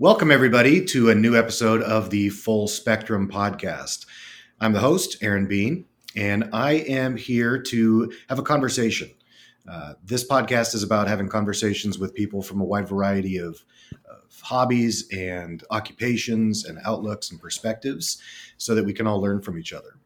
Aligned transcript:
Welcome, 0.00 0.30
everybody, 0.30 0.84
to 0.84 1.10
a 1.10 1.14
new 1.16 1.36
episode 1.36 1.82
of 1.82 2.10
the 2.10 2.28
Full 2.28 2.68
Spectrum 2.68 3.28
Podcast. 3.28 4.06
I'm 4.60 4.72
the 4.72 4.78
host, 4.78 5.16
Aaron 5.22 5.48
Bean, 5.48 5.86
and 6.14 6.50
I 6.52 6.74
am 6.74 7.16
here 7.16 7.60
to 7.62 8.12
have 8.28 8.38
a 8.38 8.44
conversation. 8.44 9.10
Uh, 9.68 9.94
this 10.04 10.24
podcast 10.24 10.76
is 10.76 10.84
about 10.84 11.08
having 11.08 11.28
conversations 11.28 11.98
with 11.98 12.14
people 12.14 12.42
from 12.42 12.60
a 12.60 12.64
wide 12.64 12.88
variety 12.88 13.38
of, 13.38 13.64
of 14.08 14.40
hobbies 14.40 15.08
and 15.12 15.64
occupations 15.72 16.64
and 16.64 16.78
outlooks 16.84 17.32
and 17.32 17.40
perspectives 17.40 18.22
so 18.56 18.76
that 18.76 18.84
we 18.84 18.92
can 18.92 19.08
all 19.08 19.20
learn 19.20 19.42
from 19.42 19.58
each 19.58 19.72
other. 19.72 19.98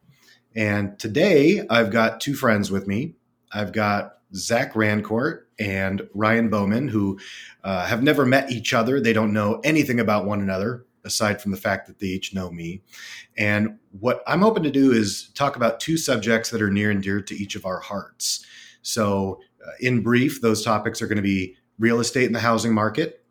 And 0.57 0.99
today 0.99 1.67
I've 1.69 1.91
got 1.91 2.23
two 2.23 2.35
friends 2.35 2.71
with 2.71 2.87
me. 2.87 3.17
I've 3.53 3.73
got 3.73 4.22
Zach 4.35 4.75
Rancourt 4.75 5.43
and 5.59 6.09
Ryan 6.15 6.49
Bowman, 6.49 6.89
who 6.89 7.19
uh, 7.65 7.87
have 7.87 8.03
never 8.03 8.25
met 8.27 8.51
each 8.51 8.73
other. 8.75 9.01
They 9.01 9.13
don't 9.13 9.33
know 9.33 9.61
anything 9.65 10.01
about 10.01 10.25
one 10.25 10.41
another 10.41 10.85
aside 11.05 11.41
from 11.41 11.51
the 11.51 11.59
fact 11.59 11.87
that 11.87 11.99
they 11.99 12.07
each 12.07 12.35
know 12.35 12.51
me. 12.51 12.83
And 13.37 13.79
what 13.99 14.23
I'm 14.27 14.41
hoping 14.41 14.63
to 14.63 14.71
do 14.71 14.93
is 14.93 15.31
talk 15.35 15.57
about 15.57 15.81
two 15.81 15.97
subjects 15.97 16.51
that 16.51 16.63
are 16.63 16.71
near 16.71 16.91
and 16.91 17.03
dear 17.03 17.21
to 17.21 17.35
each 17.35 17.57
of 17.57 17.67
our 17.67 17.81
hearts. 17.81 18.45
So, 18.83 19.41
uh, 19.65 19.71
in 19.81 20.03
brief, 20.03 20.41
those 20.41 20.65
topics 20.65 21.01
are 21.03 21.07
going 21.07 21.17
to 21.17 21.23
be 21.23 21.57
real 21.79 22.01
estate 22.01 22.27
in 22.27 22.33
the 22.33 22.41
housing 22.41 22.75
market, 22.75 23.25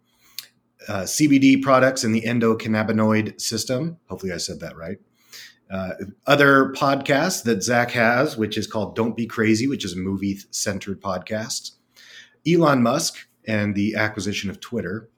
uh, 0.87 1.01
CBD 1.01 1.61
products 1.61 2.03
in 2.03 2.11
the 2.11 2.21
endocannabinoid 2.21 3.39
system. 3.39 3.97
Hopefully, 4.07 4.31
I 4.31 4.37
said 4.37 4.59
that 4.61 4.77
right. 4.77 4.97
Uh, 5.71 5.93
other 6.27 6.73
podcasts 6.73 7.43
that 7.43 7.63
Zach 7.63 7.91
has, 7.91 8.35
which 8.35 8.57
is 8.57 8.67
called 8.67 8.95
Don't 8.95 9.15
Be 9.15 9.25
Crazy, 9.25 9.67
which 9.67 9.85
is 9.85 9.93
a 9.93 9.99
movie 9.99 10.37
centered 10.51 11.01
podcast. 11.01 11.71
Elon 12.45 12.83
Musk 12.83 13.25
and 13.47 13.73
the 13.73 13.95
acquisition 13.95 14.49
of 14.49 14.59
Twitter. 14.59 15.09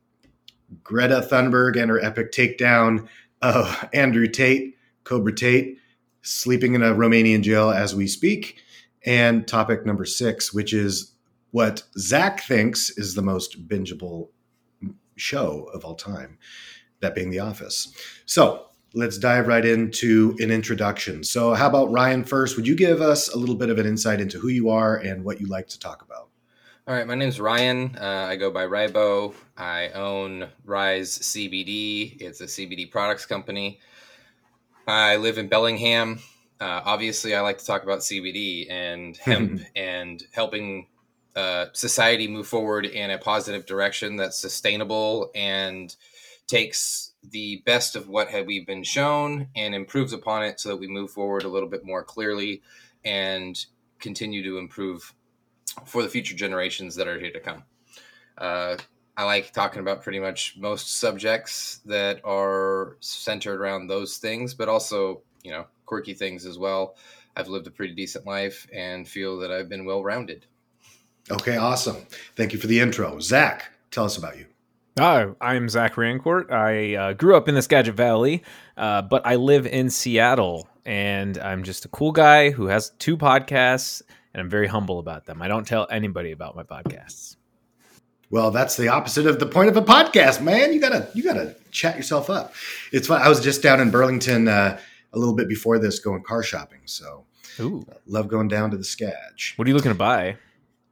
Greta 0.84 1.28
Thunberg 1.30 1.82
and 1.82 1.90
her 1.90 2.00
epic 2.00 2.32
takedown 2.32 3.08
of 3.42 3.90
Andrew 3.94 4.28
Tate, 4.28 4.78
Cobra 5.04 5.34
Tate, 5.34 5.78
sleeping 6.22 6.76
in 6.76 6.84
a 6.84 6.94
Romanian 6.94 7.42
jail 7.42 7.72
as 7.72 7.96
we 7.96 8.08
speak. 8.08 8.58
And 9.06 9.48
topic 9.48 9.86
number 9.86 10.06
six, 10.06 10.54
which 10.54 10.72
is 10.72 11.14
what 11.52 11.84
Zach 11.98 12.44
thinks 12.44 12.92
is 12.92 13.16
the 13.16 13.22
most 13.22 13.68
bingeable 13.68 14.30
show 15.16 15.70
of 15.74 15.84
all 15.84 15.96
time, 15.96 16.38
that 17.02 17.16
being 17.16 17.30
The 17.30 17.40
Office. 17.40 17.94
So 18.26 18.68
let's 18.94 19.18
dive 19.18 19.48
right 19.48 19.66
into 19.66 20.36
an 20.40 20.52
introduction. 20.52 21.24
So, 21.24 21.54
how 21.54 21.68
about 21.68 21.92
Ryan 21.92 22.24
first? 22.24 22.56
Would 22.56 22.68
you 22.68 22.76
give 22.76 23.02
us 23.02 23.34
a 23.34 23.38
little 23.38 23.56
bit 23.56 23.70
of 23.70 23.80
an 23.80 23.86
insight 23.86 24.22
into 24.22 24.40
who 24.40 24.50
you 24.50 24.70
are 24.70 24.98
and 24.98 25.24
what 25.24 25.42
you 25.42 25.48
like 25.48 25.68
to 25.70 25.80
talk 25.80 26.02
about? 26.02 26.30
All 26.86 26.94
right, 26.94 27.08
my 27.08 27.16
name 27.16 27.30
is 27.30 27.40
Ryan. 27.40 27.98
Uh, 28.00 28.28
I 28.30 28.36
go 28.36 28.52
by 28.52 28.66
Rybo. 28.66 29.34
I 29.58 29.90
own 29.90 30.50
Rise 30.66 31.18
CBD. 31.18 32.22
It's 32.22 32.42
a 32.42 32.46
CBD 32.46 32.92
products 32.92 33.26
company. 33.26 33.80
I 34.86 35.16
live 35.16 35.38
in 35.38 35.48
Bellingham. 35.48 36.20
Uh, 36.60 36.82
obviously, 36.84 37.36
I 37.36 37.42
like 37.42 37.58
to 37.60 37.66
talk 37.66 37.84
about 37.84 38.00
CBD 38.00 38.70
and 38.70 39.16
hemp 39.24 39.62
and 39.76 40.22
helping 40.34 40.88
uh, 41.38 41.68
society 41.72 42.28
move 42.28 42.48
forward 42.48 42.86
in 42.86 43.12
a 43.12 43.18
positive 43.18 43.66
direction 43.66 44.18
that's 44.18 44.38
sustainable 44.38 45.32
and 45.34 45.96
takes 46.48 47.13
the 47.32 47.62
best 47.66 47.96
of 47.96 48.10
what 48.10 48.30
had 48.30 48.46
we 48.46 48.60
been 48.60 48.84
shown 48.84 49.48
and 49.56 49.74
improves 49.74 50.14
upon 50.14 50.44
it 50.44 50.60
so 50.60 50.70
that 50.70 50.78
we 50.78 50.88
move 50.88 51.12
forward 51.12 51.44
a 51.44 51.48
little 51.48 51.70
bit 51.70 51.86
more 51.86 52.04
clearly 52.04 52.62
and 53.06 53.66
continue 54.00 54.44
to 54.44 54.58
improve 54.58 55.14
for 55.86 56.04
the 56.04 56.10
future 56.10 56.36
generations 56.36 56.96
that 56.96 57.08
are 57.08 57.20
here 57.20 57.32
to 57.32 57.40
come. 57.40 57.64
Uh, 58.38 58.78
I 59.16 59.24
like 59.26 59.54
talking 59.54 59.80
about 59.80 60.04
pretty 60.04 60.20
much 60.20 60.56
most 60.58 61.00
subjects 61.00 61.80
that 61.86 62.20
are 62.26 62.98
centered 63.00 63.62
around 63.62 63.88
those 63.88 64.18
things, 64.18 64.54
but 64.54 64.68
also, 64.68 65.22
you 65.44 65.52
know, 65.52 65.66
quirky 65.86 66.14
things 66.14 66.46
as 66.46 66.58
well. 66.58 66.96
I've 67.36 67.48
lived 67.48 67.68
a 67.68 67.72
pretty 67.72 67.94
decent 67.94 68.26
life 68.26 68.68
and 68.74 69.08
feel 69.08 69.38
that 69.40 69.52
I've 69.52 69.70
been 69.70 69.86
well 69.86 70.04
rounded. 70.04 70.46
Okay, 71.32 71.58
awesome. 71.58 71.98
Thank 72.36 72.54
you 72.54 72.60
for 72.60 72.68
the 72.68 72.80
intro. 72.80 73.20
Zach, 73.20 73.72
tell 73.92 74.06
us 74.06 74.18
about 74.18 74.38
you. 74.38 74.46
Oh, 75.00 75.36
I'm 75.42 75.70
Zach 75.70 75.96
Rancourt. 75.96 76.52
I 76.52 76.96
uh, 76.96 77.14
grew 77.14 77.36
up 77.36 77.50
in 77.50 77.56
the 77.56 77.64
Skagit 77.64 77.96
Valley, 77.96 78.44
uh, 78.78 79.02
but 79.02 79.26
I 79.26 79.38
live 79.38 79.66
in 79.66 79.90
Seattle, 79.90 80.68
and 80.86 81.36
I'm 81.40 81.64
just 81.64 81.86
a 81.86 81.88
cool 81.88 82.12
guy 82.12 82.52
who 82.52 82.68
has 82.68 82.92
two 83.00 83.18
podcasts, 83.18 84.04
and 84.34 84.42
I'm 84.42 84.50
very 84.52 84.68
humble 84.68 85.00
about 85.00 85.26
them. 85.26 85.42
I 85.42 85.48
don't 85.48 85.66
tell 85.66 85.88
anybody 85.90 86.32
about 86.32 86.56
my 86.56 86.62
podcasts. 86.62 87.38
Well, 88.30 88.52
that's 88.52 88.78
the 88.78 88.90
opposite 88.90 89.26
of 89.26 89.40
the 89.40 89.48
point 89.48 89.70
of 89.70 89.78
a 89.78 89.82
podcast, 89.82 90.44
man. 90.44 90.74
You 90.74 90.80
gotta 90.80 91.10
you 91.16 91.24
gotta 91.24 91.56
chat 91.72 91.98
yourself 91.98 92.30
up. 92.30 92.54
It's 92.92 93.08
fun. 93.08 93.20
I 93.20 93.30
was 93.30 93.42
just 93.42 93.64
down 93.64 93.80
in 93.80 93.90
Burlington 93.90 94.48
uh, 94.48 94.80
a 95.12 95.18
little 95.18 95.36
bit 95.36 95.48
before 95.48 95.80
this, 95.80 95.98
going 95.98 96.22
car 96.22 96.44
shopping. 96.44 96.82
So, 96.86 97.26
Ooh. 97.60 97.84
love 98.06 98.28
going 98.28 98.48
down 98.48 98.70
to 98.72 98.78
the 98.78 98.84
Skag. 98.84 99.14
What 99.56 99.66
are 99.66 99.70
you 99.70 99.76
looking 99.76 99.92
to 99.92 99.98
buy? 99.98 100.38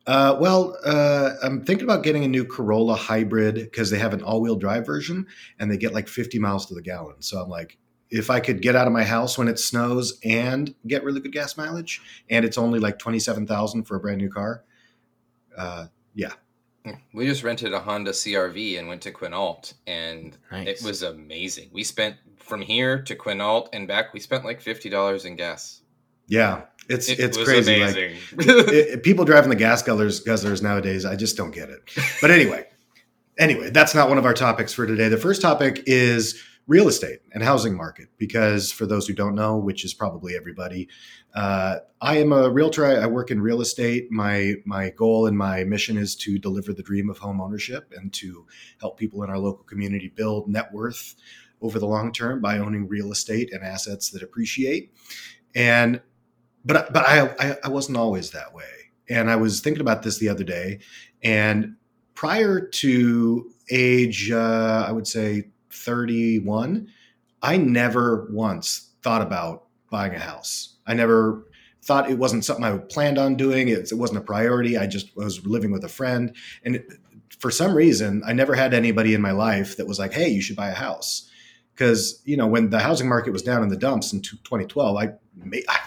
Uh, 0.08 0.36
well, 0.40 0.78
uh, 0.84 1.32
I'm 1.44 1.64
thinking 1.64 1.86
about 1.86 2.04
getting 2.04 2.24
a 2.24 2.28
new 2.28 2.44
Corolla 2.44 2.96
hybrid 2.96 3.56
because 3.56 3.92
they 3.92 4.00
have 4.00 4.14
an 4.14 4.24
all-wheel 4.24 4.56
drive 4.56 4.86
version 4.86 5.28
and 5.60 5.70
they 5.70 5.78
get 5.78 5.94
like 5.94 6.08
50 6.08 6.40
miles 6.40 6.66
to 6.68 6.74
the 6.74 6.82
gallon. 6.82 7.22
So 7.22 7.40
I'm 7.40 7.50
like, 7.50 7.78
if 8.10 8.30
I 8.30 8.40
could 8.40 8.62
get 8.62 8.76
out 8.76 8.88
of 8.88 8.94
my 8.94 9.04
house 9.04 9.38
when 9.38 9.48
it 9.48 9.58
snows 9.60 10.20
and 10.24 10.74
get 10.88 11.04
really 11.04 11.22
good 11.22 11.32
gas 11.32 11.56
mileage, 11.56 12.02
and 12.30 12.44
it's 12.44 12.58
only 12.58 12.80
like 12.80 13.00
27,000 13.00 13.84
for 13.84 13.96
a 13.96 14.00
brand 14.00 14.18
new 14.18 14.30
car, 14.30 14.64
uh, 15.58 15.88
yeah. 16.14 16.34
We 17.14 17.28
just 17.28 17.44
rented 17.44 17.74
a 17.74 17.80
Honda 17.80 18.12
CRV 18.12 18.80
and 18.80 18.88
went 18.88 19.04
to 19.04 19.12
Quinault, 19.12 19.74
and 19.86 20.36
Nice. 20.52 20.68
it 20.68 20.84
was 20.84 21.04
amazing. 21.04 21.70
We 21.72 21.84
spent 21.84 22.16
from 22.38 22.62
here 22.62 23.04
to 23.04 23.16
Quinault 23.16 23.70
and 23.72 23.88
back. 23.88 24.14
We 24.14 24.20
spent 24.20 24.44
like 24.44 24.62
fifty 24.62 24.90
dollars 24.90 25.26
in 25.26 25.36
gas. 25.36 25.82
Yeah, 26.26 26.64
it's 26.90 27.10
It 27.10 27.20
it's 27.20 27.38
crazy. 27.38 27.80
Like, 27.80 27.96
it- 28.48 28.74
it- 28.94 29.04
people 29.04 29.26
driving 29.26 29.50
the 29.50 29.56
gas 29.56 29.82
guzzlers, 29.84 30.26
guzzlers 30.26 30.62
nowadays, 30.62 31.06
I 31.06 31.16
just 31.16 31.38
don't 31.38 31.52
get 31.52 31.70
it. 31.70 31.80
But 32.22 32.32
anyway, 32.32 32.66
anyway, 33.38 33.70
that's 33.70 33.96
not 33.96 34.10
one 34.10 34.18
of 34.18 34.26
our 34.26 34.34
topics 34.34 34.74
for 34.74 34.86
today. 34.86 35.08
The 35.10 35.18
first 35.18 35.42
topic 35.42 35.84
is 35.86 36.42
real 36.68 36.88
estate 36.88 37.20
and 37.34 37.44
housing 37.44 37.76
market, 37.76 38.08
because 38.18 38.72
for 38.72 38.86
those 38.86 39.08
who 39.08 39.14
don't 39.14 39.36
know, 39.36 39.58
which 39.58 39.84
is 39.84 39.94
probably 39.94 40.36
everybody, 40.36 40.88
uh, 41.34 41.78
I 42.02 42.18
am 42.18 42.32
a 42.32 42.50
realtor. 42.50 42.86
I, 42.86 42.96
I 43.04 43.08
work 43.08 43.32
in 43.32 43.42
real 43.42 43.62
estate. 43.62 44.12
My 44.12 44.56
my 44.66 44.90
goal 44.92 45.28
and 45.28 45.38
my 45.38 45.64
mission 45.64 45.98
is 45.98 46.16
to 46.18 46.38
deliver 46.38 46.74
the 46.74 46.84
dream 46.84 47.10
of 47.10 47.18
home 47.18 47.42
ownership 47.42 47.92
and 47.96 48.12
to 48.14 48.46
help 48.80 48.98
people 48.98 49.24
in 49.24 49.30
our 49.30 49.40
local 49.40 49.64
community 49.64 50.10
build 50.14 50.48
net 50.50 50.72
worth 50.74 51.16
over 51.62 51.80
the 51.80 51.88
long 51.88 52.12
term 52.12 52.42
by 52.42 52.58
owning 52.58 52.88
real 52.88 53.12
estate 53.12 53.52
and 53.54 53.64
assets 53.64 54.10
that 54.12 54.24
appreciate. 54.24 54.94
And 55.56 56.02
but 56.66 56.92
but 56.94 57.08
I, 57.08 57.34
I 57.40 57.58
I 57.66 57.70
wasn't 57.70 57.98
always 57.98 58.32
that 58.32 58.54
way. 58.54 58.64
And 59.10 59.30
I 59.30 59.36
was 59.36 59.60
thinking 59.60 59.82
about 59.82 60.04
this 60.04 60.20
the 60.20 60.30
other 60.30 60.44
day, 60.44 60.80
and 61.24 61.76
prior 62.16 62.62
to 62.62 63.52
age, 63.70 64.32
uh, 64.32 64.86
I 64.88 64.92
would 64.92 65.08
say 65.08 65.50
thirty-one, 65.72 66.88
I 67.42 67.58
never 67.58 68.28
once 68.32 68.92
thought 69.02 69.22
about 69.22 69.66
buying 69.90 70.14
a 70.14 70.20
house. 70.20 70.78
I 70.88 70.94
never 70.94 71.46
thought 71.84 72.10
it 72.10 72.18
wasn't 72.18 72.46
something 72.46 72.64
I 72.64 72.78
planned 72.78 73.18
on 73.18 73.36
doing. 73.36 73.68
It, 73.68 73.92
it 73.92 73.96
wasn't 73.96 74.20
a 74.20 74.24
priority. 74.24 74.78
I 74.78 74.88
just 74.88 75.16
was 75.16 75.46
living 75.46 75.72
with 75.72 75.84
a 75.84 75.90
friend, 75.90 76.36
and 76.64 76.76
it, 76.78 76.86
for 77.40 77.50
some 77.52 77.74
reason, 77.74 78.22
I 78.26 78.34
never 78.34 78.54
had 78.54 78.74
anybody 78.74 79.14
in 79.14 79.22
my 79.22 79.32
life 79.32 79.78
that 79.78 79.88
was 79.88 80.00
like, 80.00 80.14
"Hey, 80.14 80.30
you 80.30 80.42
should 80.42 80.56
buy 80.56 80.70
a 80.70 80.76
house." 80.76 81.30
Because 81.74 82.22
you 82.24 82.38
know, 82.38 82.48
when 82.48 82.70
the 82.70 82.80
housing 82.80 83.10
market 83.10 83.32
was 83.32 83.42
down 83.42 83.64
in 83.64 83.70
the 83.70 83.78
dumps 83.78 84.14
in 84.14 84.22
2012, 84.22 84.96
I 84.96 85.14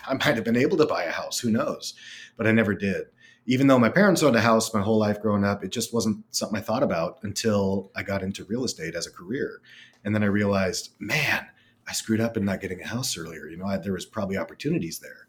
I 0.07 0.15
might 0.15 0.37
have 0.37 0.45
been 0.45 0.57
able 0.57 0.77
to 0.79 0.87
buy 0.87 1.05
a 1.05 1.11
house. 1.11 1.39
Who 1.41 1.51
knows? 1.51 1.95
But 2.37 2.47
I 2.47 2.53
never 2.53 2.75
did. 2.75 3.07
Even 3.47 3.67
though 3.67 3.79
my 3.79 3.91
parents 3.91 4.23
owned 4.23 4.37
a 4.37 4.41
house 4.41 4.73
my 4.73 4.81
whole 4.81 4.99
life 4.99 5.21
growing 5.21 5.45
up, 5.45 5.63
it 5.63 5.71
just 5.71 5.93
wasn't 5.93 6.25
something 6.31 6.59
I 6.59 6.63
thought 6.63 6.83
about 6.83 7.19
until 7.23 7.91
I 7.95 8.03
got 8.03 8.23
into 8.23 8.45
real 8.45 8.65
estate 8.65 8.95
as 8.95 9.07
a 9.07 9.11
career. 9.13 9.61
And 10.05 10.15
then 10.15 10.23
I 10.23 10.27
realized, 10.27 10.91
man, 10.99 11.47
I 11.87 11.93
screwed 11.93 12.21
up 12.21 12.37
in 12.37 12.45
not 12.45 12.61
getting 12.61 12.81
a 12.81 12.87
house 12.87 13.19
earlier. 13.19 13.47
You 13.47 13.59
know, 13.59 13.67
I, 13.67 13.77
there 13.77 13.93
was 13.93 14.07
probably 14.07 14.39
opportunities 14.39 14.99
there. 15.01 15.29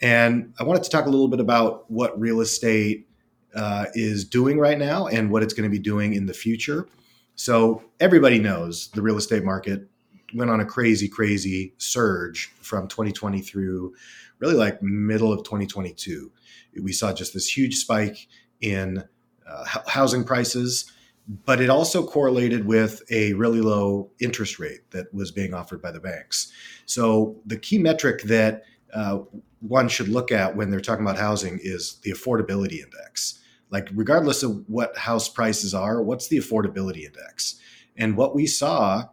And 0.00 0.54
I 0.58 0.64
wanted 0.64 0.82
to 0.84 0.90
talk 0.90 1.06
a 1.06 1.10
little 1.10 1.28
bit 1.28 1.40
about 1.40 1.90
what 1.90 2.18
real 2.18 2.40
estate 2.40 3.08
uh, 3.54 3.86
is 3.94 4.24
doing 4.24 4.58
right 4.58 4.78
now 4.78 5.06
and 5.06 5.30
what 5.30 5.42
it's 5.42 5.52
going 5.52 5.68
to 5.68 5.70
be 5.70 5.78
doing 5.78 6.14
in 6.14 6.26
the 6.26 6.34
future. 6.34 6.88
So 7.34 7.82
everybody 8.00 8.38
knows 8.38 8.88
the 8.90 9.02
real 9.02 9.16
estate 9.16 9.44
market 9.44 9.88
went 10.34 10.50
on 10.50 10.60
a 10.60 10.64
crazy, 10.64 11.08
crazy 11.08 11.74
surge 11.78 12.52
from 12.60 12.88
2020 12.88 13.40
through 13.40 13.94
really 14.38 14.54
like 14.54 14.82
middle 14.82 15.32
of 15.32 15.44
2022. 15.44 16.30
We 16.82 16.92
saw 16.92 17.12
just 17.12 17.34
this 17.34 17.56
huge 17.56 17.76
spike 17.76 18.28
in 18.60 19.04
uh, 19.46 19.64
housing 19.86 20.24
prices, 20.24 20.90
but 21.44 21.60
it 21.60 21.70
also 21.70 22.04
correlated 22.04 22.66
with 22.66 23.02
a 23.10 23.32
really 23.34 23.60
low 23.60 24.10
interest 24.20 24.58
rate 24.58 24.90
that 24.90 25.12
was 25.14 25.30
being 25.30 25.54
offered 25.54 25.80
by 25.80 25.90
the 25.90 26.00
banks. 26.00 26.52
So 26.86 27.36
the 27.46 27.56
key 27.56 27.78
metric 27.78 28.22
that 28.22 28.64
uh, 28.92 29.20
one 29.60 29.88
should 29.88 30.08
look 30.08 30.32
at 30.32 30.56
when 30.56 30.70
they're 30.70 30.80
talking 30.80 31.04
about 31.04 31.18
housing 31.18 31.60
is 31.62 32.00
the 32.02 32.10
affordability 32.10 32.82
index. 32.82 33.40
Like, 33.70 33.88
regardless 33.94 34.42
of 34.42 34.68
what 34.68 34.96
house 34.98 35.28
prices 35.28 35.72
are, 35.72 36.02
what's 36.02 36.28
the 36.28 36.36
affordability 36.36 37.04
index? 37.04 37.58
And 37.96 38.16
what 38.16 38.34
we 38.34 38.46
saw, 38.46 39.04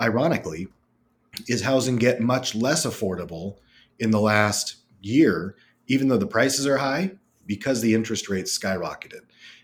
ironically, 0.00 0.68
is 1.48 1.62
housing 1.62 1.96
get 1.96 2.20
much 2.20 2.54
less 2.54 2.86
affordable 2.86 3.56
in 3.98 4.10
the 4.10 4.20
last 4.20 4.76
year, 5.00 5.56
even 5.86 6.08
though 6.08 6.16
the 6.16 6.26
prices 6.26 6.66
are 6.66 6.78
high, 6.78 7.12
because 7.46 7.80
the 7.80 7.94
interest 7.94 8.28
rates 8.28 8.56
skyrocketed. 8.56 9.20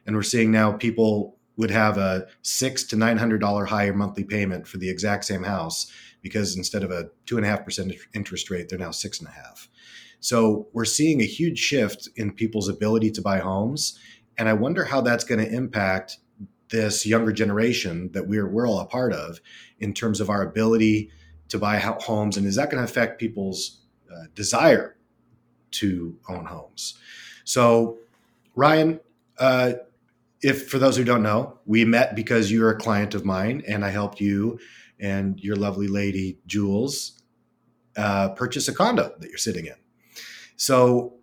And 0.06 0.16
we're 0.16 0.22
seeing 0.22 0.50
now 0.50 0.72
people 0.72 1.36
would 1.56 1.70
have 1.70 1.98
a 1.98 2.26
six 2.42 2.82
to 2.84 2.96
nine 2.96 3.18
hundred 3.18 3.40
dollar 3.40 3.66
higher 3.66 3.92
monthly 3.92 4.24
payment 4.24 4.66
for 4.66 4.78
the 4.78 4.88
exact 4.88 5.24
same 5.24 5.42
house 5.42 5.90
because 6.22 6.56
instead 6.56 6.82
of 6.82 6.90
a 6.90 7.10
two 7.26 7.36
and 7.36 7.44
a 7.44 7.48
half 7.48 7.64
percent 7.64 7.92
interest 8.14 8.50
rate, 8.50 8.68
they're 8.68 8.78
now 8.78 8.90
six 8.90 9.18
and 9.18 9.28
a 9.28 9.32
half. 9.32 9.68
So 10.20 10.68
we're 10.72 10.84
seeing 10.84 11.20
a 11.20 11.26
huge 11.26 11.58
shift 11.58 12.08
in 12.16 12.32
people's 12.32 12.68
ability 12.68 13.10
to 13.12 13.22
buy 13.22 13.38
homes. 13.40 13.98
And 14.38 14.48
I 14.48 14.52
wonder 14.52 14.84
how 14.84 15.00
that's 15.00 15.24
going 15.24 15.44
to 15.44 15.52
impact 15.52 16.18
this 16.72 17.06
younger 17.06 17.30
generation 17.30 18.10
that 18.12 18.26
we're, 18.26 18.48
we're 18.48 18.66
all 18.66 18.80
a 18.80 18.86
part 18.86 19.12
of 19.12 19.40
in 19.78 19.94
terms 19.94 20.20
of 20.20 20.28
our 20.28 20.42
ability 20.42 21.10
to 21.48 21.58
buy 21.58 21.78
homes. 21.78 22.36
And 22.36 22.46
is 22.46 22.56
that 22.56 22.70
going 22.70 22.84
to 22.84 22.90
affect 22.90 23.20
people's 23.20 23.82
uh, 24.10 24.24
desire 24.34 24.96
to 25.72 26.18
own 26.28 26.46
homes? 26.46 26.98
So, 27.44 27.98
Ryan, 28.56 29.00
uh, 29.38 29.74
if 30.40 30.68
for 30.68 30.78
those 30.78 30.96
who 30.96 31.04
don't 31.04 31.22
know, 31.22 31.58
we 31.66 31.84
met 31.84 32.16
because 32.16 32.50
you're 32.50 32.70
a 32.70 32.78
client 32.78 33.14
of 33.14 33.24
mine 33.24 33.62
and 33.68 33.84
I 33.84 33.90
helped 33.90 34.20
you 34.20 34.58
and 34.98 35.38
your 35.38 35.56
lovely 35.56 35.88
lady, 35.88 36.38
Jules, 36.46 37.22
uh, 37.96 38.30
purchase 38.30 38.66
a 38.68 38.74
condo 38.74 39.14
that 39.18 39.28
you're 39.28 39.38
sitting 39.38 39.66
in. 39.66 39.74
So, 40.56 41.14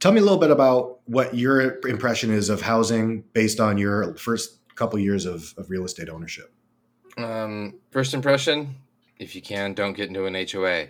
tell 0.00 0.12
me 0.12 0.18
a 0.20 0.22
little 0.22 0.38
bit 0.38 0.50
about 0.50 1.00
what 1.06 1.34
your 1.34 1.78
impression 1.86 2.30
is 2.30 2.48
of 2.48 2.62
housing 2.62 3.22
based 3.32 3.60
on 3.60 3.78
your 3.78 4.14
first 4.14 4.57
couple 4.78 4.98
years 4.98 5.26
of, 5.26 5.52
of 5.58 5.70
real 5.70 5.84
estate 5.84 6.08
ownership. 6.08 6.52
Um, 7.16 7.74
first 7.90 8.14
impression, 8.14 8.76
if 9.18 9.34
you 9.34 9.42
can, 9.42 9.74
don't 9.74 9.94
get 9.94 10.08
into 10.08 10.26
an 10.26 10.34
HOA. 10.34 10.86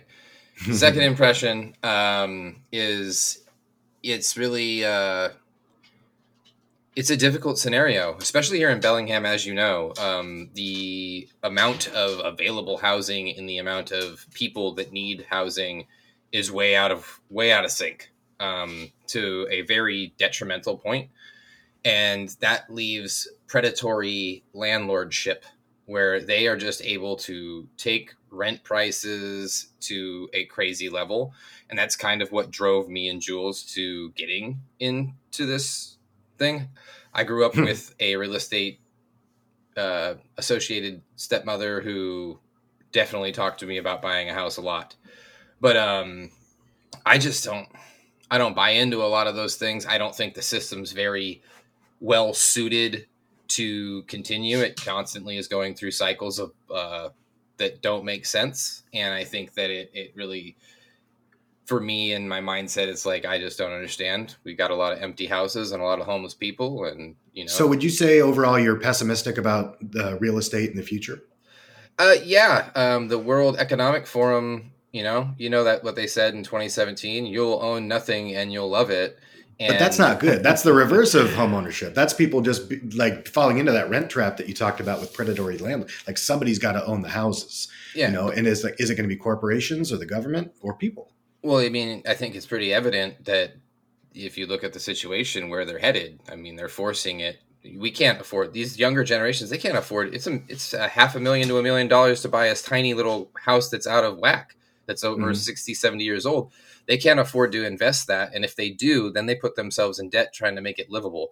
Second 0.73 1.01
impression 1.01 1.75
um, 1.83 2.57
is 2.71 3.43
it's 4.03 4.37
really 4.37 4.85
uh, 4.85 5.29
it's 6.95 7.09
a 7.09 7.17
difficult 7.17 7.57
scenario, 7.57 8.15
especially 8.17 8.57
here 8.57 8.69
in 8.69 8.79
Bellingham, 8.79 9.25
as 9.25 9.45
you 9.45 9.53
know. 9.53 9.93
Um, 9.97 10.49
the 10.53 11.29
amount 11.41 11.87
of 11.89 12.19
available 12.23 12.77
housing 12.77 13.35
and 13.37 13.47
the 13.47 13.57
amount 13.57 13.91
of 13.91 14.27
people 14.33 14.73
that 14.75 14.91
need 14.91 15.25
housing 15.29 15.87
is 16.31 16.51
way 16.51 16.75
out 16.75 16.91
of 16.91 17.21
way 17.29 17.51
out 17.51 17.65
of 17.65 17.71
sync 17.71 18.11
um, 18.39 18.91
to 19.07 19.47
a 19.49 19.61
very 19.61 20.13
detrimental 20.17 20.77
point, 20.77 21.09
and 21.83 22.29
that 22.39 22.73
leaves 22.73 23.27
predatory 23.47 24.43
landlordship 24.53 25.43
where 25.85 26.21
they 26.21 26.47
are 26.47 26.57
just 26.57 26.83
able 26.83 27.15
to 27.15 27.67
take 27.77 28.13
rent 28.29 28.63
prices 28.63 29.69
to 29.79 30.29
a 30.33 30.45
crazy 30.45 30.87
level. 30.87 31.33
And 31.69 31.79
that's 31.79 31.95
kind 31.95 32.21
of 32.21 32.31
what 32.31 32.51
drove 32.51 32.89
me 32.89 33.09
and 33.09 33.19
Jules 33.19 33.63
to 33.73 34.11
getting 34.11 34.61
into 34.79 35.45
this 35.47 35.97
thing. 36.37 36.69
I 37.13 37.23
grew 37.23 37.45
up 37.45 37.55
hmm. 37.55 37.63
with 37.63 37.95
a 37.99 38.15
real 38.17 38.35
estate 38.35 38.79
uh, 39.75 40.15
associated 40.37 41.01
stepmother 41.15 41.81
who 41.81 42.39
definitely 42.91 43.31
talked 43.31 43.61
to 43.61 43.65
me 43.65 43.77
about 43.77 44.01
buying 44.01 44.29
a 44.29 44.33
house 44.33 44.57
a 44.57 44.61
lot. 44.61 44.95
But 45.59 45.75
um, 45.75 46.29
I 47.05 47.17
just 47.17 47.43
don't 47.43 47.67
I 48.31 48.37
don't 48.37 48.55
buy 48.55 48.71
into 48.71 49.01
a 49.01 49.09
lot 49.09 49.27
of 49.27 49.35
those 49.35 49.55
things. 49.55 49.85
I 49.85 49.97
don't 49.97 50.15
think 50.15 50.35
the 50.35 50.41
system's 50.41 50.91
very 50.91 51.41
well 51.99 52.33
suited 52.33 53.07
to 53.49 54.03
continue. 54.03 54.59
It 54.59 54.79
constantly 54.81 55.37
is 55.37 55.47
going 55.47 55.75
through 55.75 55.91
cycles 55.91 56.39
of 56.39 56.51
uh, 56.73 57.09
that 57.57 57.81
don't 57.81 58.05
make 58.05 58.25
sense, 58.25 58.83
and 58.93 59.13
I 59.13 59.23
think 59.23 59.53
that 59.55 59.69
it 59.69 59.91
it 59.93 60.13
really, 60.15 60.55
for 61.65 61.79
me 61.79 62.13
and 62.13 62.29
my 62.29 62.41
mindset, 62.41 62.87
it's 62.87 63.05
like 63.05 63.25
I 63.25 63.39
just 63.39 63.57
don't 63.57 63.71
understand. 63.71 64.35
We've 64.43 64.57
got 64.57 64.71
a 64.71 64.75
lot 64.75 64.93
of 64.93 65.01
empty 65.01 65.27
houses 65.27 65.71
and 65.71 65.81
a 65.81 65.85
lot 65.85 65.99
of 65.99 66.05
homeless 66.05 66.33
people, 66.33 66.85
and 66.85 67.15
you 67.33 67.45
know. 67.45 67.49
So, 67.49 67.67
would 67.67 67.83
you 67.83 67.89
say 67.89 68.21
overall 68.21 68.59
you're 68.59 68.79
pessimistic 68.79 69.37
about 69.37 69.77
the 69.91 70.17
real 70.19 70.37
estate 70.37 70.69
in 70.69 70.77
the 70.77 70.83
future? 70.83 71.23
Uh, 71.97 72.15
yeah, 72.23 72.69
um, 72.75 73.09
the 73.09 73.19
World 73.19 73.57
Economic 73.57 74.07
Forum. 74.07 74.71
You 74.91 75.03
know, 75.03 75.35
you 75.37 75.51
know 75.51 75.65
that 75.65 75.83
what 75.83 75.95
they 75.95 76.07
said 76.07 76.33
in 76.33 76.43
2017. 76.43 77.27
You'll 77.27 77.59
own 77.61 77.87
nothing 77.87 78.35
and 78.35 78.51
you'll 78.51 78.71
love 78.71 78.89
it 78.89 79.19
and 79.59 79.73
but 79.73 79.79
that's 79.79 79.99
not 79.99 80.21
good. 80.21 80.41
That's 80.41 80.63
the 80.63 80.71
reverse 80.71 81.13
of 81.13 81.33
home 81.33 81.53
ownership. 81.53 81.93
That's 81.93 82.13
people 82.13 82.41
just 82.41 82.69
be, 82.69 82.79
like 82.95 83.27
falling 83.27 83.57
into 83.57 83.73
that 83.73 83.89
rent 83.89 84.09
trap 84.09 84.37
that 84.37 84.47
you 84.47 84.53
talked 84.53 84.79
about 84.79 85.01
with 85.01 85.13
predatory 85.13 85.57
land. 85.57 85.89
Like 86.07 86.17
somebody's 86.17 86.59
got 86.59 86.73
to 86.73 86.85
own 86.85 87.01
the 87.01 87.09
houses. 87.09 87.67
Yeah. 87.93 88.07
You 88.07 88.13
know, 88.13 88.29
and 88.29 88.47
is 88.47 88.63
like 88.63 88.79
is 88.79 88.89
it 88.89 88.95
going 88.95 89.09
to 89.09 89.13
be 89.13 89.19
corporations 89.19 89.91
or 89.91 89.97
the 89.97 90.05
government 90.05 90.53
or 90.61 90.73
people? 90.73 91.11
Well, 91.43 91.57
I 91.57 91.69
mean, 91.69 92.03
I 92.07 92.13
think 92.13 92.35
it's 92.35 92.45
pretty 92.45 92.73
evident 92.73 93.25
that 93.25 93.55
if 94.13 94.37
you 94.37 94.47
look 94.47 94.63
at 94.63 94.73
the 94.73 94.79
situation 94.79 95.49
where 95.49 95.65
they're 95.65 95.79
headed, 95.79 96.21
I 96.31 96.35
mean, 96.35 96.55
they're 96.55 96.69
forcing 96.69 97.19
it. 97.19 97.39
We 97.77 97.91
can't 97.91 98.19
afford 98.19 98.53
these 98.53 98.79
younger 98.79 99.03
generations. 99.03 99.49
They 99.49 99.57
can't 99.57 99.77
afford 99.77 100.15
it's 100.15 100.27
a 100.27 100.41
it's 100.47 100.73
a 100.73 100.87
half 100.87 101.15
a 101.15 101.19
million 101.19 101.49
to 101.49 101.57
a 101.57 101.63
million 101.63 101.89
dollars 101.89 102.21
to 102.21 102.29
buy 102.29 102.45
a 102.45 102.55
tiny 102.55 102.93
little 102.93 103.29
house 103.43 103.69
that's 103.69 103.87
out 103.87 104.05
of 104.05 104.19
whack 104.19 104.55
that's 104.85 105.03
over 105.03 105.21
mm-hmm. 105.21 105.33
60 105.33 105.73
70 105.73 106.03
years 106.03 106.25
old 106.25 106.51
they 106.89 106.97
can't 106.97 107.19
afford 107.21 107.53
to 107.53 107.65
invest 107.65 108.07
that 108.07 108.35
and 108.35 108.43
if 108.43 108.57
they 108.57 108.69
do 108.69 109.09
then 109.09 109.27
they 109.27 109.35
put 109.35 109.55
themselves 109.55 109.99
in 109.99 110.09
debt 110.09 110.33
trying 110.33 110.55
to 110.55 110.61
make 110.61 110.79
it 110.79 110.89
livable. 110.89 111.29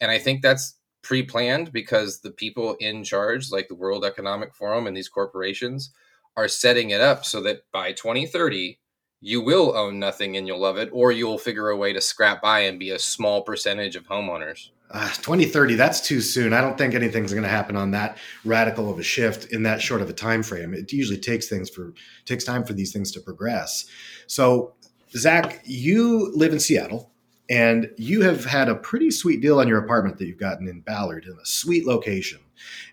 And 0.00 0.10
i 0.10 0.18
think 0.18 0.40
that's 0.40 0.76
pre-planned 1.02 1.72
because 1.72 2.20
the 2.20 2.30
people 2.30 2.76
in 2.80 3.04
charge 3.04 3.50
like 3.50 3.68
the 3.68 3.74
world 3.74 4.04
economic 4.04 4.54
forum 4.54 4.86
and 4.86 4.96
these 4.96 5.08
corporations 5.08 5.90
are 6.36 6.48
setting 6.48 6.90
it 6.90 7.00
up 7.00 7.24
so 7.24 7.42
that 7.42 7.62
by 7.72 7.92
2030 7.92 8.78
you 9.20 9.40
will 9.40 9.76
own 9.76 9.98
nothing 9.98 10.36
and 10.36 10.46
you'll 10.46 10.60
love 10.60 10.78
it 10.78 10.88
or 10.92 11.12
you'll 11.12 11.38
figure 11.38 11.68
a 11.68 11.76
way 11.76 11.92
to 11.92 12.00
scrap 12.00 12.40
by 12.40 12.60
and 12.60 12.78
be 12.78 12.90
a 12.90 12.98
small 12.98 13.42
percentage 13.42 13.94
of 13.94 14.06
homeowners. 14.06 14.70
Uh, 14.90 15.08
2030 15.08 15.74
that's 15.74 16.00
too 16.00 16.20
soon. 16.20 16.52
I 16.52 16.60
don't 16.60 16.76
think 16.76 16.94
anything's 16.94 17.32
going 17.32 17.44
to 17.44 17.48
happen 17.48 17.76
on 17.76 17.92
that 17.92 18.18
radical 18.44 18.90
of 18.90 18.98
a 18.98 19.02
shift 19.02 19.52
in 19.52 19.62
that 19.64 19.80
short 19.80 20.00
of 20.00 20.10
a 20.10 20.14
time 20.14 20.42
frame 20.42 20.74
it 20.74 20.92
usually 20.92 21.18
takes 21.18 21.48
things 21.48 21.70
for 21.70 21.92
takes 22.24 22.44
time 22.44 22.64
for 22.64 22.72
these 22.72 22.92
things 22.92 23.12
to 23.12 23.20
progress. 23.20 23.86
So 24.26 24.74
zach 25.12 25.60
you 25.64 26.32
live 26.34 26.52
in 26.52 26.60
seattle 26.60 27.10
and 27.48 27.90
you 27.96 28.22
have 28.22 28.44
had 28.44 28.68
a 28.68 28.74
pretty 28.76 29.10
sweet 29.10 29.40
deal 29.40 29.58
on 29.58 29.66
your 29.66 29.78
apartment 29.78 30.18
that 30.18 30.26
you've 30.26 30.38
gotten 30.38 30.68
in 30.68 30.80
ballard 30.80 31.24
in 31.24 31.32
a 31.32 31.46
sweet 31.46 31.86
location 31.86 32.40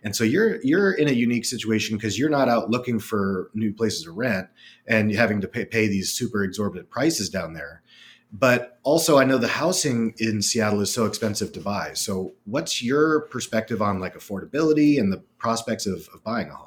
and 0.03 0.15
so 0.15 0.23
you're 0.23 0.61
you're 0.63 0.93
in 0.93 1.07
a 1.07 1.13
unique 1.13 1.45
situation 1.45 1.97
because 1.97 2.17
you're 2.17 2.29
not 2.29 2.49
out 2.49 2.69
looking 2.69 2.99
for 2.99 3.49
new 3.53 3.73
places 3.73 4.03
to 4.03 4.11
rent 4.11 4.47
and 4.87 5.11
having 5.11 5.41
to 5.41 5.47
pay, 5.47 5.65
pay 5.65 5.87
these 5.87 6.11
super 6.11 6.43
exorbitant 6.43 6.89
prices 6.89 7.29
down 7.29 7.53
there 7.53 7.83
but 8.31 8.79
also, 8.83 9.17
I 9.17 9.23
know 9.23 9.37
the 9.37 9.47
housing 9.47 10.13
in 10.17 10.41
Seattle 10.41 10.81
is 10.81 10.93
so 10.93 11.05
expensive 11.05 11.53
to 11.53 11.61
buy. 11.61 11.93
So, 11.93 12.33
what's 12.45 12.83
your 12.83 13.21
perspective 13.21 13.81
on 13.81 13.99
like 13.99 14.15
affordability 14.15 14.99
and 14.99 15.11
the 15.11 15.23
prospects 15.37 15.85
of, 15.85 16.09
of 16.13 16.23
buying 16.23 16.49
a 16.49 16.55
home? 16.55 16.66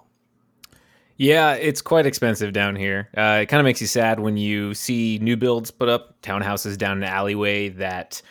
Yeah, 1.20 1.52
it's 1.52 1.82
quite 1.82 2.06
expensive 2.06 2.54
down 2.54 2.76
here. 2.76 3.10
Uh, 3.14 3.40
it 3.42 3.46
kind 3.50 3.60
of 3.60 3.66
makes 3.66 3.82
you 3.82 3.86
sad 3.86 4.20
when 4.20 4.38
you 4.38 4.72
see 4.72 5.18
new 5.20 5.36
builds 5.36 5.70
put 5.70 5.90
up 5.90 6.18
townhouses 6.22 6.78
down 6.78 6.96
an 6.96 7.04
alleyway 7.04 7.68
that 7.68 8.22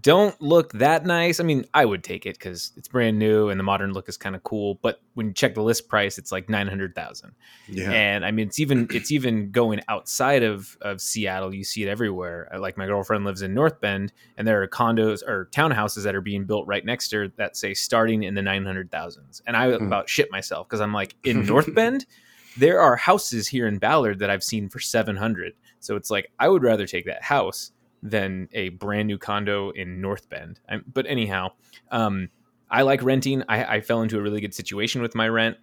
don't 0.00 0.40
look 0.42 0.72
that 0.72 1.06
nice. 1.06 1.38
I 1.38 1.44
mean, 1.44 1.64
I 1.74 1.84
would 1.84 2.02
take 2.02 2.26
it 2.26 2.36
because 2.36 2.72
it's 2.76 2.88
brand 2.88 3.20
new 3.20 3.50
and 3.50 3.60
the 3.60 3.62
modern 3.62 3.92
look 3.92 4.08
is 4.08 4.16
kind 4.16 4.34
of 4.34 4.42
cool. 4.42 4.80
But 4.82 5.00
when 5.12 5.28
you 5.28 5.32
check 5.32 5.54
the 5.54 5.62
list 5.62 5.88
price, 5.88 6.18
it's 6.18 6.32
like 6.32 6.48
nine 6.48 6.66
hundred 6.66 6.96
thousand. 6.96 7.36
Yeah. 7.68 7.92
And 7.92 8.24
I 8.24 8.32
mean, 8.32 8.48
it's 8.48 8.58
even 8.58 8.88
it's 8.90 9.12
even 9.12 9.52
going 9.52 9.80
outside 9.86 10.42
of 10.42 10.76
of 10.80 11.00
Seattle. 11.00 11.54
You 11.54 11.62
see 11.62 11.84
it 11.84 11.88
everywhere. 11.88 12.48
Uh, 12.52 12.58
like 12.58 12.76
my 12.76 12.86
girlfriend 12.86 13.24
lives 13.24 13.42
in 13.42 13.54
North 13.54 13.80
Bend, 13.80 14.12
and 14.36 14.48
there 14.48 14.60
are 14.60 14.66
condos 14.66 15.22
or 15.22 15.50
townhouses 15.52 16.02
that 16.02 16.16
are 16.16 16.20
being 16.20 16.46
built 16.46 16.66
right 16.66 16.84
next 16.84 17.10
to 17.10 17.16
her 17.18 17.28
that 17.36 17.56
say 17.56 17.74
starting 17.74 18.24
in 18.24 18.34
the 18.34 18.42
nine 18.42 18.64
hundred 18.64 18.90
thousands. 18.90 19.40
And 19.46 19.56
I 19.56 19.70
hmm. 19.70 19.86
about 19.86 20.08
shit 20.08 20.32
myself 20.32 20.66
because 20.66 20.80
I'm 20.80 20.92
like 20.92 21.14
in 21.22 21.46
North 21.46 21.72
Bend. 21.72 22.06
There 22.56 22.80
are 22.80 22.96
houses 22.96 23.48
here 23.48 23.66
in 23.66 23.78
Ballard 23.78 24.18
that 24.20 24.30
I've 24.30 24.44
seen 24.44 24.68
for 24.68 24.80
700. 24.80 25.54
So 25.80 25.96
it's 25.96 26.10
like 26.10 26.30
I 26.38 26.48
would 26.48 26.62
rather 26.62 26.86
take 26.86 27.06
that 27.06 27.22
house 27.22 27.72
than 28.02 28.48
a 28.52 28.68
brand 28.70 29.08
new 29.08 29.18
condo 29.18 29.70
in 29.70 30.00
North 30.00 30.28
Bend. 30.28 30.60
I'm, 30.68 30.84
but 30.92 31.06
anyhow, 31.06 31.52
um, 31.90 32.28
I 32.70 32.82
like 32.82 33.02
renting. 33.02 33.42
I, 33.48 33.76
I 33.76 33.80
fell 33.80 34.02
into 34.02 34.18
a 34.18 34.22
really 34.22 34.40
good 34.40 34.54
situation 34.54 35.02
with 35.02 35.14
my 35.14 35.28
rent. 35.28 35.56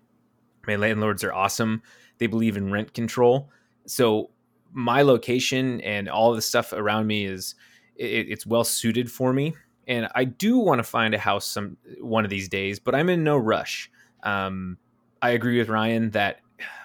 My 0.68 0.76
landlords 0.76 1.24
are 1.24 1.34
awesome. 1.34 1.82
They 2.18 2.28
believe 2.28 2.58
in 2.58 2.72
rent 2.72 2.94
control. 2.94 3.50
So 3.86 4.32
my 4.74 5.02
location 5.02 5.82
and 5.82 6.10
all 6.10 6.34
the 6.34 6.42
stuff 6.42 6.74
around 6.74 7.08
me 7.08 7.26
is 7.26 7.56
it, 7.96 8.30
it's 8.30 8.46
well 8.46 8.64
suited 8.64 9.12
for 9.12 9.34
me. 9.34 9.56
And 9.88 10.08
I 10.16 10.26
do 10.26 10.58
want 10.58 10.80
to 10.80 10.84
find 10.84 11.14
a 11.14 11.20
house 11.20 11.46
some 11.46 11.78
one 12.00 12.24
of 12.24 12.30
these 12.30 12.48
days, 12.48 12.80
but 12.80 12.96
I'm 12.96 13.10
in 13.10 13.24
no 13.24 13.38
rush. 13.38 13.92
Um, 14.24 14.78
I 15.22 15.32
agree 15.32 15.58
with 15.58 15.70
Ryan 15.70 16.12
that 16.12 16.40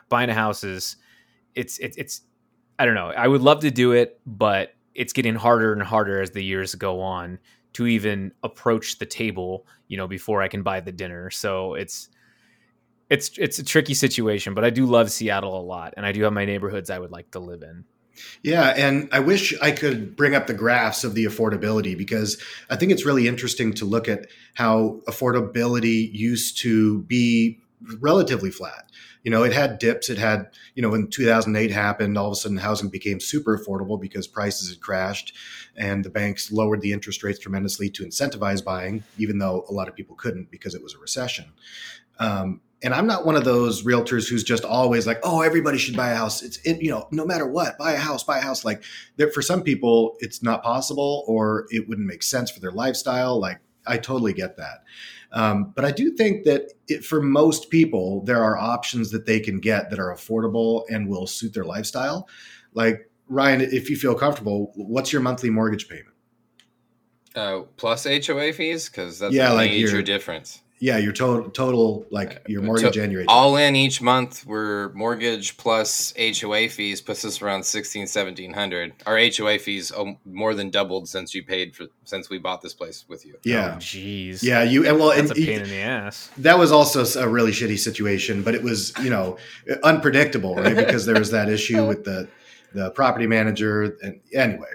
buying 0.09 0.31
a 0.31 0.35
house 0.35 0.65
is 0.65 0.97
it's 1.55 1.79
it's 1.79 1.97
it's 1.97 2.23
I 2.79 2.85
don't 2.85 2.95
know. 2.95 3.09
I 3.09 3.27
would 3.27 3.43
love 3.43 3.61
to 3.61 3.71
do 3.71 3.93
it, 3.93 4.21
but 4.27 4.75
it's 4.95 5.13
getting 5.13 5.35
harder 5.35 5.73
and 5.73 5.83
harder 5.83 6.21
as 6.21 6.31
the 6.31 6.43
years 6.43 6.75
go 6.75 7.01
on 7.01 7.39
to 7.75 7.87
even 7.87 8.33
approach 8.43 8.99
the 8.99 9.07
table, 9.07 9.67
you 9.89 9.97
know, 9.97 10.09
before 10.09 10.43
I 10.43 10.49
can 10.49 10.63
buy 10.63 10.81
the 10.81 10.93
dinner. 10.93 11.31
So 11.31 11.75
it's 11.75 12.09
it's 13.11 13.31
it's 13.39 13.59
a 13.59 13.65
tricky 13.65 13.95
situation, 13.95 14.55
but 14.55 14.65
I 14.65 14.71
do 14.71 14.87
love 14.87 15.11
Seattle 15.11 15.59
a 15.59 15.63
lot, 15.63 15.95
and 15.97 16.05
I 16.05 16.13
do 16.13 16.23
have 16.23 16.33
my 16.33 16.45
neighborhoods 16.45 16.91
I 16.91 16.99
would 16.99 17.13
like 17.13 17.31
to 17.33 17.39
live 17.39 17.63
in. 17.63 17.85
Yeah, 18.43 18.73
and 18.77 19.09
I 19.13 19.21
wish 19.21 19.55
I 19.61 19.71
could 19.71 20.17
bring 20.17 20.35
up 20.35 20.47
the 20.47 20.55
graphs 20.55 21.05
of 21.05 21.15
the 21.15 21.27
affordability 21.27 21.97
because 21.97 22.43
I 22.71 22.77
think 22.77 22.91
it's 22.91 23.05
really 23.05 23.29
interesting 23.29 23.75
to 23.75 23.85
look 23.85 24.09
at 24.09 24.27
how 24.55 25.03
affordability 25.07 26.11
used 26.13 26.59
to 26.63 27.03
be 27.03 27.61
relatively 28.01 28.51
flat. 28.51 28.91
You 29.27 29.33
know, 29.33 29.43
it 29.43 29.53
had 29.53 29.81
dips. 29.81 30.09
It 30.09 30.19
had, 30.19 30.51
you 30.77 30.83
know, 30.83 30.91
when 30.91 31.09
2008 31.09 31.73
happened, 31.73 32.17
all 32.17 32.29
of 32.29 32.33
a 32.33 32.37
sudden 32.37 32.59
housing 32.59 32.91
became 32.91 33.19
super 33.19 33.59
affordable 33.59 34.01
because 34.01 34.29
prices 34.29 34.69
had 34.69 34.81
crashed 34.81 35.35
and 35.77 36.05
the 36.05 36.11
banks 36.11 36.53
lowered 36.53 36.81
the 36.81 36.93
interest 36.93 37.25
rates 37.25 37.41
tremendously 37.41 37.91
to 37.91 38.05
incentivize 38.05 38.65
buying, 38.65 39.03
even 39.19 39.39
though 39.39 39.65
a 39.69 39.73
lot 39.73 39.89
of 39.89 39.97
people 39.97 40.15
couldn't 40.15 40.49
because 40.53 40.77
it 40.77 40.83
was 40.83 40.95
a 40.95 40.99
recession. 40.99 41.47
Um, 42.21 42.61
and 42.85 42.95
I'm 42.95 43.09
not 43.09 43.27
one 43.27 43.35
of 43.35 43.45
those 43.45 43.83
realtors 43.83 44.29
who's 44.29 44.45
just 44.45 44.65
always 44.65 45.09
like, 45.09 45.19
oh, 45.25 45.41
everybody 45.41 45.79
should 45.79 45.97
buy 45.97 46.11
a 46.11 46.15
house. 46.15 46.41
It's 46.45 46.59
it, 46.59 46.81
you 46.81 46.91
know, 46.91 47.09
no 47.11 47.27
matter 47.27 47.49
what, 47.49 47.77
buy 47.79 47.95
a 47.95 47.99
house, 47.99 48.23
buy 48.23 48.39
a 48.39 48.43
house. 48.43 48.65
Like 48.65 48.85
for 49.35 49.43
some 49.43 49.65
people, 49.65 50.15
it's 50.21 50.41
not 50.41 50.63
possible, 50.63 51.25
or 51.27 51.67
it 51.71 51.89
wouldn't 51.89 52.07
make 52.07 52.23
sense 52.23 52.49
for 52.49 52.61
their 52.61 52.71
lifestyle. 52.71 53.41
Like 53.41 53.59
I 53.87 53.99
totally 53.99 54.33
get 54.33 54.57
that. 54.57 54.85
Um, 55.33 55.73
but 55.75 55.85
I 55.85 55.91
do 55.91 56.13
think 56.13 56.45
that 56.45 56.73
it, 56.89 57.05
for 57.05 57.21
most 57.21 57.71
people, 57.71 58.23
there 58.25 58.43
are 58.43 58.57
options 58.57 59.11
that 59.11 59.27
they 59.27 59.41
can 59.41 59.59
get 59.61 59.91
that 59.91 59.99
are 59.99 60.15
affordable 60.15 60.85
and 60.89 61.09
will 61.09 61.27
suit 61.27 61.53
their 61.53 61.65
lifestyle. 61.65 62.29
Like 62.75 63.11
Ryan, 63.29 63.61
if 63.61 63.91
you 63.91 63.97
feel 63.97 64.15
comfortable, 64.15 64.73
what's 64.77 65.13
your 65.13 65.23
monthly 65.23 65.51
mortgage 65.51 65.89
payment? 65.89 66.15
Uh, 67.35 67.63
plus 67.77 68.05
HOA 68.05 68.53
fees, 68.53 68.89
because 68.89 69.19
that's 69.19 69.35
yeah, 69.35 69.53
a 69.53 69.55
like 69.55 69.71
major 69.71 70.01
difference 70.01 70.63
yeah, 70.79 70.99
your 70.99 71.13
total 71.13 71.51
total 71.51 72.07
like 72.11 72.37
uh, 72.37 72.39
your 72.49 72.63
mortgage 72.63 72.95
so 72.95 73.03
and 73.03 73.11
your 73.11 73.23
HOA. 73.23 73.31
all 73.31 73.57
in 73.57 73.75
each 73.75 74.03
month. 74.03 74.45
We're 74.45 74.91
mortgage 74.93 75.57
plus 75.57 76.13
HOA 76.19 76.69
fees 76.69 77.01
puts 77.01 77.25
us 77.25 77.41
around 77.41 77.65
16, 77.65 78.03
1700. 78.03 78.93
Our 79.07 79.19
HOA 79.19 79.59
fees 79.59 79.91
oh, 79.97 80.19
more 80.27 80.55
than 80.55 80.71
doubled 80.71 81.09
since 81.09 81.35
you 81.35 81.43
paid 81.43 81.75
for 81.75 81.87
since 82.05 82.29
we 82.29 82.39
bought 82.39 82.61
this 82.61 82.75
place 82.75 83.07
with 83.09 83.25
you. 83.25 83.39
Yeah, 83.43 83.75
oh, 83.77 83.79
jeez. 83.79 84.45
Oh, 84.45 84.47
yeah, 84.47 84.63
you 84.63 84.87
and 84.87 84.99
well, 84.99 85.09
that's 85.09 85.31
and, 85.31 85.33
a 85.33 85.35
pain 85.35 85.63
in 85.63 85.69
the 85.69 85.81
ass. 85.81 86.31
That 86.39 86.59
was 86.59 86.73
also 86.73 87.05
a 87.21 87.29
really 87.29 87.53
shitty 87.53 87.79
situation, 87.79 88.43
but 88.43 88.55
it 88.55 88.63
was 88.63 88.93
you 89.03 89.11
know 89.11 89.39
unpredictable, 89.83 90.57
right? 90.57 90.77
because 90.77 91.07
there 91.07 91.19
was 91.19 91.31
that 91.31 91.49
issue 91.49 91.87
with 91.87 92.05
the 92.05 92.29
the 92.75 92.91
property 92.91 93.27
manager, 93.27 93.97
and 94.03 94.21
anyway, 94.35 94.69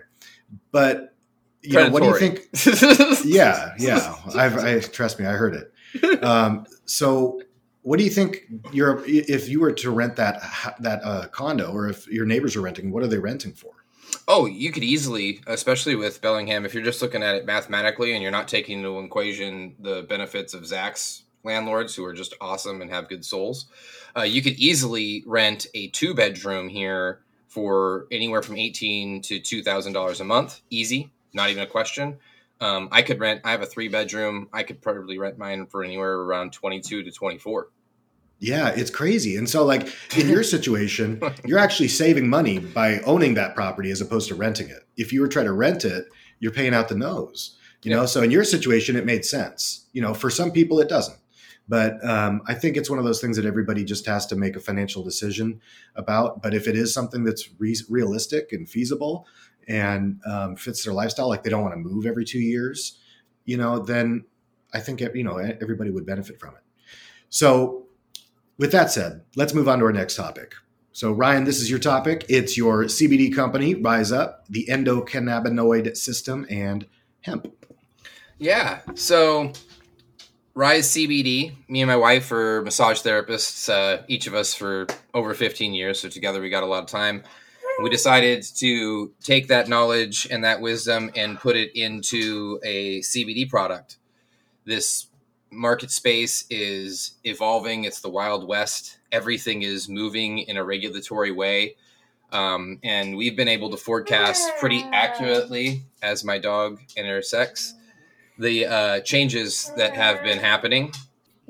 but 0.71 1.13
you 1.61 1.75
know, 1.75 1.89
what 1.89 2.01
do 2.01 2.09
you 2.09 2.17
think? 2.17 2.47
yeah, 3.25 3.73
yeah. 3.77 4.15
I've, 4.35 4.57
I 4.57 4.79
trust 4.79 5.19
me, 5.19 5.25
I 5.25 5.33
heard 5.33 5.53
it. 5.53 5.70
Um, 6.21 6.65
so, 6.85 7.41
what 7.83 7.97
do 7.97 8.03
you 8.03 8.09
think? 8.09 8.43
Your 8.71 9.03
if 9.05 9.49
you 9.49 9.59
were 9.59 9.71
to 9.71 9.91
rent 9.91 10.15
that 10.17 10.41
that 10.79 11.03
uh, 11.03 11.27
condo, 11.27 11.71
or 11.71 11.89
if 11.89 12.07
your 12.07 12.25
neighbors 12.25 12.55
are 12.55 12.61
renting, 12.61 12.91
what 12.91 13.03
are 13.03 13.07
they 13.07 13.17
renting 13.17 13.53
for? 13.53 13.71
Oh, 14.27 14.45
you 14.45 14.71
could 14.71 14.83
easily, 14.83 15.41
especially 15.47 15.95
with 15.95 16.21
Bellingham, 16.21 16.65
if 16.65 16.73
you're 16.73 16.83
just 16.83 17.01
looking 17.01 17.23
at 17.23 17.35
it 17.35 17.45
mathematically 17.45 18.13
and 18.13 18.21
you're 18.21 18.31
not 18.31 18.47
taking 18.47 18.79
into 18.79 18.99
equation 18.99 19.75
the 19.79 20.03
benefits 20.03 20.53
of 20.53 20.65
Zach's 20.65 21.23
landlords 21.43 21.95
who 21.95 22.05
are 22.05 22.13
just 22.13 22.35
awesome 22.39 22.81
and 22.81 22.91
have 22.91 23.09
good 23.09 23.25
souls, 23.25 23.65
uh, 24.15 24.21
you 24.21 24.41
could 24.41 24.53
easily 24.53 25.23
rent 25.25 25.67
a 25.73 25.87
two 25.87 26.13
bedroom 26.13 26.69
here 26.69 27.21
for 27.47 28.07
anywhere 28.11 28.41
from 28.41 28.57
eighteen 28.57 29.21
to 29.23 29.39
two 29.39 29.63
thousand 29.63 29.93
dollars 29.93 30.21
a 30.21 30.25
month, 30.25 30.61
easy, 30.69 31.09
not 31.33 31.49
even 31.49 31.63
a 31.63 31.67
question. 31.67 32.17
Um, 32.61 32.87
I 32.91 33.01
could 33.01 33.19
rent. 33.19 33.41
I 33.43 33.51
have 33.51 33.61
a 33.61 33.65
three 33.65 33.87
bedroom. 33.87 34.47
I 34.53 34.63
could 34.63 34.81
probably 34.81 35.17
rent 35.17 35.37
mine 35.37 35.65
for 35.65 35.83
anywhere 35.83 36.13
around 36.13 36.53
twenty 36.53 36.79
two 36.79 37.03
to 37.03 37.11
twenty 37.11 37.39
four. 37.39 37.69
Yeah, 38.39 38.69
it's 38.69 38.89
crazy. 38.89 39.35
And 39.35 39.49
so, 39.49 39.65
like 39.65 39.87
in 40.17 40.29
your 40.29 40.43
situation, 40.43 41.21
you're 41.45 41.59
actually 41.59 41.89
saving 41.89 42.29
money 42.29 42.59
by 42.59 42.99
owning 43.01 43.33
that 43.35 43.55
property 43.55 43.91
as 43.91 44.01
opposed 44.01 44.27
to 44.29 44.35
renting 44.35 44.69
it. 44.69 44.83
If 44.97 45.11
you 45.11 45.21
were 45.21 45.27
trying 45.27 45.45
to 45.45 45.53
rent 45.53 45.85
it, 45.85 46.05
you're 46.39 46.51
paying 46.51 46.73
out 46.73 46.87
the 46.87 46.95
nose. 46.95 47.57
You 47.83 47.91
yeah. 47.91 47.97
know, 47.97 48.05
so 48.05 48.21
in 48.21 48.31
your 48.31 48.43
situation, 48.43 48.95
it 48.95 49.05
made 49.05 49.25
sense. 49.25 49.87
You 49.93 50.01
know, 50.01 50.13
for 50.13 50.29
some 50.29 50.51
people, 50.51 50.79
it 50.79 50.89
doesn't. 50.89 51.17
But 51.67 52.03
um, 52.03 52.41
I 52.47 52.53
think 52.53 52.77
it's 52.77 52.89
one 52.89 52.99
of 52.99 53.05
those 53.05 53.21
things 53.21 53.37
that 53.37 53.45
everybody 53.45 53.85
just 53.85 54.05
has 54.05 54.25
to 54.27 54.35
make 54.35 54.55
a 54.55 54.59
financial 54.59 55.03
decision 55.03 55.61
about. 55.95 56.41
But 56.41 56.53
if 56.53 56.67
it 56.67 56.75
is 56.75 56.93
something 56.93 57.23
that's 57.23 57.47
re- 57.59 57.77
realistic 57.89 58.51
and 58.51 58.67
feasible, 58.67 59.25
and 59.67 60.19
um, 60.25 60.55
fits 60.55 60.83
their 60.83 60.93
lifestyle, 60.93 61.29
like 61.29 61.43
they 61.43 61.49
don't 61.49 61.61
want 61.61 61.73
to 61.73 61.79
move 61.79 62.05
every 62.05 62.25
two 62.25 62.39
years, 62.39 62.99
you 63.45 63.57
know, 63.57 63.79
then 63.79 64.25
I 64.73 64.79
think 64.79 65.01
you 65.01 65.23
know 65.23 65.37
everybody 65.37 65.91
would 65.91 66.05
benefit 66.05 66.39
from 66.39 66.55
it. 66.55 66.61
So, 67.29 67.87
with 68.57 68.71
that 68.71 68.91
said, 68.91 69.21
let's 69.35 69.53
move 69.53 69.67
on 69.67 69.79
to 69.79 69.85
our 69.85 69.93
next 69.93 70.15
topic. 70.15 70.53
So, 70.93 71.11
Ryan, 71.11 71.45
this 71.45 71.61
is 71.61 71.69
your 71.69 71.79
topic. 71.79 72.25
It's 72.27 72.57
your 72.57 72.83
CBD 72.85 73.33
company, 73.33 73.75
Rise 73.75 74.11
Up, 74.11 74.45
the 74.49 74.67
endocannabinoid 74.69 75.95
system, 75.95 76.45
and 76.49 76.85
hemp. 77.21 77.47
Yeah. 78.37 78.81
So, 78.95 79.53
Rise 80.53 80.89
CBD. 80.89 81.53
Me 81.69 81.81
and 81.81 81.87
my 81.87 81.95
wife 81.95 82.29
are 82.31 82.61
massage 82.63 83.01
therapists. 83.01 83.69
Uh, 83.69 84.03
each 84.09 84.27
of 84.27 84.33
us 84.33 84.53
for 84.53 84.85
over 85.13 85.33
15 85.33 85.73
years. 85.73 85.99
So 85.99 86.09
together 86.09 86.41
we 86.41 86.49
got 86.49 86.63
a 86.63 86.65
lot 86.65 86.83
of 86.83 86.89
time 86.89 87.23
we 87.81 87.89
decided 87.89 88.43
to 88.57 89.11
take 89.23 89.47
that 89.47 89.67
knowledge 89.67 90.27
and 90.29 90.43
that 90.43 90.61
wisdom 90.61 91.11
and 91.15 91.39
put 91.39 91.55
it 91.55 91.71
into 91.75 92.59
a 92.63 92.99
CBD 93.01 93.49
product. 93.49 93.97
This 94.65 95.07
market 95.51 95.91
space 95.91 96.45
is 96.49 97.15
evolving. 97.23 97.83
It's 97.83 98.01
the 98.01 98.09
Wild 98.09 98.47
West. 98.47 98.99
Everything 99.11 99.61
is 99.63 99.89
moving 99.89 100.39
in 100.39 100.57
a 100.57 100.63
regulatory 100.63 101.31
way. 101.31 101.75
Um, 102.31 102.79
and 102.83 103.17
we've 103.17 103.35
been 103.35 103.49
able 103.49 103.69
to 103.71 103.77
forecast 103.77 104.49
pretty 104.59 104.83
accurately 104.93 105.83
as 106.01 106.23
my 106.23 106.37
dog 106.37 106.79
intersects 106.95 107.73
the 108.37 108.65
uh, 108.65 108.99
changes 109.01 109.71
that 109.75 109.95
have 109.95 110.23
been 110.23 110.39
happening 110.39 110.93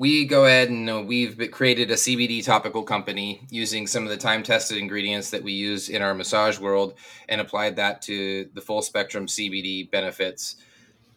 we 0.02 0.24
go 0.24 0.46
ahead 0.46 0.68
and 0.68 0.90
uh, 0.90 1.00
we've 1.00 1.38
created 1.52 1.88
a 1.92 1.94
CBD 1.94 2.44
topical 2.44 2.82
company 2.82 3.46
using 3.50 3.86
some 3.86 4.02
of 4.02 4.08
the 4.08 4.16
time 4.16 4.42
tested 4.42 4.76
ingredients 4.76 5.30
that 5.30 5.40
we 5.40 5.52
use 5.52 5.88
in 5.88 6.02
our 6.02 6.12
massage 6.12 6.58
world 6.58 6.94
and 7.28 7.40
applied 7.40 7.76
that 7.76 8.02
to 8.02 8.50
the 8.54 8.60
full 8.60 8.82
spectrum 8.82 9.26
CBD 9.26 9.88
benefits 9.92 10.56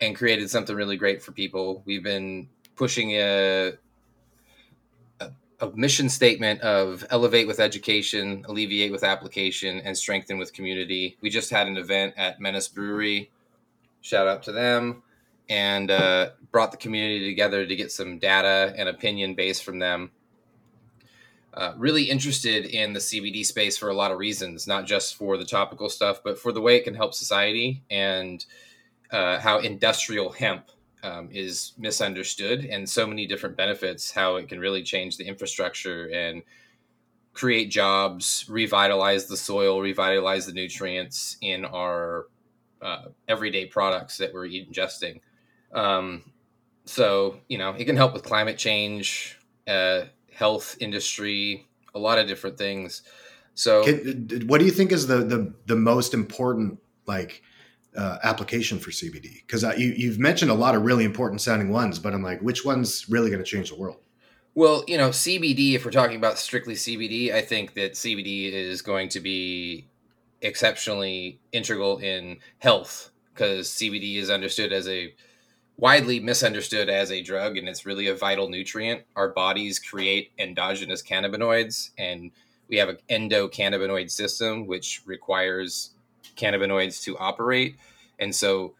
and 0.01 0.15
created 0.15 0.51
something 0.51 0.75
really 0.75 0.97
great 0.97 1.23
for 1.23 1.31
people. 1.31 1.81
We've 1.85 2.03
been 2.03 2.47
pushing 2.75 3.13
a, 3.13 3.73
a, 5.19 5.31
a 5.61 5.71
mission 5.73 6.07
statement 6.07 6.61
of 6.61 7.03
elevate 7.09 7.47
with 7.47 7.59
education, 7.59 8.45
alleviate 8.47 8.91
with 8.91 9.03
application, 9.03 9.79
and 9.79 9.97
strengthen 9.97 10.37
with 10.37 10.53
community. 10.53 11.17
We 11.21 11.31
just 11.31 11.49
had 11.49 11.65
an 11.65 11.77
event 11.77 12.13
at 12.17 12.39
Menace 12.39 12.67
Brewery. 12.67 13.31
Shout 14.01 14.27
out 14.27 14.43
to 14.43 14.51
them 14.51 15.01
and 15.49 15.91
uh, 15.91 16.29
brought 16.55 16.71
the 16.71 16.77
community 16.77 17.27
together 17.27 17.65
to 17.65 17.75
get 17.75 17.91
some 17.91 18.17
data 18.17 18.73
and 18.77 18.87
opinion 18.87 19.35
base 19.35 19.59
from 19.59 19.77
them. 19.77 20.09
Uh, 21.53 21.73
really 21.75 22.03
interested 22.03 22.67
in 22.67 22.93
the 22.93 22.99
CBD 23.01 23.45
space 23.45 23.77
for 23.77 23.89
a 23.89 23.93
lot 23.93 24.09
of 24.09 24.17
reasons, 24.17 24.65
not 24.65 24.85
just 24.85 25.15
for 25.15 25.35
the 25.35 25.43
topical 25.43 25.89
stuff, 25.89 26.21
but 26.23 26.39
for 26.39 26.53
the 26.53 26.61
way 26.61 26.77
it 26.77 26.85
can 26.85 26.95
help 26.95 27.13
society 27.13 27.83
and 27.91 28.45
uh, 29.11 29.37
how 29.37 29.59
industrial 29.59 30.31
hemp 30.31 30.69
um, 31.03 31.27
is 31.29 31.73
misunderstood 31.77 32.63
and 32.63 32.89
so 32.89 33.05
many 33.05 33.27
different 33.27 33.57
benefits, 33.57 34.09
how 34.09 34.37
it 34.37 34.47
can 34.47 34.57
really 34.57 34.81
change 34.81 35.17
the 35.17 35.25
infrastructure 35.25 36.09
and 36.13 36.41
create 37.33 37.69
jobs, 37.69 38.45
revitalize 38.47 39.25
the 39.25 39.35
soil, 39.35 39.81
revitalize 39.81 40.45
the 40.45 40.53
nutrients 40.53 41.35
in 41.41 41.65
our 41.65 42.27
uh, 42.81 43.07
everyday 43.27 43.65
products 43.65 44.15
that 44.15 44.33
we're 44.33 44.47
ingesting. 44.47 45.19
Um, 45.73 46.23
so 46.85 47.39
you 47.49 47.57
know, 47.57 47.71
it 47.71 47.85
can 47.85 47.95
help 47.95 48.13
with 48.13 48.23
climate 48.23 48.57
change, 48.57 49.39
uh, 49.67 50.01
health 50.31 50.77
industry, 50.79 51.67
a 51.93 51.99
lot 51.99 52.19
of 52.19 52.27
different 52.27 52.57
things. 52.57 53.01
So, 53.55 53.83
can, 53.83 54.47
what 54.47 54.59
do 54.59 54.65
you 54.65 54.71
think 54.71 54.91
is 54.91 55.07
the 55.07 55.17
the 55.17 55.53
the 55.65 55.75
most 55.75 56.13
important 56.13 56.79
like 57.05 57.41
uh, 57.97 58.17
application 58.23 58.79
for 58.79 58.91
CBD? 58.91 59.41
Because 59.45 59.63
you 59.77 59.93
you've 59.95 60.19
mentioned 60.19 60.51
a 60.51 60.55
lot 60.55 60.75
of 60.75 60.83
really 60.83 61.05
important 61.05 61.41
sounding 61.41 61.69
ones, 61.69 61.99
but 61.99 62.13
I'm 62.13 62.23
like, 62.23 62.41
which 62.41 62.65
one's 62.65 63.09
really 63.09 63.29
going 63.29 63.43
to 63.43 63.49
change 63.49 63.69
the 63.69 63.75
world? 63.75 63.97
Well, 64.53 64.83
you 64.87 64.97
know, 64.97 65.09
CBD. 65.09 65.73
If 65.73 65.85
we're 65.85 65.91
talking 65.91 66.17
about 66.17 66.37
strictly 66.37 66.75
CBD, 66.75 67.33
I 67.33 67.41
think 67.41 67.73
that 67.73 67.93
CBD 67.93 68.51
is 68.51 68.81
going 68.81 69.09
to 69.09 69.19
be 69.19 69.87
exceptionally 70.41 71.39
integral 71.51 71.97
in 71.97 72.39
health 72.59 73.11
because 73.33 73.69
CBD 73.69 74.17
is 74.17 74.29
understood 74.29 74.71
as 74.71 74.87
a 74.87 75.13
widely 75.77 76.19
misunderstood 76.19 76.89
as 76.89 77.11
a 77.11 77.21
drug 77.21 77.57
and 77.57 77.67
it's 77.67 77.85
really 77.85 78.07
a 78.07 78.15
vital 78.15 78.49
nutrient. 78.49 79.03
Our 79.15 79.29
bodies 79.29 79.79
create 79.79 80.31
endogenous 80.37 81.03
cannabinoids 81.03 81.91
and 81.97 82.31
we 82.69 82.77
have 82.77 82.89
an 82.89 82.97
endocannabinoid 83.09 84.09
system 84.09 84.67
which 84.67 85.01
requires 85.05 85.91
cannabinoids 86.37 87.03
to 87.03 87.17
operate. 87.17 87.75
And 88.19 88.33
so 88.33 88.75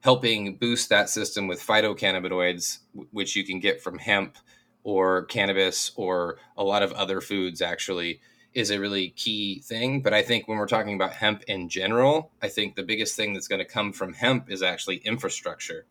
helping 0.00 0.56
boost 0.56 0.88
that 0.88 1.10
system 1.10 1.48
with 1.48 1.60
phytocannabinoids 1.60 2.78
which 3.12 3.36
you 3.36 3.44
can 3.44 3.60
get 3.60 3.82
from 3.82 3.98
hemp 3.98 4.38
or 4.84 5.24
cannabis 5.26 5.92
or 5.96 6.38
a 6.56 6.64
lot 6.64 6.82
of 6.82 6.92
other 6.92 7.20
foods 7.20 7.60
actually 7.60 8.20
is 8.54 8.70
a 8.70 8.80
really 8.80 9.10
key 9.10 9.60
thing. 9.60 10.00
But 10.00 10.14
I 10.14 10.22
think 10.22 10.48
when 10.48 10.56
we're 10.56 10.66
talking 10.66 10.94
about 10.94 11.12
hemp 11.12 11.42
in 11.46 11.68
general, 11.68 12.32
I 12.40 12.48
think 12.48 12.74
the 12.74 12.82
biggest 12.82 13.14
thing 13.14 13.34
that's 13.34 13.48
going 13.48 13.58
to 13.58 13.66
come 13.66 13.92
from 13.92 14.14
hemp 14.14 14.50
is 14.50 14.62
actually 14.62 14.96
infrastructure. 14.96 15.84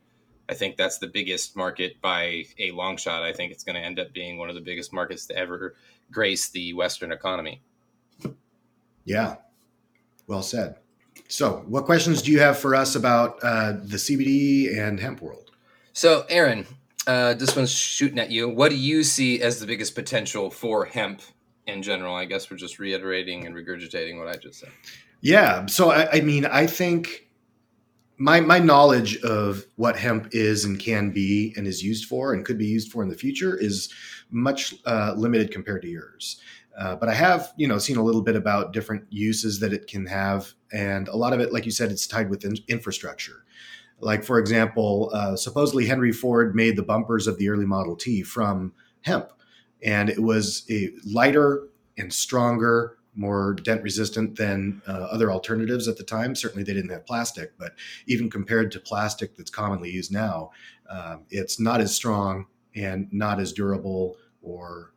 I 0.50 0.54
think 0.54 0.78
that's 0.78 0.98
the 0.98 1.08
biggest 1.08 1.56
market 1.56 2.00
by 2.02 2.46
a 2.58 2.72
long 2.72 2.98
shot. 2.98 3.24
I 3.24 3.34
think 3.34 3.52
it's 3.52 3.64
going 3.64 3.76
to 3.76 3.82
end 3.82 4.00
up 4.00 4.14
being 4.14 4.38
one 4.38 4.50
of 4.50 4.56
the 4.56 4.62
biggest 4.62 4.94
markets 4.94 5.26
to 5.28 5.36
ever 5.36 5.76
grace 6.12 6.50
the 6.50 6.74
Western 6.74 7.12
economy. 7.12 7.62
Yeah, 9.04 9.36
well 10.28 10.42
said. 10.42 10.78
So, 11.28 11.64
what 11.68 11.86
questions 11.86 12.22
do 12.22 12.32
you 12.32 12.40
have 12.40 12.58
for 12.58 12.76
us 12.76 12.96
about 12.96 13.40
uh, 13.44 13.74
the 13.74 13.98
CBD 13.98 14.78
and 14.78 15.00
hemp 15.00 15.22
world? 15.22 15.52
So, 15.94 16.26
Aaron, 16.30 16.66
uh, 17.08 17.34
this 17.34 17.56
one's 17.56 17.72
shooting 17.72 18.20
at 18.20 18.32
you. 18.32 18.48
What 18.48 18.70
do 18.70 18.78
you 18.78 19.04
see 19.04 19.42
as 19.42 19.60
the 19.60 19.66
biggest 19.66 19.96
potential 19.96 20.50
for 20.50 20.86
hemp 20.86 21.22
in 21.66 21.82
general? 21.82 22.16
I 22.16 22.26
guess 22.26 22.50
we're 22.50 22.58
just 22.58 22.80
reiterating 22.80 23.46
and 23.46 23.56
regurgitating 23.56 24.18
what 24.18 24.28
I 24.28 24.38
just 24.38 24.60
said. 24.60 24.70
Yeah. 25.22 25.66
So, 25.66 25.92
I, 25.92 26.18
I 26.18 26.22
mean, 26.22 26.46
I 26.46 26.68
think 26.68 27.27
my 28.18 28.40
my 28.40 28.60
knowledge 28.60 29.18
of 29.22 29.66
what 29.76 29.98
hemp 29.98 30.30
is 30.32 30.66
and 30.66 30.80
can 30.80 31.12
be 31.12 31.54
and 31.56 31.68
is 31.68 31.84
used 31.84 32.06
for 32.06 32.34
and 32.34 32.46
could 32.46 32.58
be 32.58 32.66
used 32.66 32.92
for 32.92 33.04
in 33.04 33.10
the 33.10 33.16
future 33.16 33.56
is 33.56 33.94
much 34.32 34.74
uh, 34.86 35.14
limited 35.16 35.52
compared 35.52 35.82
to 35.84 35.88
yours. 35.88 36.42
Uh, 36.78 36.96
but 36.96 37.10
I 37.10 37.14
have, 37.14 37.54
you 37.58 37.68
know, 37.68 37.80
seen 37.80 37.98
a 37.98 38.04
little 38.04 38.22
bit 38.22 38.36
about 38.36 38.72
different 38.72 39.04
uses 39.10 39.60
that 39.60 39.74
it 39.74 39.88
can 39.88 40.06
have, 40.06 40.54
and 40.72 41.08
a 41.08 41.16
lot 41.16 41.34
of 41.34 41.40
it, 41.40 41.52
like 41.52 41.66
you 41.66 41.72
said, 41.72 41.92
it's 41.92 42.06
tied 42.06 42.30
with 42.30 42.46
in- 42.46 42.58
infrastructure. 42.68 43.46
Like, 44.00 44.24
for 44.24 44.38
example, 44.38 45.10
uh, 45.12 45.36
supposedly 45.36 45.88
Henry 45.88 46.12
Ford 46.12 46.56
made 46.56 46.76
the 46.76 46.84
bumpers 46.84 47.26
of 47.26 47.40
the 47.40 47.50
early 47.50 47.66
Model 47.66 47.96
T 47.96 48.22
from 48.22 48.74
hemp, 49.02 49.32
and 49.82 50.08
it 50.08 50.22
was 50.22 50.66
a 50.70 50.92
lighter 51.04 51.68
and 51.98 52.14
stronger, 52.14 52.97
more 53.18 53.54
dent 53.54 53.84
resistant 53.84 54.38
than 54.38 54.82
uh, 54.88 54.92
other 54.92 55.32
alternatives 55.32 55.88
at 55.88 55.98
the 55.98 56.04
time. 56.04 56.36
Certainly, 56.36 56.64
they 56.64 56.74
didn't 56.74 56.92
have 56.92 57.06
plastic, 57.06 57.58
but 57.58 57.74
even 58.06 58.30
compared 58.30 58.72
to 58.72 58.80
plastic 58.80 59.36
that's 59.36 59.52
commonly 59.52 59.90
used 59.90 60.12
now, 60.12 60.52
um, 60.90 61.26
it's 61.30 61.60
not 61.60 61.82
as 61.82 61.94
strong 61.94 62.46
and 62.76 63.08
not 63.12 63.40
as 63.40 63.52
durable 63.52 64.16
or 64.42 64.94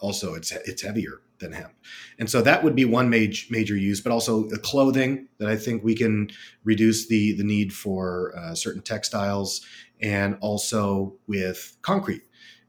also 0.00 0.34
it's 0.34 0.52
it's 0.52 0.82
heavier 0.82 1.20
than 1.38 1.52
hemp. 1.52 1.72
And 2.18 2.28
so 2.28 2.42
that 2.42 2.62
would 2.64 2.74
be 2.74 2.84
one 2.84 3.08
major 3.08 3.46
major 3.50 3.76
use, 3.76 4.00
but 4.00 4.12
also 4.12 4.48
clothing 4.58 5.28
that 5.38 5.48
I 5.48 5.56
think 5.56 5.82
we 5.82 5.94
can 5.94 6.30
reduce 6.64 7.06
the 7.06 7.32
the 7.32 7.44
need 7.44 7.72
for 7.72 8.34
uh, 8.36 8.54
certain 8.54 8.82
textiles, 8.82 9.64
and 10.00 10.36
also 10.40 11.14
with 11.26 11.76
concrete, 11.82 12.22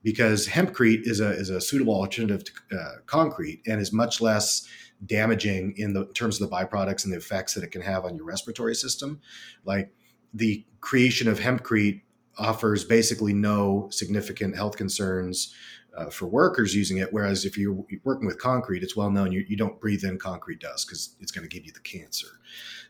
because 0.04 0.48
hempcrete 0.48 1.02
is 1.06 1.20
a 1.20 1.30
is 1.32 1.50
a 1.50 1.62
suitable 1.62 1.96
alternative 1.96 2.44
to 2.44 2.78
uh, 2.78 2.92
concrete 3.06 3.62
and 3.68 3.80
is 3.80 3.94
much 3.94 4.22
less 4.22 4.68
damaging 5.06 5.74
in 5.78 5.94
the 5.94 6.02
in 6.02 6.14
terms 6.14 6.42
of 6.42 6.50
the 6.50 6.56
byproducts 6.56 7.04
and 7.04 7.14
the 7.14 7.18
effects 7.18 7.54
that 7.54 7.64
it 7.64 7.72
can 7.72 7.82
have 7.82 8.06
on 8.06 8.16
your 8.16 8.26
respiratory 8.26 8.76
system. 8.76 9.22
Like 9.66 9.94
the 10.34 10.66
creation 10.80 11.28
of 11.28 11.40
hempcrete 11.40 12.02
offers 12.38 12.84
basically 12.84 13.34
no 13.34 13.88
significant 13.92 14.56
health 14.56 14.78
concerns 14.78 15.54
uh, 15.96 16.10
for 16.10 16.26
workers 16.26 16.74
using 16.76 16.98
it. 16.98 17.12
Whereas 17.12 17.46
if 17.46 17.58
you're 17.58 17.84
working 18.04 18.26
with 18.26 18.40
concrete, 18.40 18.84
it's 18.84 18.96
well 18.96 19.12
known 19.12 19.32
you, 19.32 19.46
you 19.48 19.58
don't 19.58 19.80
breathe 19.80 20.04
in 20.04 20.18
concrete 20.18 20.60
dust 20.60 20.88
because 20.88 21.16
it's 21.20 21.32
going 21.32 21.48
to 21.48 21.54
give 21.54 21.66
you 21.66 21.72
the 21.72 21.80
cancer. 21.82 22.28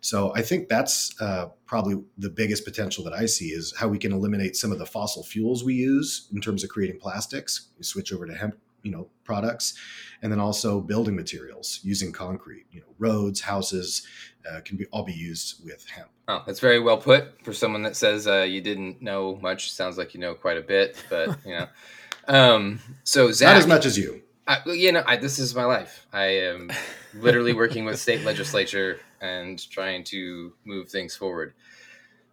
So 0.01 0.34
I 0.36 0.41
think 0.41 0.67
that's 0.70 1.20
uh, 1.22 1.48
probably 1.65 2.03
the 2.17 2.29
biggest 2.29 2.65
potential 2.65 3.03
that 3.03 3.13
I 3.13 3.25
see 3.25 3.50
is 3.50 3.74
how 3.77 3.88
we 3.88 3.98
can 3.98 4.12
eliminate 4.12 4.55
some 4.55 4.72
of 4.72 4.79
the 4.79 4.86
fossil 4.86 5.24
fuels 5.24 5.63
we 5.63 5.75
use 5.75 6.27
in 6.34 6.41
terms 6.41 6.63
of 6.63 6.70
creating 6.70 7.00
plastics. 7.00 7.70
You 7.77 7.84
switch 7.84 8.12
over 8.12 8.25
to 8.25 8.34
hemp, 8.34 8.58
you 8.84 8.91
know, 8.91 9.10
products, 9.24 9.75
and 10.22 10.31
then 10.31 10.39
also 10.39 10.81
building 10.81 11.15
materials 11.15 11.79
using 11.84 12.12
concrete. 12.12 12.65
You 12.72 12.81
know, 12.81 12.88
roads, 12.97 13.41
houses 13.41 14.06
uh, 14.52 14.62
can 14.62 14.78
be 14.78 14.86
all 14.88 15.04
be 15.04 15.13
used 15.13 15.63
with 15.63 15.88
hemp. 15.88 16.10
Oh, 16.28 16.41
that's 16.45 16.60
very 16.60 16.80
well 16.80 16.97
put 16.97 17.43
for 17.43 17.54
someone 17.54 17.84
that 17.84 17.95
says 17.95 18.28
uh, 18.28 18.41
you 18.41 18.62
didn't 18.62 19.02
know 19.02 19.38
much. 19.41 19.71
Sounds 19.71 19.97
like 19.97 20.13
you 20.13 20.19
know 20.19 20.34
quite 20.34 20.58
a 20.58 20.62
bit, 20.62 21.04
but 21.10 21.38
you 21.45 21.54
know. 21.54 21.67
Um, 22.27 22.79
so 23.03 23.31
Zach, 23.31 23.53
not 23.53 23.57
as 23.57 23.67
much 23.67 23.86
as 23.86 23.97
you. 23.97 24.21
I, 24.47 24.60
you 24.65 24.91
know, 24.91 25.03
I, 25.05 25.17
this 25.17 25.39
is 25.39 25.55
my 25.55 25.65
life. 25.65 26.05
I 26.12 26.25
am 26.25 26.71
literally 27.13 27.53
working 27.53 27.86
with 27.86 27.99
state 27.99 28.23
legislature 28.25 28.99
and 29.21 29.69
trying 29.69 30.03
to 30.05 30.53
move 30.65 30.89
things 30.89 31.15
forward. 31.15 31.53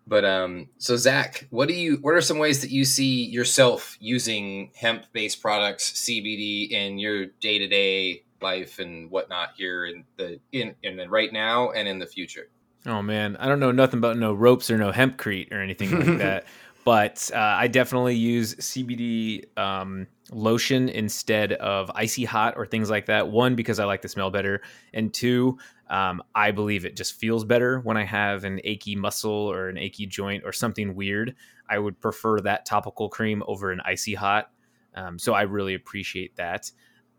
But 0.07 0.25
um, 0.25 0.71
so 0.79 0.97
Zach, 0.97 1.47
what 1.51 1.69
do 1.69 1.75
you? 1.75 1.99
What 2.01 2.15
are 2.15 2.21
some 2.23 2.39
ways 2.39 2.63
that 2.63 2.71
you 2.71 2.85
see 2.85 3.25
yourself 3.25 3.97
using 4.01 4.71
hemp-based 4.75 5.43
products, 5.43 5.93
CBD, 5.93 6.71
in 6.71 6.99
your 6.99 7.27
day-to-day 7.27 8.23
life 8.41 8.79
and 8.79 9.11
whatnot 9.11 9.51
here 9.57 9.85
in 9.85 10.05
the 10.17 10.41
in 10.51 10.75
in 10.83 10.97
the 10.97 11.09
right 11.09 11.33
now 11.33 11.73
and 11.73 11.87
in 11.87 11.99
the 11.99 12.07
future? 12.07 12.49
Oh 12.87 13.03
man, 13.03 13.37
I 13.37 13.49
don't 13.49 13.61
know 13.61 13.71
nothing 13.71 13.99
about 13.99 14.17
no 14.17 14.33
ropes 14.33 14.71
or 14.71 14.79
no 14.79 14.93
hempcrete 14.93 15.53
or 15.53 15.61
anything 15.61 15.91
like 15.91 16.19
that 16.19 16.47
but 16.89 17.31
uh, 17.35 17.39
I 17.39 17.69
definitely 17.69 18.15
use 18.15 18.55
CBD 18.55 19.45
um, 19.59 20.07
lotion 20.33 20.89
instead 20.89 21.53
of 21.53 21.91
icy 21.95 22.25
hot 22.25 22.55
or 22.57 22.65
things 22.65 22.89
like 22.89 23.05
that. 23.05 23.29
One, 23.29 23.55
because 23.55 23.79
I 23.79 23.85
like 23.85 24.01
the 24.01 24.09
smell 24.09 24.31
better, 24.31 24.63
and 24.95 25.13
two, 25.13 25.59
um, 25.91 26.23
I 26.35 26.51
believe 26.51 26.87
it 26.87 26.97
just 26.97 27.13
feels 27.13 27.45
better 27.45 27.81
when 27.81 27.99
I 27.99 28.05
have 28.05 28.45
an 28.45 28.63
achy 28.65 28.97
muscle 28.97 29.31
or 29.31 29.69
an 29.69 29.77
achy 29.77 30.07
joint 30.07 30.45
or 30.47 30.53
something 30.55 30.95
weird. 30.95 31.35
I 31.69 31.79
would 31.79 32.01
prefer 32.01 32.41
that 32.41 32.65
topical 32.65 33.11
cream 33.11 33.43
over 33.47 33.71
an 33.71 33.83
icy 33.85 34.15
hot. 34.15 34.51
Um, 34.95 35.19
so 35.19 35.35
I 35.35 35.43
really 35.43 35.75
appreciate 35.75 36.37
that. 36.37 36.73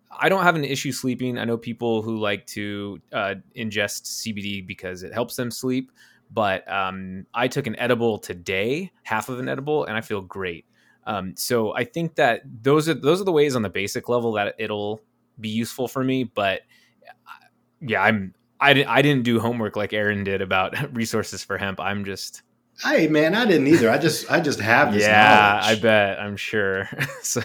I 0.10 0.30
don't 0.30 0.42
have 0.42 0.56
an 0.56 0.66
issue 0.66 0.92
sleeping. 0.92 1.38
I 1.38 1.46
know 1.46 1.60
people 1.60 2.02
who 2.02 2.18
like 2.18 2.48
to 2.48 3.00
uh, 3.14 3.36
ingest 3.56 4.24
CBD 4.24 4.66
because 4.66 5.04
it 5.04 5.14
helps 5.14 5.36
them 5.36 5.52
sleep 5.52 5.92
but 6.32 6.70
um, 6.72 7.26
I 7.34 7.48
took 7.48 7.68
an 7.68 7.78
edible 7.78 8.20
today, 8.20 8.92
half 9.04 9.30
of 9.30 9.40
an 9.40 9.50
edible, 9.50 9.86
and 9.86 9.98
I 9.98 10.02
feel 10.02 10.22
great. 10.22 10.66
Um, 11.06 11.34
so 11.36 11.76
I 11.76 11.86
think 11.86 12.16
that 12.16 12.42
those 12.62 12.88
are 12.88 12.94
those 12.94 13.20
are 13.20 13.24
the 13.24 13.32
ways 13.32 13.56
on 13.56 13.62
the 13.62 13.70
basic 13.70 14.10
level 14.10 14.34
that 14.34 14.56
it'll 14.60 15.02
be 15.40 15.50
useful 15.50 15.88
for 15.88 16.04
me. 16.04 16.24
But 16.24 16.62
uh, 17.08 17.46
yeah, 17.82 18.04
I'm 18.04 18.34
I 18.60 18.74
didn't 18.74 18.90
I 18.90 19.02
didn't 19.02 19.24
do 19.24 19.40
homework 19.40 19.76
like 19.76 19.94
Aaron 19.94 20.24
did 20.24 20.42
about 20.42 20.94
resources 20.94 21.44
for 21.44 21.58
hemp. 21.58 21.80
I'm 21.80 22.06
just 22.06 22.44
Hey 22.82 23.08
man, 23.08 23.36
I 23.36 23.46
didn't 23.46 23.68
either. 23.68 23.90
I 23.90 23.98
just 23.98 24.32
I 24.32 24.40
just 24.40 24.60
have 24.60 24.94
this 24.94 25.04
yeah, 25.04 25.60
knowledge. 25.62 25.78
I 25.78 25.82
bet. 25.82 26.20
I'm 26.20 26.38
sure. 26.38 26.88
so, 27.22 27.42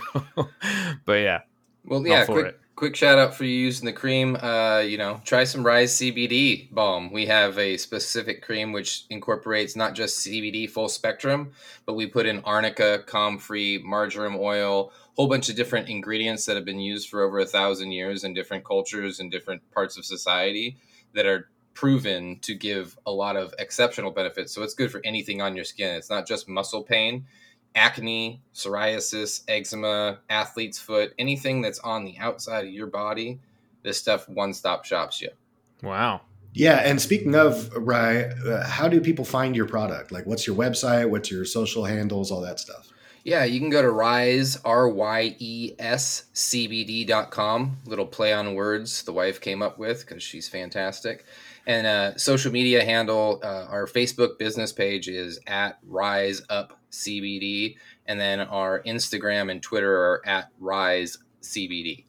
but 1.05 1.15
yeah. 1.15 1.41
Well, 1.85 2.07
yeah. 2.07 2.25
Quick, 2.25 2.47
it 2.47 2.61
quick 2.77 2.97
shout 2.97 3.19
out 3.19 3.35
for 3.35 3.45
you 3.45 3.55
using 3.55 3.87
the 3.87 3.93
cream. 3.93 4.37
Uh, 4.37 4.81
you 4.81 4.99
know, 4.99 5.21
try 5.25 5.45
some 5.45 5.65
Rise 5.65 5.95
CBD 5.97 6.73
balm. 6.73 7.13
We 7.13 7.27
have 7.27 7.59
a 7.59 7.77
specific 7.77 8.43
cream 8.43 8.73
which 8.73 9.05
incorporates 9.11 9.77
not 9.77 9.95
just 9.95 10.27
CBD 10.27 10.69
full 10.69 10.89
spectrum, 10.89 11.53
but 11.87 11.95
we 11.95 12.07
put 12.07 12.27
in 12.27 12.41
arnica, 12.41 13.01
comfrey, 13.07 13.79
marjoram 13.79 14.37
oil, 14.37 14.93
whole 15.15 15.29
bunch 15.29 15.49
of 15.49 15.57
different 15.57 15.89
ingredients 15.89 16.47
that 16.47 16.57
have 16.57 16.65
been 16.65 16.81
used 16.81 17.09
for 17.09 17.23
over 17.23 17.39
a 17.39 17.47
thousand 17.47 17.93
years 17.93 18.25
in 18.25 18.35
different 18.35 18.65
cultures 18.65 19.21
and 19.21 19.31
different 19.31 19.63
parts 19.73 19.97
of 19.97 20.05
society 20.05 20.77
that 21.15 21.27
are 21.27 21.49
proven 21.75 22.39
to 22.41 22.55
give 22.55 22.99
a 23.07 23.11
lot 23.11 23.37
of 23.37 23.55
exceptional 23.59 24.11
benefits. 24.11 24.53
So 24.53 24.63
it's 24.63 24.75
good 24.75 24.91
for 24.91 25.01
anything 25.05 25.41
on 25.41 25.55
your 25.55 25.65
skin. 25.65 25.95
It's 25.95 26.11
not 26.11 26.27
just 26.27 26.49
muscle 26.49 26.83
pain 26.83 27.27
acne, 27.75 28.43
psoriasis, 28.55 29.43
eczema, 29.49 30.19
athlete's 30.31 30.79
foot, 30.79 31.13
anything 31.19 31.61
that's 31.61 31.79
on 31.81 32.05
the 32.05 32.17
outside 32.19 32.67
of 32.67 32.73
your 32.73 32.87
body, 32.87 33.41
this 33.83 33.99
stuff 33.99 34.29
one 34.29 34.53
stop 34.53 34.85
shops 34.85 35.21
you. 35.21 35.31
Wow. 35.83 36.23
Yeah, 36.53 36.77
and 36.85 37.01
speaking 37.01 37.35
of 37.35 37.75
Rye, 37.75 38.27
uh, 38.27 38.65
how 38.65 38.89
do 38.89 39.01
people 39.01 39.25
find 39.25 39.57
your 39.57 39.67
product? 39.67 40.13
Like, 40.13 40.25
what's 40.25 40.47
your 40.47 40.55
website? 40.55 41.11
What's 41.11 41.31
your 41.31 41.45
social 41.45 41.85
handles? 41.85 42.31
All 42.31 42.41
that 42.43 42.61
stuff. 42.61 42.93
Yeah, 43.25 43.45
you 43.45 43.59
can 43.59 43.71
go 43.71 43.83
to 43.83 43.91
Ryes, 43.91 44.59
R 44.65 44.89
Y 44.89 45.35
E 45.39 45.73
S 45.79 46.27
CBD.com. 46.35 47.79
Little 47.87 48.07
play 48.07 48.33
on 48.35 48.55
words 48.55 49.03
the 49.03 49.13
wife 49.13 49.41
came 49.41 49.63
up 49.63 49.79
with 49.79 50.07
because 50.07 50.23
she's 50.23 50.47
fantastic. 50.47 51.25
And 51.67 51.87
uh, 51.87 52.17
social 52.19 52.53
media 52.53 52.85
handle, 52.85 53.41
uh, 53.43 53.67
our 53.71 53.87
Facebook 53.87 54.39
business 54.39 54.73
page 54.73 55.09
is 55.09 55.41
at 55.47 55.79
Rise 55.83 56.43
Up 56.51 56.79
CBD, 56.95 57.77
and 58.07 58.21
then 58.21 58.41
our 58.41 58.83
Instagram 58.83 59.51
and 59.51 59.63
Twitter 59.63 59.93
are 59.93 60.23
at 60.27 60.51
Rise 60.59 61.19
CBD. 61.43 62.05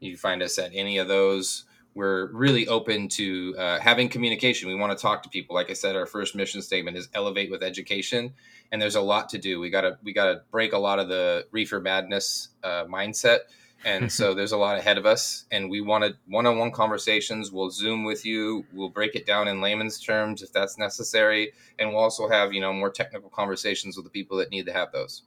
You 0.00 0.12
can 0.12 0.18
find 0.18 0.42
us 0.42 0.58
at 0.58 0.70
any 0.74 0.98
of 0.98 1.08
those. 1.08 1.64
We're 1.94 2.26
really 2.32 2.68
open 2.68 3.08
to 3.08 3.54
uh, 3.58 3.80
having 3.80 4.10
communication. 4.10 4.68
We 4.68 4.74
want 4.74 4.96
to 4.96 5.00
talk 5.00 5.22
to 5.22 5.30
people. 5.30 5.56
Like 5.56 5.70
I 5.70 5.72
said, 5.72 5.96
our 5.96 6.04
first 6.04 6.34
mission 6.34 6.60
statement 6.60 6.96
is 6.96 7.08
elevate 7.14 7.50
with 7.50 7.62
education, 7.62 8.34
and 8.70 8.82
there's 8.82 8.96
a 8.96 9.00
lot 9.00 9.30
to 9.30 9.38
do. 9.38 9.58
We 9.60 9.70
gotta 9.70 9.98
we 10.02 10.12
gotta 10.12 10.42
break 10.50 10.74
a 10.74 10.78
lot 10.78 10.98
of 10.98 11.08
the 11.08 11.46
reefer 11.52 11.80
madness 11.80 12.50
uh, 12.62 12.84
mindset 12.84 13.38
and 13.86 14.12
so 14.12 14.34
there's 14.34 14.52
a 14.52 14.56
lot 14.56 14.78
ahead 14.78 14.98
of 14.98 15.06
us 15.06 15.46
and 15.50 15.70
we 15.70 15.80
wanted 15.80 16.14
one-on-one 16.26 16.72
conversations 16.72 17.50
we'll 17.50 17.70
zoom 17.70 18.04
with 18.04 18.26
you 18.26 18.64
we'll 18.74 18.90
break 18.90 19.14
it 19.14 19.24
down 19.24 19.48
in 19.48 19.60
layman's 19.60 19.98
terms 19.98 20.42
if 20.42 20.52
that's 20.52 20.76
necessary 20.76 21.52
and 21.78 21.90
we'll 21.90 22.02
also 22.02 22.28
have 22.28 22.52
you 22.52 22.60
know 22.60 22.72
more 22.72 22.90
technical 22.90 23.30
conversations 23.30 23.96
with 23.96 24.04
the 24.04 24.10
people 24.10 24.36
that 24.38 24.50
need 24.50 24.66
to 24.66 24.72
have 24.72 24.92
those. 24.92 25.22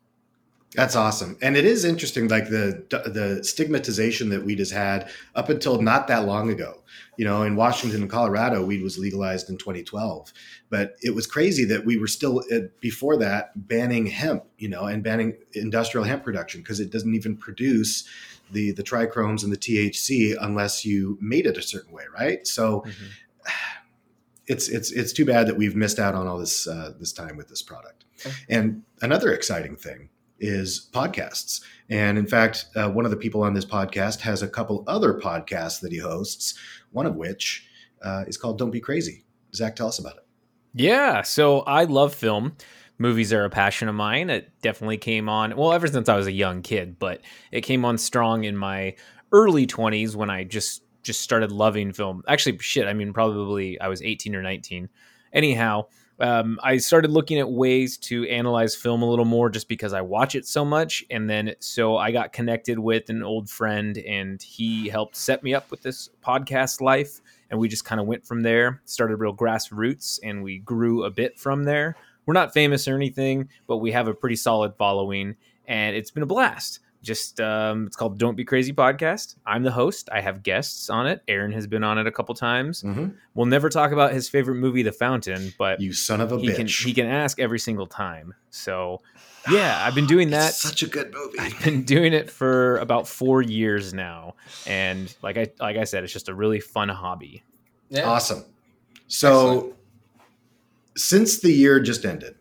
That's 0.76 0.96
awesome, 0.96 1.36
and 1.42 1.58
it 1.58 1.66
is 1.66 1.84
interesting, 1.84 2.28
like 2.28 2.50
the 2.50 2.86
the 2.90 3.44
stigmatization 3.44 4.30
that 4.30 4.46
weed 4.46 4.60
has 4.60 4.70
had 4.70 5.10
up 5.34 5.50
until 5.50 5.82
not 5.82 6.08
that 6.10 6.26
long 6.26 6.52
ago. 6.52 6.84
You 7.18 7.26
know, 7.26 7.42
in 7.42 7.56
Washington 7.56 8.02
and 8.02 8.10
Colorado, 8.10 8.64
weed 8.64 8.84
was 8.84 9.00
legalized 9.00 9.50
in 9.50 9.58
2012, 9.58 10.32
but 10.70 10.96
it 11.02 11.16
was 11.16 11.26
crazy 11.26 11.66
that 11.66 11.86
we 11.86 11.98
were 11.98 12.08
still 12.08 12.44
uh, 12.54 12.60
before 12.82 13.18
that 13.18 13.68
banning 13.68 14.06
hemp, 14.06 14.44
you 14.60 14.70
know, 14.70 14.86
and 14.86 15.04
banning 15.04 15.38
industrial 15.54 16.06
hemp 16.06 16.24
production 16.24 16.62
because 16.62 16.80
it 16.80 16.92
doesn't 16.92 17.16
even 17.16 17.36
produce 17.36 18.08
the 18.52 18.72
the 18.72 18.84
trichomes 18.84 19.44
and 19.44 19.52
the 19.52 19.58
THC 19.58 20.36
unless 20.40 20.86
you 20.86 21.18
made 21.22 21.46
it 21.46 21.58
a 21.58 21.62
certain 21.62 21.94
way, 21.94 22.04
right? 22.14 22.46
So. 22.48 22.82
Mm-hmm. 22.82 23.06
It's, 24.52 24.68
it's 24.68 24.92
it's 24.92 25.14
too 25.14 25.26
bad 25.26 25.46
that 25.46 25.58
we've 25.58 25.76
missed 25.76 26.00
out 26.00 26.16
on 26.16 26.26
all 26.26 26.40
this 26.40 26.68
uh, 26.68 26.94
this 27.00 27.14
time 27.14 27.38
with 27.38 27.50
this 27.50 27.62
product. 27.62 28.06
And 28.50 28.82
another 29.04 29.32
exciting 29.32 29.76
thing 29.76 30.10
is 30.40 30.90
podcasts. 30.92 31.62
And 31.90 32.18
in 32.18 32.26
fact, 32.26 32.66
uh, 32.76 32.90
one 32.90 33.06
of 33.06 33.12
the 33.12 33.18
people 33.18 33.44
on 33.44 33.54
this 33.54 33.66
podcast 33.66 34.22
has 34.22 34.42
a 34.42 34.48
couple 34.48 34.84
other 34.88 35.14
podcasts 35.14 35.82
that 35.82 35.92
he 35.92 35.98
hosts, 35.98 36.58
one 36.92 37.06
of 37.06 37.16
which 37.16 37.68
uh, 38.02 38.24
is 38.28 38.38
called 38.38 38.58
Don't 38.58 38.72
Be 38.72 38.80
Crazy. 38.80 39.24
Zach, 39.54 39.76
tell 39.76 39.88
us 39.88 40.00
about 40.00 40.18
it. 40.18 40.26
Yeah. 40.74 41.24
So 41.24 41.62
I 41.62 41.86
love 41.86 42.14
film. 42.14 42.56
Movies 43.00 43.32
are 43.32 43.46
a 43.46 43.50
passion 43.50 43.88
of 43.88 43.96
mine. 43.96 44.30
It 44.30 44.52
definitely 44.62 44.98
came 44.98 45.30
on, 45.30 45.56
well, 45.56 45.72
ever 45.72 45.88
since 45.88 46.10
I 46.10 46.18
was 46.18 46.28
a 46.28 46.32
young 46.32 46.62
kid, 46.62 47.00
but 47.00 47.22
it 47.52 47.62
came 47.62 47.86
on 47.86 47.98
strong 47.98 48.44
in 48.44 48.58
my 48.58 48.96
early 49.32 49.66
20s 49.66 50.16
when 50.16 50.30
I 50.30 50.44
just 50.44 50.84
just 51.02 51.22
started 51.22 51.52
loving 51.52 51.94
film. 51.94 52.24
Actually, 52.28 52.58
shit, 52.60 52.86
I 52.86 52.94
mean, 52.94 53.14
probably 53.14 53.80
I 53.80 53.88
was 53.88 54.02
18 54.02 54.36
or 54.36 54.42
19. 54.42 54.90
Anyhow, 55.32 55.86
um, 56.20 56.60
I 56.62 56.78
started 56.78 57.12
looking 57.12 57.40
at 57.40 57.50
ways 57.50 57.98
to 58.00 58.28
analyze 58.28 58.76
film 58.76 59.02
a 59.02 59.10
little 59.10 59.26
more 59.26 59.50
just 59.50 59.70
because 59.70 59.94
I 59.94 60.02
watch 60.02 60.36
it 60.36 60.46
so 60.46 60.66
much. 60.66 61.04
And 61.10 61.30
then 61.30 61.56
so 61.60 61.96
I 61.96 62.12
got 62.12 62.34
connected 62.34 62.78
with 62.78 63.10
an 63.10 63.24
old 63.24 63.50
friend 63.50 63.98
and 63.98 64.42
he 64.42 64.90
helped 64.90 65.16
set 65.16 65.42
me 65.42 65.54
up 65.54 65.72
with 65.72 65.82
this 65.82 66.10
podcast 66.22 66.82
life. 66.82 67.22
And 67.50 67.60
we 67.60 67.70
just 67.70 67.86
kind 67.86 68.02
of 68.02 68.06
went 68.06 68.26
from 68.26 68.44
there, 68.44 68.82
started 68.86 69.16
real 69.16 69.36
grassroots, 69.36 70.20
and 70.22 70.44
we 70.44 70.60
grew 70.60 71.06
a 71.06 71.10
bit 71.10 71.40
from 71.40 71.64
there. 71.64 71.96
We're 72.30 72.34
not 72.34 72.54
famous 72.54 72.88
or 72.88 72.96
anything, 72.96 73.50
but 73.66 73.78
we 73.78 73.92
have 73.92 74.08
a 74.08 74.14
pretty 74.14 74.36
solid 74.36 74.76
following, 74.76 75.36
and 75.68 75.96
it's 75.96 76.12
been 76.12 76.22
a 76.22 76.28
blast 76.28 76.80
just 77.02 77.42
um, 77.42 77.88
it's 77.88 77.96
called 77.96 78.20
Don't 78.20 78.36
Be 78.36 78.46
Crazy 78.46 78.72
podcast. 78.72 79.36
I'm 79.48 79.64
the 79.64 79.72
host. 79.72 80.10
I 80.12 80.22
have 80.22 80.44
guests 80.44 80.92
on 80.92 81.08
it. 81.08 81.24
Aaron 81.28 81.52
has 81.54 81.66
been 81.66 81.84
on 81.84 81.98
it 81.98 82.06
a 82.06 82.12
couple 82.12 82.36
times. 82.36 82.84
Mm-hmm. 82.84 83.08
We'll 83.34 83.48
never 83.48 83.68
talk 83.68 83.92
about 83.92 84.14
his 84.14 84.30
favorite 84.30 84.58
movie, 84.58 84.84
The 84.84 84.92
Fountain, 84.92 85.56
but 85.58 85.82
you 85.82 85.92
son 85.92 86.22
of 86.22 86.32
a 86.32 86.38
he 86.38 86.50
bitch, 86.50 86.56
can, 86.56 86.68
he 86.68 86.94
can 86.94 87.08
ask 87.08 87.40
every 87.40 87.58
single 87.58 87.88
time. 87.88 88.36
So 88.52 89.02
yeah, 89.50 89.84
I've 89.84 89.96
been 89.96 90.06
doing 90.06 90.30
that. 90.32 90.54
such 90.54 90.84
a 90.84 90.88
good 90.88 91.12
movie. 91.12 91.40
I've 91.40 91.60
been 91.64 91.82
doing 91.82 92.14
it 92.14 92.30
for 92.30 92.78
about 92.78 93.08
four 93.08 93.42
years 93.42 93.92
now, 93.92 94.36
and 94.68 95.12
like 95.24 95.40
I 95.40 95.48
like 95.60 95.78
I 95.78 95.86
said, 95.86 96.04
it's 96.04 96.14
just 96.14 96.30
a 96.30 96.36
really 96.36 96.60
fun 96.60 96.90
hobby. 96.90 97.44
Yeah. 97.90 98.08
Awesome. 98.08 98.46
So 99.08 99.56
Excellent. 99.56 99.76
Since 101.00 101.40
the 101.40 101.52
year 101.52 101.80
just 101.80 102.06
ended, 102.06 102.36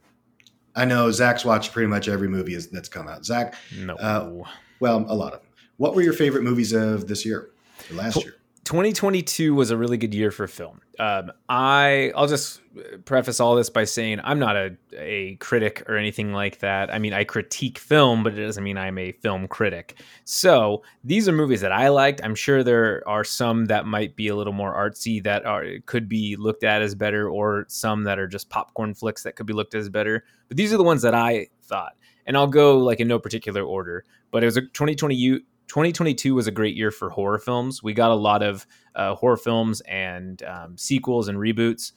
I 0.74 0.84
know 0.84 1.10
Zach's 1.10 1.44
watched 1.44 1.72
pretty 1.72 1.88
much 1.88 2.08
every 2.08 2.28
movie 2.28 2.56
that's 2.56 2.88
come 2.88 3.08
out. 3.08 3.24
Zach, 3.24 3.54
no, 3.76 3.94
uh, 3.96 4.44
well, 4.80 5.04
a 5.08 5.14
lot 5.14 5.32
of 5.32 5.40
them. 5.40 5.48
What 5.76 5.94
were 5.94 6.02
your 6.02 6.12
favorite 6.12 6.42
movies 6.42 6.72
of 6.72 7.06
this 7.06 7.24
year 7.24 7.50
or 7.90 7.94
last 7.96 8.22
year? 8.22 8.34
2022 8.68 9.54
was 9.54 9.70
a 9.70 9.78
really 9.78 9.96
good 9.96 10.12
year 10.12 10.30
for 10.30 10.46
film. 10.46 10.82
Um, 10.98 11.32
I 11.48 12.12
I'll 12.14 12.26
just 12.26 12.60
preface 13.06 13.40
all 13.40 13.54
this 13.54 13.70
by 13.70 13.84
saying 13.84 14.20
I'm 14.22 14.38
not 14.38 14.56
a 14.56 14.76
a 14.94 15.36
critic 15.36 15.84
or 15.88 15.96
anything 15.96 16.34
like 16.34 16.58
that. 16.58 16.92
I 16.92 16.98
mean, 16.98 17.14
I 17.14 17.24
critique 17.24 17.78
film, 17.78 18.22
but 18.22 18.34
it 18.34 18.44
doesn't 18.44 18.62
mean 18.62 18.76
I'm 18.76 18.98
a 18.98 19.12
film 19.12 19.48
critic. 19.48 19.98
So 20.26 20.82
these 21.02 21.26
are 21.30 21.32
movies 21.32 21.62
that 21.62 21.72
I 21.72 21.88
liked. 21.88 22.20
I'm 22.22 22.34
sure 22.34 22.62
there 22.62 23.02
are 23.08 23.24
some 23.24 23.64
that 23.66 23.86
might 23.86 24.16
be 24.16 24.28
a 24.28 24.36
little 24.36 24.52
more 24.52 24.74
artsy 24.74 25.22
that 25.24 25.46
are 25.46 25.64
could 25.86 26.06
be 26.06 26.36
looked 26.36 26.62
at 26.62 26.82
as 26.82 26.94
better, 26.94 27.26
or 27.26 27.64
some 27.68 28.04
that 28.04 28.18
are 28.18 28.28
just 28.28 28.50
popcorn 28.50 28.92
flicks 28.92 29.22
that 29.22 29.34
could 29.34 29.46
be 29.46 29.54
looked 29.54 29.74
at 29.74 29.80
as 29.80 29.88
better. 29.88 30.24
But 30.48 30.58
these 30.58 30.74
are 30.74 30.76
the 30.76 30.84
ones 30.84 31.00
that 31.00 31.14
I 31.14 31.46
thought, 31.62 31.96
and 32.26 32.36
I'll 32.36 32.46
go 32.46 32.76
like 32.76 33.00
in 33.00 33.08
no 33.08 33.18
particular 33.18 33.62
order. 33.62 34.04
But 34.30 34.42
it 34.42 34.46
was 34.46 34.58
a 34.58 34.60
2020 34.60 35.42
2022 35.68 36.34
was 36.34 36.46
a 36.46 36.50
great 36.50 36.76
year 36.76 36.90
for 36.90 37.10
horror 37.10 37.38
films. 37.38 37.82
We 37.82 37.92
got 37.92 38.10
a 38.10 38.14
lot 38.14 38.42
of 38.42 38.66
uh, 38.94 39.14
horror 39.14 39.36
films 39.36 39.80
and 39.82 40.42
um, 40.42 40.76
sequels 40.76 41.28
and 41.28 41.38
reboots. 41.38 41.92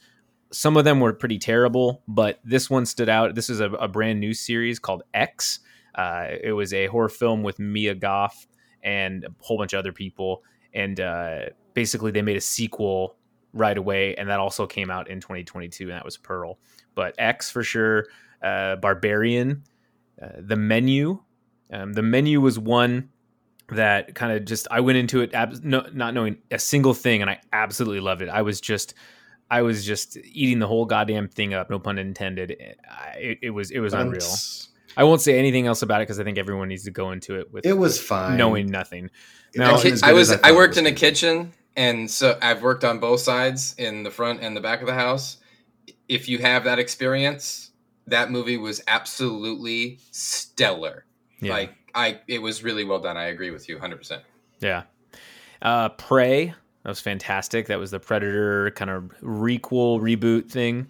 Some 0.52 0.76
of 0.76 0.84
them 0.84 1.00
were 1.00 1.14
pretty 1.14 1.38
terrible, 1.38 2.02
but 2.06 2.38
this 2.44 2.68
one 2.68 2.84
stood 2.84 3.08
out. 3.08 3.34
This 3.34 3.48
is 3.48 3.60
a, 3.60 3.70
a 3.72 3.88
brand 3.88 4.20
new 4.20 4.34
series 4.34 4.78
called 4.78 5.02
X. 5.14 5.60
Uh, 5.94 6.26
it 6.42 6.52
was 6.52 6.74
a 6.74 6.86
horror 6.86 7.08
film 7.08 7.42
with 7.42 7.58
Mia 7.58 7.94
Goth 7.94 8.46
and 8.82 9.24
a 9.24 9.28
whole 9.40 9.56
bunch 9.56 9.72
of 9.72 9.78
other 9.78 9.92
people. 9.92 10.42
And 10.74 11.00
uh, 11.00 11.40
basically, 11.72 12.10
they 12.10 12.22
made 12.22 12.36
a 12.36 12.42
sequel 12.42 13.16
right 13.54 13.76
away, 13.76 14.14
and 14.16 14.28
that 14.28 14.40
also 14.40 14.66
came 14.66 14.90
out 14.90 15.08
in 15.08 15.20
2022, 15.20 15.84
and 15.84 15.92
that 15.92 16.04
was 16.04 16.18
Pearl. 16.18 16.58
But 16.94 17.14
X 17.18 17.50
for 17.50 17.62
sure, 17.62 18.06
uh, 18.42 18.76
Barbarian, 18.76 19.64
uh, 20.20 20.28
The 20.38 20.56
Menu. 20.56 21.22
Um, 21.72 21.94
the 21.94 22.02
Menu 22.02 22.42
was 22.42 22.58
one 22.58 23.08
that 23.76 24.14
kind 24.14 24.32
of 24.32 24.44
just 24.44 24.68
I 24.70 24.80
went 24.80 24.98
into 24.98 25.20
it 25.20 25.34
ab- 25.34 25.62
no, 25.62 25.86
not 25.92 26.14
knowing 26.14 26.38
a 26.50 26.58
single 26.58 26.94
thing, 26.94 27.20
and 27.20 27.30
I 27.30 27.40
absolutely 27.52 28.00
loved 28.00 28.22
it. 28.22 28.28
I 28.28 28.42
was 28.42 28.60
just 28.60 28.94
I 29.50 29.62
was 29.62 29.84
just 29.84 30.16
eating 30.24 30.58
the 30.60 30.66
whole 30.66 30.86
goddamn 30.86 31.28
thing 31.28 31.52
up, 31.52 31.68
no 31.68 31.78
pun 31.78 31.98
intended. 31.98 32.56
Eh, 32.58 32.72
it, 33.18 33.38
it 33.42 33.50
was 33.50 33.70
it 33.70 33.80
was 33.80 33.92
unreal. 33.92 34.34
I 34.96 35.04
won't 35.04 35.20
say 35.20 35.38
anything 35.38 35.66
else 35.66 35.82
about 35.82 36.00
it 36.00 36.04
because 36.04 36.20
I 36.20 36.24
think 36.24 36.38
everyone 36.38 36.68
needs 36.68 36.84
to 36.84 36.90
go 36.90 37.12
into 37.12 37.38
it 37.38 37.52
with 37.52 37.66
it 37.66 37.76
was 37.76 38.00
fine 38.00 38.36
knowing 38.36 38.66
nothing. 38.66 39.10
Now, 39.54 39.76
I 40.02 40.12
was 40.12 40.32
I, 40.32 40.38
I 40.44 40.52
worked 40.52 40.76
in 40.76 40.86
a 40.86 40.92
kitchen, 40.92 41.52
and 41.76 42.10
so 42.10 42.38
I've 42.40 42.62
worked 42.62 42.84
on 42.84 42.98
both 42.98 43.20
sides 43.20 43.74
in 43.78 44.02
the 44.02 44.10
front 44.10 44.40
and 44.42 44.56
the 44.56 44.60
back 44.60 44.80
of 44.80 44.86
the 44.86 44.94
house. 44.94 45.38
If 46.08 46.28
you 46.28 46.38
have 46.38 46.64
that 46.64 46.78
experience, 46.78 47.70
that 48.06 48.30
movie 48.30 48.56
was 48.56 48.82
absolutely 48.86 49.98
stellar. 50.10 51.04
Yeah. 51.42 51.52
Like 51.52 51.74
I 51.94 52.20
it 52.28 52.40
was 52.40 52.62
really 52.62 52.84
well 52.84 53.00
done. 53.00 53.16
I 53.16 53.24
agree 53.24 53.50
with 53.50 53.68
you 53.68 53.76
100%. 53.76 54.20
Yeah. 54.60 54.84
Uh 55.60 55.90
Prey, 55.90 56.46
that 56.82 56.88
was 56.88 57.00
fantastic. 57.00 57.66
That 57.66 57.78
was 57.78 57.90
the 57.90 58.00
Predator 58.00 58.70
kind 58.72 58.90
of 58.90 59.12
requel 59.20 60.00
reboot 60.00 60.50
thing. 60.50 60.88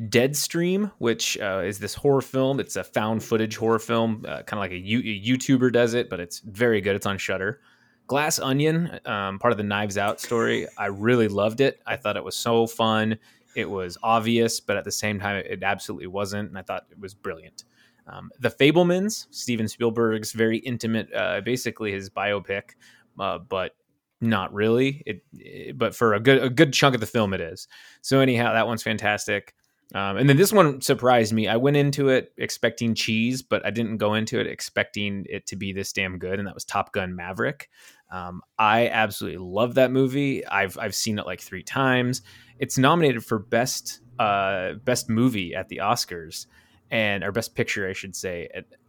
Deadstream, 0.00 0.90
which 0.98 1.38
uh, 1.38 1.62
is 1.64 1.78
this 1.78 1.94
horror 1.94 2.20
film. 2.20 2.58
It's 2.58 2.74
a 2.74 2.82
found 2.82 3.22
footage 3.22 3.56
horror 3.56 3.78
film, 3.78 4.24
uh, 4.26 4.42
kind 4.42 4.54
of 4.54 4.58
like 4.58 4.72
a, 4.72 4.76
U- 4.76 4.98
a, 4.98 5.20
YouTuber 5.24 5.72
does 5.72 5.94
it, 5.94 6.10
but 6.10 6.18
it's 6.18 6.40
very 6.40 6.80
good. 6.80 6.96
It's 6.96 7.06
on 7.06 7.16
Shudder. 7.16 7.60
Glass 8.08 8.40
Onion, 8.40 8.98
um, 9.06 9.38
part 9.38 9.52
of 9.52 9.56
the 9.56 9.62
Knives 9.62 9.96
Out 9.96 10.20
story. 10.20 10.66
I 10.76 10.86
really 10.86 11.28
loved 11.28 11.60
it. 11.60 11.80
I 11.86 11.96
thought 11.96 12.16
it 12.16 12.24
was 12.24 12.34
so 12.34 12.66
fun. 12.66 13.16
It 13.54 13.70
was 13.70 13.96
obvious, 14.02 14.58
but 14.58 14.76
at 14.76 14.84
the 14.84 14.92
same 14.92 15.20
time, 15.20 15.36
it 15.36 15.62
absolutely 15.62 16.08
wasn't. 16.08 16.48
And 16.48 16.58
I 16.58 16.62
thought 16.62 16.86
it 16.90 16.98
was 16.98 17.14
brilliant. 17.14 17.64
Um, 18.06 18.30
the 18.38 18.50
Fabelmans, 18.50 19.26
Steven 19.30 19.68
Spielberg's 19.68 20.32
very 20.32 20.58
intimate, 20.58 21.12
uh, 21.14 21.40
basically 21.40 21.92
his 21.92 22.10
biopic, 22.10 22.70
uh, 23.18 23.38
but 23.38 23.72
not 24.20 24.52
really. 24.52 25.02
It, 25.06 25.24
it, 25.34 25.78
but 25.78 25.94
for 25.94 26.14
a 26.14 26.20
good 26.20 26.42
a 26.42 26.50
good 26.50 26.72
chunk 26.72 26.94
of 26.94 27.00
the 27.00 27.06
film, 27.06 27.32
it 27.32 27.40
is. 27.40 27.68
So 28.02 28.20
anyhow, 28.20 28.52
that 28.52 28.66
one's 28.66 28.82
fantastic. 28.82 29.54
Um, 29.94 30.16
and 30.16 30.28
then 30.28 30.36
this 30.36 30.52
one 30.52 30.80
surprised 30.80 31.32
me. 31.32 31.46
I 31.46 31.56
went 31.56 31.76
into 31.76 32.08
it 32.08 32.32
expecting 32.38 32.94
cheese, 32.94 33.42
but 33.42 33.64
I 33.64 33.70
didn't 33.70 33.98
go 33.98 34.14
into 34.14 34.40
it 34.40 34.46
expecting 34.46 35.26
it 35.28 35.46
to 35.48 35.56
be 35.56 35.72
this 35.72 35.92
damn 35.92 36.18
good. 36.18 36.38
And 36.38 36.48
that 36.48 36.54
was 36.54 36.64
Top 36.64 36.92
Gun 36.92 37.14
Maverick. 37.14 37.68
Um, 38.10 38.42
I 38.58 38.88
absolutely 38.88 39.38
love 39.38 39.74
that 39.74 39.90
movie. 39.90 40.44
I've 40.46 40.78
I've 40.78 40.94
seen 40.94 41.18
it 41.18 41.26
like 41.26 41.40
three 41.40 41.62
times. 41.62 42.22
It's 42.58 42.78
nominated 42.78 43.24
for 43.24 43.38
best 43.38 44.00
uh, 44.18 44.74
best 44.84 45.08
movie 45.08 45.54
at 45.54 45.68
the 45.68 45.78
Oscars 45.78 46.46
and 46.90 47.24
our 47.24 47.32
best 47.32 47.54
picture, 47.54 47.88
I 47.88 47.92
should 47.92 48.14
say. 48.14 48.48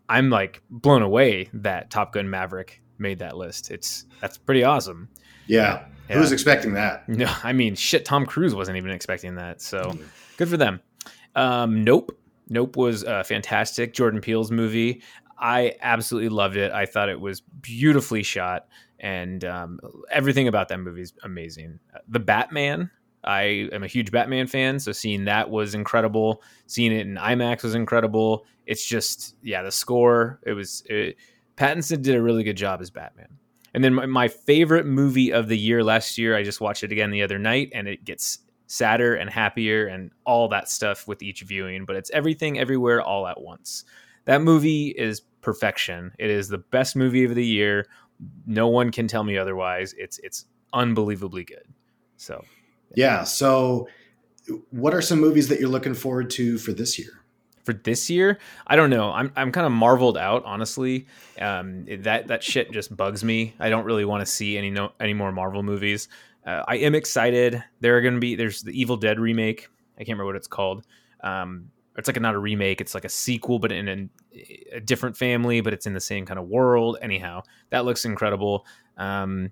I'm 0.09 0.29
like 0.29 0.61
blown 0.69 1.01
away 1.01 1.49
that 1.53 1.89
Top 1.89 2.13
Gun 2.13 2.29
Maverick 2.29 2.81
made 2.97 3.19
that 3.19 3.37
list. 3.37 3.71
It's 3.71 4.05
that's 4.21 4.37
pretty 4.37 4.63
awesome. 4.63 5.09
Yeah. 5.47 5.85
yeah. 6.09 6.17
Who's 6.17 6.31
expecting 6.31 6.73
that? 6.73 7.07
No, 7.09 7.31
I 7.43 7.53
mean, 7.53 7.75
shit. 7.75 8.05
Tom 8.05 8.25
Cruise 8.25 8.55
wasn't 8.55 8.77
even 8.77 8.91
expecting 8.91 9.35
that. 9.35 9.61
So 9.61 9.83
mm. 9.83 10.03
good 10.37 10.49
for 10.49 10.57
them. 10.57 10.79
Um, 11.35 11.83
nope. 11.83 12.17
Nope 12.47 12.77
was 12.77 13.03
uh, 13.03 13.23
fantastic. 13.23 13.93
Jordan 13.93 14.21
Peele's 14.21 14.51
movie. 14.51 15.01
I 15.37 15.75
absolutely 15.81 16.29
loved 16.29 16.55
it. 16.57 16.71
I 16.71 16.85
thought 16.85 17.09
it 17.09 17.19
was 17.19 17.41
beautifully 17.41 18.23
shot, 18.23 18.67
and 18.99 19.43
um, 19.43 19.79
everything 20.09 20.47
about 20.47 20.69
that 20.69 20.79
movie 20.79 21.01
is 21.01 21.13
amazing. 21.23 21.79
The 22.07 22.19
Batman 22.19 22.89
I 23.25 23.69
am 23.71 23.83
a 23.83 23.87
huge 23.87 24.11
Batman 24.11 24.47
fan, 24.47 24.79
so 24.79 24.91
seeing 24.91 25.25
that 25.25 25.49
was 25.49 25.73
incredible. 25.73 26.43
Seeing 26.67 26.91
it 26.91 27.07
in 27.07 27.15
IMAX 27.15 27.63
was 27.63 27.75
incredible. 27.75 28.45
It's 28.65 28.85
just, 28.85 29.35
yeah, 29.41 29.63
the 29.63 29.71
score. 29.71 30.39
It 30.45 30.53
was 30.53 30.83
it, 30.85 31.17
Pattinson 31.57 32.01
did 32.01 32.15
a 32.15 32.21
really 32.21 32.43
good 32.43 32.57
job 32.57 32.81
as 32.81 32.89
Batman. 32.89 33.37
And 33.73 33.83
then 33.83 33.93
my, 33.93 34.05
my 34.05 34.27
favorite 34.27 34.85
movie 34.85 35.33
of 35.33 35.47
the 35.47 35.57
year 35.57 35.83
last 35.83 36.17
year, 36.17 36.35
I 36.35 36.43
just 36.43 36.61
watched 36.61 36.83
it 36.83 36.91
again 36.91 37.11
the 37.11 37.23
other 37.23 37.39
night, 37.39 37.71
and 37.73 37.87
it 37.87 38.05
gets 38.05 38.39
sadder 38.67 39.15
and 39.15 39.29
happier 39.29 39.87
and 39.87 40.11
all 40.25 40.47
that 40.49 40.69
stuff 40.69 41.07
with 41.07 41.21
each 41.21 41.41
viewing. 41.41 41.85
But 41.85 41.95
it's 41.95 42.09
everything, 42.11 42.57
everywhere, 42.57 43.01
all 43.01 43.27
at 43.27 43.41
once. 43.41 43.83
That 44.25 44.41
movie 44.41 44.87
is 44.87 45.21
perfection. 45.41 46.11
It 46.17 46.29
is 46.29 46.47
the 46.47 46.57
best 46.57 46.95
movie 46.95 47.25
of 47.25 47.35
the 47.35 47.45
year. 47.45 47.87
No 48.47 48.67
one 48.67 48.91
can 48.91 49.07
tell 49.07 49.23
me 49.23 49.37
otherwise. 49.37 49.93
It's 49.97 50.19
it's 50.19 50.45
unbelievably 50.73 51.43
good. 51.43 51.65
So 52.17 52.43
Yeah. 52.95 53.23
So, 53.23 53.87
what 54.69 54.93
are 54.93 55.01
some 55.01 55.19
movies 55.19 55.49
that 55.49 55.59
you're 55.59 55.69
looking 55.69 55.93
forward 55.93 56.29
to 56.31 56.57
for 56.57 56.71
this 56.71 56.99
year? 56.99 57.25
for 57.65 57.73
this 57.73 58.11
year, 58.11 58.37
I 58.67 58.75
don't 58.75 58.91
know. 58.91 59.11
I'm 59.11 59.31
I'm 59.35 59.51
kind 59.51 59.65
of 59.65 59.73
marveled 59.73 60.17
out, 60.17 60.43
honestly. 60.45 61.07
Um, 61.41 61.85
that 62.03 62.27
that 62.27 62.43
shit 62.43 62.71
just 62.71 62.95
bugs 62.95 63.23
me. 63.23 63.55
I 63.59 63.69
don't 63.69 63.85
really 63.85 64.05
want 64.05 64.21
to 64.21 64.31
see 64.31 64.57
any 64.57 64.69
no 64.69 64.91
any 64.99 65.15
more 65.15 65.31
Marvel 65.31 65.63
movies. 65.63 66.07
Uh, 66.45 66.63
I 66.67 66.77
am 66.77 66.93
excited. 66.93 67.63
There 67.79 67.97
are 67.97 68.01
going 68.01 68.13
to 68.13 68.19
be 68.19 68.35
there's 68.35 68.61
the 68.61 68.79
Evil 68.79 68.97
Dead 68.97 69.19
remake. 69.19 69.67
I 69.95 69.99
can't 69.99 70.09
remember 70.09 70.27
what 70.27 70.35
it's 70.35 70.47
called. 70.47 70.85
Um, 71.21 71.71
it's 71.97 72.07
like 72.07 72.17
a, 72.17 72.19
not 72.19 72.35
a 72.35 72.39
remake. 72.39 72.81
It's 72.81 72.93
like 72.93 73.05
a 73.05 73.09
sequel, 73.09 73.57
but 73.57 73.71
in 73.71 74.09
a, 74.73 74.81
different 74.81 75.15
family, 75.15 75.61
but 75.61 75.73
it's 75.73 75.85
in 75.85 75.93
the 75.93 76.01
same 76.01 76.25
kind 76.25 76.37
of 76.37 76.47
world. 76.47 76.97
Anyhow, 77.01 77.43
that 77.69 77.85
looks 77.85 78.03
incredible. 78.03 78.65
Um, 78.97 79.51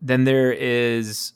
then 0.00 0.22
there 0.22 0.52
is, 0.52 1.32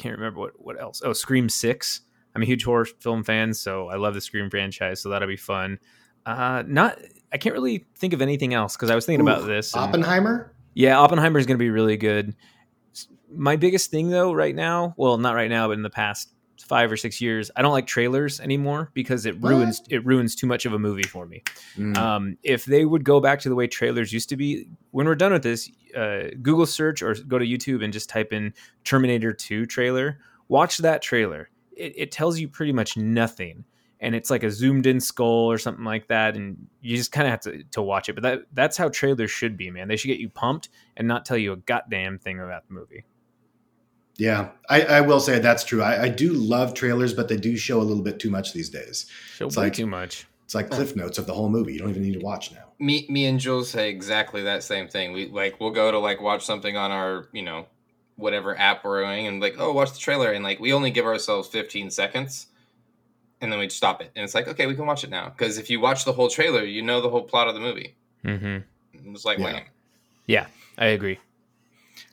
can't 0.00 0.16
remember 0.16 0.40
what 0.40 0.52
what 0.60 0.80
else. 0.80 1.02
Oh, 1.04 1.12
Scream 1.12 1.48
Six. 1.48 2.00
I'm 2.34 2.42
a 2.42 2.46
huge 2.46 2.62
horror 2.64 2.84
film 2.84 3.22
fan, 3.24 3.52
so 3.54 3.88
I 3.88 3.96
love 3.96 4.14
the 4.14 4.20
Scream 4.20 4.50
franchise. 4.50 5.00
So 5.00 5.08
that'll 5.08 5.26
be 5.28 5.36
fun. 5.36 5.78
Uh, 6.26 6.62
not, 6.66 6.96
I 7.32 7.38
can't 7.38 7.54
really 7.54 7.86
think 7.96 8.12
of 8.12 8.22
anything 8.22 8.54
else 8.54 8.76
because 8.76 8.90
I 8.90 8.94
was 8.94 9.04
thinking 9.04 9.26
Ooh, 9.26 9.30
about 9.32 9.46
this. 9.46 9.74
and- 9.74 9.82
Oppenheimer? 9.82 10.54
yeah, 10.74 10.98
Oppenheimer 10.98 11.38
is 11.40 11.46
going 11.46 11.56
to 11.58 11.62
be 11.62 11.70
really 11.70 11.96
good. 11.96 12.36
My 13.32 13.56
biggest 13.56 13.90
thing, 13.90 14.10
though, 14.10 14.32
right 14.32 14.54
now, 14.54 14.94
well, 14.96 15.18
not 15.18 15.34
right 15.34 15.50
now, 15.50 15.66
but 15.68 15.72
in 15.72 15.82
the 15.82 15.90
past 15.90 16.32
five 16.62 16.90
or 16.92 16.96
six 16.96 17.20
years, 17.20 17.50
I 17.56 17.62
don't 17.62 17.72
like 17.72 17.86
trailers 17.86 18.40
anymore 18.40 18.90
because 18.94 19.26
it 19.26 19.40
What? 19.40 19.50
ruins 19.50 19.82
it 19.88 20.04
ruins 20.04 20.34
too 20.34 20.46
much 20.46 20.66
of 20.66 20.72
a 20.72 20.78
movie 20.78 21.02
for 21.02 21.26
me. 21.26 21.42
Mm. 21.76 21.96
Um, 21.96 22.36
if 22.42 22.64
they 22.64 22.84
would 22.84 23.04
go 23.04 23.20
back 23.20 23.40
to 23.40 23.48
the 23.48 23.54
way 23.54 23.66
trailers 23.66 24.12
used 24.12 24.28
to 24.30 24.36
be, 24.36 24.68
when 24.90 25.06
we're 25.06 25.14
done 25.14 25.32
with 25.32 25.42
this, 25.42 25.70
uh, 25.96 26.28
Google 26.42 26.66
search 26.66 27.02
or 27.02 27.14
go 27.26 27.38
to 27.38 27.44
YouTube 27.44 27.82
and 27.82 27.92
just 27.92 28.08
type 28.08 28.32
in 28.32 28.52
Terminator 28.84 29.32
2 29.32 29.66
trailer. 29.66 30.18
Watch 30.48 30.78
that 30.78 31.02
trailer. 31.02 31.50
It, 31.76 31.94
it 31.96 32.12
tells 32.12 32.38
you 32.38 32.48
pretty 32.48 32.72
much 32.72 32.96
nothing. 32.96 33.64
And 34.02 34.14
it's 34.14 34.30
like 34.30 34.42
a 34.42 34.50
zoomed 34.50 34.86
in 34.86 34.98
skull 34.98 35.50
or 35.50 35.58
something 35.58 35.84
like 35.84 36.08
that. 36.08 36.34
And 36.34 36.66
you 36.80 36.96
just 36.96 37.12
kind 37.12 37.26
of 37.26 37.32
have 37.32 37.40
to, 37.40 37.62
to 37.72 37.82
watch 37.82 38.08
it. 38.08 38.14
But 38.14 38.22
that 38.22 38.38
that's 38.54 38.76
how 38.78 38.88
trailers 38.88 39.30
should 39.30 39.56
be, 39.58 39.70
man. 39.70 39.88
They 39.88 39.96
should 39.96 40.08
get 40.08 40.18
you 40.18 40.30
pumped 40.30 40.70
and 40.96 41.06
not 41.06 41.26
tell 41.26 41.36
you 41.36 41.52
a 41.52 41.56
goddamn 41.56 42.18
thing 42.18 42.40
about 42.40 42.66
the 42.66 42.72
movie. 42.72 43.04
Yeah, 44.20 44.50
I, 44.68 44.82
I 44.82 45.00
will 45.00 45.18
say 45.20 45.38
that's 45.38 45.64
true. 45.64 45.82
I, 45.82 46.02
I 46.02 46.08
do 46.10 46.32
love 46.34 46.74
trailers, 46.74 47.14
but 47.14 47.28
they 47.28 47.38
do 47.38 47.56
show 47.56 47.80
a 47.80 47.86
little 47.90 48.02
bit 48.02 48.18
too 48.20 48.28
much 48.30 48.52
these 48.52 48.68
days. 48.68 49.06
Show 49.34 49.46
It's 49.46 49.56
way 49.56 49.64
like- 49.64 49.72
too 49.72 49.86
much. 49.86 50.26
It's 50.44 50.54
like 50.56 50.68
cliff 50.68 50.96
notes 50.96 51.16
of 51.16 51.26
the 51.26 51.32
whole 51.32 51.48
movie. 51.48 51.72
You 51.74 51.78
don't 51.78 51.90
even 51.90 52.02
need 52.02 52.14
to 52.18 52.24
watch 52.24 52.50
now. 52.52 52.64
me 52.80 53.06
me 53.08 53.24
and 53.26 53.38
Jules 53.38 53.70
say 53.70 53.88
exactly 53.88 54.42
that 54.42 54.64
same 54.64 54.88
thing. 54.88 55.12
We 55.12 55.26
like 55.28 55.60
we'll 55.60 55.70
go 55.70 55.92
to 55.92 55.98
like 56.00 56.20
watch 56.20 56.44
something 56.44 56.76
on 56.76 56.90
our 56.90 57.28
you 57.32 57.42
know 57.42 57.66
whatever 58.16 58.58
app 58.58 58.84
we're 58.84 59.02
in 59.04 59.26
and 59.26 59.40
like 59.40 59.54
oh 59.58 59.72
watch 59.72 59.92
the 59.92 59.98
trailer 60.00 60.32
and 60.32 60.42
like 60.44 60.58
we 60.58 60.72
only 60.72 60.90
give 60.90 61.06
ourselves 61.06 61.48
15 61.48 61.90
seconds 61.90 62.48
and 63.40 63.50
then 63.52 63.58
we 63.60 63.68
stop 63.70 64.02
it 64.02 64.10
and 64.16 64.24
it's 64.24 64.34
like 64.34 64.48
okay 64.48 64.66
we 64.66 64.74
can 64.74 64.84
watch 64.86 65.04
it 65.04 65.08
now 65.10 65.28
because 65.30 65.56
if 65.56 65.70
you 65.70 65.78
watch 65.80 66.04
the 66.04 66.12
whole 66.12 66.28
trailer 66.28 66.64
you 66.64 66.82
know 66.82 67.00
the 67.00 67.08
whole 67.08 67.22
plot 67.22 67.46
of 67.48 67.54
the 67.54 67.60
movie. 67.60 67.94
Mm-hmm. 68.24 69.14
It's 69.14 69.24
like 69.24 69.38
Yeah. 69.38 69.44
lame. 69.44 69.64
Yeah, 70.26 70.46
I 70.76 70.86
agree. 70.86 71.18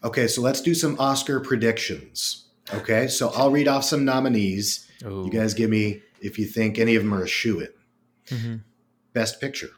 Okay, 0.04 0.28
so 0.28 0.42
let's 0.42 0.62
do 0.62 0.74
some 0.74 0.96
Oscar 1.00 1.40
predictions. 1.40 2.46
Okay, 2.74 3.08
so 3.08 3.30
I'll 3.30 3.52
read 3.52 3.68
off 3.68 3.84
some 3.84 4.06
nominees. 4.06 4.88
Ooh. 5.06 5.26
You 5.26 5.32
guys 5.32 5.54
give 5.54 5.70
me 5.70 6.02
if 6.22 6.38
you 6.38 6.46
think 6.46 6.78
any 6.78 6.96
of 6.96 7.04
them 7.04 7.14
are 7.14 7.24
a 7.24 7.28
shoe 7.28 7.60
in. 7.60 7.70
Mhm. 8.28 8.62
Best 9.14 9.40
Picture. 9.42 9.70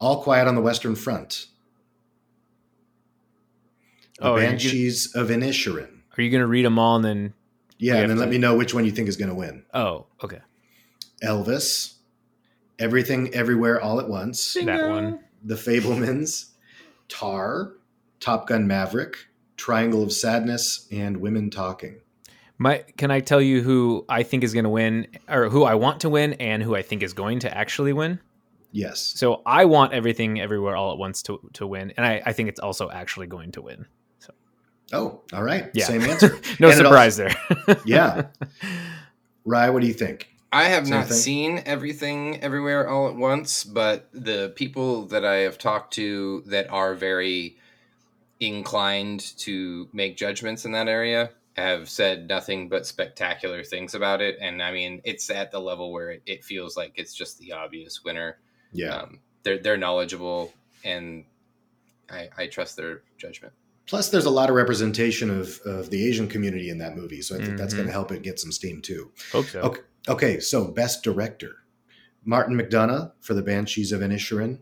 All 0.00 0.22
Quiet 0.22 0.46
on 0.46 0.54
the 0.54 0.60
Western 0.60 0.94
Front. 0.94 1.46
The 4.18 4.24
Oh, 4.26 4.32
are 4.34 4.40
you, 4.40 4.46
Banshees 4.48 5.14
of 5.14 5.28
Inisherin. 5.28 6.02
are 6.16 6.22
you 6.22 6.30
gonna 6.30 6.46
read 6.46 6.64
them 6.64 6.78
all 6.78 6.96
and 6.96 7.04
then? 7.04 7.34
Yeah, 7.78 7.94
and 7.94 8.02
have 8.02 8.08
then 8.10 8.18
let 8.18 8.28
me 8.28 8.38
know 8.38 8.56
which 8.56 8.72
one 8.74 8.84
you 8.84 8.92
think 8.92 9.08
is 9.08 9.16
going 9.16 9.30
to 9.30 9.34
win. 9.34 9.64
Oh, 9.74 10.06
okay, 10.22 10.38
Elvis. 11.22 11.94
Everything 12.78 13.32
Everywhere 13.34 13.80
All 13.80 13.98
at 14.00 14.08
Once. 14.08 14.54
that 14.54 14.88
one. 14.90 15.20
The 15.42 15.54
Fabelmans. 15.56 16.50
Tar. 17.08 17.72
Top 18.24 18.46
Gun 18.46 18.66
Maverick. 18.66 19.18
Triangle 19.58 20.02
of 20.02 20.10
Sadness 20.10 20.88
and 20.90 21.18
Women 21.18 21.50
Talking. 21.50 22.00
My, 22.56 22.82
can 22.96 23.10
I 23.10 23.20
tell 23.20 23.42
you 23.42 23.60
who 23.60 24.06
I 24.08 24.22
think 24.22 24.42
is 24.44 24.54
going 24.54 24.64
to 24.64 24.70
win, 24.70 25.08
or 25.28 25.50
who 25.50 25.64
I 25.64 25.74
want 25.74 26.00
to 26.00 26.08
win, 26.08 26.32
and 26.34 26.62
who 26.62 26.74
I 26.74 26.80
think 26.80 27.02
is 27.02 27.12
going 27.12 27.40
to 27.40 27.54
actually 27.54 27.92
win? 27.92 28.18
Yes. 28.72 29.00
So 29.00 29.42
I 29.44 29.66
want 29.66 29.92
everything, 29.92 30.40
everywhere, 30.40 30.74
all 30.74 30.90
at 30.90 30.96
once 30.96 31.22
to 31.24 31.38
to 31.52 31.66
win, 31.66 31.92
and 31.98 32.06
I, 32.06 32.22
I 32.24 32.32
think 32.32 32.48
it's 32.48 32.60
also 32.60 32.90
actually 32.90 33.26
going 33.26 33.52
to 33.52 33.62
win. 33.62 33.84
Oh, 34.90 35.20
all 35.34 35.42
right. 35.42 35.70
Yeah. 35.74 35.84
Same 35.84 36.02
answer. 36.02 36.28
no 36.60 36.70
And 36.70 36.80
it 36.80 36.82
surprise 36.82 37.16
there. 37.16 37.34
yeah. 37.84 38.28
Rye, 39.44 39.68
what 39.68 39.82
do 39.82 39.86
you 39.86 39.94
think? 39.94 40.30
I 40.50 40.64
have 40.64 40.86
Same 40.86 40.94
not 40.94 41.08
thing? 41.08 41.16
seen 41.16 41.62
everything 41.66 42.40
everywhere 42.40 42.88
all 42.88 43.08
at 43.08 43.16
once, 43.16 43.64
but 43.64 44.08
the 44.12 44.52
people 44.56 45.06
that 45.06 45.24
I 45.26 45.36
have 45.36 45.58
talked 45.58 45.92
to 45.94 46.42
that 46.46 46.70
are 46.70 46.94
very 46.94 47.58
inclined 48.48 49.20
to 49.38 49.88
make 49.92 50.16
judgments 50.16 50.64
in 50.64 50.72
that 50.72 50.88
area 50.88 51.30
have 51.56 51.88
said 51.88 52.28
nothing 52.28 52.68
but 52.68 52.84
spectacular 52.86 53.62
things 53.62 53.94
about 53.94 54.20
it. 54.20 54.36
And 54.40 54.62
I 54.62 54.72
mean, 54.72 55.00
it's 55.04 55.30
at 55.30 55.52
the 55.52 55.60
level 55.60 55.92
where 55.92 56.10
it, 56.10 56.22
it 56.26 56.44
feels 56.44 56.76
like 56.76 56.92
it's 56.96 57.14
just 57.14 57.38
the 57.38 57.52
obvious 57.52 58.02
winner. 58.04 58.38
Yeah. 58.72 58.96
Um, 58.96 59.20
they're 59.44 59.58
they're 59.58 59.76
knowledgeable, 59.76 60.52
and 60.84 61.24
I, 62.10 62.28
I 62.36 62.46
trust 62.48 62.76
their 62.76 63.02
judgment. 63.18 63.52
Plus, 63.86 64.08
there's 64.08 64.24
a 64.24 64.30
lot 64.30 64.48
of 64.48 64.56
representation 64.56 65.28
of, 65.30 65.60
of 65.66 65.90
the 65.90 66.08
Asian 66.08 66.26
community 66.26 66.70
in 66.70 66.78
that 66.78 66.96
movie. 66.96 67.20
So 67.20 67.36
I 67.36 67.44
think 67.44 67.58
that's 67.58 67.74
Mhm. 67.74 67.76
going 67.76 67.86
to 67.88 67.92
help 67.92 68.10
it 68.12 68.22
get 68.22 68.40
some 68.40 68.50
steam 68.50 68.80
too. 68.80 69.12
Hope 69.30 69.44
so. 69.46 69.60
Okay. 69.60 69.80
Okay, 70.08 70.40
so 70.40 70.66
best 70.68 71.02
director 71.04 71.56
Martin 72.24 72.58
McDonagh 72.58 73.12
for 73.20 73.34
The 73.34 73.42
Banshees 73.42 73.92
of 73.92 74.00
Inisherin, 74.00 74.58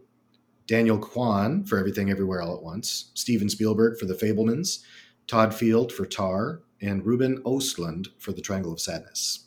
Daniel 0.66 0.98
Kwan 0.98 1.64
for 1.64 1.78
Everything 1.78 2.10
Everywhere 2.10 2.42
All 2.42 2.56
at 2.56 2.62
Once, 2.62 3.10
Steven 3.14 3.48
Spielberg 3.48 3.98
for 3.98 4.06
The 4.06 4.14
Fabelmans, 4.14 4.82
Todd 5.26 5.54
Field 5.54 5.92
for 5.92 6.06
Tar, 6.06 6.60
and 6.80 7.04
Ruben 7.04 7.42
Ostlund 7.42 8.08
for 8.18 8.32
The 8.32 8.40
Triangle 8.40 8.72
of 8.72 8.80
Sadness. 8.80 9.46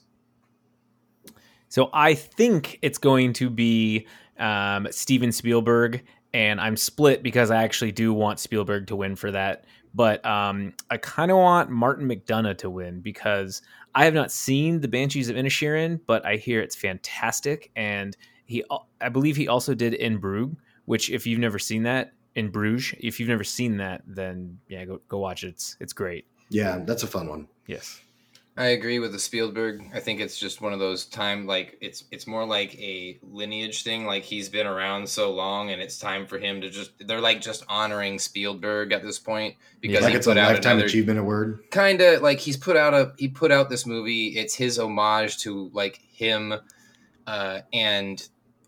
So 1.70 1.90
I 1.94 2.14
think 2.14 2.80
it's 2.82 2.98
going 2.98 3.34
to 3.34 3.50
be 3.50 4.08
um, 4.40 4.88
Steven 4.92 5.32
Spielberg, 5.32 6.04
and 6.34 6.62
I'm 6.62 6.78
split 6.78 7.24
because 7.24 7.52
I 7.52 7.64
actually 7.64 7.92
do 7.92 8.14
want 8.14 8.40
Spielberg 8.40 8.88
to 8.88 8.96
win 8.96 9.16
for 9.16 9.32
that. 9.32 9.66
But 9.94 10.26
um, 10.26 10.74
I 10.90 10.98
kind 10.98 11.32
of 11.32 11.38
want 11.38 11.70
Martin 11.70 12.08
McDonagh 12.08 12.58
to 12.60 12.70
win 12.70 13.00
because 13.00 13.62
I 13.94 14.06
have 14.06 14.14
not 14.14 14.32
seen 14.32 14.82
The 14.82 14.88
Banshees 14.88 15.30
of 15.30 15.38
Inisherin, 15.38 16.02
but 16.06 16.26
I 16.26 16.36
hear 16.36 16.62
it's 16.62 16.76
fantastic, 16.76 17.72
and 17.76 18.16
he, 18.46 18.64
I 19.02 19.10
believe 19.10 19.38
he 19.38 19.48
also 19.48 19.74
did 19.74 19.94
In 19.94 20.18
Bruges, 20.18 20.56
which 20.86 21.10
if 21.10 21.28
you've 21.28 21.40
never 21.40 21.60
seen 21.60 21.84
that 21.84 22.14
in 22.36 22.50
Bruges, 22.50 22.98
if 23.00 23.20
you've 23.20 23.30
never 23.30 23.44
seen 23.44 23.78
that, 23.78 24.04
then 24.06 24.60
yeah, 24.68 24.86
go 24.86 25.02
go 25.08 25.20
watch 25.20 25.44
it. 25.44 25.50
It's 25.50 25.78
it's 25.80 25.94
great. 25.94 26.26
Yeah, 26.50 26.80
that's 26.86 27.04
a 27.04 27.08
fun 27.08 27.28
one. 27.28 27.48
Yes. 27.68 28.02
I 28.58 28.68
agree 28.68 29.00
with 29.00 29.12
the 29.12 29.20
Spielberg. 29.20 29.84
I 29.94 30.00
think 30.00 30.22
it's 30.22 30.40
just 30.40 30.62
one 30.62 30.72
of 30.72 30.80
those 30.80 31.04
time 31.06 31.46
like 31.46 31.78
it's 31.82 32.06
it's 32.10 32.26
more 32.26 32.46
like 32.46 32.74
a 32.80 33.20
lineage 33.22 33.84
thing. 33.84 34.06
Like 34.06 34.24
he's 34.24 34.48
been 34.48 34.66
around 34.66 35.10
so 35.10 35.34
long, 35.34 35.72
and 35.72 35.82
it's 35.82 36.00
time 36.00 36.26
for 36.26 36.40
him 36.40 36.62
to 36.62 36.70
just. 36.70 36.92
They're 37.06 37.20
like 37.20 37.42
just 37.42 37.66
honoring 37.68 38.18
Spielberg 38.18 38.94
at 38.94 39.04
this 39.04 39.20
point 39.20 39.56
because 39.82 40.04
like 40.04 40.12
he 40.12 40.18
it's 40.18 40.28
a 40.28 40.30
put 40.30 40.38
out 40.38 40.54
Lifetime 40.54 40.74
another 40.74 40.86
Achievement 40.86 41.20
Award. 41.20 41.66
kind 41.70 42.00
of 42.00 42.22
like 42.22 42.40
he's 42.40 42.56
put 42.56 42.78
out 42.78 42.94
a 42.94 43.12
he 43.18 43.28
put 43.28 43.52
out 43.52 43.70
this 43.70 43.86
movie. 43.86 44.28
It's 44.28 44.56
his 44.56 44.80
homage 44.80 45.40
to 45.40 45.70
like 45.74 46.00
him, 46.14 46.54
uh, 47.28 47.60
and 47.74 48.26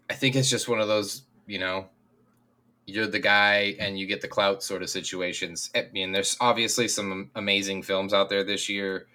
I 0.10 0.16
think 0.16 0.36
it's 0.36 0.50
just 0.50 0.68
one 0.68 0.82
of 0.82 0.90
those 0.90 1.24
you 1.46 1.60
know. 1.60 1.88
You're 2.90 3.08
the 3.08 3.20
guy, 3.20 3.76
and 3.80 4.00
you 4.00 4.08
get 4.08 4.22
the 4.22 4.30
clout 4.30 4.64
sort 4.64 4.82
of 4.82 4.90
situations. 4.90 5.70
I 5.76 5.88
mean, 5.92 6.14
there's 6.14 6.38
obviously 6.40 6.88
some 6.88 7.30
amazing 7.36 7.84
films 7.84 8.14
out 8.14 8.30
there 8.30 8.46
this 8.46 8.70
year, 8.70 9.08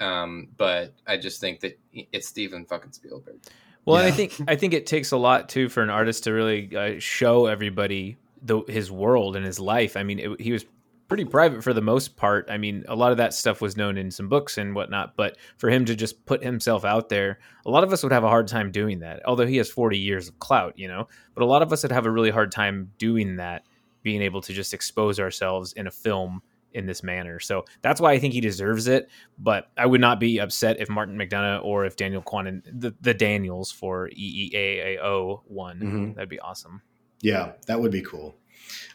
um, 0.00 0.48
but 0.56 0.94
I 1.06 1.16
just 1.16 1.40
think 1.40 1.60
that 1.60 1.78
it's 1.92 2.28
Steven 2.28 2.64
fucking 2.64 2.92
Spielberg. 2.92 3.40
Well, 3.84 3.98
and 3.98 4.06
I 4.06 4.10
think 4.10 4.36
I 4.48 4.56
think 4.56 4.74
it 4.74 4.86
takes 4.86 5.10
a 5.12 5.16
lot 5.16 5.48
too 5.48 5.68
for 5.68 5.82
an 5.82 5.90
artist 5.90 6.24
to 6.24 6.32
really 6.32 6.74
uh, 6.76 7.00
show 7.00 7.46
everybody 7.46 8.16
the, 8.42 8.62
his 8.68 8.90
world 8.90 9.36
and 9.36 9.44
his 9.44 9.60
life. 9.60 9.96
I 9.96 10.02
mean, 10.02 10.18
it, 10.18 10.40
he 10.40 10.52
was 10.52 10.64
pretty 11.08 11.24
private 11.24 11.62
for 11.62 11.72
the 11.72 11.80
most 11.80 12.16
part. 12.16 12.46
I 12.50 12.58
mean, 12.58 12.84
a 12.88 12.96
lot 12.96 13.12
of 13.12 13.18
that 13.18 13.32
stuff 13.34 13.60
was 13.60 13.76
known 13.76 13.96
in 13.96 14.10
some 14.10 14.28
books 14.28 14.58
and 14.58 14.74
whatnot. 14.74 15.16
But 15.16 15.36
for 15.56 15.70
him 15.70 15.84
to 15.86 15.94
just 15.94 16.26
put 16.26 16.42
himself 16.42 16.84
out 16.84 17.08
there, 17.08 17.38
a 17.64 17.70
lot 17.70 17.84
of 17.84 17.92
us 17.92 18.02
would 18.02 18.12
have 18.12 18.24
a 18.24 18.28
hard 18.28 18.48
time 18.48 18.70
doing 18.70 19.00
that. 19.00 19.22
Although 19.24 19.46
he 19.46 19.56
has 19.58 19.70
forty 19.70 19.98
years 19.98 20.28
of 20.28 20.38
clout, 20.38 20.78
you 20.78 20.88
know, 20.88 21.06
but 21.34 21.42
a 21.42 21.46
lot 21.46 21.62
of 21.62 21.72
us 21.72 21.82
would 21.82 21.92
have 21.92 22.06
a 22.06 22.10
really 22.10 22.30
hard 22.30 22.50
time 22.52 22.90
doing 22.98 23.36
that, 23.36 23.64
being 24.02 24.22
able 24.22 24.40
to 24.42 24.52
just 24.52 24.74
expose 24.74 25.20
ourselves 25.20 25.72
in 25.74 25.86
a 25.86 25.90
film 25.90 26.42
in 26.72 26.84
this 26.84 27.02
manner. 27.02 27.40
So 27.40 27.64
that's 27.80 28.02
why 28.02 28.12
I 28.12 28.18
think 28.18 28.34
he 28.34 28.40
deserves 28.42 28.86
it. 28.86 29.08
But 29.38 29.68
I 29.78 29.86
would 29.86 30.00
not 30.00 30.20
be 30.20 30.38
upset 30.40 30.78
if 30.78 30.90
Martin 30.90 31.16
McDonagh 31.16 31.64
or 31.64 31.86
if 31.86 31.96
Daniel 31.96 32.20
Kwan 32.20 32.46
and 32.46 32.62
the, 32.70 32.94
the 33.00 33.14
Daniels 33.14 33.72
for 33.72 34.10
E 34.12 34.50
EEAAO 34.52 35.40
won. 35.46 35.78
Mhm. 35.80 36.14
That'd 36.16 36.28
be 36.28 36.40
awesome. 36.40 36.82
Yeah, 37.22 37.52
that 37.66 37.80
would 37.80 37.92
be 37.92 38.02
cool. 38.02 38.36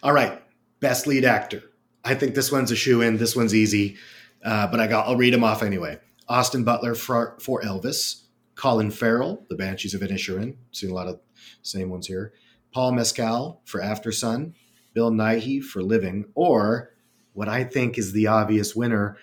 All 0.04 0.14
right, 0.14 0.44
best 0.80 1.08
lead 1.08 1.26
actor. 1.26 1.64
I 2.04 2.16
think 2.16 2.36
this 2.36 2.52
one's 2.52 2.72
a 2.72 2.76
shoe 2.76 3.02
in. 3.02 3.18
This 3.18 3.36
one's 3.36 3.54
easy, 3.54 3.98
uh, 4.44 4.68
but 4.68 4.80
I 4.80 4.88
got, 4.88 5.08
I'll 5.08 5.18
read 5.18 5.34
them 5.34 5.44
off 5.44 5.64
anyway. 5.64 6.00
Austin 6.28 6.64
Butler 6.64 6.96
for, 6.96 7.38
for 7.40 7.62
Elvis, 7.62 8.24
Colin 8.56 8.92
Farrell, 8.92 9.46
The 9.50 9.56
Banshees 9.56 9.94
of 9.94 10.02
Inisherin. 10.02 10.56
Seen 10.72 10.90
a 10.90 10.94
lot 10.94 11.08
of 11.08 11.20
same 11.62 11.90
ones 11.90 12.08
here. 12.08 12.34
Paul 12.74 12.94
Mescal 12.94 13.62
for 13.66 13.82
Aftersun, 13.82 14.54
Bill 14.94 15.12
Nighy 15.12 15.62
for 15.62 15.84
Living, 15.84 16.26
or 16.36 16.94
what 17.34 17.50
I 17.50 17.64
think 17.64 17.98
is 17.98 18.14
the 18.14 18.28
obvious 18.28 18.76
winner, 18.76 19.18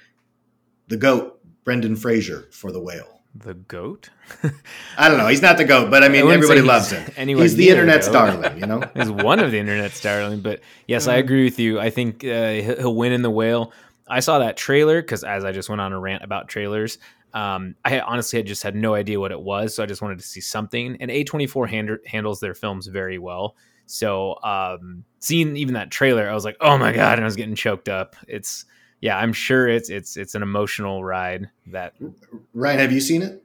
the 0.89 0.97
GOAT, 0.97 1.41
Brendan 1.65 1.97
Fraser 1.97 2.49
for 2.51 2.73
The 2.73 2.81
Whale. 2.81 3.18
The 3.41 3.55
goat? 3.55 4.11
I 4.99 5.09
don't 5.09 5.19
know. 5.19 5.29
He's 5.29 5.43
not 5.43 5.59
the 5.59 5.65
goat, 5.65 5.91
but 5.91 6.03
I 6.03 6.09
mean, 6.09 6.27
I 6.27 6.35
everybody 6.35 6.61
loves 6.61 6.91
him. 6.91 7.09
anywhere 7.17 7.45
He's 7.45 7.55
the 7.55 7.69
internet's 7.69 8.09
darling, 8.09 8.59
you 8.59 8.67
know? 8.67 8.83
He's 8.97 9.11
one 9.11 9.39
of 9.39 9.53
the 9.53 9.59
internet's 9.59 10.01
darling. 10.01 10.41
But 10.41 10.61
yes, 10.87 11.07
I 11.07 11.17
agree 11.17 11.45
with 11.45 11.59
you. 11.59 11.79
I 11.79 11.91
think 11.91 12.25
uh, 12.25 12.53
he'll 12.55 12.77
he'll 12.77 12.95
win 12.95 13.13
in 13.13 13.23
the 13.23 13.31
whale. 13.31 13.73
I 14.09 14.21
saw 14.21 14.41
that 14.41 14.57
trailer 14.57 15.01
because 15.03 15.23
as 15.23 15.45
I 15.45 15.53
just 15.53 15.69
went 15.69 15.81
on 15.81 15.93
a 15.93 16.01
rant 16.01 16.25
about 16.25 16.49
trailers, 16.49 16.99
um, 17.35 17.77
I 17.85 18.01
honestly 18.01 18.39
had 18.39 18.47
just 18.47 18.63
had 18.63 18.75
no 18.75 18.95
idea 18.95 19.21
what 19.21 19.31
it 19.31 19.41
was, 19.41 19.75
so 19.75 19.83
I 19.83 19.87
just 19.87 20.03
wanted 20.03 20.19
to 20.19 20.25
see 20.25 20.41
something. 20.41 20.97
And 21.01 21.11
A24 21.11 21.69
hand- 21.69 21.99
handles 22.07 22.41
their 22.41 22.55
films 22.55 22.87
very 22.87 23.19
well. 23.19 23.55
So 23.87 24.37
um, 24.43 25.05
seeing 25.21 25.57
even 25.57 25.75
that 25.75 25.91
trailer, 25.91 26.29
I 26.29 26.35
was 26.35 26.45
like, 26.45 26.57
"Oh 26.61 26.77
my 26.77 26.93
god!" 26.93 27.15
and 27.19 27.23
I 27.23 27.25
was 27.25 27.37
getting 27.37 27.55
choked 27.55 27.89
up. 27.89 28.17
It's 28.27 28.65
yeah, 29.01 29.19
I'm 29.19 29.33
sure 29.33 29.69
it's 29.69 29.91
it's 29.91 30.17
it's 30.17 30.35
an 30.35 30.43
emotional 30.43 31.05
ride. 31.05 31.51
That 31.67 31.95
Ryan, 32.55 32.79
have 32.81 32.93
you 32.93 33.01
seen 33.01 33.23
it? 33.23 33.45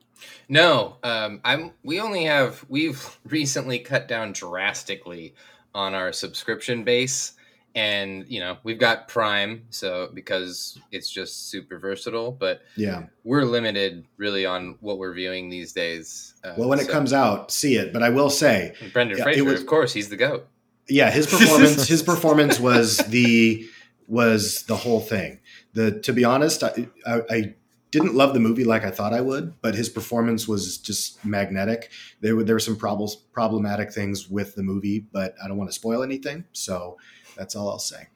No, 0.49 0.97
um, 1.03 1.41
I'm. 1.43 1.71
We 1.83 1.99
only 1.99 2.25
have. 2.25 2.63
We've 2.69 3.17
recently 3.25 3.79
cut 3.79 4.07
down 4.07 4.33
drastically 4.33 5.33
on 5.75 5.93
our 5.95 6.13
subscription 6.13 6.83
base, 6.83 7.33
and 7.75 8.25
you 8.29 8.39
know 8.39 8.57
we've 8.63 8.79
got 8.79 9.07
Prime, 9.07 9.63
so 9.69 10.09
because 10.13 10.79
it's 10.91 11.09
just 11.09 11.49
super 11.49 11.77
versatile. 11.79 12.31
But 12.31 12.61
Yeah. 12.77 13.03
we're 13.23 13.43
limited 13.43 14.05
really 14.17 14.45
on 14.45 14.77
what 14.81 14.97
we're 14.97 15.13
viewing 15.13 15.49
these 15.49 15.73
days. 15.73 16.35
Uh, 16.43 16.53
Well, 16.57 16.69
when 16.69 16.79
it 16.79 16.87
comes 16.89 17.11
out, 17.13 17.51
see 17.51 17.75
it. 17.75 17.91
But 17.91 18.03
I 18.03 18.09
will 18.09 18.29
say, 18.29 18.73
Brendan 18.93 19.17
yeah, 19.17 19.23
Fraser, 19.23 19.43
was- 19.43 19.59
of 19.61 19.65
course, 19.67 19.93
he's 19.93 20.09
the 20.09 20.17
goat. 20.17 20.47
yeah, 20.87 21.09
his 21.11 21.25
performance, 21.27 21.87
his 21.87 22.03
performance 22.03 22.59
was 22.59 22.97
the 23.09 23.67
was 24.07 24.63
the 24.63 24.75
whole 24.75 24.99
thing. 24.99 25.39
The 25.73 25.99
to 26.01 26.13
be 26.13 26.23
honest, 26.23 26.63
I, 26.63 26.87
I, 27.05 27.21
I 27.29 27.55
didn't 27.91 28.15
love 28.15 28.33
the 28.33 28.39
movie 28.39 28.63
like 28.63 28.83
I 28.83 28.91
thought 28.91 29.13
I 29.13 29.21
would, 29.21 29.53
but 29.61 29.75
his 29.75 29.87
performance 29.87 30.47
was 30.47 30.77
just 30.79 31.23
magnetic. 31.23 31.91
There 32.21 32.35
were 32.35 32.43
there 32.43 32.55
were 32.55 32.59
some 32.59 32.75
problems, 32.75 33.15
problematic 33.15 33.91
things 33.91 34.29
with 34.29 34.55
the 34.55 34.63
movie, 34.63 35.05
but 35.11 35.35
I 35.43 35.47
don't 35.47 35.57
want 35.57 35.69
to 35.69 35.75
spoil 35.75 36.03
anything, 36.03 36.45
so 36.53 36.97
that's 37.35 37.55
all 37.55 37.69
I'll 37.69 37.79
say. 37.79 38.07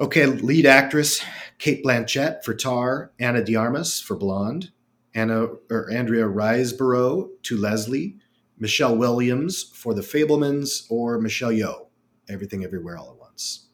Okay, 0.00 0.26
lead 0.26 0.66
actress 0.66 1.24
Cate 1.58 1.84
Blanchett 1.84 2.44
for 2.44 2.52
Tar, 2.52 3.12
Ana 3.18 3.42
de 3.42 3.56
Armas 3.56 4.00
for 4.00 4.16
Blonde, 4.16 4.70
Anna 5.14 5.46
or 5.70 5.90
Andrea 5.90 6.24
Riseborough 6.24 7.30
to 7.44 7.56
Leslie, 7.56 8.16
Michelle 8.58 8.96
Williams 8.96 9.70
for 9.74 9.94
The 9.94 10.02
Fabelmans, 10.02 10.86
or 10.90 11.18
Michelle 11.18 11.52
Yeoh, 11.52 11.86
Everything 12.28 12.64
Everywhere 12.64 12.98
All 12.98 13.10
at 13.10 13.18
Once. 13.18 13.66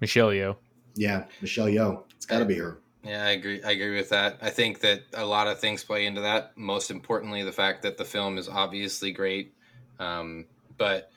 Michelle 0.00 0.28
Yeoh. 0.28 0.56
Yeah, 0.94 1.24
Michelle 1.40 1.66
Yeoh. 1.66 2.02
It's 2.16 2.26
got 2.26 2.38
to 2.40 2.44
be 2.44 2.56
her. 2.58 2.78
Yeah, 3.04 3.24
I 3.24 3.30
agree. 3.30 3.62
I 3.62 3.70
agree 3.70 3.96
with 3.96 4.08
that. 4.10 4.38
I 4.42 4.50
think 4.50 4.80
that 4.80 5.02
a 5.14 5.24
lot 5.24 5.46
of 5.46 5.60
things 5.60 5.84
play 5.84 6.06
into 6.06 6.20
that. 6.22 6.56
Most 6.56 6.90
importantly, 6.90 7.42
the 7.44 7.52
fact 7.52 7.82
that 7.82 7.96
the 7.96 8.04
film 8.04 8.36
is 8.36 8.48
obviously 8.48 9.12
great, 9.12 9.54
um, 10.00 10.46
but 10.76 11.10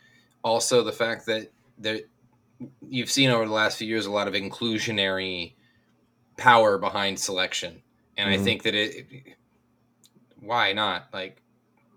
also 0.44 0.84
the 0.84 0.92
fact 0.92 1.26
that 1.26 1.52
there 1.78 2.02
you've 2.88 3.10
seen 3.10 3.30
over 3.30 3.46
the 3.46 3.54
last 3.54 3.78
few 3.78 3.88
years 3.88 4.06
a 4.06 4.12
lot 4.12 4.28
of 4.28 4.34
inclusionary 4.34 5.54
power 6.38 6.78
behind 6.78 7.20
selection, 7.20 7.82
and 8.18 8.30
I 8.30 8.38
Mhm. 8.38 8.44
think 8.44 8.64
that 8.64 8.76
it. 8.76 9.08
Why 10.40 10.74
not? 10.74 11.12
Like 11.14 11.42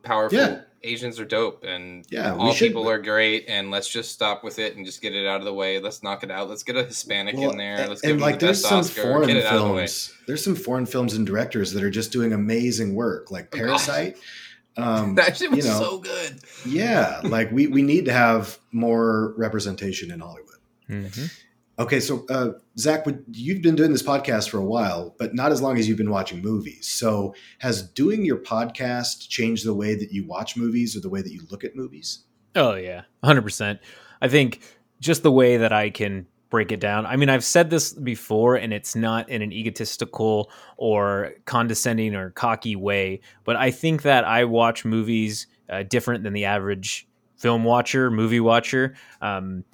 powerful 0.03 0.39
Yeah. 0.39 0.61
Asians 0.85 1.21
are 1.21 1.25
dope, 1.25 1.65
and 1.65 2.05
Yeah, 2.11 2.35
all 2.35 2.53
should- 2.53 2.69
people 2.69 2.89
are 2.89 2.99
great. 2.99 3.45
And 3.49 3.71
let's 3.71 3.89
just 3.89 4.13
stop 4.13 4.43
with 4.45 4.59
it 4.59 4.77
and 4.77 4.85
just 4.85 5.01
get 5.03 5.15
it 5.15 5.27
out 5.27 5.41
of 5.41 5.45
the 5.45 5.55
way. 5.55 5.79
Let's 5.79 6.03
knock 6.03 6.23
it 6.25 6.31
out. 6.31 6.49
Let's 6.49 6.63
get 6.63 6.77
a 6.77 6.85
Hispanic 6.85 7.37
Well, 7.37 7.51
in 7.51 7.59
there. 7.59 7.87
Let's 7.89 8.01
give 8.01 8.11
and 8.13 8.21
them 8.21 8.27
like 8.29 8.39
the 8.41 8.47
there's 8.47 8.59
best 8.63 8.69
some 8.69 8.79
Oscar. 8.81 9.03
foreign 9.03 9.29
Get 9.29 9.37
it 9.39 9.45
out 9.47 9.55
of 9.57 9.63
the 9.69 9.73
way. 9.75 9.79
films. 9.87 10.13
There's 10.27 10.45
some 10.45 10.55
foreign 10.57 10.87
films 10.87 11.15
and 11.15 11.27
directors 11.27 11.73
that 11.73 11.83
are 11.83 11.91
just 11.91 12.13
doing 12.13 12.33
amazing 12.33 12.95
work, 12.95 13.31
like 13.31 13.49
Oh, 13.53 13.57
Parasite. 13.57 14.17
Um, 14.77 15.15
That 15.17 15.37
shit 15.37 15.51
was 15.51 15.65
you 15.65 15.71
know, 15.71 15.79
so 15.81 15.99
good. 15.99 16.41
yeah, 16.67 17.21
like 17.25 17.53
we 17.53 17.67
we 17.67 17.83
need 17.83 18.07
to 18.07 18.13
have 18.13 18.59
more 18.73 19.35
representation 19.37 20.11
in 20.11 20.21
Hollywood. 20.21 20.57
hmm 20.89 21.07
Okay, 21.79 22.01
so 22.01 22.27
uh, 22.29 22.51
Zach, 22.79 23.07
you've 23.33 23.63
been 23.63 23.75
doing 23.75 23.93
this 23.93 24.03
podcast 24.03 24.51
for 24.51 24.59
a 24.59 24.65
while, 24.65 25.15
but 25.19 25.35
not 25.35 25.53
as 25.53 25.63
long 25.63 25.79
as 25.79 25.89
you've 25.89 25.97
been 25.97 26.11
watching 26.11 26.43
movies. 26.43 26.87
So, 26.87 27.35
has 27.61 27.83
doing 27.83 28.25
your 28.27 28.37
podcast 28.37 29.29
changed 29.29 29.65
the 29.65 29.75
way 29.75 29.95
that 29.95 30.13
you 30.13 30.27
watch 30.27 30.57
movies 30.57 30.95
or 30.95 31.01
the 31.01 31.09
way 31.09 31.23
that 31.23 31.33
you 31.33 31.41
look 31.51 31.65
at 31.65 31.75
movies? 31.75 32.25
Oh 32.55 32.75
yeah, 32.75 33.03
hundred 33.25 33.43
percent. 33.43 33.81
I 34.21 34.29
think 34.29 34.61
just 35.01 35.23
the 35.23 35.33
way 35.33 35.57
that 35.57 35.73
I 35.73 35.89
can 35.89 36.27
break 36.51 36.71
it 36.71 36.81
down. 36.81 37.07
I 37.07 37.17
mean, 37.17 37.31
I've 37.31 37.45
said 37.45 37.71
this 37.71 37.95
before, 37.95 38.57
and 38.57 38.75
it's 38.75 38.95
not 38.95 39.31
in 39.31 39.41
an 39.41 39.53
egotistical 39.53 40.53
or 40.77 41.33
condescending 41.47 42.15
or 42.15 42.31
cocky 42.31 42.77
way, 42.77 43.23
but 43.45 43.57
I 43.57 43.71
think 43.71 44.03
that 44.03 44.25
I 44.25 44.45
watch 44.45 44.85
movies 44.85 45.47
uh, 45.71 45.85
different 45.85 46.23
than 46.25 46.35
the 46.35 46.45
average 46.45 47.09
film 47.39 47.65
watcher, 47.65 48.11
movie 48.11 48.39
watcher. 48.39 48.95
Um, 49.23 49.65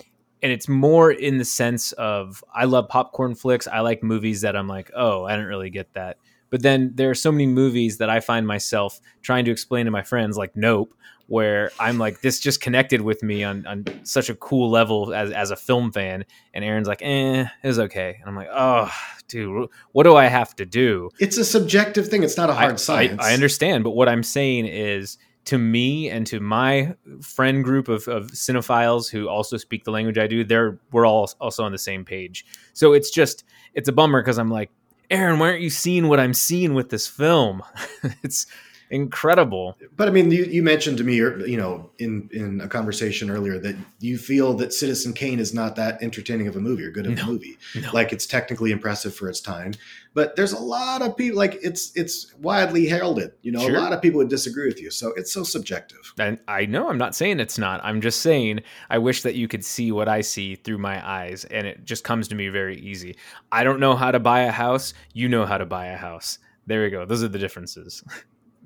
and 0.42 0.52
it's 0.52 0.68
more 0.68 1.10
in 1.10 1.38
the 1.38 1.44
sense 1.44 1.92
of 1.92 2.42
I 2.54 2.64
love 2.64 2.88
popcorn 2.88 3.34
flicks. 3.34 3.66
I 3.66 3.80
like 3.80 4.02
movies 4.02 4.42
that 4.42 4.56
I'm 4.56 4.68
like, 4.68 4.90
oh, 4.94 5.24
I 5.24 5.32
didn't 5.32 5.48
really 5.48 5.70
get 5.70 5.92
that. 5.94 6.18
But 6.50 6.62
then 6.62 6.92
there 6.94 7.10
are 7.10 7.14
so 7.14 7.30
many 7.30 7.46
movies 7.46 7.98
that 7.98 8.08
I 8.08 8.20
find 8.20 8.46
myself 8.46 9.00
trying 9.22 9.44
to 9.46 9.50
explain 9.50 9.84
to 9.84 9.90
my 9.90 10.02
friends, 10.02 10.36
like 10.36 10.56
Nope, 10.56 10.94
where 11.26 11.70
I'm 11.78 11.98
like, 11.98 12.22
this 12.22 12.40
just 12.40 12.60
connected 12.62 13.02
with 13.02 13.22
me 13.22 13.44
on, 13.44 13.66
on 13.66 13.84
such 14.02 14.30
a 14.30 14.34
cool 14.34 14.70
level 14.70 15.12
as, 15.12 15.30
as 15.30 15.50
a 15.50 15.56
film 15.56 15.92
fan. 15.92 16.24
And 16.54 16.64
Aaron's 16.64 16.88
like, 16.88 17.02
eh, 17.02 17.46
it 17.62 17.66
was 17.66 17.78
okay. 17.78 18.16
And 18.20 18.28
I'm 18.28 18.34
like, 18.34 18.48
oh, 18.50 18.90
dude, 19.28 19.68
what 19.92 20.04
do 20.04 20.16
I 20.16 20.26
have 20.26 20.56
to 20.56 20.64
do? 20.64 21.10
It's 21.20 21.36
a 21.36 21.44
subjective 21.44 22.08
thing. 22.08 22.22
It's 22.22 22.38
not 22.38 22.48
a 22.48 22.54
hard 22.54 22.72
I, 22.72 22.76
science. 22.76 23.22
I, 23.22 23.30
I 23.30 23.34
understand, 23.34 23.84
but 23.84 23.90
what 23.90 24.08
I'm 24.08 24.22
saying 24.22 24.66
is 24.66 25.18
to 25.48 25.56
me 25.56 26.10
and 26.10 26.26
to 26.26 26.40
my 26.40 26.94
friend 27.22 27.64
group 27.64 27.88
of, 27.88 28.06
of 28.06 28.26
cinephiles 28.32 29.10
who 29.10 29.28
also 29.28 29.56
speak 29.56 29.84
the 29.84 29.90
language 29.90 30.18
I 30.18 30.26
do, 30.26 30.44
they're 30.44 30.78
we're 30.92 31.06
all 31.06 31.30
also 31.40 31.64
on 31.64 31.72
the 31.72 31.78
same 31.78 32.04
page. 32.04 32.44
So 32.74 32.92
it's 32.92 33.10
just 33.10 33.44
it's 33.72 33.88
a 33.88 33.92
bummer 33.92 34.20
because 34.20 34.38
I'm 34.38 34.50
like, 34.50 34.70
Aaron, 35.10 35.38
why 35.38 35.48
aren't 35.48 35.62
you 35.62 35.70
seeing 35.70 36.08
what 36.08 36.20
I'm 36.20 36.34
seeing 36.34 36.74
with 36.74 36.90
this 36.90 37.06
film? 37.06 37.62
it's 38.22 38.46
incredible. 38.90 39.76
But 39.96 40.08
I 40.08 40.10
mean, 40.10 40.30
you, 40.30 40.44
you 40.44 40.62
mentioned 40.62 40.98
to 40.98 41.04
me, 41.04 41.20
er, 41.20 41.38
you 41.46 41.56
know, 41.56 41.90
in 41.98 42.28
in 42.32 42.60
a 42.60 42.68
conversation 42.68 43.30
earlier 43.30 43.58
that 43.58 43.76
you 44.00 44.18
feel 44.18 44.54
that 44.54 44.72
Citizen 44.72 45.12
Kane 45.12 45.38
is 45.40 45.52
not 45.54 45.76
that 45.76 46.02
entertaining 46.02 46.46
of 46.46 46.56
a 46.56 46.60
movie 46.60 46.84
or 46.84 46.90
good 46.90 47.06
of 47.06 47.18
a 47.18 47.24
movie. 47.26 47.58
No. 47.74 47.90
Like 47.92 48.12
it's 48.12 48.26
technically 48.26 48.70
impressive 48.70 49.14
for 49.14 49.28
its 49.28 49.40
time, 49.40 49.74
but 50.14 50.36
there's 50.36 50.52
a 50.52 50.58
lot 50.58 51.02
of 51.02 51.16
people 51.16 51.38
like 51.38 51.58
it's 51.62 51.92
it's 51.96 52.34
widely 52.38 52.86
heralded. 52.86 53.32
You 53.42 53.52
know, 53.52 53.60
Sure. 53.60 53.76
a 53.76 53.80
lot 53.80 53.92
of 53.92 54.00
people 54.02 54.18
would 54.18 54.28
disagree 54.28 54.66
with 54.66 54.80
you, 54.80 54.90
so 54.90 55.12
it's 55.16 55.32
so 55.32 55.42
subjective. 55.42 56.12
And 56.18 56.38
I 56.48 56.66
know 56.66 56.88
I'm 56.88 56.98
not 56.98 57.14
saying 57.14 57.40
it's 57.40 57.58
not. 57.58 57.80
I'm 57.84 58.00
just 58.00 58.20
saying 58.20 58.60
I 58.90 58.98
wish 58.98 59.22
that 59.22 59.34
you 59.34 59.48
could 59.48 59.64
see 59.64 59.92
what 59.92 60.08
I 60.08 60.20
see 60.22 60.54
through 60.54 60.78
my 60.78 61.06
eyes, 61.06 61.44
and 61.44 61.66
it 61.66 61.84
just 61.84 62.04
comes 62.04 62.28
to 62.28 62.34
me 62.34 62.48
very 62.48 62.78
easy. 62.80 63.16
I 63.52 63.64
don't 63.64 63.80
know 63.80 63.94
how 63.96 64.10
to 64.10 64.18
buy 64.18 64.40
a 64.40 64.52
house. 64.52 64.94
You 65.12 65.28
know 65.28 65.44
how 65.46 65.58
to 65.58 65.66
buy 65.66 65.86
a 65.86 65.96
house. 65.96 66.38
There 66.66 66.82
we 66.82 66.90
go. 66.90 67.06
Those 67.06 67.22
are 67.22 67.28
the 67.28 67.38
differences. 67.38 68.04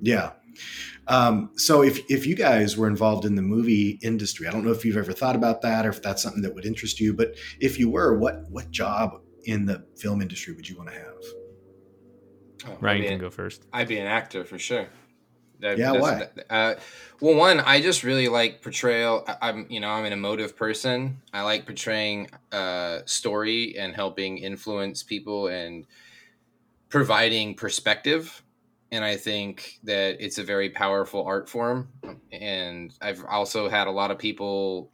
Yeah. 0.01 0.31
Um, 1.07 1.51
so 1.55 1.81
if 1.83 1.99
if 2.09 2.25
you 2.27 2.35
guys 2.35 2.77
were 2.77 2.87
involved 2.87 3.25
in 3.25 3.35
the 3.35 3.41
movie 3.41 3.99
industry, 4.01 4.47
I 4.47 4.51
don't 4.51 4.63
know 4.63 4.71
if 4.71 4.85
you've 4.85 4.97
ever 4.97 5.11
thought 5.11 5.35
about 5.35 5.61
that 5.63 5.85
or 5.85 5.89
if 5.89 6.01
that's 6.01 6.21
something 6.21 6.41
that 6.43 6.53
would 6.53 6.65
interest 6.65 6.99
you, 6.99 7.13
but 7.13 7.35
if 7.59 7.77
you 7.79 7.89
were, 7.89 8.17
what 8.17 8.49
what 8.49 8.69
job 8.71 9.21
in 9.45 9.65
the 9.65 9.85
film 9.97 10.21
industry 10.21 10.53
would 10.53 10.67
you 10.69 10.77
want 10.77 10.89
to 10.89 10.95
have? 10.95 11.23
Oh, 12.67 12.71
I'd 12.73 12.81
Ryan 12.83 13.03
can 13.03 13.13
an- 13.13 13.19
go 13.19 13.29
first. 13.29 13.63
I'd 13.73 13.87
be 13.87 13.97
an 13.97 14.07
actor 14.07 14.45
for 14.45 14.57
sure. 14.57 14.87
That- 15.59 15.77
Yeah, 15.77 15.93
that's- 15.93 16.29
Uh, 16.49 16.75
well, 17.19 17.35
one, 17.35 17.59
I 17.59 17.81
just 17.81 18.03
really 18.03 18.27
like 18.27 18.61
portrayal. 18.61 19.23
I, 19.27 19.49
I'm, 19.49 19.65
you 19.69 19.79
know, 19.79 19.89
I'm 19.89 20.05
an 20.05 20.13
emotive 20.13 20.55
person. 20.55 21.21
I 21.33 21.41
like 21.41 21.65
portraying 21.65 22.29
uh, 22.51 22.99
story 23.05 23.77
and 23.77 23.93
helping 23.93 24.37
influence 24.37 25.03
people 25.03 25.47
and 25.47 25.85
providing 26.89 27.55
perspective. 27.55 28.42
And 28.93 29.03
I 29.03 29.17
think 29.17 29.79
that 29.85 30.17
it's 30.19 30.37
a 30.37 30.43
very 30.43 30.69
powerful 30.69 31.25
art 31.25 31.49
form. 31.49 31.89
And 32.31 32.93
I've 33.01 33.25
also 33.25 33.67
had 33.67 33.87
a 33.87 33.91
lot 33.91 34.11
of 34.11 34.19
people 34.19 34.91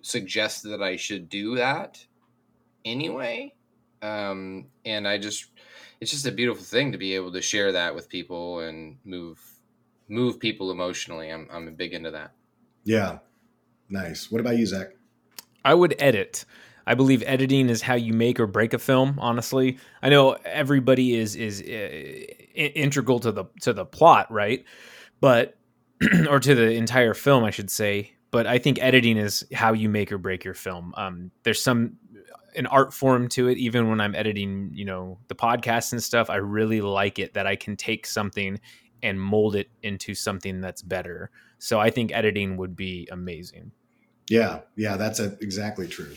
suggest 0.00 0.62
that 0.62 0.82
I 0.82 0.96
should 0.96 1.28
do 1.28 1.56
that 1.56 2.02
anyway. 2.82 3.52
Um, 4.00 4.68
and 4.86 5.06
I 5.06 5.18
just, 5.18 5.50
it's 6.00 6.10
just 6.10 6.26
a 6.26 6.32
beautiful 6.32 6.64
thing 6.64 6.92
to 6.92 6.98
be 6.98 7.14
able 7.14 7.30
to 7.32 7.42
share 7.42 7.72
that 7.72 7.94
with 7.94 8.08
people 8.08 8.60
and 8.60 8.96
move 9.04 9.38
move 10.08 10.40
people 10.40 10.70
emotionally. 10.70 11.28
I'm 11.28 11.46
I'm 11.52 11.74
big 11.74 11.92
into 11.92 12.10
that. 12.10 12.32
Yeah. 12.84 13.18
Nice. 13.90 14.30
What 14.30 14.40
about 14.40 14.56
you, 14.56 14.64
Zach? 14.64 14.88
I 15.62 15.74
would 15.74 15.94
edit. 15.98 16.46
I 16.86 16.94
believe 16.94 17.22
editing 17.26 17.68
is 17.68 17.82
how 17.82 17.94
you 17.94 18.12
make 18.12 18.40
or 18.40 18.46
break 18.46 18.74
a 18.74 18.78
film. 18.78 19.18
Honestly, 19.18 19.78
I 20.02 20.08
know 20.08 20.32
everybody 20.44 21.14
is 21.14 21.36
is 21.36 21.60
uh, 21.60 21.64
integral 22.54 23.20
to 23.20 23.32
the 23.32 23.44
to 23.62 23.72
the 23.72 23.84
plot, 23.84 24.30
right? 24.30 24.64
But 25.20 25.56
or 26.28 26.40
to 26.40 26.54
the 26.54 26.72
entire 26.72 27.14
film, 27.14 27.44
I 27.44 27.50
should 27.50 27.70
say. 27.70 28.12
But 28.30 28.46
I 28.46 28.58
think 28.58 28.80
editing 28.80 29.18
is 29.18 29.44
how 29.52 29.74
you 29.74 29.88
make 29.88 30.10
or 30.10 30.18
break 30.18 30.44
your 30.44 30.54
film. 30.54 30.94
Um, 30.96 31.30
there's 31.42 31.62
some 31.62 31.98
an 32.56 32.66
art 32.66 32.92
form 32.92 33.28
to 33.28 33.48
it. 33.48 33.58
Even 33.58 33.88
when 33.88 34.00
I'm 34.00 34.14
editing, 34.14 34.70
you 34.72 34.84
know, 34.84 35.18
the 35.28 35.34
podcast 35.34 35.92
and 35.92 36.02
stuff, 36.02 36.30
I 36.30 36.36
really 36.36 36.80
like 36.80 37.18
it 37.18 37.34
that 37.34 37.46
I 37.46 37.56
can 37.56 37.76
take 37.76 38.06
something 38.06 38.60
and 39.02 39.20
mold 39.20 39.56
it 39.56 39.68
into 39.82 40.14
something 40.14 40.60
that's 40.60 40.82
better. 40.82 41.30
So 41.58 41.80
I 41.80 41.90
think 41.90 42.12
editing 42.12 42.56
would 42.56 42.76
be 42.76 43.08
amazing. 43.10 43.72
Yeah, 44.28 44.60
yeah, 44.76 44.96
that's 44.96 45.18
a, 45.18 45.36
exactly 45.40 45.88
true. 45.88 46.14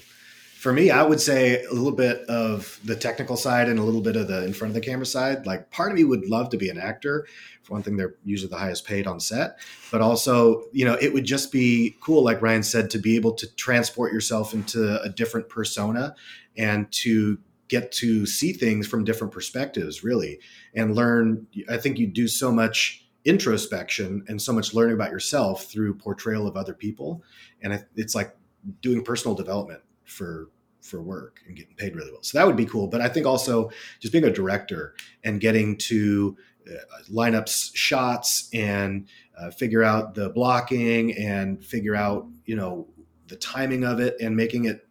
For 0.66 0.74
me, 0.74 0.90
I 0.90 1.04
would 1.04 1.22
say 1.22 1.64
a 1.64 1.72
little 1.72 1.92
bit 1.92 2.22
of 2.22 2.80
the 2.84 2.96
technical 2.96 3.38
side 3.38 3.70
and 3.70 3.78
a 3.78 3.84
little 3.84 4.02
bit 4.02 4.16
of 4.16 4.28
the 4.28 4.44
in 4.46 4.52
front 4.52 4.72
of 4.72 4.74
the 4.74 4.82
camera 4.82 5.06
side. 5.06 5.46
Like, 5.46 5.70
part 5.70 5.92
of 5.92 5.96
me 5.96 6.04
would 6.04 6.28
love 6.28 6.50
to 6.50 6.58
be 6.58 6.70
an 6.70 6.80
actor. 6.80 7.28
For 7.62 7.74
one 7.74 7.84
thing, 7.84 7.98
they're 7.98 8.16
usually 8.24 8.50
the 8.50 8.58
highest 8.58 8.84
paid 8.84 9.06
on 9.06 9.20
set, 9.20 9.60
but 9.92 10.02
also, 10.02 10.64
you 10.72 10.84
know, 10.84 10.96
it 11.00 11.14
would 11.14 11.24
just 11.24 11.52
be 11.52 11.96
cool, 12.02 12.24
like 12.24 12.42
Ryan 12.42 12.64
said, 12.64 12.90
to 12.90 12.98
be 12.98 13.16
able 13.16 13.34
to 13.34 13.56
transport 13.58 14.12
yourself 14.12 14.56
into 14.56 15.00
a 15.04 15.08
different 15.08 15.50
persona 15.50 16.16
and 16.58 16.92
to 16.94 17.38
get 17.68 17.92
to 17.92 18.26
see 18.26 18.52
things 18.52 18.88
from 18.88 19.04
different 19.04 19.32
perspectives, 19.32 20.04
really, 20.04 20.40
and 20.74 20.96
learn. 20.96 21.46
I 21.70 21.78
think 21.78 22.00
you 22.00 22.08
do 22.08 22.28
so 22.28 22.52
much 22.52 23.06
introspection 23.24 24.26
and 24.28 24.42
so 24.42 24.52
much 24.52 24.74
learning 24.74 24.96
about 24.96 25.12
yourself 25.12 25.66
through 25.66 25.94
portrayal 25.94 26.48
of 26.48 26.58
other 26.58 26.74
people 26.74 27.22
and 27.62 27.86
it's 27.96 28.16
like 28.16 28.36
doing 28.82 29.04
personal 29.04 29.36
development 29.36 29.82
for 30.06 30.50
for 30.86 31.02
work 31.02 31.42
and 31.48 31.56
getting 31.56 31.76
paid 31.76 31.96
really 31.96 32.12
well 32.12 32.24
so 32.24 32.38
that 32.38 32.46
would 32.46 32.56
be 32.56 32.66
cool 32.66 32.88
but 32.88 33.02
i 33.02 33.08
think 33.08 33.26
also 33.26 33.70
just 34.00 34.12
being 34.12 34.26
a 34.26 34.32
director 34.32 34.96
and 35.24 35.42
getting 35.42 35.78
to 35.78 36.38
uh, 36.70 36.78
line 37.10 37.36
up 37.36 37.48
shots 37.48 38.50
and 38.54 39.08
uh, 39.38 39.50
figure 39.52 39.84
out 39.84 40.16
the 40.16 40.30
blocking 40.30 41.16
and 41.18 41.64
figure 41.64 41.96
out 41.96 42.28
you 42.46 42.56
know 42.56 42.88
the 43.28 43.36
timing 43.38 43.84
of 43.84 44.00
it 44.00 44.16
and 44.22 44.36
making 44.36 44.66
it 44.66 44.88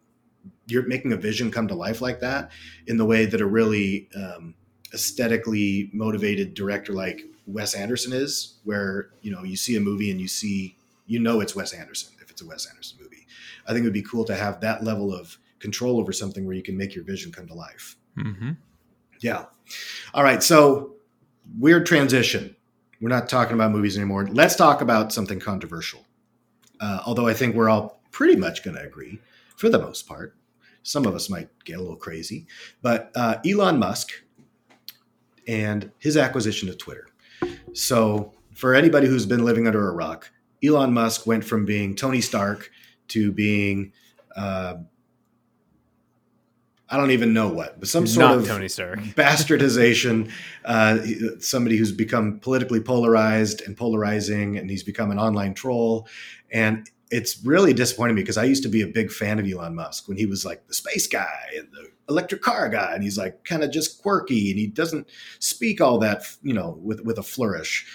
you're 0.67 0.87
making 0.87 1.13
a 1.13 1.17
vision 1.17 1.51
come 1.51 1.67
to 1.67 1.75
life 1.75 2.01
like 2.01 2.19
that 2.19 2.51
in 2.87 2.97
the 2.97 3.05
way 3.05 3.25
that 3.25 3.41
a 3.41 3.45
really 3.45 4.09
um, 4.15 4.55
aesthetically 4.93 5.89
motivated 5.93 6.53
director 6.53 6.93
like 6.93 7.23
Wes 7.47 7.75
Anderson 7.75 8.13
is, 8.13 8.55
where 8.63 9.09
you 9.21 9.31
know 9.31 9.43
you 9.43 9.55
see 9.55 9.75
a 9.75 9.79
movie 9.79 10.11
and 10.11 10.19
you 10.19 10.27
see 10.27 10.75
you 11.05 11.19
know 11.19 11.39
it's 11.41 11.55
Wes 11.55 11.73
Anderson 11.73 12.13
if 12.21 12.31
it's 12.31 12.41
a 12.41 12.45
Wes 12.45 12.65
Anderson 12.65 12.97
movie. 13.01 13.27
I 13.67 13.71
think 13.71 13.81
it 13.81 13.85
would 13.85 13.93
be 13.93 14.01
cool 14.01 14.25
to 14.25 14.35
have 14.35 14.61
that 14.61 14.83
level 14.83 15.13
of 15.13 15.37
control 15.65 15.99
over 15.99 16.13
something 16.13 16.45
where 16.45 16.55
you 16.55 16.61
can 16.61 16.77
make 16.77 16.93
your 16.93 17.03
vision 17.03 17.31
come 17.31 17.47
to 17.47 17.55
life. 17.55 17.97
Mm-hmm. 18.17 18.51
Yeah. 19.19 19.45
All 20.13 20.23
right. 20.23 20.43
So 20.43 20.95
weird 21.59 21.87
transition. 21.87 22.55
We're 23.01 23.09
not 23.09 23.27
talking 23.27 23.55
about 23.55 23.71
movies 23.71 23.97
anymore. 23.97 24.27
Let's 24.27 24.55
talk 24.55 24.81
about 24.81 25.11
something 25.11 25.39
controversial. 25.39 26.05
Uh, 26.79 26.99
although 27.05 27.27
I 27.27 27.33
think 27.33 27.55
we're 27.55 27.69
all 27.69 28.01
pretty 28.11 28.35
much 28.35 28.63
going 28.63 28.77
to 28.77 28.83
agree 28.83 29.19
for 29.57 29.69
the 29.69 29.79
most 29.79 30.07
part. 30.07 30.35
Some 30.83 31.07
of 31.07 31.15
us 31.15 31.29
might 31.31 31.49
get 31.63 31.79
a 31.79 31.81
little 31.81 31.95
crazy, 31.95 32.45
but 32.83 33.11
uh, 33.15 33.37
Elon 33.43 33.79
Musk 33.79 34.11
and 35.47 35.91
his 35.97 36.15
acquisition 36.15 36.69
of 36.69 36.77
Twitter. 36.77 37.07
So, 37.73 38.33
for 38.53 38.75
anybody 38.75 39.07
who's 39.07 39.25
been 39.25 39.43
living 39.43 39.65
under 39.65 39.89
a 39.89 39.93
rock, 39.93 40.29
Elon 40.63 40.93
Musk 40.93 41.25
went 41.25 41.43
from 41.43 41.65
being 41.65 41.95
Tony 41.95 42.21
Stark 42.21 42.69
to 43.09 43.31
being 43.31 43.91
uh, 44.35 44.75
I 46.89 46.97
don't 46.97 47.11
even 47.11 47.33
know 47.33 47.47
what, 47.47 47.79
but 47.79 47.89
some 47.89 48.05
sort 48.05 48.29
Not 48.29 48.37
of 48.37 48.47
Tony 48.47 48.67
Stark 48.67 48.99
bastardization. 49.15 50.31
Uh, 50.63 50.99
somebody 51.39 51.77
who's 51.77 51.91
become 51.91 52.39
politically 52.39 52.79
polarized 52.79 53.61
and 53.61 53.75
polarizing, 53.75 54.57
and 54.57 54.69
he's 54.69 54.83
become 54.83 55.09
an 55.09 55.17
online 55.17 55.55
troll. 55.55 56.07
And 56.51 56.87
it's 57.09 57.43
really 57.43 57.73
disappointing 57.73 58.15
me 58.15 58.21
because 58.21 58.37
I 58.37 58.43
used 58.43 58.63
to 58.63 58.69
be 58.69 58.81
a 58.81 58.87
big 58.87 59.11
fan 59.11 59.39
of 59.39 59.47
Elon 59.47 59.75
Musk 59.75 60.07
when 60.07 60.17
he 60.17 60.25
was 60.25 60.45
like 60.45 60.67
the 60.67 60.73
space 60.73 61.07
guy 61.07 61.49
and 61.57 61.67
the 61.71 61.87
electric 62.07 62.41
car 62.41 62.69
guy, 62.69 62.93
and 62.93 63.03
he's 63.03 63.17
like 63.17 63.43
kind 63.43 63.63
of 63.63 63.71
just 63.71 64.01
quirky 64.01 64.51
and 64.51 64.59
he 64.59 64.67
doesn't 64.67 65.07
speak 65.39 65.81
all 65.81 65.97
that, 65.99 66.23
you 66.43 66.53
know, 66.53 66.77
with 66.81 67.01
with 67.01 67.17
a 67.17 67.23
flourish. 67.23 67.85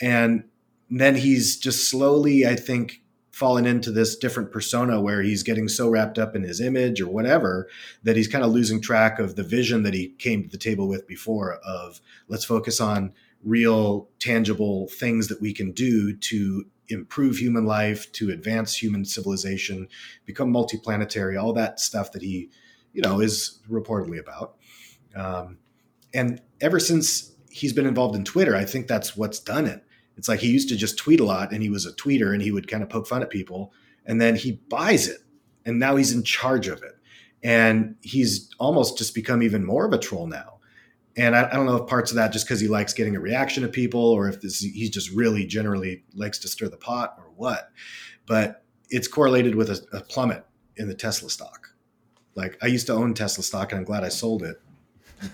And 0.00 0.44
then 0.90 1.14
he's 1.14 1.56
just 1.56 1.88
slowly, 1.88 2.46
I 2.46 2.56
think, 2.56 3.00
fallen 3.30 3.66
into 3.66 3.90
this 3.90 4.16
different 4.16 4.50
persona 4.50 5.00
where 5.00 5.22
he's 5.22 5.42
getting 5.42 5.68
so 5.68 5.88
wrapped 5.88 6.18
up 6.18 6.34
in 6.34 6.42
his 6.42 6.60
image 6.60 7.00
or 7.00 7.08
whatever 7.08 7.68
that 8.02 8.16
he's 8.16 8.28
kind 8.28 8.44
of 8.44 8.50
losing 8.50 8.80
track 8.80 9.18
of 9.18 9.36
the 9.36 9.42
vision 9.42 9.82
that 9.84 9.94
he 9.94 10.08
came 10.18 10.42
to 10.42 10.48
the 10.48 10.58
table 10.58 10.88
with 10.88 11.06
before 11.06 11.54
of 11.64 12.00
let's 12.28 12.44
focus 12.44 12.80
on 12.80 13.12
real 13.44 14.08
tangible 14.18 14.88
things 14.88 15.28
that 15.28 15.40
we 15.40 15.52
can 15.52 15.70
do 15.72 16.14
to 16.16 16.64
improve 16.88 17.36
human 17.36 17.64
life 17.64 18.10
to 18.12 18.30
advance 18.30 18.74
human 18.74 19.04
civilization 19.04 19.86
become 20.26 20.52
multiplanetary 20.52 21.40
all 21.40 21.52
that 21.52 21.78
stuff 21.78 22.10
that 22.10 22.22
he 22.22 22.50
you 22.92 23.02
know, 23.02 23.20
is 23.20 23.60
reportedly 23.70 24.18
about. 24.18 24.56
Um, 25.14 25.58
and 26.12 26.40
ever 26.60 26.80
since 26.80 27.32
he's 27.50 27.72
been 27.72 27.86
involved 27.86 28.16
in 28.16 28.24
Twitter, 28.24 28.56
I 28.56 28.64
think 28.64 28.86
that's 28.86 29.16
what's 29.16 29.38
done 29.38 29.66
it. 29.66 29.84
It's 30.20 30.28
like 30.28 30.40
he 30.40 30.50
used 30.50 30.68
to 30.68 30.76
just 30.76 30.98
tweet 30.98 31.18
a 31.18 31.24
lot 31.24 31.50
and 31.50 31.62
he 31.62 31.70
was 31.70 31.86
a 31.86 31.94
tweeter 31.94 32.34
and 32.34 32.42
he 32.42 32.52
would 32.52 32.68
kind 32.68 32.82
of 32.82 32.90
poke 32.90 33.06
fun 33.06 33.22
at 33.22 33.30
people. 33.30 33.72
And 34.04 34.20
then 34.20 34.36
he 34.36 34.60
buys 34.68 35.08
it 35.08 35.22
and 35.64 35.78
now 35.78 35.96
he's 35.96 36.12
in 36.12 36.22
charge 36.24 36.68
of 36.68 36.82
it. 36.82 36.92
And 37.42 37.96
he's 38.02 38.50
almost 38.58 38.98
just 38.98 39.14
become 39.14 39.42
even 39.42 39.64
more 39.64 39.86
of 39.86 39.94
a 39.94 39.98
troll 39.98 40.26
now. 40.26 40.58
And 41.16 41.34
I, 41.34 41.48
I 41.48 41.54
don't 41.54 41.64
know 41.64 41.76
if 41.76 41.88
parts 41.88 42.10
of 42.10 42.16
that 42.16 42.34
just 42.34 42.44
because 42.44 42.60
he 42.60 42.68
likes 42.68 42.92
getting 42.92 43.16
a 43.16 43.20
reaction 43.20 43.64
of 43.64 43.72
people 43.72 44.02
or 44.02 44.28
if 44.28 44.42
this, 44.42 44.60
he's 44.60 44.90
just 44.90 45.10
really 45.10 45.46
generally 45.46 46.04
likes 46.12 46.38
to 46.40 46.48
stir 46.48 46.68
the 46.68 46.76
pot 46.76 47.14
or 47.16 47.32
what. 47.34 47.70
But 48.26 48.62
it's 48.90 49.08
correlated 49.08 49.54
with 49.54 49.70
a, 49.70 49.82
a 49.96 50.02
plummet 50.02 50.44
in 50.76 50.86
the 50.86 50.94
Tesla 50.94 51.30
stock. 51.30 51.68
Like 52.34 52.58
I 52.62 52.66
used 52.66 52.86
to 52.88 52.92
own 52.92 53.14
Tesla 53.14 53.42
stock, 53.42 53.72
and 53.72 53.78
I'm 53.78 53.86
glad 53.86 54.04
I 54.04 54.10
sold 54.10 54.42
it 54.42 54.60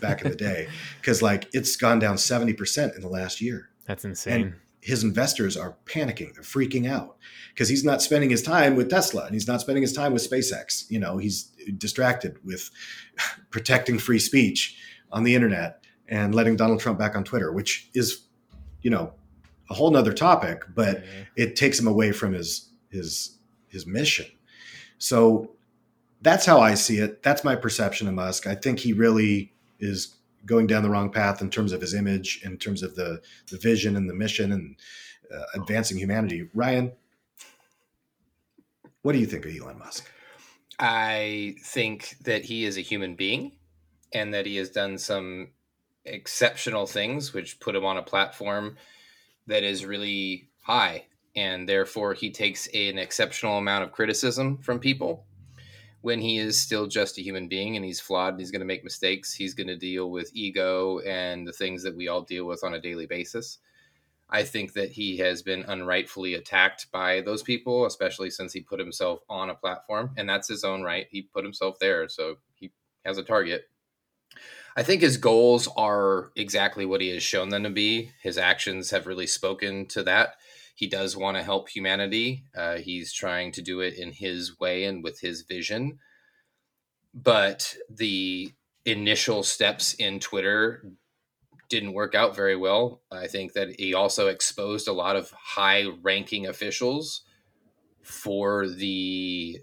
back 0.01 0.23
in 0.23 0.31
the 0.31 0.37
day 0.49 0.69
because 1.01 1.23
like 1.23 1.49
it's 1.53 1.75
gone 1.75 1.99
down 1.99 2.15
70% 2.15 2.95
in 2.95 3.01
the 3.01 3.09
last 3.09 3.41
year. 3.41 3.71
That's 3.85 4.05
insane. 4.05 4.43
And 4.43 4.55
his 4.81 5.03
investors 5.03 5.57
are 5.57 5.77
panicking. 5.85 6.35
They're 6.35 6.43
freaking 6.43 6.89
out 6.89 7.17
because 7.53 7.69
he's 7.69 7.85
not 7.85 8.03
spending 8.03 8.31
his 8.31 8.43
time 8.43 8.77
with 8.77 8.89
Tesla 8.89 9.25
and 9.25 9.35
he's 9.35 9.49
not 9.49 9.61
spending 9.61 9.83
his 9.83 9.93
time 9.93 10.13
with 10.13 10.29
SpaceX. 10.29 10.89
You 10.91 11.01
know, 11.01 11.17
he's 11.19 11.51
distracted 11.77 12.37
with 12.45 12.71
protecting 13.51 13.99
free 13.99 14.19
speech 14.19 14.79
on 15.11 15.25
the 15.25 15.35
internet 15.35 15.85
and 16.09 16.35
letting 16.35 16.57
Donald 16.57 16.81
Trump 16.81 16.99
back 16.99 17.17
on 17.17 17.25
Twitter, 17.25 17.53
which 17.53 17.91
is, 17.95 18.23
you 18.83 18.91
know, 18.91 19.13
a 19.71 19.75
whole 19.75 19.91
nother 19.91 20.13
topic, 20.13 20.63
but 20.75 20.99
mm-hmm. 20.99 21.23
it 21.37 21.57
takes 21.57 21.79
him 21.79 21.87
away 21.87 22.13
from 22.13 22.33
his 22.33 22.71
his 22.91 23.39
his 23.69 23.87
mission. 23.87 24.27
So 24.99 25.51
that's 26.23 26.47
how 26.47 26.61
I 26.61 26.75
see 26.75 26.99
it. 26.99 27.23
That's 27.23 27.45
my 27.45 27.57
perception 27.57 28.09
of 28.09 28.15
Musk. 28.15 28.47
I 28.47 28.55
think 28.55 28.79
he 28.79 28.93
really 28.93 29.53
is 29.81 30.16
going 30.47 30.67
down 30.67 30.83
the 30.83 30.91
wrong 30.91 31.11
path 31.11 31.43
in 31.43 31.51
terms 31.51 31.73
of 31.73 31.81
his 31.81 31.95
image, 31.95 32.41
in 32.45 32.57
terms 32.57 32.83
of 32.83 32.95
the 32.95 33.21
the 33.51 33.59
vision 33.59 33.97
and 33.97 34.09
the 34.09 34.15
mission 34.15 34.53
and 34.53 34.77
uh, 35.35 35.45
advancing 35.55 35.99
humanity. 35.99 36.49
Ryan, 36.55 36.93
what 39.03 39.13
do 39.13 39.19
you 39.19 39.27
think 39.27 39.45
of 39.45 39.55
Elon 39.55 39.79
Musk? 39.79 40.11
I 40.79 41.57
think 41.63 42.17
that 42.25 42.45
he 42.45 42.65
is 42.65 42.77
a 42.77 42.83
human 42.83 43.15
being 43.15 43.53
and 44.13 44.35
that 44.35 44.47
he 44.47 44.57
has 44.57 44.71
done 44.71 44.99
some 44.99 45.49
exceptional 46.05 46.87
things 46.87 47.33
which 47.33 47.59
put 47.61 47.75
him 47.75 47.85
on 47.85 47.97
a 47.97 48.03
platform 48.03 48.77
that 49.47 49.63
is 49.63 49.85
really 49.85 50.49
high 50.63 51.05
and 51.35 51.69
therefore 51.69 52.15
he 52.15 52.31
takes 52.31 52.67
an 52.69 52.99
exceptional 52.99 53.59
amount 53.59 53.85
of 53.85 53.93
criticism 53.93 54.59
from 54.59 54.79
people 54.79 55.27
when 56.03 56.21
he 56.21 56.39
is 56.39 56.59
still 56.59 56.87
just 56.87 57.19
a 57.19 57.23
human 57.23 57.49
being 57.49 57.77
and 57.77 57.85
he's 57.85 58.01
flawed 58.01 58.35
and 58.35 58.41
he's 58.41 58.51
going 58.51 58.61
to 58.61 58.67
make 58.67 58.85
mistakes. 58.85 59.33
He's 59.33 59.55
going 59.55 59.67
to 59.69 59.77
deal 59.77 60.11
with 60.11 60.31
ego 60.35 61.01
and 61.01 61.47
the 61.47 61.53
things 61.53 61.83
that 61.83 61.97
we 61.97 62.09
all 62.09 62.23
deal 62.23 62.45
with 62.47 62.63
on 62.63 62.75
a 62.75 62.81
daily 62.81 63.07
basis. 63.07 63.59
I 64.29 64.43
think 64.43 64.73
that 64.73 64.91
he 64.91 65.17
has 65.19 65.43
been 65.43 65.63
unrightfully 65.63 66.35
attacked 66.35 66.91
by 66.91 67.21
those 67.21 67.43
people, 67.43 67.87
especially 67.87 68.31
since 68.31 68.53
he 68.53 68.61
put 68.61 68.81
himself 68.81 69.21
on 69.29 69.51
a 69.51 69.55
platform, 69.55 70.11
and 70.17 70.29
that's 70.29 70.49
his 70.49 70.65
own 70.65 70.83
right. 70.83 71.07
He 71.11 71.23
put 71.23 71.45
himself 71.45 71.79
there, 71.79 72.09
so 72.09 72.37
he 72.55 72.73
has 73.05 73.19
a 73.19 73.23
target. 73.23 73.69
I 74.77 74.83
think 74.83 75.01
his 75.01 75.17
goals 75.17 75.69
are 75.77 76.33
exactly 76.35 76.85
what 76.85 77.01
he 77.01 77.09
has 77.11 77.23
shown 77.23 77.51
them 77.51 77.63
to 77.63 77.71
be. 77.71 78.11
His 78.21 78.37
actions 78.37 78.91
have 78.91 79.07
really 79.07 79.29
spoken 79.29 79.87
to 79.87 80.03
that. 80.03 80.35
He 80.77 80.87
does 80.87 81.17
want 81.17 81.37
to 81.37 81.43
help 81.43 81.69
humanity. 81.71 82.45
Uh, 82.55 82.77
he's 82.77 83.13
trying 83.13 83.51
to 83.53 83.63
do 83.63 83.81
it 83.81 83.95
in 83.99 84.13
his 84.13 84.61
way 84.61 84.85
and 84.85 85.03
with 85.03 85.19
his 85.21 85.43
vision. 85.43 85.99
But 87.15 87.75
the 87.91 88.53
initial 88.85 89.43
steps 89.43 89.95
in 89.95 90.21
Twitter 90.21 90.93
didn't 91.71 91.95
work 91.95 92.15
out 92.15 92.37
very 92.37 92.57
well. 92.57 93.03
I 93.11 93.27
think 93.27 93.55
that 93.55 93.81
he 93.81 93.95
also 93.95 94.29
exposed 94.29 94.87
a 94.87 94.93
lot 94.93 95.17
of 95.17 95.31
high 95.33 95.87
ranking 96.03 96.47
officials 96.47 97.23
for 98.03 98.69
the 98.69 99.59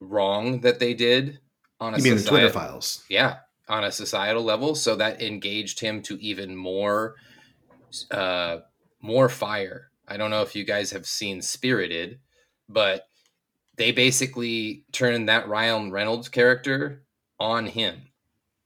wrong 0.00 0.60
that 0.60 0.78
they 0.78 0.94
did 0.94 1.40
on 1.80 1.94
a 1.94 1.96
You 1.98 2.04
mean 2.04 2.16
the 2.16 2.22
Twitter 2.22 2.50
files? 2.50 3.04
yeah 3.08 3.38
on 3.68 3.84
a 3.84 3.90
societal 3.90 4.44
level 4.44 4.74
so 4.76 4.94
that 4.96 5.20
engaged 5.20 5.80
him 5.80 6.00
to 6.02 6.16
even 6.22 6.54
more 6.56 7.16
uh 8.12 8.58
more 9.02 9.28
fire 9.28 9.90
i 10.08 10.16
don't 10.16 10.30
know 10.30 10.42
if 10.42 10.56
you 10.56 10.64
guys 10.64 10.90
have 10.90 11.06
seen 11.06 11.40
spirited 11.42 12.18
but 12.68 13.08
they 13.76 13.92
basically 13.92 14.84
turned 14.92 15.28
that 15.28 15.48
ryan 15.48 15.90
reynolds 15.90 16.28
character 16.28 17.04
on 17.40 17.66
him. 17.66 18.02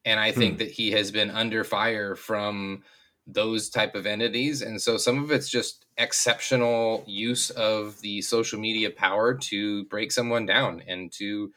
And 0.05 0.19
i 0.19 0.33
think 0.33 0.59
that 0.59 0.71
he 0.71 0.91
has 0.93 1.11
been 1.11 1.31
under 1.31 1.65
fire 1.65 2.17
from 2.17 2.83
those 3.27 3.71
type 3.71 3.95
of 3.95 4.07
entities. 4.07 4.63
And 4.63 4.81
so 4.81 4.97
some 4.97 5.23
of 5.23 5.31
it's 5.31 5.49
just 5.49 5.87
exceptional 5.97 7.05
use 7.07 7.51
of 7.51 8.01
the 8.01 8.21
social 8.23 8.59
media 8.59 8.91
power 8.91 9.35
to 9.35 9.85
break 9.85 10.11
someone 10.11 10.45
down 10.45 10.83
and 10.89 11.13
to 11.13 11.53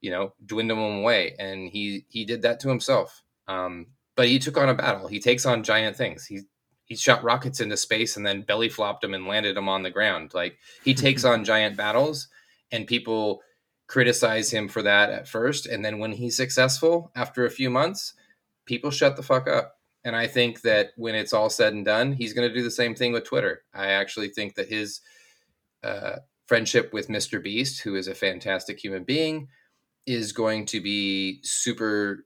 you 0.00 0.10
know 0.10 0.32
dwindle 0.46 0.76
them 0.76 1.00
away. 1.00 1.34
And 1.38 1.68
he 1.68 2.06
he 2.08 2.24
did 2.24 2.42
that 2.42 2.60
to 2.60 2.68
himself. 2.68 3.22
Um 3.48 3.88
but 4.16 4.28
he 4.28 4.38
took 4.38 4.56
on 4.56 4.68
a 4.68 4.74
battle. 4.74 5.08
He 5.08 5.20
takes 5.20 5.46
on 5.46 5.62
giant 5.62 5.96
things. 5.96 6.26
He 6.26 6.40
he 6.84 6.96
shot 6.96 7.24
rockets 7.24 7.60
into 7.60 7.76
space 7.76 8.16
and 8.16 8.26
then 8.26 8.42
belly 8.42 8.68
flopped 8.68 9.02
them 9.02 9.14
and 9.14 9.26
landed 9.26 9.56
them 9.56 9.68
on 9.68 9.82
the 9.82 9.90
ground. 9.90 10.32
Like 10.34 10.58
he 10.84 10.94
takes 10.94 11.24
on 11.24 11.44
giant 11.44 11.76
battles 11.76 12.28
and 12.70 12.86
people 12.86 13.42
criticize 13.86 14.50
him 14.50 14.68
for 14.68 14.82
that 14.82 15.10
at 15.10 15.28
first. 15.28 15.66
And 15.66 15.84
then 15.84 15.98
when 15.98 16.12
he's 16.12 16.36
successful 16.36 17.10
after 17.14 17.44
a 17.44 17.50
few 17.50 17.70
months 17.70 18.14
people 18.64 18.90
shut 18.90 19.16
the 19.16 19.22
fuck 19.22 19.48
up. 19.48 19.76
And 20.04 20.16
i 20.16 20.26
think 20.26 20.62
that 20.62 20.90
when 20.96 21.14
it's 21.14 21.32
all 21.32 21.50
said 21.50 21.74
and 21.74 21.84
done 21.84 22.12
he's 22.12 22.32
going 22.32 22.48
to 22.48 22.54
do 22.54 22.62
the 22.62 22.70
same 22.70 22.94
thing 22.94 23.12
with 23.12 23.24
twitter. 23.24 23.62
I 23.74 23.88
actually 23.88 24.28
think 24.28 24.54
that 24.54 24.68
his 24.68 25.00
uh, 25.82 26.16
friendship 26.46 26.92
with 26.92 27.08
mr 27.08 27.42
beast 27.42 27.82
who 27.82 27.96
is 27.96 28.08
a 28.08 28.14
fantastic 28.14 28.78
human 28.78 29.04
being 29.04 29.48
is 30.06 30.32
going 30.32 30.66
to 30.66 30.80
be 30.80 31.40
super 31.42 32.24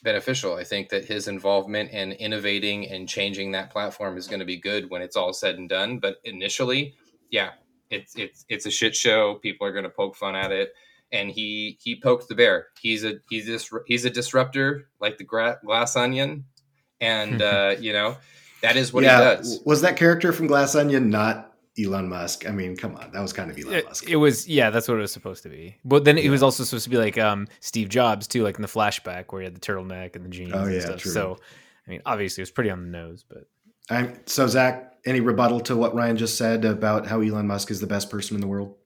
beneficial. 0.00 0.54
I 0.54 0.64
think 0.64 0.88
that 0.90 1.04
his 1.04 1.28
involvement 1.28 1.90
in 1.90 2.12
innovating 2.12 2.88
and 2.88 3.08
changing 3.08 3.52
that 3.52 3.70
platform 3.70 4.16
is 4.16 4.26
going 4.26 4.40
to 4.40 4.46
be 4.46 4.56
good 4.56 4.90
when 4.90 5.02
it's 5.02 5.16
all 5.16 5.32
said 5.32 5.56
and 5.56 5.68
done. 5.68 5.98
But 5.98 6.16
initially, 6.24 6.94
yeah, 7.30 7.50
it's 7.90 8.16
it's 8.16 8.44
it's 8.48 8.66
a 8.66 8.70
shit 8.70 8.94
show. 8.94 9.36
People 9.36 9.66
are 9.66 9.72
going 9.72 9.84
to 9.84 9.90
poke 9.90 10.16
fun 10.16 10.36
at 10.36 10.52
it, 10.52 10.72
and 11.12 11.30
he 11.30 11.78
he 11.80 12.00
poked 12.00 12.28
the 12.28 12.34
bear. 12.34 12.68
He's 12.80 13.04
a 13.04 13.14
he's 13.28 13.46
this 13.46 13.70
he's 13.86 14.04
a 14.04 14.10
disruptor 14.10 14.88
like 15.00 15.18
the 15.18 15.24
gra- 15.24 15.58
glass 15.64 15.96
onion, 15.96 16.44
and 17.00 17.42
uh, 17.42 17.76
you 17.78 17.92
know 17.92 18.16
that 18.62 18.76
is 18.76 18.92
what 18.92 19.04
he 19.04 19.08
does. 19.08 19.60
Was 19.64 19.80
that 19.82 19.96
character 19.96 20.32
from 20.32 20.46
Glass 20.46 20.74
Onion 20.74 21.10
not 21.10 21.49
Elon 21.84 22.08
Musk? 22.08 22.48
I 22.48 22.52
mean, 22.52 22.76
come 22.76 22.96
on, 22.96 23.10
that 23.12 23.20
was 23.20 23.32
kind 23.32 23.50
of 23.50 23.58
Elon 23.58 23.74
It, 23.74 23.84
Musk. 23.86 24.08
it 24.08 24.16
was 24.16 24.48
yeah, 24.48 24.70
that's 24.70 24.88
what 24.88 24.98
it 24.98 25.00
was 25.00 25.12
supposed 25.12 25.42
to 25.44 25.48
be. 25.48 25.76
But 25.84 26.04
then 26.04 26.18
it 26.18 26.30
was 26.30 26.42
also 26.42 26.64
supposed 26.64 26.84
to 26.84 26.90
be 26.90 26.98
like 26.98 27.18
um, 27.18 27.48
Steve 27.60 27.88
Jobs 27.88 28.26
too, 28.26 28.42
like 28.42 28.56
in 28.56 28.62
the 28.62 28.68
flashback 28.68 29.26
where 29.32 29.42
he 29.42 29.44
had 29.44 29.54
the 29.54 29.60
turtleneck 29.60 30.16
and 30.16 30.24
the 30.24 30.28
jeans. 30.30 30.52
Oh, 30.54 30.64
and 30.64 30.74
yeah, 30.74 30.80
stuff. 30.80 31.00
true. 31.00 31.12
So, 31.12 31.38
I 31.86 31.90
mean, 31.90 32.02
obviously 32.06 32.42
it 32.42 32.44
was 32.44 32.50
pretty 32.50 32.70
on 32.70 32.82
the 32.82 32.88
nose, 32.88 33.24
but 33.28 33.48
I'm, 33.88 34.20
so, 34.26 34.46
Zach, 34.46 34.94
any 35.04 35.20
rebuttal 35.20 35.60
to 35.60 35.76
what 35.76 35.94
Ryan 35.94 36.16
just 36.16 36.36
said 36.38 36.64
about 36.64 37.06
how 37.06 37.20
Elon 37.20 37.46
Musk 37.46 37.70
is 37.70 37.80
the 37.80 37.86
best 37.86 38.10
person 38.10 38.36
in 38.36 38.40
the 38.40 38.46
world? 38.46 38.76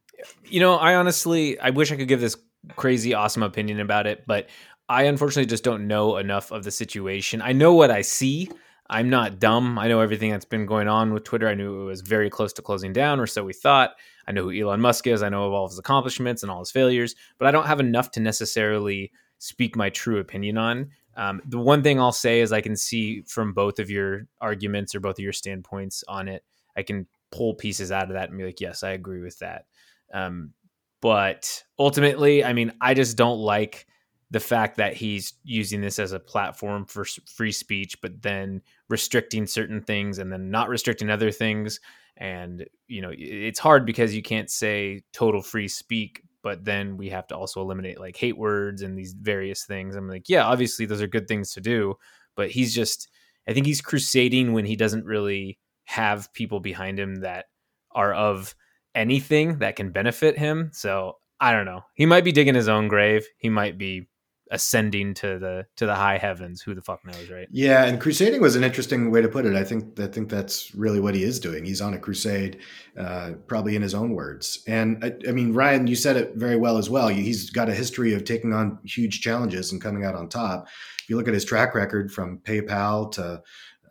you 0.47 0.61
know, 0.61 0.77
I 0.77 0.95
honestly, 0.95 1.59
I 1.59 1.71
wish 1.71 1.93
I 1.93 1.97
could 1.97 2.09
give 2.09 2.21
this 2.21 2.37
crazy 2.77 3.15
awesome 3.15 3.43
opinion 3.43 3.81
about 3.81 4.07
it, 4.07 4.27
but 4.27 4.49
I 4.89 5.05
unfortunately 5.05 5.47
just 5.47 5.65
don't 5.65 5.87
know 5.87 6.17
enough 6.17 6.51
of 6.51 6.65
the 6.65 6.71
situation. 6.71 7.43
I 7.43 7.53
know 7.53 7.75
what 7.75 7.91
I 7.91 8.03
see. 8.03 8.51
I'm 8.89 9.09
not 9.09 9.39
dumb. 9.39 9.79
I 9.79 9.89
know 9.89 10.01
everything 10.01 10.31
that's 10.31 10.45
been 10.45 10.67
going 10.67 10.89
on 10.89 11.13
with 11.13 11.25
Twitter. 11.25 11.49
I 11.49 11.55
knew 11.55 11.83
it 11.83 11.85
was 11.85 12.03
very 12.03 12.29
close 12.29 12.53
to 12.55 12.63
closing 12.63 12.93
down, 12.93 13.19
or 13.19 13.27
so 13.27 13.45
we 13.45 13.53
thought. 13.55 13.95
I 14.27 14.33
know 14.33 14.45
who 14.45 14.53
Elon 14.53 14.81
Musk 14.81 15.07
is. 15.07 15.23
I 15.23 15.29
know 15.29 15.47
of 15.47 15.53
all 15.53 15.65
of 15.65 15.71
his 15.71 15.79
accomplishments 15.79 16.43
and 16.43 16.51
all 16.51 16.61
his 16.61 16.71
failures, 16.71 17.15
but 17.39 17.47
I 17.47 17.51
don't 17.51 17.67
have 17.67 17.81
enough 17.81 18.11
to 18.13 18.21
necessarily 18.21 19.11
speak 19.39 19.77
my 19.77 19.91
true 19.91 20.19
opinion 20.19 20.59
on. 20.59 20.91
Um, 21.17 21.41
the 21.47 21.59
one 21.59 21.83
thing 21.83 22.01
I'll 22.01 22.13
say 22.13 22.41
is 22.41 22.53
I 22.53 22.61
can 22.61 22.77
see 22.77 23.23
from 23.23 23.53
both 23.53 23.79
of 23.79 23.91
your 23.91 24.27
arguments 24.41 24.95
or 24.95 25.01
both 25.01 25.19
of 25.19 25.25
your 25.25 25.33
standpoints 25.33 26.05
on 26.09 26.29
it, 26.29 26.45
I 26.77 26.83
can 26.83 27.07
pull 27.31 27.55
pieces 27.55 27.93
out 27.93 28.05
of 28.05 28.15
that 28.15 28.29
and 28.31 28.39
be 28.39 28.45
like, 28.45 28.61
yes, 28.61 28.83
I 28.83 28.91
agree 28.91 29.21
with 29.21 29.39
that. 29.39 29.67
Um, 30.13 30.53
but 31.01 31.65
ultimately, 31.79 32.45
I 32.45 32.53
mean, 32.53 32.73
I 32.81 32.95
just 32.95 33.17
don't 33.17 33.39
like 33.39 33.87
the 34.31 34.41
fact 34.41 34.77
that 34.79 34.95
he's 34.95 35.35
using 35.45 35.81
this 35.81 35.99
as 35.99 36.13
a 36.13 36.19
platform 36.19 36.87
for 36.87 37.05
free 37.05 37.53
speech, 37.53 38.01
but 38.01 38.23
then 38.23 38.63
restricting 38.89 39.47
certain 39.47 39.81
things 39.83 40.19
and 40.19 40.33
then 40.33 40.51
not 40.51 40.69
restricting 40.69 41.11
other 41.11 41.31
things. 41.31 41.79
And, 42.17 42.67
you 42.87 43.03
know, 43.03 43.13
it's 43.13 43.59
hard 43.59 43.85
because 43.87 44.15
you 44.15 44.23
can't 44.23 44.51
say 44.51 45.03
total 45.13 45.43
free 45.43 45.69
speak, 45.69 46.23
but 46.43 46.65
then 46.65 46.97
we 46.97 47.09
have 47.11 47.27
to 47.29 47.37
also 47.37 47.61
eliminate 47.61 48.01
like 48.01 48.17
hate 48.17 48.37
words 48.37 48.83
and 48.83 48.99
these 48.99 49.13
various 49.13 49.65
things. 49.65 49.97
I'm 49.97 50.09
like, 50.09 50.29
yeah, 50.29 50.45
obviously 50.45 50.87
those 50.87 51.03
are 51.03 51.07
good 51.07 51.29
things 51.29 51.53
to 51.53 51.61
do, 51.61 51.95
but 52.35 52.51
he's 52.51 52.75
just, 52.75 53.09
I 53.49 53.53
think 53.53 53.67
he's 53.67 53.81
crusading 53.81 54.53
when 54.53 54.65
he 54.65 54.77
doesn't 54.77 55.05
really 55.05 55.59
have 55.85 56.33
people 56.33 56.61
behind 56.61 56.99
him 56.99 57.17
that 57.17 57.47
are 57.93 58.15
of 58.15 58.55
anything 58.95 59.59
that 59.59 59.77
can 59.77 59.91
benefit 59.91 60.39
him. 60.39 60.71
So 60.73 61.19
I 61.41 61.53
don't 61.53 61.67
know. 61.67 61.83
He 61.95 62.07
might 62.07 62.25
be 62.25 62.33
digging 62.33 62.55
his 62.55 62.69
own 62.69 62.89
grave. 62.89 63.27
He 63.39 63.49
might 63.49 63.77
be 63.77 64.09
ascending 64.55 65.15
to 65.15 65.39
the 65.39 65.67
to 65.77 65.87
the 65.87 65.95
high 65.95 66.19
heavens. 66.19 66.63
Who 66.63 66.75
the 66.75 66.81
fuck 66.83 67.05
knows, 67.05 67.29
right? 67.31 67.49
Yeah, 67.51 67.85
and 67.85 68.01
crusading 68.01 68.41
was 68.41 68.57
an 68.57 68.65
interesting 68.65 69.11
way 69.11 69.21
to 69.21 69.29
put 69.29 69.45
it. 69.45 69.55
I 69.55 69.65
think 69.65 69.99
I 70.01 70.07
think 70.07 70.31
that's 70.31 70.75
really 70.75 71.01
what 71.01 71.15
he 71.15 71.25
is 71.25 71.39
doing. 71.41 71.65
He's 71.65 71.81
on 71.81 71.95
a 71.95 71.99
crusade, 71.99 72.61
uh, 72.99 73.33
probably 73.47 73.77
in 73.77 73.83
his 73.83 73.95
own 73.95 74.13
words. 74.13 74.63
And 74.67 75.05
I, 75.05 75.13
I 75.29 75.33
mean, 75.33 75.53
Ryan, 75.53 75.87
you 75.87 75.97
said 75.97 76.17
it 76.17 76.37
very 76.37 76.57
well 76.57 76.79
as 76.79 76.89
well. 76.89 77.09
He's 77.09 77.51
got 77.51 77.69
a 77.69 77.75
history 77.75 78.15
of 78.15 78.25
taking 78.25 78.53
on 78.53 78.79
huge 78.85 79.21
challenges 79.21 79.73
and 79.73 79.83
coming 79.83 80.05
out 80.05 80.15
on 80.15 80.29
top. 80.29 80.69
If 81.03 81.11
you 81.11 81.17
look 81.17 81.29
at 81.29 81.35
his 81.35 81.45
track 81.45 81.75
record 81.75 82.13
from 82.13 82.39
PayPal 82.39 83.11
to 83.13 83.43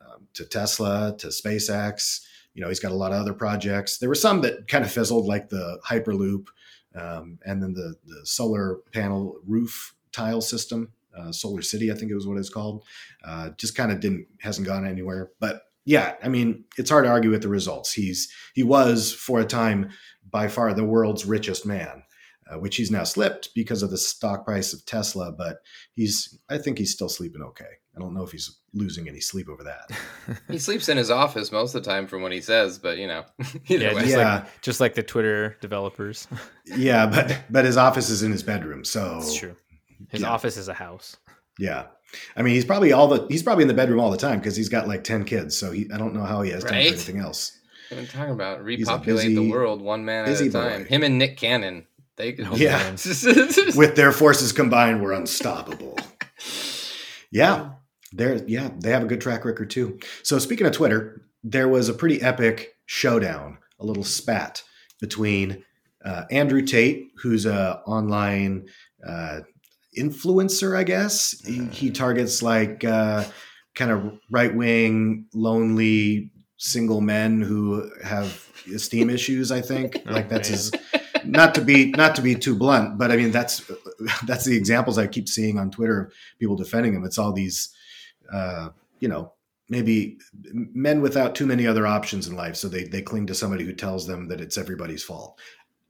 um, 0.01 0.27
to 0.33 0.45
Tesla 0.45 1.15
to 1.19 1.27
SpaceX, 1.27 2.21
you 2.53 2.61
know, 2.61 2.69
he's 2.69 2.79
got 2.79 2.91
a 2.91 2.95
lot 2.95 3.11
of 3.11 3.19
other 3.19 3.33
projects. 3.33 3.97
There 3.97 4.09
were 4.09 4.15
some 4.15 4.41
that 4.41 4.67
kind 4.67 4.85
of 4.85 4.91
fizzled, 4.91 5.25
like 5.25 5.49
the 5.49 5.79
Hyperloop, 5.87 6.47
um, 6.95 7.39
and 7.45 7.61
then 7.61 7.73
the 7.73 7.95
the 8.05 8.25
solar 8.25 8.77
panel 8.93 9.37
roof 9.45 9.95
tile 10.13 10.41
system, 10.41 10.91
uh, 11.17 11.31
Solar 11.31 11.61
City, 11.61 11.91
I 11.91 11.95
think 11.95 12.11
it 12.11 12.15
was 12.15 12.25
what 12.27 12.37
it's 12.37 12.49
called. 12.49 12.83
Uh, 13.23 13.49
just 13.57 13.75
kind 13.75 13.91
of 13.91 13.99
didn't 13.99 14.27
hasn't 14.41 14.67
gone 14.67 14.87
anywhere. 14.87 15.31
But 15.39 15.63
yeah, 15.85 16.15
I 16.23 16.29
mean, 16.29 16.63
it's 16.77 16.89
hard 16.89 17.03
to 17.05 17.11
argue 17.11 17.31
with 17.31 17.41
the 17.41 17.49
results. 17.49 17.91
He's 17.91 18.31
he 18.53 18.63
was 18.63 19.11
for 19.11 19.39
a 19.41 19.45
time 19.45 19.89
by 20.29 20.47
far 20.47 20.73
the 20.73 20.85
world's 20.85 21.25
richest 21.25 21.65
man, 21.65 22.03
uh, 22.49 22.57
which 22.57 22.77
he's 22.77 22.89
now 22.91 23.03
slipped 23.03 23.49
because 23.53 23.83
of 23.83 23.91
the 23.91 23.97
stock 23.97 24.45
price 24.45 24.73
of 24.73 24.85
Tesla. 24.85 25.31
But 25.31 25.57
he's 25.93 26.39
I 26.49 26.57
think 26.57 26.77
he's 26.77 26.93
still 26.93 27.09
sleeping 27.09 27.41
okay. 27.41 27.65
I 27.95 27.99
don't 27.99 28.15
know 28.15 28.23
if 28.23 28.31
he's 28.31 28.57
losing 28.73 29.07
any 29.07 29.19
sleep 29.19 29.47
over 29.49 29.63
that. 29.65 29.91
He 30.49 30.57
sleeps 30.57 30.89
in 30.89 30.97
his 30.97 31.11
office 31.11 31.51
most 31.51 31.75
of 31.75 31.83
the 31.83 31.89
time, 31.89 32.07
from 32.07 32.23
what 32.23 32.31
he 32.31 32.41
says. 32.41 32.79
But 32.79 32.97
you 32.97 33.05
know, 33.07 33.23
yeah, 33.67 33.93
way. 33.93 34.01
just 34.01 34.07
Yeah. 34.17 34.33
like 34.35 34.61
just 34.61 34.79
like 34.79 34.95
the 34.95 35.03
Twitter 35.03 35.57
developers. 35.61 36.27
yeah, 36.65 37.05
but 37.05 37.43
but 37.51 37.65
his 37.65 37.77
office 37.77 38.09
is 38.09 38.23
in 38.23 38.31
his 38.31 38.41
bedroom, 38.41 38.83
so 38.85 39.15
That's 39.19 39.35
true. 39.35 39.55
His 40.09 40.21
Yeah. 40.21 40.29
office 40.29 40.57
is 40.57 40.67
a 40.67 40.73
house. 40.73 41.17
Yeah. 41.59 41.85
I 42.35 42.41
mean, 42.41 42.53
he's 42.55 42.65
probably 42.65 42.91
all 42.93 43.07
the 43.07 43.25
he's 43.29 43.43
probably 43.43 43.63
in 43.63 43.67
the 43.67 43.73
bedroom 43.73 43.99
all 43.99 44.11
the 44.11 44.17
time 44.17 44.39
because 44.39 44.55
he's 44.55 44.69
got 44.69 44.87
like 44.87 45.03
ten 45.03 45.23
kids. 45.23 45.57
So 45.57 45.71
he 45.71 45.87
I 45.93 45.97
don't 45.97 46.13
know 46.13 46.23
how 46.23 46.41
he 46.41 46.51
has 46.51 46.63
time 46.63 46.73
Right? 46.73 46.87
for 46.89 46.93
anything 46.95 47.19
else. 47.19 47.57
What 47.89 47.99
I'm 47.99 48.07
talking 48.07 48.33
about 48.33 48.63
repopulate 48.63 49.27
busy- 49.27 49.35
the 49.35 49.49
world 49.51 49.81
one 49.81 50.03
man 50.05 50.25
at 50.27 50.39
a 50.41 50.49
time. 50.49 50.83
boy. 50.83 50.87
Him 50.87 51.03
and 51.03 51.17
Nick 51.19 51.37
Cannon, 51.37 51.85
they 52.17 52.33
could. 52.33 52.47
Oh, 52.49 52.55
Yeah. 52.55 52.91
With 53.75 53.95
their 53.95 54.11
forces 54.11 54.51
combined, 54.51 55.01
we're 55.03 55.13
unstoppable. 55.13 55.97
Yeah, 57.31 57.71
they're 58.11 58.43
yeah 58.45 58.69
they 58.79 58.91
have 58.91 59.03
a 59.03 59.07
good 59.07 59.21
track 59.21 59.45
record 59.45 59.69
too. 59.69 59.99
So 60.23 60.39
speaking 60.39 60.67
of 60.67 60.73
Twitter, 60.73 61.25
there 61.43 61.67
was 61.67 61.89
a 61.89 61.93
pretty 61.93 62.21
epic 62.21 62.75
showdown, 62.85 63.57
a 63.79 63.85
little 63.85 64.03
spat 64.03 64.63
between 65.01 65.63
uh, 66.05 66.23
Andrew 66.31 66.61
Tate, 66.61 67.07
who's 67.21 67.45
a 67.45 67.81
online 67.87 68.67
uh, 69.07 69.41
influencer, 69.97 70.75
I 70.77 70.83
guess. 70.83 71.39
He, 71.45 71.65
he 71.65 71.91
targets 71.91 72.41
like 72.41 72.83
uh, 72.83 73.25
kind 73.75 73.91
of 73.91 74.19
right 74.29 74.53
wing, 74.53 75.25
lonely 75.33 76.31
single 76.57 77.01
men 77.01 77.41
who 77.41 77.89
have 78.03 78.47
esteem 78.73 79.09
issues. 79.09 79.51
I 79.51 79.61
think 79.61 80.01
Oh, 80.07 80.11
like 80.13 80.29
that's 80.29 80.49
man. 80.49 80.57
his. 80.57 80.71
Not 81.25 81.55
to 81.55 81.61
be 81.61 81.91
not 81.91 82.15
to 82.15 82.21
be 82.21 82.35
too 82.35 82.53
blunt, 82.55 82.97
but 82.97 83.09
I 83.11 83.15
mean 83.15 83.31
that's 83.31 83.69
that's 84.27 84.43
the 84.45 84.57
examples 84.57 84.97
I 84.97 85.07
keep 85.07 85.29
seeing 85.29 85.57
on 85.57 85.71
Twitter 85.71 86.01
of 86.01 86.13
people 86.39 86.55
defending 86.57 86.93
him. 86.93 87.05
It's 87.05 87.17
all 87.17 87.31
these, 87.31 87.73
uh, 88.31 88.69
you 88.99 89.07
know, 89.07 89.31
maybe 89.69 90.17
men 90.51 90.99
without 91.01 91.33
too 91.33 91.45
many 91.45 91.65
other 91.65 91.87
options 91.87 92.27
in 92.27 92.35
life, 92.35 92.57
so 92.57 92.67
they 92.67 92.83
they 92.83 93.01
cling 93.01 93.27
to 93.27 93.35
somebody 93.35 93.63
who 93.63 93.71
tells 93.73 94.05
them 94.05 94.27
that 94.27 94.41
it's 94.41 94.57
everybody's 94.57 95.03
fault. 95.03 95.39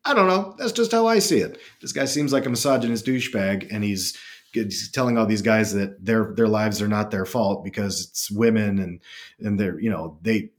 I 0.05 0.13
don't 0.13 0.27
know. 0.27 0.55
That's 0.57 0.73
just 0.73 0.91
how 0.91 1.07
I 1.07 1.19
see 1.19 1.39
it. 1.39 1.59
This 1.81 1.93
guy 1.93 2.05
seems 2.05 2.33
like 2.33 2.45
a 2.45 2.49
misogynist 2.49 3.05
douchebag, 3.05 3.73
and 3.73 3.83
he's, 3.83 4.17
he's 4.51 4.91
telling 4.91 5.17
all 5.17 5.25
these 5.25 5.41
guys 5.41 5.73
that 5.73 6.03
their 6.03 6.33
their 6.35 6.47
lives 6.47 6.81
are 6.81 6.87
not 6.87 7.11
their 7.11 7.25
fault 7.25 7.63
because 7.63 8.07
it's 8.09 8.29
women 8.29 8.79
and 8.79 8.99
and 9.39 9.59
they're 9.59 9.79
you 9.79 9.89
know 9.89 10.17
they 10.21 10.51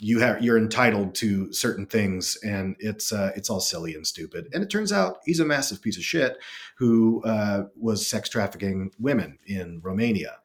you 0.00 0.20
have 0.20 0.42
you're 0.42 0.58
entitled 0.58 1.14
to 1.16 1.52
certain 1.52 1.86
things 1.86 2.38
and 2.44 2.76
it's 2.78 3.12
uh, 3.12 3.32
it's 3.34 3.50
all 3.50 3.60
silly 3.60 3.94
and 3.94 4.06
stupid 4.06 4.48
and 4.52 4.62
it 4.62 4.70
turns 4.70 4.92
out 4.92 5.18
he's 5.24 5.40
a 5.40 5.44
massive 5.44 5.82
piece 5.82 5.96
of 5.96 6.04
shit 6.04 6.38
who 6.76 7.22
uh, 7.24 7.64
was 7.76 8.06
sex 8.06 8.28
trafficking 8.28 8.90
women 8.98 9.38
in 9.46 9.80
romania 9.82 10.36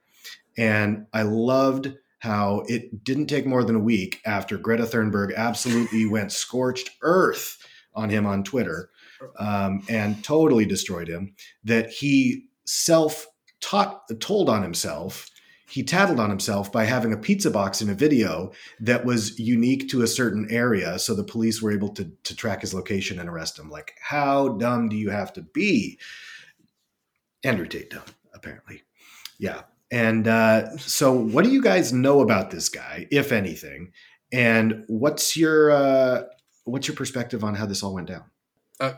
and 0.58 1.06
i 1.14 1.22
loved 1.22 1.94
how 2.20 2.64
it 2.68 3.04
didn't 3.04 3.28
take 3.28 3.46
more 3.46 3.64
than 3.64 3.76
a 3.76 3.80
week 3.80 4.22
after 4.26 4.58
greta 4.58 4.84
thunberg 4.84 5.36
absolutely 5.36 6.06
went 6.06 6.32
scorched 6.32 6.90
earth 7.02 7.58
on 7.96 8.10
him 8.10 8.26
on 8.26 8.44
twitter 8.44 8.90
um, 9.40 9.84
and 9.90 10.24
totally 10.24 10.66
destroyed 10.66 11.08
him 11.08 11.34
that 11.64 11.90
he 11.90 12.46
self 12.66 13.28
taught 13.62 14.02
told 14.20 14.50
on 14.50 14.62
himself 14.64 15.30
he 15.74 15.82
tattled 15.82 16.20
on 16.20 16.30
himself 16.30 16.72
by 16.72 16.86
having 16.86 17.14
a 17.14 17.18
pizza 17.18 17.50
box 17.50 17.82
in 17.82 17.90
a 17.90 17.96
video 17.96 18.52
that 18.80 19.06
was 19.06 19.40
unique 19.40 19.90
to 19.90 20.04
a 20.04 20.08
certain 20.08 20.46
area 20.52 21.00
so 21.00 21.16
the 21.16 21.24
police 21.24 21.64
were 21.64 21.72
able 21.72 21.90
to, 21.90 22.12
to 22.26 22.36
track 22.36 22.62
his 22.62 22.76
location 22.76 23.18
and 23.18 23.28
arrest 23.28 23.58
him. 23.58 23.72
Like 23.72 23.96
how 24.00 24.50
dumb 24.50 24.88
do 24.88 24.96
you 24.96 25.10
have 25.10 25.34
to 25.34 25.42
be? 25.42 25.98
Andrew 27.44 27.66
tate 27.66 27.90
dumb 27.90 28.04
apparently. 28.36 28.84
Yeah. 29.40 29.62
And 29.90 30.28
uh, 30.28 30.78
so 30.78 31.12
what 31.12 31.44
do 31.44 31.50
you 31.50 31.64
guys 31.64 31.92
know 31.92 32.22
about 32.22 32.52
this 32.52 32.70
guy 32.70 33.08
if 33.10 33.32
anything? 33.32 33.94
And 34.32 34.84
what's 34.86 35.36
your 35.36 35.72
uh, 35.72 36.24
what's 36.66 36.88
your 36.88 36.96
perspective 36.96 37.44
on 37.44 37.56
how 37.56 37.66
this 37.66 37.84
all 37.84 37.94
went 37.94 38.08
down 38.08 38.24
uh, 38.80 38.94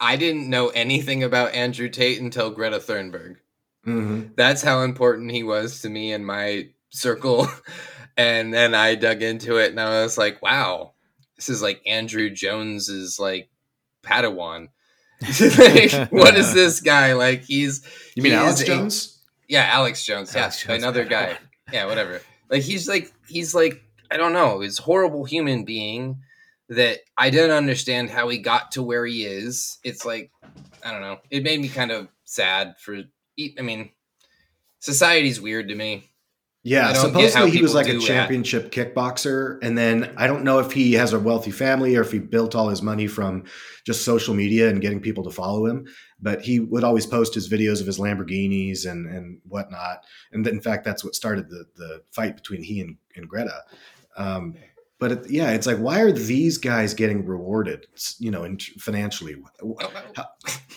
i 0.00 0.16
didn't 0.16 0.48
know 0.48 0.68
anything 0.68 1.22
about 1.22 1.54
andrew 1.54 1.88
tate 1.88 2.20
until 2.20 2.50
greta 2.50 2.78
thunberg 2.78 3.36
mm-hmm. 3.86 4.28
That's 4.36 4.62
how 4.62 4.82
important 4.82 5.32
he 5.32 5.42
was 5.42 5.82
to 5.82 5.90
me 5.90 6.12
and 6.12 6.24
my 6.24 6.68
circle. 6.90 7.48
and 8.16 8.54
then 8.54 8.74
I 8.74 8.94
dug 8.94 9.22
into 9.22 9.56
it 9.56 9.70
and 9.70 9.80
I 9.80 10.02
was 10.02 10.16
like, 10.16 10.40
wow, 10.40 10.92
this 11.34 11.48
is 11.48 11.62
like 11.62 11.82
Andrew 11.84 12.30
Jones's 12.30 13.18
like 13.18 13.48
Padawan. 14.04 14.68
like, 15.58 16.12
what 16.12 16.36
is 16.36 16.54
this 16.54 16.80
guy? 16.80 17.14
Like 17.14 17.42
he's 17.42 17.84
you 18.14 18.22
mean 18.22 18.32
he 18.32 18.38
alex 18.38 18.60
is 18.60 18.62
a- 18.62 18.66
jones 18.66 19.12
yeah, 19.52 19.68
Alex 19.70 20.02
Jones. 20.02 20.34
Yeah, 20.34 20.48
Jones, 20.48 20.82
another 20.82 21.04
guy. 21.04 21.36
Yeah, 21.70 21.84
whatever. 21.84 22.22
Like 22.48 22.62
he's 22.62 22.88
like 22.88 23.12
he's 23.28 23.54
like 23.54 23.82
I 24.10 24.16
don't 24.16 24.32
know, 24.32 24.60
he's 24.60 24.78
a 24.78 24.82
horrible 24.82 25.24
human 25.24 25.64
being 25.64 26.22
that 26.76 27.00
I 27.16 27.30
didn't 27.30 27.52
understand 27.52 28.10
how 28.10 28.28
he 28.28 28.38
got 28.38 28.72
to 28.72 28.82
where 28.82 29.06
he 29.06 29.24
is. 29.24 29.78
It's 29.84 30.04
like 30.04 30.30
I 30.84 30.90
don't 30.90 31.00
know. 31.00 31.18
It 31.30 31.42
made 31.42 31.60
me 31.60 31.68
kind 31.68 31.90
of 31.90 32.08
sad 32.24 32.74
for 32.78 32.96
I 33.58 33.62
mean 33.62 33.90
society's 34.80 35.40
weird 35.40 35.68
to 35.68 35.74
me. 35.74 36.08
Yeah, 36.64 36.90
I 36.90 36.92
don't 36.92 37.12
get 37.12 37.14
how 37.14 37.28
supposedly 37.30 37.50
he 37.50 37.62
was 37.62 37.74
like 37.74 37.88
a 37.88 37.92
do 37.92 37.98
that. 37.98 38.06
championship 38.06 38.70
kickboxer, 38.70 39.58
and 39.62 39.76
then 39.76 40.14
I 40.16 40.28
don't 40.28 40.44
know 40.44 40.60
if 40.60 40.70
he 40.70 40.92
has 40.92 41.12
a 41.12 41.18
wealthy 41.18 41.50
family 41.50 41.96
or 41.96 42.02
if 42.02 42.12
he 42.12 42.20
built 42.20 42.54
all 42.54 42.68
his 42.68 42.82
money 42.82 43.08
from 43.08 43.44
just 43.84 44.04
social 44.04 44.32
media 44.32 44.68
and 44.68 44.80
getting 44.80 45.00
people 45.00 45.24
to 45.24 45.30
follow 45.30 45.66
him. 45.66 45.88
But 46.20 46.40
he 46.40 46.60
would 46.60 46.84
always 46.84 47.04
post 47.04 47.34
his 47.34 47.48
videos 47.48 47.80
of 47.80 47.88
his 47.88 47.98
Lamborghinis 47.98 48.88
and 48.88 49.08
and 49.08 49.40
whatnot, 49.48 50.04
and 50.30 50.46
in 50.46 50.60
fact, 50.60 50.84
that's 50.84 51.02
what 51.02 51.16
started 51.16 51.50
the 51.50 51.64
the 51.74 52.02
fight 52.12 52.36
between 52.36 52.62
he 52.62 52.80
and, 52.80 52.96
and 53.16 53.28
Greta. 53.28 53.64
Um, 54.16 54.54
but 55.02 55.10
it, 55.10 55.30
yeah, 55.30 55.50
it's 55.50 55.66
like 55.66 55.78
why 55.78 55.98
are 55.98 56.12
these 56.12 56.58
guys 56.58 56.94
getting 56.94 57.26
rewarded? 57.26 57.88
You 58.20 58.30
know, 58.30 58.44
in, 58.44 58.56
financially, 58.78 59.34
oh, 59.60 59.76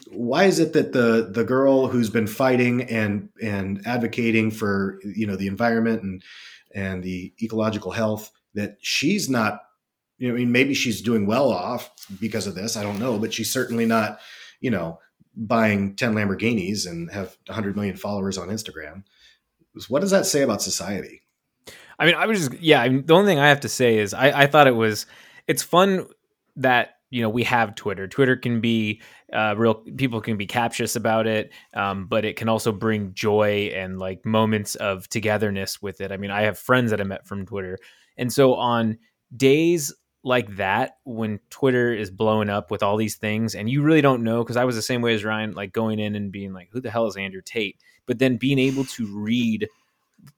why 0.10 0.46
is 0.46 0.58
it 0.58 0.74
that 0.74 0.94
the 0.94 1.30
the 1.32 1.44
girl 1.44 1.86
who's 1.86 2.10
been 2.10 2.26
fighting 2.26 2.82
and 2.90 3.30
and 3.40 3.86
advocating 3.86 4.50
for 4.50 5.00
you 5.04 5.28
know 5.28 5.36
the 5.36 5.46
environment 5.46 6.02
and 6.02 6.24
and 6.74 7.04
the 7.04 7.36
ecological 7.40 7.92
health 7.92 8.32
that 8.56 8.78
she's 8.82 9.30
not 9.30 9.60
you 10.18 10.28
know 10.28 10.34
I 10.34 10.38
mean 10.38 10.52
maybe 10.52 10.74
she's 10.74 11.04
doing 11.04 11.28
well 11.28 11.52
off 11.52 11.92
because 12.20 12.48
of 12.48 12.56
this 12.56 12.76
I 12.76 12.82
don't 12.82 12.98
know 12.98 13.20
but 13.20 13.32
she's 13.32 13.54
certainly 13.54 13.86
not 13.86 14.18
you 14.60 14.72
know 14.72 14.98
buying 15.36 15.96
10 15.96 16.16
Lamborghinis 16.16 16.88
and 16.88 17.12
have 17.12 17.38
100 17.46 17.76
million 17.76 17.96
followers 17.96 18.40
on 18.40 18.48
Instagram. 18.48 19.04
What 19.88 20.00
does 20.00 20.12
that 20.12 20.26
say 20.26 20.42
about 20.42 20.64
society 20.64 21.22
I 22.00 22.06
mean, 22.06 22.16
I 22.16 22.26
was 22.26 22.48
just 22.48 22.62
yeah. 22.62 22.82
I 22.82 22.90
mean, 22.90 23.06
the 23.06 23.14
only 23.14 23.32
thing 23.32 23.40
I 23.40 23.50
have 23.50 23.62
to 23.62 23.70
say 23.70 23.98
is 23.98 24.14
I, 24.14 24.44
I 24.44 24.48
thought 24.48 24.68
it 24.68 24.76
was 24.76 25.06
it's 25.48 25.64
fun 25.64 26.08
that 26.58 26.96
you 27.10 27.22
know 27.22 27.30
we 27.30 27.44
have 27.44 27.76
Twitter. 27.76 28.08
Twitter 28.08 28.36
can 28.36 28.62
be 28.62 29.02
uh, 29.32 29.56
real 29.58 29.76
people 29.76 30.22
can 30.22 30.38
be 30.38 30.46
captious 30.46 30.96
about 30.96 31.28
it, 31.28 31.52
um, 31.74 32.08
but 32.08 32.26
it 32.26 32.36
can 32.36 32.50
also 32.50 32.72
bring 32.72 33.14
joy 33.14 33.72
and 33.74 34.00
like 34.00 34.26
moments 34.26 34.76
of 34.76 35.08
togetherness 35.10 35.82
with 35.82 36.02
it. 36.02 36.12
I 36.12 36.18
mean, 36.18 36.32
I 36.32 36.42
have 36.42 36.58
friends 36.58 36.92
that 36.92 37.02
I 37.02 37.04
met 37.04 37.26
from 37.26 37.46
Twitter, 37.46 37.78
and 38.18 38.32
so 38.32 38.56
on 38.56 38.98
days 39.36 39.94
like 40.24 40.56
that 40.58 40.98
when 41.04 41.40
Twitter 41.50 41.94
is 41.94 42.10
blowing 42.10 42.50
up 42.50 42.72
with 42.72 42.82
all 42.82 42.98
these 42.98 43.16
things, 43.16 43.56
and 43.56 43.70
you 43.70 43.82
really 43.84 44.02
don't 44.02 44.24
know 44.24 44.44
because 44.44 44.58
I 44.58 44.66
was 44.66 44.76
the 44.76 44.82
same 44.82 45.02
way 45.02 45.14
as 45.14 45.24
Ryan, 45.24 45.54
like 45.54 45.72
going 45.72 46.00
in 46.00 46.16
and 46.16 46.32
being 46.32 46.54
like, 46.54 46.70
"Who 46.72 46.82
the 46.82 46.92
hell 46.92 47.08
is 47.08 47.16
Andrew 47.16 47.42
Tate?" 47.44 47.78
But 48.06 48.20
then 48.20 48.38
being 48.38 48.60
able 48.60 48.86
to 48.86 49.08
read 49.08 49.68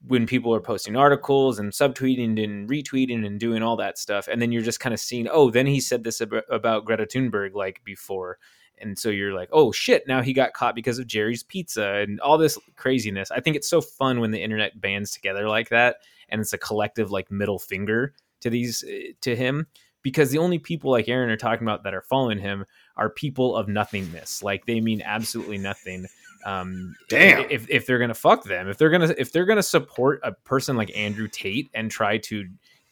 when 0.06 0.26
people 0.26 0.54
are 0.54 0.60
posting 0.60 0.96
articles 0.96 1.58
and 1.58 1.72
subtweeting 1.72 2.42
and 2.42 2.68
retweeting 2.68 3.26
and 3.26 3.40
doing 3.40 3.62
all 3.62 3.76
that 3.76 3.98
stuff 3.98 4.28
and 4.28 4.40
then 4.40 4.52
you're 4.52 4.62
just 4.62 4.80
kind 4.80 4.94
of 4.94 5.00
seeing 5.00 5.28
oh 5.30 5.50
then 5.50 5.66
he 5.66 5.80
said 5.80 6.04
this 6.04 6.20
ab- 6.20 6.44
about 6.50 6.84
greta 6.84 7.06
thunberg 7.06 7.54
like 7.54 7.82
before. 7.84 8.38
And 8.80 8.98
so 8.98 9.08
you're 9.08 9.34
like 9.34 9.48
oh 9.52 9.72
shit 9.72 10.06
now 10.06 10.22
he 10.22 10.32
got 10.32 10.52
caught 10.52 10.74
because 10.74 10.98
of 10.98 11.06
jerry's 11.06 11.42
pizza 11.42 11.94
and 11.94 12.20
all 12.20 12.38
this 12.38 12.58
craziness. 12.76 13.30
I 13.30 13.40
think 13.40 13.56
it's 13.56 13.68
so 13.68 13.80
fun 13.80 14.20
when 14.20 14.30
the 14.30 14.42
internet 14.42 14.80
bands 14.80 15.10
together 15.10 15.48
like 15.48 15.68
that 15.70 15.96
and 16.28 16.40
it's 16.40 16.52
a 16.52 16.58
collective 16.58 17.10
like 17.10 17.30
middle 17.30 17.58
finger 17.58 18.14
to 18.40 18.50
these 18.50 18.84
eh, 18.88 19.12
to 19.22 19.34
him 19.34 19.66
because 20.02 20.30
the 20.30 20.38
only 20.38 20.58
people 20.58 20.90
like 20.90 21.08
aaron 21.08 21.30
are 21.30 21.36
talking 21.36 21.66
about 21.66 21.82
that 21.84 21.94
are 21.94 22.02
following 22.02 22.38
him 22.38 22.64
are 22.96 23.10
people 23.10 23.56
of 23.56 23.68
nothingness. 23.68 24.42
Like 24.42 24.66
they 24.66 24.80
mean 24.80 25.02
absolutely 25.04 25.58
nothing 25.58 26.06
um 26.44 26.94
Damn. 27.08 27.46
if, 27.50 27.68
if 27.68 27.86
they're 27.86 27.98
gonna 27.98 28.14
fuck 28.14 28.44
them 28.44 28.68
if 28.68 28.78
they're 28.78 28.90
gonna 28.90 29.14
if 29.18 29.32
they're 29.32 29.46
gonna 29.46 29.62
support 29.62 30.20
a 30.22 30.32
person 30.32 30.76
like 30.76 30.90
andrew 30.96 31.28
tate 31.28 31.68
and 31.74 31.90
try 31.90 32.18
to 32.18 32.46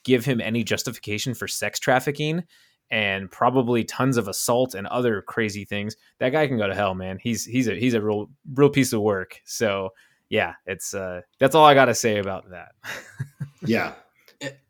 give 0.04 0.24
him 0.24 0.40
any 0.40 0.64
justification 0.64 1.34
for 1.34 1.48
sex 1.48 1.78
trafficking 1.78 2.44
and 2.90 3.30
probably 3.30 3.82
tons 3.82 4.16
of 4.16 4.28
assault 4.28 4.74
and 4.74 4.86
other 4.86 5.22
crazy 5.22 5.64
things 5.64 5.96
that 6.18 6.30
guy 6.30 6.46
can 6.46 6.58
go 6.58 6.66
to 6.66 6.74
hell 6.74 6.94
man 6.94 7.18
he's 7.20 7.44
he's 7.44 7.68
a 7.68 7.74
he's 7.74 7.94
a 7.94 8.00
real 8.00 8.28
real 8.54 8.70
piece 8.70 8.92
of 8.92 9.00
work 9.00 9.40
so 9.44 9.90
yeah 10.28 10.54
it's 10.66 10.94
uh 10.94 11.20
that's 11.38 11.54
all 11.54 11.64
i 11.64 11.74
gotta 11.74 11.94
say 11.94 12.18
about 12.18 12.48
that 12.50 12.72
yeah 13.62 13.94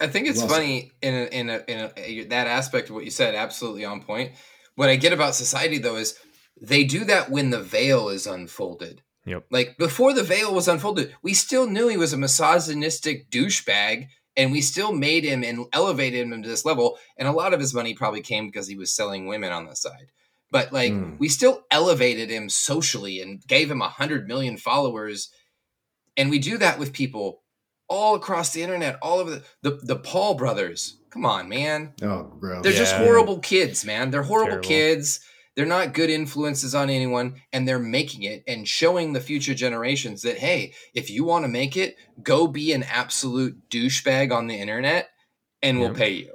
I 0.00 0.06
think 0.06 0.28
it's 0.28 0.38
Well 0.38 0.48
funny 0.48 0.92
in 1.02 1.14
a, 1.14 1.24
in 1.26 1.50
a, 1.50 1.64
in 1.66 1.90
a, 1.96 2.24
that 2.26 2.46
aspect 2.46 2.88
of 2.88 2.94
what 2.94 3.04
you 3.04 3.10
said. 3.10 3.34
Absolutely 3.34 3.84
on 3.84 4.00
point. 4.00 4.32
What 4.76 4.88
I 4.88 4.96
get 4.96 5.12
about 5.12 5.34
society 5.34 5.78
though 5.78 5.96
is 5.96 6.18
they 6.60 6.84
do 6.84 7.04
that 7.04 7.30
when 7.30 7.50
the 7.50 7.62
veil 7.62 8.08
is 8.08 8.26
unfolded. 8.26 9.02
Yep. 9.24 9.46
Like 9.50 9.76
before 9.78 10.12
the 10.12 10.22
veil 10.22 10.54
was 10.54 10.68
unfolded, 10.68 11.14
we 11.22 11.34
still 11.34 11.66
knew 11.66 11.88
he 11.88 11.96
was 11.96 12.12
a 12.12 12.16
misogynistic 12.18 13.30
douchebag, 13.30 14.06
and 14.36 14.52
we 14.52 14.60
still 14.60 14.92
made 14.92 15.24
him 15.24 15.42
and 15.42 15.66
elevated 15.72 16.26
him 16.30 16.42
to 16.42 16.48
this 16.48 16.64
level. 16.64 16.98
And 17.16 17.26
a 17.26 17.32
lot 17.32 17.52
of 17.52 17.60
his 17.60 17.74
money 17.74 17.94
probably 17.94 18.20
came 18.20 18.46
because 18.46 18.68
he 18.68 18.76
was 18.76 18.94
selling 18.94 19.26
women 19.26 19.50
on 19.52 19.66
the 19.66 19.74
side. 19.74 20.12
But 20.52 20.72
like 20.72 20.92
Hmm. 20.92 21.16
we 21.18 21.28
still 21.28 21.64
elevated 21.70 22.30
him 22.30 22.48
socially 22.48 23.20
and 23.20 23.44
gave 23.46 23.68
him 23.70 23.82
a 23.82 23.88
hundred 23.88 24.28
million 24.28 24.56
followers. 24.56 25.30
And 26.16 26.30
we 26.30 26.38
do 26.38 26.56
that 26.58 26.78
with 26.78 26.92
people 26.92 27.42
all 27.88 28.14
across 28.14 28.52
the 28.52 28.62
internet, 28.62 28.98
all 29.02 29.18
over 29.18 29.30
the 29.30 29.42
the, 29.62 29.70
the 29.82 29.96
Paul 29.96 30.34
brothers. 30.34 30.98
Come 31.10 31.26
on, 31.26 31.48
man. 31.48 31.94
oh 32.02 32.24
gross 32.38 32.62
They're 32.62 32.72
just 32.72 32.94
horrible 32.94 33.40
kids, 33.40 33.84
man. 33.84 34.10
They're 34.10 34.22
horrible 34.22 34.50
Terrible. 34.62 34.68
kids. 34.68 35.20
They're 35.56 35.66
not 35.66 35.94
good 35.94 36.10
influences 36.10 36.74
on 36.74 36.90
anyone, 36.90 37.40
and 37.52 37.66
they're 37.66 37.78
making 37.78 38.24
it 38.24 38.44
and 38.46 38.68
showing 38.68 39.14
the 39.14 39.20
future 39.20 39.54
generations 39.54 40.22
that 40.22 40.36
hey, 40.38 40.74
if 40.94 41.10
you 41.10 41.24
want 41.24 41.44
to 41.44 41.48
make 41.48 41.76
it, 41.76 41.96
go 42.22 42.46
be 42.46 42.72
an 42.72 42.82
absolute 42.84 43.56
douchebag 43.70 44.32
on 44.32 44.46
the 44.46 44.54
internet, 44.54 45.08
and 45.62 45.80
we'll 45.80 45.92
Yeah. 45.92 45.96
pay 45.98 46.10
you. 46.10 46.32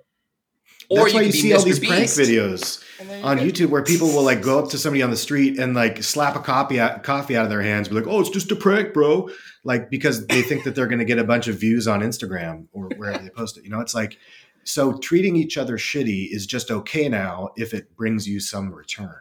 That's 0.90 1.14
why 1.14 1.20
could 1.20 1.28
you 1.28 1.32
be 1.32 1.40
see 1.40 1.54
all 1.54 1.62
Mr. 1.62 1.66
these 1.66 1.80
prank 1.80 2.04
videos 2.10 2.84
you 3.00 3.24
on 3.24 3.38
go. 3.38 3.44
YouTube 3.44 3.70
where 3.70 3.82
people 3.84 4.08
will 4.10 4.24
like 4.24 4.42
go 4.42 4.60
up 4.60 4.72
to 4.72 4.78
somebody 4.78 5.02
on 5.02 5.10
the 5.10 5.16
street 5.16 5.58
and 5.58 5.74
like 5.74 6.04
slap 6.04 6.36
a 6.36 6.40
copy 6.40 6.82
out, 6.82 7.04
coffee 7.04 7.38
out 7.38 7.46
of 7.46 7.50
their 7.50 7.62
hands, 7.62 7.88
be 7.88 7.96
like, 7.96 8.08
"Oh, 8.08 8.20
it's 8.20 8.30
just 8.30 8.52
a 8.52 8.58
prank, 8.58 8.94
bro," 8.94 9.30
like 9.64 9.90
because 9.90 10.28
they 10.28 10.42
think 10.42 10.66
that 10.66 10.76
they're 10.76 10.88
going 10.88 11.00
to 11.00 11.06
get 11.06 11.18
a 11.18 11.24
bunch 11.24 11.48
of 11.48 11.58
views 11.58 11.88
on 11.88 12.02
Instagram 12.02 12.66
or 12.74 12.90
wherever 12.98 13.24
they 13.24 13.30
post 13.30 13.58
it. 13.58 13.64
You 13.64 13.70
know, 13.70 13.80
it's 13.80 13.94
like 13.96 14.18
so 14.64 14.98
treating 14.98 15.36
each 15.36 15.58
other 15.58 15.78
shitty 15.78 16.32
is 16.32 16.46
just 16.46 16.72
okay 16.72 17.10
now 17.10 17.50
if 17.58 17.74
it 17.74 17.96
brings 17.96 18.28
you 18.28 18.40
some 18.40 18.74
return. 18.74 19.20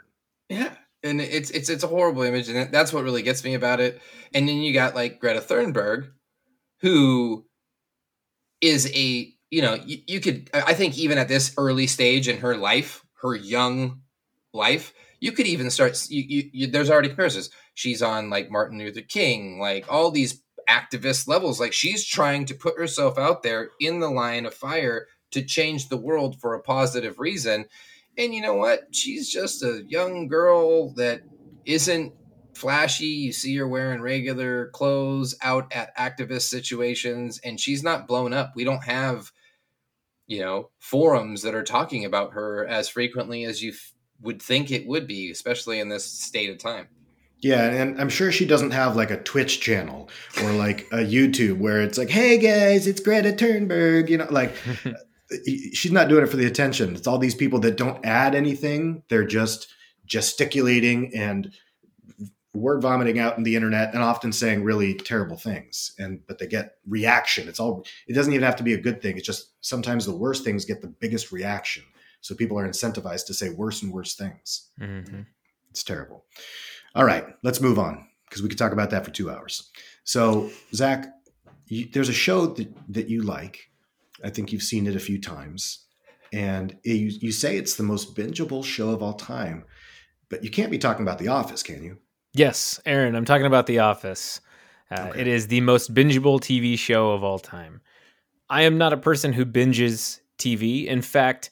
Yeah. 0.48 0.74
And 1.02 1.20
it's 1.20 1.50
it's 1.50 1.70
it's 1.70 1.82
a 1.82 1.86
horrible 1.86 2.22
image, 2.22 2.50
and 2.50 2.70
that's 2.70 2.92
what 2.92 3.04
really 3.04 3.22
gets 3.22 3.42
me 3.42 3.54
about 3.54 3.80
it. 3.80 4.02
And 4.34 4.46
then 4.46 4.58
you 4.58 4.74
got 4.74 4.94
like 4.94 5.18
Greta 5.18 5.40
Thunberg, 5.40 6.10
who 6.82 7.46
is 8.60 8.86
a 8.94 9.32
you 9.50 9.62
know 9.62 9.74
you, 9.74 9.98
you 10.06 10.20
could 10.20 10.50
I 10.52 10.74
think 10.74 10.98
even 10.98 11.16
at 11.16 11.28
this 11.28 11.54
early 11.56 11.86
stage 11.86 12.28
in 12.28 12.38
her 12.40 12.54
life, 12.54 13.02
her 13.22 13.34
young 13.34 14.02
life, 14.52 14.92
you 15.20 15.32
could 15.32 15.46
even 15.46 15.70
start. 15.70 15.98
You, 16.10 16.22
you, 16.22 16.50
you 16.52 16.66
there's 16.66 16.90
already 16.90 17.08
comparisons. 17.08 17.48
She's 17.74 18.02
on 18.02 18.28
like 18.28 18.50
Martin 18.50 18.78
Luther 18.78 19.00
King, 19.00 19.58
like 19.58 19.90
all 19.90 20.10
these 20.10 20.42
activist 20.68 21.28
levels. 21.28 21.60
Like 21.60 21.72
she's 21.72 22.06
trying 22.06 22.44
to 22.46 22.54
put 22.54 22.78
herself 22.78 23.16
out 23.16 23.42
there 23.42 23.70
in 23.80 24.00
the 24.00 24.10
line 24.10 24.44
of 24.44 24.54
fire 24.54 25.06
to 25.32 25.42
change 25.42 25.88
the 25.88 25.96
world 25.96 26.40
for 26.40 26.54
a 26.54 26.62
positive 26.62 27.18
reason. 27.18 27.66
And 28.18 28.34
you 28.34 28.42
know 28.42 28.54
what? 28.54 28.94
She's 28.94 29.30
just 29.30 29.62
a 29.62 29.84
young 29.86 30.28
girl 30.28 30.92
that 30.94 31.22
isn't 31.64 32.12
flashy. 32.54 33.06
You 33.06 33.32
see 33.32 33.56
her 33.56 33.68
wearing 33.68 34.00
regular 34.00 34.68
clothes 34.68 35.36
out 35.42 35.72
at 35.72 35.96
activist 35.96 36.48
situations, 36.48 37.40
and 37.44 37.58
she's 37.58 37.82
not 37.82 38.06
blown 38.06 38.32
up. 38.32 38.52
We 38.54 38.64
don't 38.64 38.84
have, 38.84 39.32
you 40.26 40.40
know, 40.40 40.70
forums 40.78 41.42
that 41.42 41.54
are 41.54 41.64
talking 41.64 42.04
about 42.04 42.32
her 42.34 42.66
as 42.66 42.88
frequently 42.88 43.44
as 43.44 43.62
you 43.62 43.72
f- 43.72 43.92
would 44.20 44.42
think 44.42 44.70
it 44.70 44.86
would 44.86 45.06
be, 45.06 45.30
especially 45.30 45.80
in 45.80 45.88
this 45.88 46.04
state 46.04 46.50
of 46.50 46.58
time. 46.58 46.88
Yeah, 47.42 47.64
and 47.64 47.98
I'm 47.98 48.10
sure 48.10 48.30
she 48.30 48.44
doesn't 48.44 48.72
have 48.72 48.96
like 48.96 49.10
a 49.10 49.16
Twitch 49.16 49.60
channel 49.60 50.10
or 50.42 50.52
like 50.52 50.86
a 50.92 50.98
YouTube 50.98 51.58
where 51.58 51.80
it's 51.80 51.96
like, 51.96 52.10
"Hey 52.10 52.36
guys, 52.36 52.86
it's 52.86 53.00
Greta 53.00 53.32
Thunberg," 53.32 54.10
you 54.10 54.18
know, 54.18 54.26
like 54.30 54.54
she's 55.46 55.92
not 55.92 56.08
doing 56.08 56.24
it 56.24 56.28
for 56.28 56.36
the 56.36 56.46
attention. 56.46 56.94
It's 56.94 57.06
all 57.06 57.18
these 57.18 57.34
people 57.34 57.58
that 57.60 57.76
don't 57.76 58.04
add 58.04 58.34
anything. 58.34 59.02
They're 59.08 59.26
just 59.26 59.68
gesticulating 60.06 61.14
and 61.14 61.52
word 62.52 62.82
vomiting 62.82 63.20
out 63.20 63.38
in 63.38 63.44
the 63.44 63.54
internet 63.54 63.94
and 63.94 64.02
often 64.02 64.32
saying 64.32 64.64
really 64.64 64.94
terrible 64.94 65.36
things. 65.36 65.92
And 65.98 66.20
but 66.26 66.38
they 66.38 66.46
get 66.46 66.74
reaction. 66.86 67.48
It's 67.48 67.60
all 67.60 67.84
it 68.08 68.14
doesn't 68.14 68.32
even 68.32 68.44
have 68.44 68.56
to 68.56 68.62
be 68.62 68.74
a 68.74 68.80
good 68.80 69.00
thing. 69.00 69.16
It's 69.16 69.26
just 69.26 69.52
sometimes 69.60 70.04
the 70.04 70.16
worst 70.16 70.44
things 70.44 70.64
get 70.64 70.82
the 70.82 70.88
biggest 70.88 71.30
reaction. 71.30 71.84
So 72.20 72.34
people 72.34 72.58
are 72.58 72.68
incentivized 72.68 73.26
to 73.26 73.34
say 73.34 73.50
worse 73.50 73.82
and 73.82 73.92
worse 73.92 74.14
things. 74.14 74.68
Mm-hmm. 74.80 75.22
it's 75.70 75.84
terrible. 75.84 76.24
All 76.94 77.04
right 77.04 77.24
let's 77.42 77.60
move 77.60 77.78
on 77.78 78.06
because 78.28 78.42
we 78.42 78.48
could 78.48 78.58
talk 78.58 78.72
about 78.72 78.90
that 78.90 79.04
for 79.04 79.10
two 79.10 79.30
hours. 79.30 79.70
So 80.04 80.50
zach 80.74 81.06
you, 81.70 81.88
there's 81.92 82.08
a 82.08 82.12
show 82.12 82.46
that, 82.46 82.68
that 82.88 83.08
you 83.08 83.22
like 83.22 83.69
i 84.24 84.30
think 84.30 84.52
you've 84.52 84.62
seen 84.62 84.86
it 84.86 84.96
a 84.96 85.00
few 85.00 85.20
times 85.20 85.86
and 86.32 86.76
you, 86.84 87.10
you 87.20 87.32
say 87.32 87.56
it's 87.56 87.74
the 87.74 87.82
most 87.82 88.14
bingeable 88.16 88.64
show 88.64 88.90
of 88.90 89.02
all 89.02 89.14
time 89.14 89.64
but 90.28 90.44
you 90.44 90.50
can't 90.50 90.70
be 90.70 90.78
talking 90.78 91.02
about 91.02 91.18
the 91.18 91.28
office 91.28 91.62
can 91.62 91.82
you 91.82 91.96
Yes, 92.32 92.80
Aaron, 92.86 93.16
I'm 93.16 93.24
talking 93.24 93.46
about 93.46 93.66
The 93.66 93.80
Office. 93.80 94.40
Uh, 94.90 95.08
okay. 95.08 95.20
It 95.22 95.26
is 95.26 95.48
the 95.48 95.60
most 95.62 95.92
bingeable 95.94 96.40
TV 96.40 96.78
show 96.78 97.10
of 97.10 97.24
all 97.24 97.38
time. 97.38 97.80
I 98.48 98.62
am 98.62 98.78
not 98.78 98.92
a 98.92 98.96
person 98.96 99.32
who 99.32 99.44
binges 99.44 100.20
TV. 100.38 100.86
In 100.86 101.02
fact, 101.02 101.50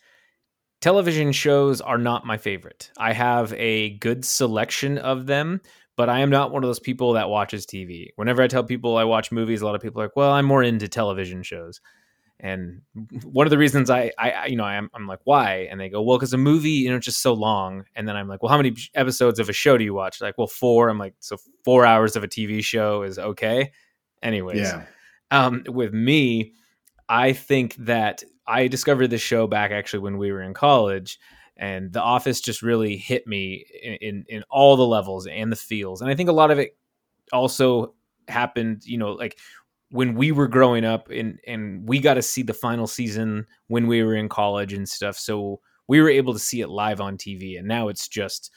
television 0.81 1.33
shows 1.33 1.81
are 1.81 1.99
not 1.99 2.27
my 2.27 2.37
favorite. 2.37 2.93
I 2.97 3.13
have 3.13 3.53
a 3.55 3.91
good 3.99 4.25
selection 4.25 4.99
of 4.99 5.27
them, 5.27 5.61
but 5.97 6.09
I 6.09 6.21
am 6.21 6.31
not 6.31 6.53
one 6.53 6.63
of 6.63 6.69
those 6.69 6.81
people 6.81 7.13
that 7.15 7.29
watches 7.29 7.67
TV. 7.67 8.09
Whenever 8.17 8.43
I 8.43 8.49
tell 8.49 8.65
people 8.65 8.97
I 8.97 9.05
watch 9.05 9.33
movies, 9.33 9.63
a 9.63 9.67
lot 9.67 9.75
of 9.75 9.83
people 9.83 10.01
are 10.01 10.07
like, 10.07 10.17
well, 10.17 10.31
I'm 10.31 10.47
more 10.47 10.63
into 10.63 10.89
television 10.89 11.43
shows. 11.43 11.81
And 12.41 12.83
one 13.25 13.47
of 13.47 13.51
the 13.51 13.59
reasons 13.59 13.91
I, 13.91 14.13
I, 14.17 14.47
you 14.47 14.57
know, 14.57 14.65
I'm, 14.65 14.89
I'm 14.95 15.09
like, 15.09 15.19
why? 15.25 15.67
And 15.71 15.81
they 15.81 15.89
go, 15.89 16.01
well, 16.03 16.19
because 16.19 16.33
a 16.33 16.39
movie, 16.39 16.71
you 16.71 16.91
know, 16.91 16.97
it's 16.97 17.05
just 17.05 17.21
so 17.21 17.33
long. 17.33 17.85
And 17.97 18.07
then 18.07 18.17
I'm 18.17 18.29
like, 18.29 18.43
well, 18.43 18.51
how 18.51 18.57
many 18.57 18.77
episodes 18.95 19.41
of 19.41 19.49
a 19.49 19.53
show 19.53 19.77
do 19.77 19.83
you 19.83 19.93
watch? 19.93 20.21
Like, 20.21 20.39
well, 20.39 20.47
four. 20.47 20.89
I'm 20.89 20.99
like, 20.99 21.15
so 21.19 21.37
four 21.65 21.85
hours 21.85 22.15
of 22.15 22.23
a 22.23 22.29
TV 22.29 22.63
show 22.63 23.03
is 23.03 23.19
okay. 23.19 23.73
Anyways, 24.23 24.61
yeah. 24.61 24.85
Um, 25.31 25.65
with 25.67 25.93
me, 25.93 26.53
I 27.09 27.33
think 27.33 27.75
that 27.77 28.23
I 28.47 28.69
discovered 28.69 29.09
this 29.09 29.21
show 29.21 29.47
back 29.47 29.73
actually 29.73 30.01
when 30.01 30.17
we 30.17 30.31
were 30.33 30.43
in 30.43 30.55
college, 30.55 31.19
and 31.57 31.93
The 31.93 32.01
Office 32.01 32.41
just 32.41 32.63
really 32.63 32.97
hit 32.97 33.27
me 33.27 33.67
in, 33.83 33.95
in, 33.95 34.25
in 34.29 34.45
all 34.49 34.77
the 34.77 34.87
levels 34.87 35.27
and 35.27 35.51
the 35.51 35.57
feels. 35.57 36.01
And 36.01 36.11
I 36.11 36.15
think 36.15 36.29
a 36.29 36.33
lot 36.33 36.51
of 36.51 36.59
it 36.59 36.77
also 37.33 37.95
happened, 38.29 38.83
you 38.85 38.97
know, 38.97 39.13
like 39.13 39.39
when 39.91 40.15
we 40.15 40.33
were 40.33 40.49
growing 40.49 40.85
up 40.85 41.11
and 41.11 41.39
and 41.47 41.89
we 41.89 41.99
got 41.99 42.15
to 42.15 42.23
see 42.23 42.43
the 42.43 42.55
final 42.55 42.87
season 42.87 43.47
when 43.69 43.87
we 43.87 44.03
were 44.03 44.15
in 44.15 44.29
college 44.29 44.73
and 44.73 44.89
stuff 44.89 45.17
so 45.17 45.61
we 45.87 46.01
were 46.01 46.11
able 46.11 46.33
to 46.33 46.39
see 46.39 46.61
it 46.61 46.69
live 46.69 47.01
on 47.01 47.17
tv 47.17 47.59
and 47.59 47.67
now 47.67 47.89
it's 47.89 48.09
just 48.09 48.51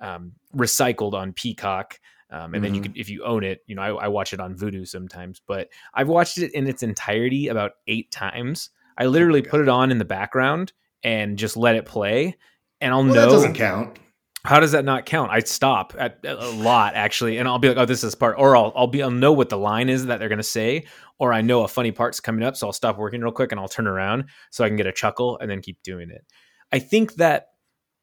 um, 0.00 0.32
recycled 0.54 1.14
on 1.14 1.32
peacock 1.32 1.98
um, 2.30 2.38
and 2.38 2.54
mm-hmm. 2.54 2.62
then 2.62 2.74
you 2.74 2.80
mm-hmm. 2.80 2.92
can 2.92 3.00
if 3.00 3.08
you 3.08 3.24
own 3.24 3.42
it 3.44 3.62
you 3.66 3.74
know 3.74 3.82
I, 3.82 4.04
I, 4.04 4.08
watch 4.08 4.32
it 4.32 4.40
on 4.40 4.54
vudu 4.54 4.86
sometimes 4.86 5.40
but 5.46 5.68
i've 5.94 6.08
watched 6.08 6.38
it 6.38 6.52
in 6.52 6.66
its 6.66 6.82
entirety 6.82 7.48
about 7.48 7.72
eight 7.86 8.10
times 8.10 8.70
i 8.98 9.06
literally 9.06 9.44
oh 9.46 9.50
put 9.50 9.60
it 9.60 9.68
on 9.68 9.90
in 9.90 9.98
the 9.98 10.04
background 10.04 10.72
and 11.02 11.38
just 11.38 11.56
let 11.56 11.76
it 11.76 11.86
play 11.86 12.36
and 12.80 12.92
i'll 12.92 13.04
well, 13.04 13.14
know 13.14 13.20
that 13.20 13.26
doesn't 13.26 13.54
count 13.54 13.98
how 14.46 14.60
does 14.60 14.72
that 14.72 14.84
not 14.84 15.06
count? 15.06 15.30
I'd 15.30 15.48
stop 15.48 15.94
at 15.98 16.20
a 16.24 16.50
lot 16.50 16.94
actually, 16.94 17.38
and 17.38 17.48
I'll 17.48 17.58
be 17.58 17.68
like, 17.68 17.76
"Oh, 17.76 17.84
this 17.84 18.04
is 18.04 18.14
part," 18.14 18.36
or 18.38 18.56
I'll 18.56 18.72
I'll 18.76 18.86
be 18.86 19.02
I'll 19.02 19.10
know 19.10 19.32
what 19.32 19.48
the 19.48 19.58
line 19.58 19.88
is 19.88 20.06
that 20.06 20.18
they're 20.18 20.28
gonna 20.28 20.42
say, 20.42 20.86
or 21.18 21.32
I 21.32 21.40
know 21.40 21.64
a 21.64 21.68
funny 21.68 21.92
part's 21.92 22.20
coming 22.20 22.44
up, 22.44 22.56
so 22.56 22.66
I'll 22.66 22.72
stop 22.72 22.96
working 22.98 23.20
real 23.20 23.32
quick 23.32 23.52
and 23.52 23.60
I'll 23.60 23.68
turn 23.68 23.86
around 23.86 24.26
so 24.50 24.64
I 24.64 24.68
can 24.68 24.76
get 24.76 24.86
a 24.86 24.92
chuckle 24.92 25.38
and 25.38 25.50
then 25.50 25.60
keep 25.60 25.82
doing 25.82 26.10
it. 26.10 26.24
I 26.72 26.78
think 26.78 27.14
that 27.14 27.48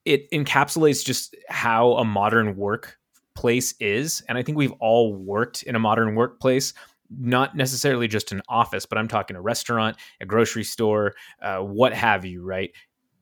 it 0.05 0.29
encapsulates 0.31 1.03
just 1.03 1.35
how 1.47 1.93
a 1.93 2.05
modern 2.05 2.55
workplace 2.57 3.73
is, 3.79 4.21
and 4.27 4.37
I 4.37 4.43
think 4.43 4.57
we've 4.57 4.73
all 4.79 5.15
worked 5.15 5.63
in 5.63 5.75
a 5.75 5.79
modern 5.79 6.15
workplace. 6.15 6.73
Not 7.09 7.55
necessarily 7.55 8.07
just 8.07 8.31
an 8.31 8.41
office, 8.49 8.85
but 8.85 8.97
I'm 8.97 9.07
talking 9.07 9.35
a 9.35 9.41
restaurant, 9.41 9.97
a 10.19 10.25
grocery 10.25 10.63
store, 10.63 11.13
uh, 11.41 11.59
what 11.59 11.93
have 11.93 12.25
you, 12.25 12.43
right? 12.43 12.71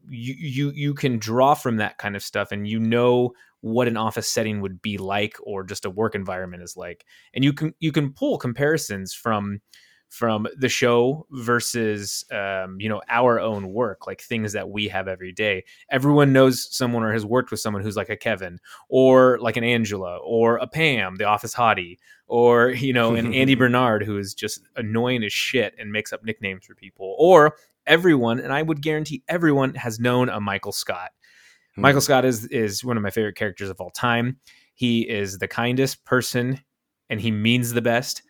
You 0.09 0.35
you 0.37 0.71
you 0.71 0.93
can 0.93 1.17
draw 1.17 1.53
from 1.53 1.77
that 1.77 1.97
kind 1.97 2.15
of 2.15 2.23
stuff 2.23 2.51
and 2.51 2.67
you 2.67 2.79
know 2.79 3.33
what 3.61 3.87
an 3.87 3.97
office 3.97 4.27
setting 4.27 4.59
would 4.61 4.81
be 4.81 4.97
like 4.97 5.37
or 5.43 5.63
just 5.63 5.85
a 5.85 5.89
work 5.89 6.15
environment 6.15 6.63
is 6.63 6.75
like. 6.75 7.05
And 7.33 7.43
you 7.43 7.53
can 7.53 7.73
you 7.79 7.91
can 7.91 8.11
pull 8.11 8.37
comparisons 8.37 9.13
from 9.13 9.61
from 10.09 10.45
the 10.57 10.67
show 10.67 11.25
versus 11.31 12.25
um, 12.31 12.75
you 12.79 12.89
know 12.89 13.01
our 13.07 13.39
own 13.39 13.71
work 13.71 14.07
like 14.07 14.19
things 14.19 14.51
that 14.51 14.69
we 14.69 14.87
have 14.89 15.07
every 15.07 15.31
day. 15.31 15.63
Everyone 15.89 16.33
knows 16.33 16.75
someone 16.75 17.03
or 17.03 17.13
has 17.13 17.25
worked 17.25 17.49
with 17.49 17.61
someone 17.61 17.81
who's 17.81 17.95
like 17.95 18.09
a 18.09 18.17
kevin 18.17 18.59
or 18.89 19.39
like 19.39 19.55
an 19.55 19.63
angela 19.63 20.17
or 20.17 20.57
a 20.57 20.67
pam 20.67 21.15
the 21.15 21.23
office 21.23 21.55
hottie 21.55 21.97
or 22.27 22.71
you 22.71 22.91
know 22.91 23.15
an 23.15 23.33
andy 23.33 23.55
bernard 23.61 24.03
who 24.03 24.17
is 24.17 24.33
just 24.33 24.61
annoying 24.75 25.23
as 25.23 25.31
shit 25.31 25.73
and 25.79 25.91
makes 25.91 26.11
up 26.11 26.23
nicknames 26.23 26.65
for 26.65 26.75
people 26.75 27.15
or 27.17 27.55
everyone, 27.87 28.39
and 28.39 28.53
I 28.53 28.61
would 28.61 28.81
guarantee 28.81 29.23
everyone 29.27 29.75
has 29.75 29.99
known 29.99 30.29
a 30.29 30.39
Michael 30.39 30.71
Scott. 30.71 31.11
Hmm. 31.75 31.81
Michael 31.81 32.01
Scott 32.01 32.25
is 32.25 32.45
is 32.47 32.83
one 32.83 32.97
of 32.97 33.03
my 33.03 33.09
favorite 33.11 33.35
characters 33.35 33.69
of 33.69 33.79
all 33.79 33.91
time. 33.91 34.37
He 34.73 35.07
is 35.07 35.37
the 35.37 35.47
kindest 35.47 36.03
person 36.05 36.59
and 37.09 37.21
he 37.21 37.31
means 37.31 37.73
the 37.73 37.81
best, 37.81 38.23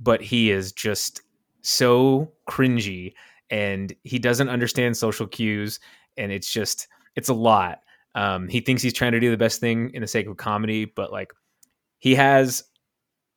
but 0.00 0.22
he 0.22 0.50
is 0.50 0.72
just 0.72 1.22
so 1.62 2.32
cringy 2.48 3.14
and 3.50 3.92
he 4.04 4.18
doesn't 4.18 4.48
understand 4.48 4.96
social 4.96 5.26
cues 5.26 5.80
and 6.16 6.32
it's 6.32 6.50
just 6.50 6.88
it's 7.16 7.28
a 7.28 7.34
lot. 7.34 7.80
Um, 8.14 8.48
he 8.48 8.60
thinks 8.60 8.82
he's 8.82 8.92
trying 8.92 9.12
to 9.12 9.20
do 9.20 9.30
the 9.30 9.36
best 9.36 9.60
thing 9.60 9.90
in 9.92 10.02
the 10.02 10.08
sake 10.08 10.26
of 10.26 10.36
comedy, 10.36 10.84
but 10.84 11.12
like 11.12 11.32
he 11.98 12.14
has 12.14 12.64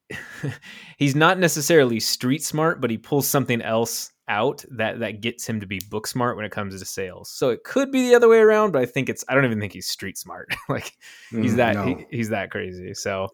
he's 0.97 1.15
not 1.15 1.39
necessarily 1.39 1.99
street 1.99 2.43
smart, 2.43 2.81
but 2.81 2.89
he 2.89 2.97
pulls 2.97 3.27
something 3.27 3.61
else 3.61 4.11
out 4.31 4.63
that 4.71 4.99
that 4.99 5.21
gets 5.21 5.45
him 5.45 5.59
to 5.59 5.67
be 5.67 5.79
book 5.89 6.07
smart 6.07 6.37
when 6.37 6.45
it 6.45 6.51
comes 6.51 6.79
to 6.79 6.85
sales. 6.85 7.29
So 7.29 7.49
it 7.49 7.63
could 7.63 7.91
be 7.91 8.07
the 8.07 8.15
other 8.15 8.29
way 8.29 8.39
around, 8.39 8.71
but 8.71 8.81
I 8.81 8.85
think 8.85 9.09
it's 9.09 9.23
I 9.27 9.35
don't 9.35 9.45
even 9.45 9.59
think 9.59 9.73
he's 9.73 9.87
street 9.87 10.17
smart. 10.17 10.55
like 10.69 10.93
he's 11.29 11.53
mm, 11.53 11.57
that 11.57 11.75
no. 11.75 11.85
he, 11.85 12.05
he's 12.09 12.29
that 12.29 12.49
crazy. 12.49 12.93
So 12.93 13.27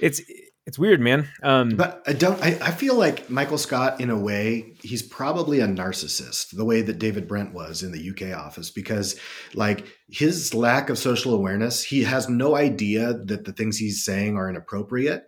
it's 0.00 0.22
it's 0.64 0.78
weird, 0.78 1.00
man. 1.00 1.28
Um, 1.42 1.70
but 1.70 2.02
I 2.06 2.12
don't. 2.12 2.40
I, 2.40 2.58
I 2.62 2.70
feel 2.70 2.94
like 2.94 3.28
Michael 3.28 3.58
Scott, 3.58 4.00
in 4.00 4.10
a 4.10 4.18
way, 4.18 4.74
he's 4.82 5.02
probably 5.02 5.60
a 5.60 5.66
narcissist, 5.66 6.56
the 6.56 6.64
way 6.64 6.82
that 6.82 6.98
David 6.98 7.26
Brent 7.26 7.52
was 7.52 7.82
in 7.82 7.92
the 7.92 8.10
UK 8.10 8.36
office, 8.36 8.70
because 8.70 9.18
like 9.54 9.86
his 10.08 10.54
lack 10.54 10.88
of 10.88 10.98
social 10.98 11.34
awareness, 11.34 11.82
he 11.82 12.04
has 12.04 12.28
no 12.28 12.56
idea 12.56 13.12
that 13.12 13.44
the 13.44 13.52
things 13.52 13.76
he's 13.76 14.04
saying 14.04 14.36
are 14.36 14.48
inappropriate, 14.48 15.26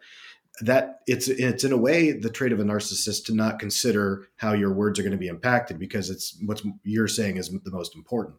that 0.60 1.00
it's 1.06 1.28
it's 1.28 1.64
in 1.64 1.72
a 1.72 1.76
way 1.76 2.12
the 2.12 2.30
trait 2.30 2.52
of 2.52 2.60
a 2.60 2.64
narcissist 2.64 3.24
to 3.26 3.34
not 3.34 3.58
consider 3.58 4.28
how 4.36 4.52
your 4.52 4.72
words 4.72 4.98
are 4.98 5.02
going 5.02 5.10
to 5.10 5.18
be 5.18 5.28
impacted 5.28 5.78
because 5.78 6.10
it's 6.10 6.38
what 6.46 6.62
you're 6.84 7.08
saying 7.08 7.36
is 7.38 7.50
the 7.50 7.70
most 7.70 7.96
important 7.96 8.36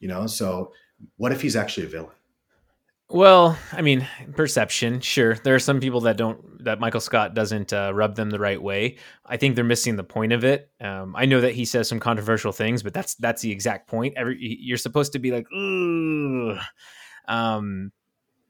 you 0.00 0.08
know? 0.08 0.26
So 0.26 0.72
what 1.16 1.32
if 1.32 1.40
he's 1.40 1.56
actually 1.56 1.86
a 1.86 1.90
villain? 1.90 2.12
Well 3.10 3.56
i 3.72 3.80
mean 3.80 4.06
perception 4.36 5.00
sure. 5.00 5.36
There 5.36 5.54
are 5.54 5.58
some 5.60 5.80
people 5.80 6.02
that 6.02 6.18
don't 6.18 6.62
that 6.64 6.78
michael 6.78 7.00
scott 7.00 7.32
doesn't 7.32 7.72
uh, 7.72 7.90
rub 7.94 8.16
them 8.16 8.28
the 8.28 8.38
right 8.38 8.60
way. 8.60 8.96
I 9.24 9.38
think 9.38 9.54
they're 9.54 9.64
missing 9.64 9.96
the 9.96 10.04
point 10.04 10.32
of 10.34 10.44
it. 10.44 10.70
Um, 10.78 11.16
i 11.16 11.24
know 11.24 11.40
that 11.40 11.54
he 11.54 11.64
says 11.64 11.88
some 11.88 12.00
controversial 12.00 12.52
things 12.52 12.82
but 12.82 12.92
that's 12.92 13.14
that's 13.14 13.40
the 13.40 13.50
exact 13.50 13.88
point. 13.88 14.14
Every 14.18 14.36
you're 14.38 14.76
supposed 14.76 15.14
to 15.14 15.18
be 15.18 15.32
like 15.32 15.46
Ugh. 15.56 16.58
um 17.28 17.92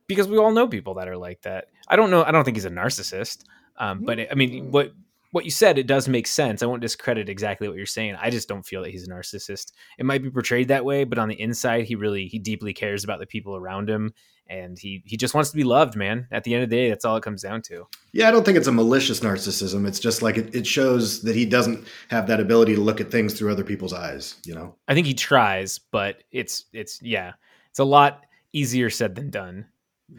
because 0.08 0.26
we 0.26 0.38
all 0.38 0.50
know 0.50 0.66
people 0.66 0.94
that 0.94 1.06
are 1.06 1.16
like 1.16 1.42
that. 1.42 1.66
I 1.89 1.97
don't 1.97 2.11
know. 2.11 2.24
I 2.24 2.30
don't 2.30 2.45
think 2.45 2.57
he's 2.57 2.64
a 2.64 2.70
narcissist. 2.70 3.45
Um, 3.78 4.05
but 4.05 4.18
I 4.30 4.34
mean, 4.34 4.70
what 4.70 4.93
what 5.30 5.45
you 5.45 5.51
said, 5.51 5.78
it 5.78 5.86
does 5.86 6.09
make 6.09 6.26
sense. 6.26 6.62
I 6.62 6.66
won't 6.66 6.80
discredit 6.80 7.28
exactly 7.28 7.68
what 7.68 7.76
you're 7.76 7.86
saying. 7.86 8.16
I 8.20 8.30
just 8.30 8.49
don't 8.49 8.64
feel 8.64 8.82
that 8.82 8.91
he's 8.91 9.07
a 9.07 9.11
narcissist. 9.11 9.72
It 9.99 10.07
might 10.07 10.22
be 10.22 10.30
portrayed 10.30 10.68
that 10.68 10.84
way, 10.84 11.05
but 11.05 11.18
on 11.18 11.28
the 11.28 11.41
inside, 11.41 11.84
he 11.84 11.97
really 11.97 12.26
he 12.26 12.39
deeply 12.39 12.72
cares 12.72 13.05
about 13.05 13.20
the 13.20 13.26
people 13.26 13.55
around 13.55 13.91
him, 13.91 14.14
and 14.49 14.78
he 14.78 15.03
he 15.05 15.16
just 15.16 15.34
wants 15.34 15.51
to 15.51 15.57
be 15.57 15.64
loved, 15.64 15.97
man. 15.97 16.26
At 16.30 16.45
the 16.45 16.55
end 16.55 16.64
of 16.64 16.70
the 16.70 16.76
day, 16.76 16.89
that's 16.89 17.05
all 17.05 17.16
it 17.16 17.22
comes 17.22 17.43
down 17.43 17.62
to. 17.62 17.86
Yeah, 18.12 18.28
I 18.28 18.30
don't 18.30 18.45
think 18.45 18.57
it's 18.57 18.68
a 18.68 18.72
malicious 18.72 19.20
narcissism. 19.20 19.86
It's 19.86 20.01
just 20.01 20.22
like 20.22 20.39
it, 20.39 20.55
it 20.55 20.66
shows 20.66 21.22
that 21.22 21.36
he 21.36 21.45
doesn't 21.45 21.86
have 22.09 22.26
that 22.28 22.41
ability 22.41 22.74
to 22.74 22.80
look 22.80 23.01
at 23.01 23.11
things 23.11 23.34
through 23.34 23.53
other 23.53 23.64
people's 23.64 23.93
eyes. 23.93 24.36
You 24.45 24.55
know, 24.55 24.76
I 24.89 24.95
think 24.95 25.07
he 25.07 25.14
tries, 25.14 25.78
but 25.78 26.22
it's 26.32 26.64
it's 26.72 27.03
yeah, 27.03 27.32
it's 27.70 27.80
a 27.80 27.84
lot 27.84 28.24
easier 28.53 28.89
said 28.89 29.14
than 29.14 29.30
done. 29.30 29.66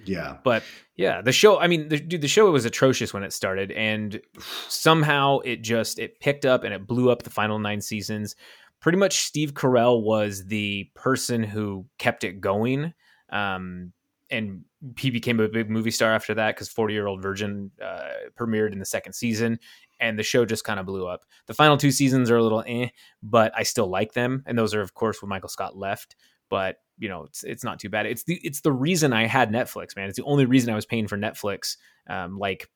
Yeah. 0.06 0.38
But 0.44 0.64
yeah, 0.96 1.22
the 1.22 1.32
show, 1.32 1.60
I 1.60 1.68
mean, 1.68 1.90
the, 1.90 2.00
dude, 2.00 2.22
the 2.22 2.28
show 2.28 2.50
was 2.52 2.66
atrocious 2.66 3.14
when 3.14 3.24
it 3.24 3.34
started 3.34 3.72
and 3.72 4.22
somehow 4.68 5.40
it 5.40 5.62
just, 5.62 6.00
it 6.00 6.20
picked 6.20 6.46
up 6.46 6.64
and 6.64 6.74
it 6.74 6.86
blew 6.86 7.10
up 7.10 7.24
the 7.24 7.30
final 7.30 7.60
nine 7.60 7.82
seasons. 7.82 8.36
Pretty 8.80 8.98
much 8.98 9.22
Steve 9.22 9.54
Carell 9.54 10.02
was 10.02 10.46
the 10.46 10.90
person 10.96 11.44
who 11.44 11.86
kept 11.98 12.24
it 12.24 12.40
going. 12.40 12.94
Um, 13.30 13.94
and 14.32 14.64
he 14.98 15.10
became 15.10 15.40
a 15.40 15.48
big 15.48 15.70
movie 15.70 15.92
star 15.92 16.14
after 16.14 16.34
that 16.36 16.56
because 16.56 16.70
40 16.70 16.94
year 16.94 17.08
old 17.08 17.22
virgin 17.22 17.72
uh, 17.84 18.10
premiered 18.38 18.72
in 18.72 18.80
the 18.80 18.86
second 18.86 19.14
season 19.14 19.60
and 20.00 20.18
the 20.18 20.24
show 20.24 20.46
just 20.46 20.64
kind 20.64 20.80
of 20.80 20.86
blew 20.86 21.08
up 21.08 21.26
the 21.48 21.54
final 21.54 21.78
two 21.78 21.92
seasons 21.92 22.30
are 22.30 22.38
a 22.38 22.44
little 22.44 22.64
eh 22.66 22.90
but 23.24 23.52
i 23.56 23.64
still 23.64 23.88
like 23.88 24.14
them 24.14 24.44
and 24.46 24.58
those 24.58 24.74
are 24.74 24.82
of 24.82 24.94
course 24.94 25.22
when 25.22 25.30
michael 25.30 25.50
scott 25.50 25.76
left 25.76 26.16
but 26.50 26.78
you 27.00 27.10
know 27.10 27.24
it's 27.24 27.44
it's 27.44 27.64
not 27.64 27.80
too 27.80 27.90
bad. 27.90 28.06
It's 28.06 28.24
the 28.24 28.36
it's 28.44 28.62
the 28.62 28.72
reason 28.72 29.14
I 29.14 29.26
had 29.26 29.52
Netflix, 29.52 29.96
man. 29.96 30.10
It's 30.10 30.18
the 30.18 30.26
only 30.26 30.46
reason 30.46 30.72
I 30.72 30.76
was 30.76 30.86
paying 30.86 31.08
for 31.08 31.18
Netflix, 31.18 31.78
um, 32.10 32.38
like 32.38 32.70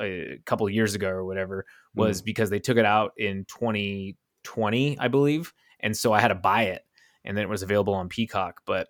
a 0.00 0.38
couple 0.46 0.68
years 0.68 0.94
ago 0.94 1.08
or 1.08 1.24
whatever, 1.24 1.66
was 1.94 2.22
mm. 2.22 2.24
because 2.24 2.50
they 2.50 2.58
took 2.58 2.78
it 2.78 2.84
out 2.84 3.12
in 3.16 3.44
2020, 3.44 4.98
I 4.98 5.08
believe, 5.08 5.52
and 5.80 5.96
so 5.96 6.12
I 6.12 6.20
had 6.20 6.28
to 6.28 6.34
buy 6.34 6.64
it, 6.64 6.84
and 7.24 7.36
then 7.36 7.44
it 7.44 7.50
was 7.50 7.62
available 7.62 7.94
on 7.94 8.08
Peacock. 8.08 8.62
But 8.66 8.88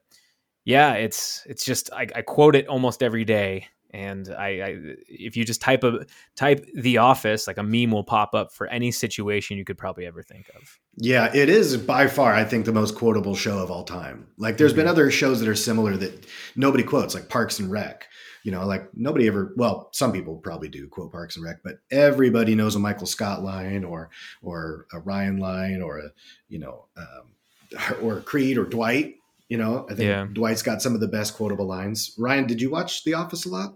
yeah, 0.65 0.95
it's 0.95 1.45
it's 1.47 1.65
just 1.65 1.93
I, 1.93 2.07
I 2.15 2.23
quote 2.23 2.57
it 2.57 2.69
almost 2.69 3.03
every 3.03 3.25
day 3.25 3.67
and 3.97 4.29
I, 4.29 4.47
I, 4.47 4.77
if 5.09 5.39
you 5.39 5.45
just 5.45 5.63
type 5.63 5.83
a 5.83 6.05
type 6.37 6.67
the 6.75 6.99
office 6.99 7.47
like 7.47 7.57
a 7.57 7.63
meme 7.63 7.91
will 7.91 8.05
pop 8.05 8.35
up 8.35 8.53
for 8.53 8.67
any 8.67 8.93
situation 8.93 9.57
you 9.57 9.65
could 9.65 9.79
probably 9.79 10.05
ever 10.07 10.23
think 10.23 10.51
of 10.55 10.79
yeah 10.99 11.35
it 11.35 11.49
is 11.49 11.77
by 11.79 12.07
far 12.07 12.35
i 12.35 12.45
think 12.45 12.67
the 12.67 12.73
most 12.73 12.95
quotable 12.95 13.35
show 13.35 13.59
of 13.59 13.71
all 13.71 13.85
time 13.85 14.27
like 14.37 14.59
there's 14.59 14.73
mm-hmm. 14.73 14.81
been 14.81 14.89
other 14.89 15.11
shows 15.11 15.41
that 15.41 15.49
are 15.49 15.55
similar 15.55 15.97
that 15.97 16.27
nobody 16.57 16.85
quotes 16.85 17.15
like 17.15 17.31
parks 17.31 17.59
and 17.59 17.71
rec 17.71 18.07
you 18.43 18.53
know 18.53 18.67
like 18.67 18.87
nobody 18.95 19.27
ever 19.27 19.55
well 19.57 19.89
some 19.93 20.13
people 20.13 20.37
probably 20.37 20.69
do 20.69 20.87
quote 20.89 21.11
parks 21.11 21.37
and 21.37 21.45
rec 21.45 21.63
but 21.65 21.79
everybody 21.91 22.55
knows 22.55 22.77
a 22.77 22.79
michael 22.79 23.07
scott 23.07 23.43
line 23.43 23.83
or 23.83 24.11
or 24.43 24.87
a 24.93 25.01
ryan 25.01 25.39
line 25.39 25.81
or 25.81 25.99
a 25.99 26.11
you 26.49 26.59
know 26.59 26.85
um, 26.99 27.97
or 28.03 28.21
creed 28.21 28.59
or 28.59 28.65
dwight 28.65 29.15
you 29.49 29.59
know, 29.59 29.87
I 29.89 29.95
think 29.95 30.09
yeah. 30.09 30.27
Dwight's 30.33 30.63
got 30.63 30.83
some 30.83 30.95
of 30.95 31.01
the 31.01 31.07
best 31.07 31.35
quotable 31.35 31.67
lines. 31.67 32.13
Ryan, 32.19 32.49
did 32.49 32.61
you 32.61 32.69
watch 32.69 33.05
The 33.05 33.15
Office 33.15 33.47
a 33.47 33.49
lot? 33.49 33.75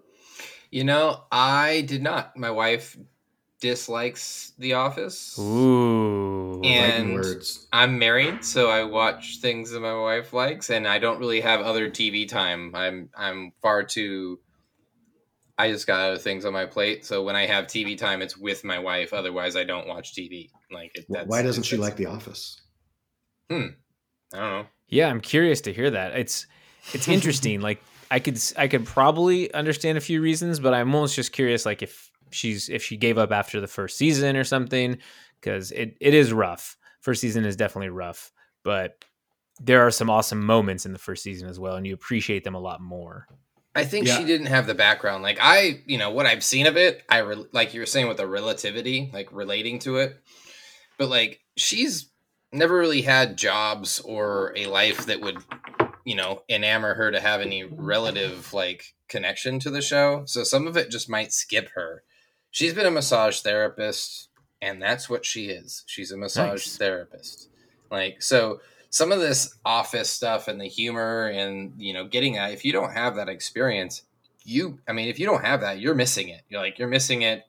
You 0.71 0.85
know, 0.85 1.25
I 1.33 1.83
did 1.83 2.03
not. 2.03 2.37
My 2.37 2.51
wife 2.51 2.97
dislikes 3.61 4.53
The 4.59 4.75
Office. 4.75 5.39
Ooh, 5.39 6.63
and 6.63 7.15
words. 7.15 7.67
I'm 7.73 7.99
married, 7.99 8.45
so 8.45 8.71
I 8.71 8.85
watch 8.85 9.39
things 9.39 9.71
that 9.71 9.81
my 9.81 9.95
wife 9.95 10.33
likes, 10.33 10.71
and 10.71 10.87
I 10.87 10.99
don't 10.99 11.19
really 11.19 11.41
have 11.41 11.61
other 11.61 11.91
TV 11.91 12.29
time. 12.29 12.75
I'm 12.75 13.11
I'm 13.17 13.53
far 13.63 13.83
too. 13.83 14.41
I 15.59 15.71
just 15.71 15.87
got 15.87 16.01
other 16.01 16.19
things 16.19 16.45
on 16.45 16.53
my 16.53 16.67
plate, 16.67 17.05
so 17.05 17.23
when 17.23 17.37
I 17.37 17.47
have 17.47 17.67
TV 17.67 17.97
time, 17.99 18.23
it's 18.23 18.37
with 18.37 18.65
my 18.65 18.79
wife. 18.79 19.13
Otherwise, 19.13 19.57
I 19.57 19.65
don't 19.65 19.89
watch 19.89 20.15
TV. 20.15 20.51
Like, 20.71 20.93
it, 20.95 21.07
why 21.27 21.43
doesn't 21.43 21.65
she 21.65 21.77
like 21.77 21.97
The 21.97 22.07
Office? 22.07 22.61
Hmm, 23.51 23.67
I 24.33 24.39
don't 24.39 24.51
know. 24.51 24.67
Yeah, 24.89 25.09
I'm 25.09 25.21
curious 25.21 25.61
to 25.63 25.73
hear 25.73 25.91
that. 25.91 26.17
It's 26.17 26.47
it's 26.95 27.09
interesting. 27.17 27.61
like 27.61 27.83
I 28.11 28.19
could 28.19 28.41
I 28.57 28.69
could 28.69 28.85
probably 28.85 29.53
understand 29.55 29.97
a 29.97 30.01
few 30.01 30.21
reasons, 30.21 30.59
but 30.59 30.75
I'm 30.75 30.95
almost 30.95 31.15
just 31.15 31.33
curious 31.33 31.65
like 31.65 31.83
if 31.83 32.11
she's 32.31 32.69
if 32.69 32.83
she 32.83 32.97
gave 32.97 33.19
up 33.19 33.33
after 33.33 33.61
the 33.61 33.67
first 33.67 33.97
season 33.97 34.37
or 34.37 34.45
something 34.45 34.99
because 35.41 35.73
it, 35.73 35.97
it 36.01 36.15
is 36.15 36.33
rough. 36.33 36.77
First 37.01 37.21
season 37.21 37.45
is 37.45 37.57
definitely 37.57 37.91
rough, 37.91 38.33
but 38.63 39.05
there 39.61 39.87
are 39.87 39.91
some 39.91 40.11
awesome 40.11 40.45
moments 40.45 40.87
in 40.87 40.93
the 40.93 40.99
first 40.99 41.23
season 41.23 41.49
as 41.49 41.59
well, 41.59 41.77
and 41.77 41.87
you 41.87 41.95
appreciate 41.95 42.45
them 42.45 42.55
a 42.55 42.61
lot 42.61 42.81
more. 42.81 43.27
I 43.75 43.85
think 43.85 44.07
yeah. 44.07 44.19
she 44.19 44.25
didn't 44.25 44.49
have 44.49 44.67
the 44.67 44.75
background. 44.75 45.23
Like 45.23 45.39
I, 45.41 45.81
you 45.87 45.97
know, 45.97 46.11
what 46.11 46.27
I've 46.27 46.43
seen 46.43 46.67
of 46.67 46.77
it, 46.77 47.03
I 47.09 47.19
re- 47.19 47.47
like 47.53 47.73
you 47.73 47.81
were 47.81 47.87
saying 47.87 48.09
with 48.09 48.17
the 48.17 48.27
relativity, 48.27 49.11
like 49.13 49.29
relating 49.33 49.79
to 49.81 49.99
it. 49.99 50.17
But 50.99 51.09
like 51.09 51.41
she's 51.57 52.11
never 52.53 52.77
really 52.77 53.03
had 53.03 53.39
jobs 53.39 54.01
or 54.01 54.53
a 54.57 54.67
life 54.67 55.07
that 55.07 55.21
would 55.21 55.39
you 56.11 56.17
know 56.17 56.43
enamor 56.51 56.97
her 56.97 57.13
to 57.13 57.21
have 57.21 57.41
any 57.41 57.63
relative 57.63 58.53
like 58.53 58.97
connection 59.07 59.61
to 59.61 59.71
the 59.71 59.81
show. 59.81 60.25
So 60.27 60.43
some 60.43 60.67
of 60.67 60.77
it 60.77 60.91
just 60.91 61.09
might 61.09 61.33
skip 61.33 61.69
her. 61.77 62.03
She's 62.51 62.75
been 62.75 62.87
a 62.87 62.91
massage 62.91 63.43
therapist 63.43 64.29
and 64.61 64.83
that's 64.83 65.09
what 65.09 65.25
she 65.25 65.51
is. 65.51 65.85
She's 65.87 66.11
a 66.11 66.17
massage 66.17 66.67
nice. 66.67 66.77
therapist. 66.77 67.49
Like 67.93 68.23
so 68.23 68.61
some 68.91 69.13
of 69.13 69.21
this 69.21 69.55
office 69.65 70.11
stuff 70.11 70.49
and 70.49 70.61
the 70.61 70.67
humor 70.67 71.29
and 71.29 71.75
you 71.79 71.95
know 71.95 72.09
getting 72.09 72.33
that 72.33 72.53
if 72.53 72.65
you 72.65 72.73
don't 72.73 72.93
have 72.93 73.15
that 73.15 73.29
experience 73.29 74.03
you 74.43 74.81
i 74.89 74.93
mean 74.93 75.07
if 75.07 75.17
you 75.21 75.27
don't 75.27 75.45
have 75.45 75.61
that 75.61 75.79
you're 75.79 75.95
missing 75.95 76.31
it. 76.31 76.43
You're 76.49 76.61
like 76.61 76.77
you're 76.77 76.89
missing 76.89 77.23
it 77.23 77.45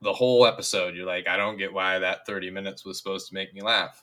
the 0.00 0.14
whole 0.14 0.46
episode. 0.46 0.94
You're 0.94 1.04
like 1.04 1.28
i 1.28 1.36
don't 1.36 1.58
get 1.58 1.70
why 1.70 1.98
that 1.98 2.24
30 2.24 2.50
minutes 2.50 2.82
was 2.82 2.96
supposed 2.96 3.28
to 3.28 3.34
make 3.34 3.52
me 3.52 3.60
laugh 3.60 4.02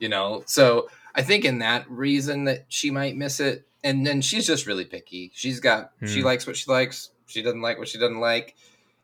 you 0.00 0.08
know? 0.08 0.42
So 0.46 0.88
i 1.14 1.22
think 1.22 1.44
in 1.44 1.58
that 1.58 1.90
reason 1.90 2.44
that 2.44 2.66
she 2.68 2.90
might 2.90 3.16
miss 3.16 3.40
it. 3.40 3.66
And 3.82 4.06
then 4.06 4.20
she's 4.20 4.46
just 4.46 4.66
really 4.66 4.84
picky. 4.84 5.30
She's 5.34 5.58
got 5.58 5.92
hmm. 6.00 6.06
she 6.06 6.22
likes 6.22 6.46
what 6.46 6.56
she 6.56 6.70
likes. 6.70 7.10
She 7.26 7.42
doesn't 7.42 7.62
like 7.62 7.78
what 7.78 7.88
she 7.88 7.98
doesn't 7.98 8.20
like. 8.20 8.54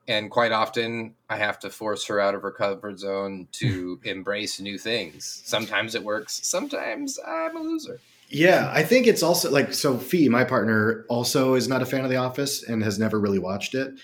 And 0.08 0.30
quite 0.30 0.52
often 0.52 1.14
i 1.28 1.36
have 1.36 1.58
to 1.60 1.70
force 1.70 2.06
her 2.06 2.20
out 2.20 2.34
of 2.34 2.42
her 2.42 2.52
comfort 2.52 2.98
zone 2.98 3.48
to 3.52 4.00
embrace 4.04 4.60
new 4.60 4.78
things. 4.78 5.42
Sometimes 5.44 5.94
it 5.94 6.04
works. 6.04 6.40
Sometimes 6.42 7.18
i'm 7.26 7.56
a 7.56 7.60
loser. 7.60 8.00
Yeah 8.28 8.70
i 8.72 8.82
think 8.82 9.06
it's 9.06 9.22
also 9.22 9.50
like 9.50 9.72
sophie 9.72 10.28
my 10.28 10.44
partner 10.44 11.04
also 11.08 11.54
is 11.54 11.68
not 11.68 11.80
a 11.80 11.86
fan 11.86 12.04
of 12.04 12.10
the 12.10 12.16
office 12.16 12.64
and 12.64 12.82
has 12.82 12.98
never 12.98 13.20
really 13.20 13.38
watched 13.38 13.74
it 13.74 13.94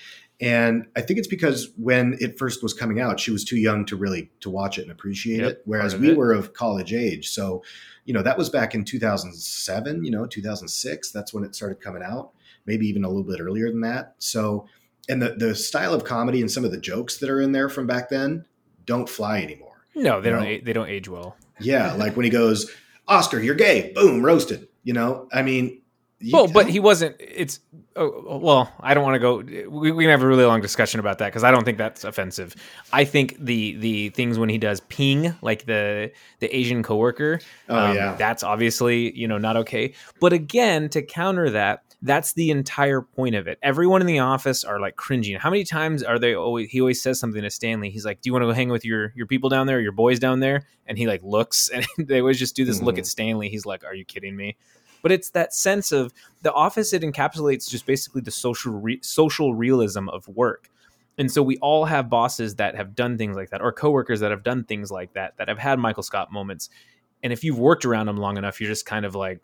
and 0.43 0.86
I 0.97 1.03
think 1.03 1.20
it's 1.20 1.28
because 1.28 1.70
when 1.76 2.18
it 2.20 2.36
first 2.36 2.64
was 2.64 2.74
coming 2.74 3.01
out, 3.01 3.20
she 3.20 3.30
was 3.30 3.45
too 3.45 3.57
young 3.57 3.86
to 3.86 3.97
really 3.97 4.28
to 4.40 4.51
watch 4.51 4.76
it 4.76 4.82
and 4.82 4.90
appreciate 4.90 5.40
yep, 5.40 5.51
it. 5.53 5.62
Whereas 5.66 5.95
we 5.97 6.11
it. 6.11 6.16
were 6.16 6.32
of 6.32 6.53
college 6.53 6.93
age. 6.93 7.30
So, 7.30 7.62
you 8.07 8.12
know, 8.12 8.22
that 8.22 8.36
was 8.36 8.51
back 8.51 8.74
in 8.74 8.84
2007, 8.84 10.05
you 10.05 10.11
know, 10.11 10.26
2006. 10.26 11.12
That's 11.12 11.32
when 11.32 11.45
it 11.45 11.55
started 11.55 11.80
coming 11.80 12.03
out, 12.03 12.32
maybe 12.66 12.88
even 12.88 13.05
a 13.05 13.09
little 13.09 13.22
bit 13.22 13.40
earlier 13.40 13.70
than 13.70 13.82
that. 13.82 14.16
So, 14.18 14.66
and 15.09 15.22
the, 15.22 15.36
the 15.38 15.55
style 15.55 15.95
of 15.95 16.03
comedy 16.03 16.40
and 16.40 16.51
some 16.51 16.64
of 16.64 16.72
the 16.72 16.80
jokes 16.80 17.18
that 17.18 17.30
are 17.30 17.40
in 17.40 17.53
there 17.53 17.68
from 17.68 17.86
back 17.86 18.09
then 18.09 18.45
don't 18.84 19.09
fly 19.09 19.43
anymore. 19.43 19.86
No, 19.95 20.20
they 20.20 20.30
don't. 20.30 20.43
Know? 20.43 20.59
They 20.61 20.72
don't 20.72 20.88
age 20.88 21.09
well. 21.09 21.36
Yeah, 21.61 21.93
like 21.93 22.16
when 22.16 22.24
he 22.24 22.30
goes, 22.30 22.68
"Oscar, 23.07 23.38
you're 23.38 23.55
gay," 23.55 23.93
boom, 23.95 24.24
roasted. 24.24 24.66
You 24.82 24.95
know, 24.95 25.28
I 25.32 25.43
mean, 25.43 25.82
well, 26.31 26.47
but 26.47 26.68
he 26.68 26.81
wasn't. 26.81 27.16
It's 27.18 27.61
oh, 27.97 28.39
well, 28.39 28.73
I 28.81 28.95
don't 28.95 29.03
want 29.03 29.14
to 29.14 29.18
go. 29.18 29.37
We, 29.70 29.93
we, 29.93 30.05
can 30.05 30.11
have 30.11 30.23
a 30.23 30.27
really 30.27 30.45
long 30.45 30.61
discussion 30.61 31.01
about 31.01 31.18
that 31.18 31.29
because 31.29 31.45
I 31.45 31.51
don't 31.51 31.64
think 31.64 31.79
that's 31.79 32.05
offensive. 32.05 32.55
I 32.93 33.05
think 33.05 33.37
the 33.39 33.77
the 33.77 34.11
things 34.11 34.39
when 34.39 34.49
he 34.49 34.59
does 34.59 34.81
ping, 34.81 35.35
like 35.43 35.66
the 35.66 36.12
the 36.41 36.55
Asian 36.55 36.83
coworker, 36.83 37.41
oh 37.68 37.79
um, 37.79 37.97
yeah, 37.97 38.14
that's 38.14 38.43
obviously 38.43 39.16
you 39.16 39.27
know 39.27 39.39
not 39.39 39.57
okay. 39.59 39.95
But 40.20 40.33
again, 40.33 40.89
to 40.91 41.03
counter 41.03 41.51
that, 41.51 41.83
that's 42.03 42.33
the 42.33 42.51
entire 42.51 43.01
point 43.01 43.37
of 43.37 43.47
it. 43.47 43.59
Everyone 43.62 44.01
in 44.01 44.07
the 44.07 44.18
office 44.18 44.64
are 44.64 44.81
like 44.81 44.97
cringing. 44.97 45.39
How 45.39 45.51
many 45.51 45.64
times 45.64 46.03
are 46.03 46.18
they 46.18 46.35
always? 46.35 46.70
He 46.70 46.81
always 46.81 47.01
says 47.01 47.20
something 47.20 47.41
to 47.41 47.51
Stanley. 47.51 47.91
He's 47.91 48.05
like, 48.05 48.20
"Do 48.20 48.29
you 48.29 48.33
want 48.33 48.43
to 48.43 48.47
go 48.49 48.53
hang 48.53 48.68
with 48.68 48.85
your 48.85 49.12
your 49.14 49.27
people 49.27 49.49
down 49.49 49.66
there, 49.66 49.81
your 49.81 49.93
boys 49.93 50.18
down 50.18 50.41
there?" 50.41 50.66
And 50.87 50.99
he 50.99 51.07
like 51.07 51.23
looks, 51.23 51.68
and 51.75 51.87
they 51.99 52.20
always 52.20 52.39
just 52.39 52.57
do 52.57 52.64
this 52.64 52.77
mm-hmm. 52.77 52.87
look 52.87 52.99
at 52.99 53.07
Stanley. 53.07 53.49
He's 53.49 53.64
like, 53.64 53.85
"Are 53.85 53.95
you 53.95 54.05
kidding 54.05 54.37
me?" 54.37 54.57
But 55.03 55.12
it's 55.12 55.30
that 55.30 55.53
sense 55.53 55.92
of 55.92 56.12
the 56.42 56.53
office 56.53 56.92
it 56.92 57.03
encapsulates 57.03 57.68
just 57.68 57.86
basically 57.86 58.20
the 58.20 58.30
social 58.30 58.72
re- 58.72 59.00
social 59.03 59.55
realism 59.55 60.09
of 60.09 60.26
work. 60.28 60.70
And 61.18 61.30
so 61.30 61.42
we 61.42 61.59
all 61.59 61.84
have 61.84 62.09
bosses 62.09 62.57
that 62.57 62.74
have 62.74 62.94
done 62.94 63.18
things 63.18 63.36
like 63.36 63.50
that 63.50 63.61
or 63.61 63.72
coworkers 63.72 64.20
that 64.20 64.30
have 64.30 64.42
done 64.42 64.64
things 64.64 64.90
like 64.90 65.12
that 65.12 65.36
that 65.36 65.48
have 65.48 65.59
had 65.59 65.78
michael 65.78 66.03
scott 66.03 66.32
moments. 66.32 66.70
And 67.22 67.32
if 67.32 67.44
you've 67.44 67.59
worked 67.59 67.84
around 67.84 68.07
them 68.07 68.16
long 68.16 68.38
enough 68.38 68.61
you're 68.61 68.70
just 68.70 68.86
kind 68.86 69.05
of 69.05 69.14
like 69.14 69.40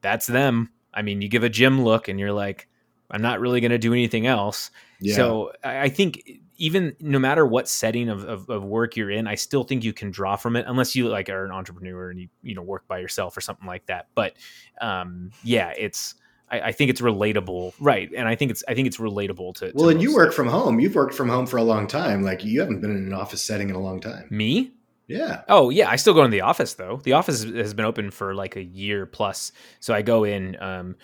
that's 0.00 0.26
them. 0.26 0.70
I 0.94 1.02
mean 1.02 1.20
you 1.20 1.28
give 1.28 1.44
a 1.44 1.48
Jim 1.48 1.82
look 1.82 2.08
and 2.08 2.20
you're 2.20 2.32
like 2.32 2.68
i'm 3.10 3.22
not 3.22 3.40
really 3.40 3.60
going 3.60 3.70
to 3.70 3.78
do 3.78 3.92
anything 3.92 4.26
else. 4.26 4.70
Yeah. 5.00 5.16
so 5.16 5.52
i 5.64 5.88
think 5.88 6.22
even 6.58 6.94
no 7.00 7.18
matter 7.18 7.46
what 7.46 7.68
setting 7.68 8.08
of, 8.08 8.24
of, 8.24 8.50
of, 8.50 8.64
work 8.64 8.96
you're 8.96 9.10
in, 9.10 9.26
I 9.26 9.36
still 9.36 9.64
think 9.64 9.84
you 9.84 9.92
can 9.92 10.10
draw 10.10 10.36
from 10.36 10.56
it 10.56 10.66
unless 10.68 10.94
you 10.96 11.08
like 11.08 11.28
are 11.30 11.44
an 11.44 11.52
entrepreneur 11.52 12.10
and 12.10 12.20
you, 12.20 12.28
you 12.42 12.54
know, 12.54 12.62
work 12.62 12.86
by 12.88 12.98
yourself 12.98 13.36
or 13.36 13.40
something 13.40 13.66
like 13.66 13.86
that. 13.86 14.08
But, 14.14 14.34
um, 14.80 15.30
yeah, 15.44 15.72
it's, 15.78 16.16
I, 16.50 16.60
I 16.60 16.72
think 16.72 16.90
it's 16.90 17.00
relatable, 17.00 17.74
right? 17.78 18.10
And 18.16 18.26
I 18.26 18.34
think 18.34 18.50
it's 18.50 18.64
I 18.66 18.74
think 18.74 18.88
it's 18.88 18.96
relatable 18.96 19.54
to. 19.56 19.70
to 19.70 19.72
Well, 19.74 19.88
and 19.88 20.00
you 20.00 20.14
work 20.14 20.32
from 20.32 20.48
home. 20.48 20.80
You've 20.80 20.94
worked 20.94 21.14
from 21.14 21.28
home 21.28 21.46
for 21.46 21.58
a 21.58 21.62
long 21.62 21.86
time. 21.86 22.22
Like 22.22 22.44
you 22.44 22.60
haven't 22.60 22.80
been 22.80 22.90
in 22.90 23.06
an 23.06 23.12
office 23.12 23.42
setting 23.42 23.68
in 23.68 23.76
a 23.76 23.80
long 23.80 24.00
time. 24.00 24.26
me. 24.30 24.72
Yeah. 25.06 25.40
Oh 25.48 25.70
yeah, 25.70 25.88
I 25.88 25.96
still 25.96 26.12
go 26.12 26.22
in 26.24 26.30
the 26.30 26.42
office 26.42 26.74
though. 26.74 27.00
The 27.02 27.14
office 27.14 27.42
has 27.42 27.72
been 27.72 27.86
open 27.86 28.10
for 28.10 28.34
like 28.34 28.56
a 28.56 28.62
year 28.62 29.06
plus, 29.06 29.52
so 29.80 29.94
I 29.94 30.02
go 30.02 30.24
in 30.24 30.60
um, 30.60 30.96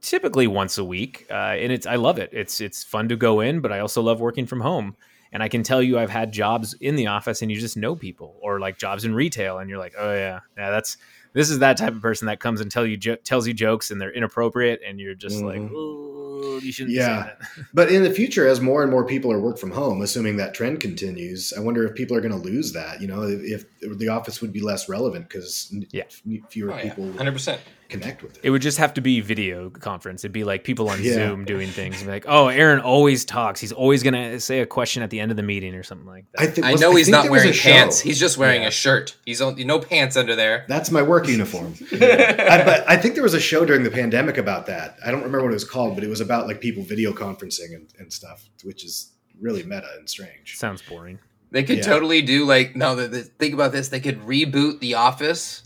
typically 0.00 0.46
once 0.46 0.78
a 0.78 0.84
week, 0.84 1.26
uh, 1.30 1.34
and 1.34 1.72
it's 1.72 1.86
I 1.86 1.96
love 1.96 2.18
it. 2.18 2.30
It's 2.32 2.60
it's 2.60 2.82
fun 2.84 3.08
to 3.08 3.16
go 3.16 3.40
in, 3.40 3.60
but 3.60 3.72
I 3.72 3.80
also 3.80 4.02
love 4.02 4.20
working 4.20 4.46
from 4.46 4.60
home. 4.60 4.96
And 5.32 5.44
I 5.44 5.48
can 5.48 5.62
tell 5.62 5.80
you, 5.80 5.96
I've 5.96 6.10
had 6.10 6.32
jobs 6.32 6.74
in 6.80 6.96
the 6.96 7.06
office, 7.06 7.40
and 7.40 7.52
you 7.52 7.60
just 7.60 7.76
know 7.76 7.94
people, 7.94 8.36
or 8.42 8.58
like 8.58 8.78
jobs 8.78 9.04
in 9.04 9.14
retail, 9.14 9.58
and 9.58 9.70
you're 9.70 9.78
like, 9.78 9.94
oh 9.96 10.12
yeah, 10.12 10.40
yeah, 10.58 10.70
that's 10.70 10.96
this 11.34 11.50
is 11.50 11.60
that 11.60 11.76
type 11.76 11.92
of 11.94 12.02
person 12.02 12.26
that 12.26 12.40
comes 12.40 12.60
and 12.60 12.68
tell 12.68 12.84
you 12.84 12.96
jo- 12.96 13.14
tells 13.16 13.46
you 13.46 13.54
jokes, 13.54 13.92
and 13.92 14.00
they're 14.00 14.12
inappropriate, 14.12 14.80
and 14.84 14.98
you're 14.98 15.14
just 15.14 15.40
like, 15.40 15.60
Mhm. 15.60 15.70
oh, 15.72 16.58
you 16.60 16.72
shouldn't. 16.72 16.96
Yeah. 16.96 17.22
Be 17.22 17.28
that. 17.62 17.66
But 17.74 17.92
in 17.92 18.02
the 18.02 18.10
future, 18.10 18.48
as 18.48 18.60
more 18.60 18.82
and 18.82 18.90
more 18.90 19.04
people 19.06 19.30
are 19.30 19.38
work 19.40 19.56
from 19.58 19.70
home, 19.70 20.02
assuming 20.02 20.36
that 20.38 20.52
trend 20.52 20.80
continues, 20.80 21.52
I 21.56 21.60
wonder 21.60 21.86
if 21.86 21.94
people 21.94 22.16
are 22.16 22.20
going 22.20 22.32
to 22.32 22.38
lose 22.38 22.72
that. 22.72 23.00
You 23.00 23.06
know, 23.06 23.22
if, 23.22 23.64
if 23.80 23.98
the 23.98 24.08
office 24.08 24.40
would 24.40 24.52
be 24.52 24.60
less 24.60 24.88
relevant 24.88 25.28
because 25.28 25.72
Yeah. 25.92 26.04
fewer 26.48 26.72
Oh, 26.72 26.78
people 26.82 27.04
100%. 27.12 27.58
Connect 27.90 28.22
with 28.22 28.36
it. 28.36 28.40
It 28.44 28.50
would 28.50 28.62
just 28.62 28.78
have 28.78 28.94
to 28.94 29.00
be 29.00 29.20
video 29.20 29.68
conference. 29.70 30.22
It'd 30.24 30.32
be 30.32 30.44
like 30.44 30.64
people 30.64 30.88
on 30.88 31.02
Yeah. 31.02 31.14
Zoom 31.14 31.44
doing 31.44 31.68
things. 31.68 32.04
Like, 32.04 32.24
oh, 32.28 32.48
Aaron 32.48 32.80
always 32.80 33.24
talks. 33.24 33.60
He's 33.60 33.72
always 33.72 34.02
gonna 34.02 34.40
say 34.40 34.60
a 34.60 34.66
question 34.66 35.02
at 35.02 35.10
the 35.10 35.20
end 35.20 35.30
of 35.30 35.36
the 35.36 35.42
meeting 35.42 35.74
or 35.74 35.82
something 35.82 36.06
like 36.06 36.24
that. 36.32 36.40
I 36.42 36.46
think 36.46 36.66
I 36.66 36.72
was- 36.72 36.80
know 36.80 36.94
he's 36.96 37.08
not 37.08 37.22
there 37.24 37.32
was 37.32 37.42
wearing 37.42 37.52
show. 37.54 37.70
pants. 37.70 38.00
He's 38.00 38.18
just 38.18 38.38
wearing 38.38 38.62
Yeah. 38.62 38.68
a 38.68 38.70
shirt. 38.70 39.16
He's 39.26 39.40
on, 39.40 39.56
no 39.66 39.78
pants 39.78 40.16
under 40.16 40.34
there. 40.36 40.64
That's 40.68 40.90
my 40.90 41.02
work 41.02 41.28
uniform. 41.28 41.74
I, 41.92 42.62
but 42.64 42.84
I 42.88 42.96
think 42.96 43.14
there 43.14 43.22
was 43.22 43.34
a 43.34 43.40
show 43.40 43.64
during 43.64 43.82
the 43.82 43.90
pandemic 43.90 44.38
about 44.38 44.66
that. 44.66 44.96
I 45.04 45.10
don't 45.10 45.20
remember 45.20 45.42
what 45.42 45.50
it 45.50 45.54
was 45.54 45.64
called, 45.64 45.94
but 45.94 46.04
it 46.04 46.08
was 46.08 46.20
about 46.20 46.46
like 46.46 46.60
people 46.60 46.82
video 46.82 47.12
conferencing 47.12 47.74
and, 47.74 47.86
and 47.98 48.12
stuff, 48.12 48.48
which 48.62 48.84
is 48.84 49.12
really 49.40 49.62
meta 49.62 49.88
and 49.98 50.08
strange. 50.08 50.56
Sounds 50.56 50.82
boring. 50.82 51.18
They 51.52 51.64
could 51.64 51.78
Yeah. 51.78 51.82
totally 51.84 52.22
do 52.22 52.44
like 52.44 52.76
no. 52.76 52.94
The, 52.94 53.08
the, 53.08 53.22
think 53.22 53.54
about 53.54 53.72
this. 53.72 53.88
They 53.88 53.98
could 54.00 54.20
reboot 54.20 54.78
The 54.80 54.94
Office 54.94 55.62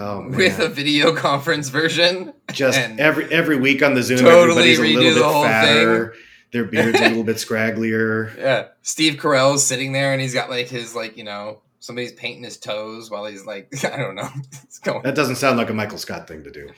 Oh, 0.00 0.26
with 0.30 0.58
a 0.58 0.68
video 0.68 1.14
conference 1.16 1.68
version. 1.68 2.32
just 2.52 2.78
every 2.78 3.30
every 3.30 3.56
week 3.56 3.82
on 3.82 3.92
the 3.94 4.02
Zoom, 4.02 4.18
totally 4.20 4.72
everybody's 4.72 4.78
a 4.78 4.82
little 4.82 5.02
the 5.14 5.20
bit 5.20 5.24
whole 5.24 5.44
fatter. 5.44 6.14
Their 6.52 6.64
beard's 6.64 6.98
a 7.00 7.08
little 7.08 7.22
bit 7.32 7.36
scragglier. 7.36 8.34
Yeah, 8.38 8.68
Steve 8.82 9.14
Carell's 9.16 9.64
sitting 9.66 9.92
there 9.92 10.12
and 10.12 10.20
he's 10.20 10.32
got 10.34 10.48
like 10.48 10.68
his 10.68 10.94
like 10.96 11.16
you 11.18 11.24
know 11.24 11.60
somebody's 11.80 12.12
painting 12.12 12.44
his 12.44 12.56
toes 12.56 13.10
while 13.10 13.26
he's 13.26 13.44
like 13.44 13.68
I 13.84 13.98
don't 13.98 14.14
know. 14.14 14.28
It's 14.64 14.78
going. 14.78 15.02
That 15.02 15.14
doesn't 15.14 15.36
sound 15.36 15.58
like 15.58 15.68
a 15.68 15.74
Michael 15.74 15.98
Scott 15.98 16.26
thing 16.26 16.44
to 16.44 16.50
do. 16.50 16.70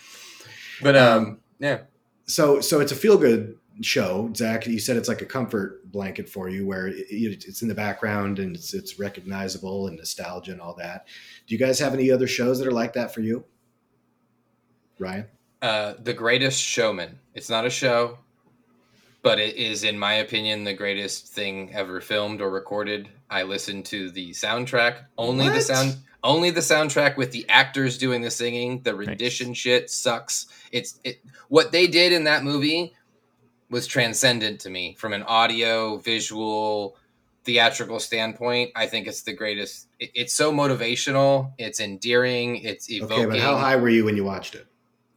But 0.82 0.96
um, 0.96 1.38
yeah, 1.60 1.82
So 2.26 2.60
so 2.60 2.80
it's 2.80 2.90
a 2.90 2.96
feel 2.96 3.18
good 3.18 3.56
show. 3.82 4.30
Zach, 4.36 4.66
you 4.66 4.78
said 4.78 4.96
it's 4.96 5.08
like 5.08 5.22
a 5.22 5.26
comfort 5.26 5.90
blanket 5.92 6.28
for 6.28 6.48
you, 6.48 6.66
where 6.66 6.86
it, 6.88 7.06
it- 7.10 7.44
it's 7.46 7.62
in 7.62 7.68
the 7.68 7.74
background 7.74 8.38
and 8.38 8.54
it's 8.56 8.74
it's 8.74 8.98
recognizable 8.98 9.88
and 9.88 9.96
nostalgia 9.96 10.52
and 10.52 10.60
all 10.60 10.74
that. 10.74 11.06
Do 11.46 11.54
you 11.54 11.58
guys 11.58 11.78
have 11.78 11.94
any 11.94 12.10
other 12.10 12.26
shows 12.26 12.58
that 12.58 12.68
are 12.68 12.72
like 12.72 12.92
that 12.94 13.12
for 13.12 13.20
you, 13.20 13.44
Ryan? 14.98 15.26
uh, 15.60 15.94
The 16.02 16.12
Greatest 16.14 16.60
Showman. 16.60 17.18
It's 17.34 17.48
not 17.50 17.64
a 17.66 17.70
show, 17.70 18.18
but 19.22 19.38
it 19.38 19.56
is, 19.56 19.84
in 19.84 19.98
my 19.98 20.14
opinion, 20.14 20.64
the 20.64 20.74
greatest 20.74 21.28
thing 21.28 21.72
ever 21.74 22.00
filmed 22.00 22.40
or 22.40 22.50
recorded. 22.50 23.08
I 23.30 23.44
listened 23.44 23.84
to 23.86 24.10
the 24.10 24.30
soundtrack, 24.30 25.04
only 25.16 25.48
the 25.48 25.60
sound, 25.60 25.96
only 26.24 26.50
the 26.50 26.60
soundtrack 26.60 27.16
with 27.16 27.32
the 27.32 27.46
actors 27.48 27.96
doing 27.96 28.20
the 28.22 28.30
singing. 28.30 28.82
The 28.82 28.94
rendition 28.94 29.54
shit 29.54 29.88
sucks. 29.90 30.46
It's 30.72 30.98
it. 31.04 31.24
What 31.48 31.72
they 31.72 31.86
did 31.86 32.12
in 32.12 32.24
that 32.24 32.44
movie 32.44 32.92
was 33.72 33.86
transcendent 33.86 34.60
to 34.60 34.70
me 34.70 34.94
from 34.94 35.12
an 35.12 35.22
audio, 35.24 35.96
visual, 35.96 36.96
theatrical 37.44 37.98
standpoint. 37.98 38.70
I 38.76 38.86
think 38.86 39.08
it's 39.08 39.22
the 39.22 39.32
greatest. 39.32 39.88
It, 39.98 40.10
it's 40.14 40.34
so 40.34 40.52
motivational. 40.52 41.52
It's 41.58 41.80
endearing. 41.80 42.56
It's 42.56 42.88
evoking. 42.90 43.26
Okay, 43.26 43.26
but 43.26 43.38
how 43.40 43.56
high 43.56 43.74
were 43.76 43.88
you 43.88 44.04
when 44.04 44.16
you 44.16 44.24
watched 44.24 44.54
it? 44.54 44.66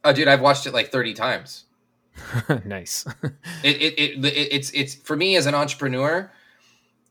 Oh, 0.02 0.12
dude, 0.12 0.26
I've 0.26 0.40
watched 0.40 0.66
it 0.66 0.72
like 0.72 0.90
thirty 0.90 1.14
times. 1.14 1.66
nice. 2.64 3.04
it, 3.62 3.76
it, 3.76 3.98
it, 3.98 4.24
it 4.24 4.48
it's 4.50 4.70
it's 4.72 4.94
for 4.94 5.14
me 5.16 5.36
as 5.36 5.46
an 5.46 5.54
entrepreneur 5.54 6.32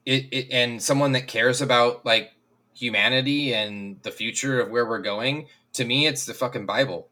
it, 0.06 0.28
it 0.32 0.48
and 0.52 0.82
someone 0.82 1.12
that 1.14 1.28
cares 1.28 1.62
about 1.62 2.06
like 2.06 2.32
humanity 2.74 3.54
and 3.54 4.02
the 4.04 4.12
future 4.12 4.60
of 4.60 4.70
where 4.70 4.86
we're 4.86 5.02
going 5.02 5.48
to 5.74 5.86
me 5.86 6.08
it's 6.08 6.26
the 6.26 6.34
fucking 6.34 6.66
bible 6.66 7.08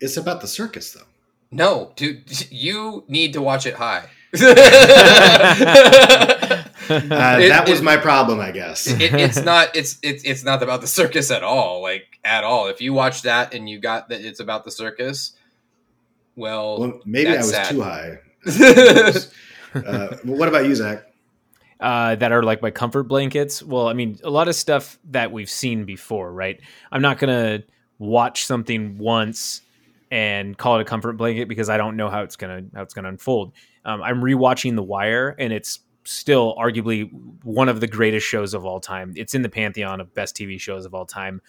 It's 0.00 0.16
about 0.16 0.40
the 0.40 0.48
circus, 0.48 0.92
though. 0.92 1.06
No 1.52 1.92
dude 1.96 2.24
you 2.50 3.04
need 3.08 3.32
to 3.34 3.40
watch 3.42 3.66
it 3.66 3.74
high 3.74 4.08
Uh, 6.90 7.38
It- 7.40 7.48
that 7.48 7.68
was 7.68 7.78
it- 7.80 7.84
my 7.84 7.96
problem, 7.96 8.40
I 8.40 8.50
guess. 8.50 8.86
it, 8.88 9.14
it's 9.14 9.38
not 9.42 9.74
it's 9.76 9.98
it's 10.02 10.24
it's 10.24 10.42
not 10.44 10.62
about 10.62 10.80
the 10.80 10.86
circus 10.86 11.30
at 11.30 11.42
all 11.44 11.80
like 11.80 12.18
at 12.24 12.42
all 12.44 12.66
if 12.68 12.80
you 12.80 12.92
watch 12.92 13.22
that 13.22 13.54
and 13.54 13.68
you 13.68 13.78
got 13.78 14.08
that 14.08 14.20
it's 14.20 14.40
about 14.40 14.64
the 14.64 14.70
circus 14.70 15.32
well, 16.34 16.80
Well, 16.80 17.00
maybe 17.04 17.30
I 17.30 17.36
was 17.36 17.50
sad. 17.50 17.70
too 17.70 17.82
high. 17.82 18.18
Uh, 19.74 20.16
well, 20.24 20.36
what 20.36 20.48
about 20.48 20.66
you, 20.66 20.74
Zach? 20.74 21.06
uh, 21.80 22.14
that 22.16 22.30
are 22.30 22.42
like 22.42 22.60
my 22.60 22.70
comfort 22.70 23.04
blankets. 23.04 23.62
Well, 23.62 23.88
I 23.88 23.94
mean, 23.94 24.18
a 24.22 24.28
lot 24.28 24.46
of 24.48 24.54
stuff 24.54 24.98
that 25.10 25.32
we've 25.32 25.48
seen 25.48 25.84
before, 25.86 26.30
right? 26.30 26.60
I'm 26.90 27.00
not 27.00 27.18
gonna 27.18 27.62
watch 27.98 28.44
something 28.44 28.98
once 28.98 29.62
and 30.12 30.58
call 30.58 30.78
it 30.78 30.82
a 30.82 30.84
comfort 30.84 31.14
blanket 31.14 31.48
because 31.48 31.70
I 31.70 31.78
don't 31.78 31.96
know 31.96 32.10
how 32.10 32.22
it's 32.22 32.36
gonna 32.36 32.62
how 32.74 32.82
it's 32.82 32.92
gonna 32.92 33.08
unfold. 33.08 33.54
Um, 33.86 34.02
I'm 34.02 34.20
rewatching 34.20 34.76
The 34.76 34.82
Wire, 34.82 35.34
and 35.38 35.54
it's 35.54 35.80
still 36.04 36.54
arguably 36.56 37.10
one 37.42 37.70
of 37.70 37.80
the 37.80 37.86
greatest 37.86 38.26
shows 38.26 38.52
of 38.52 38.66
all 38.66 38.78
time. 38.78 39.14
It's 39.16 39.34
in 39.34 39.40
the 39.40 39.48
pantheon 39.48 40.02
of 40.02 40.12
best 40.12 40.36
TV 40.36 40.60
shows 40.60 40.84
of 40.84 40.94
all 40.94 41.06
time. 41.06 41.40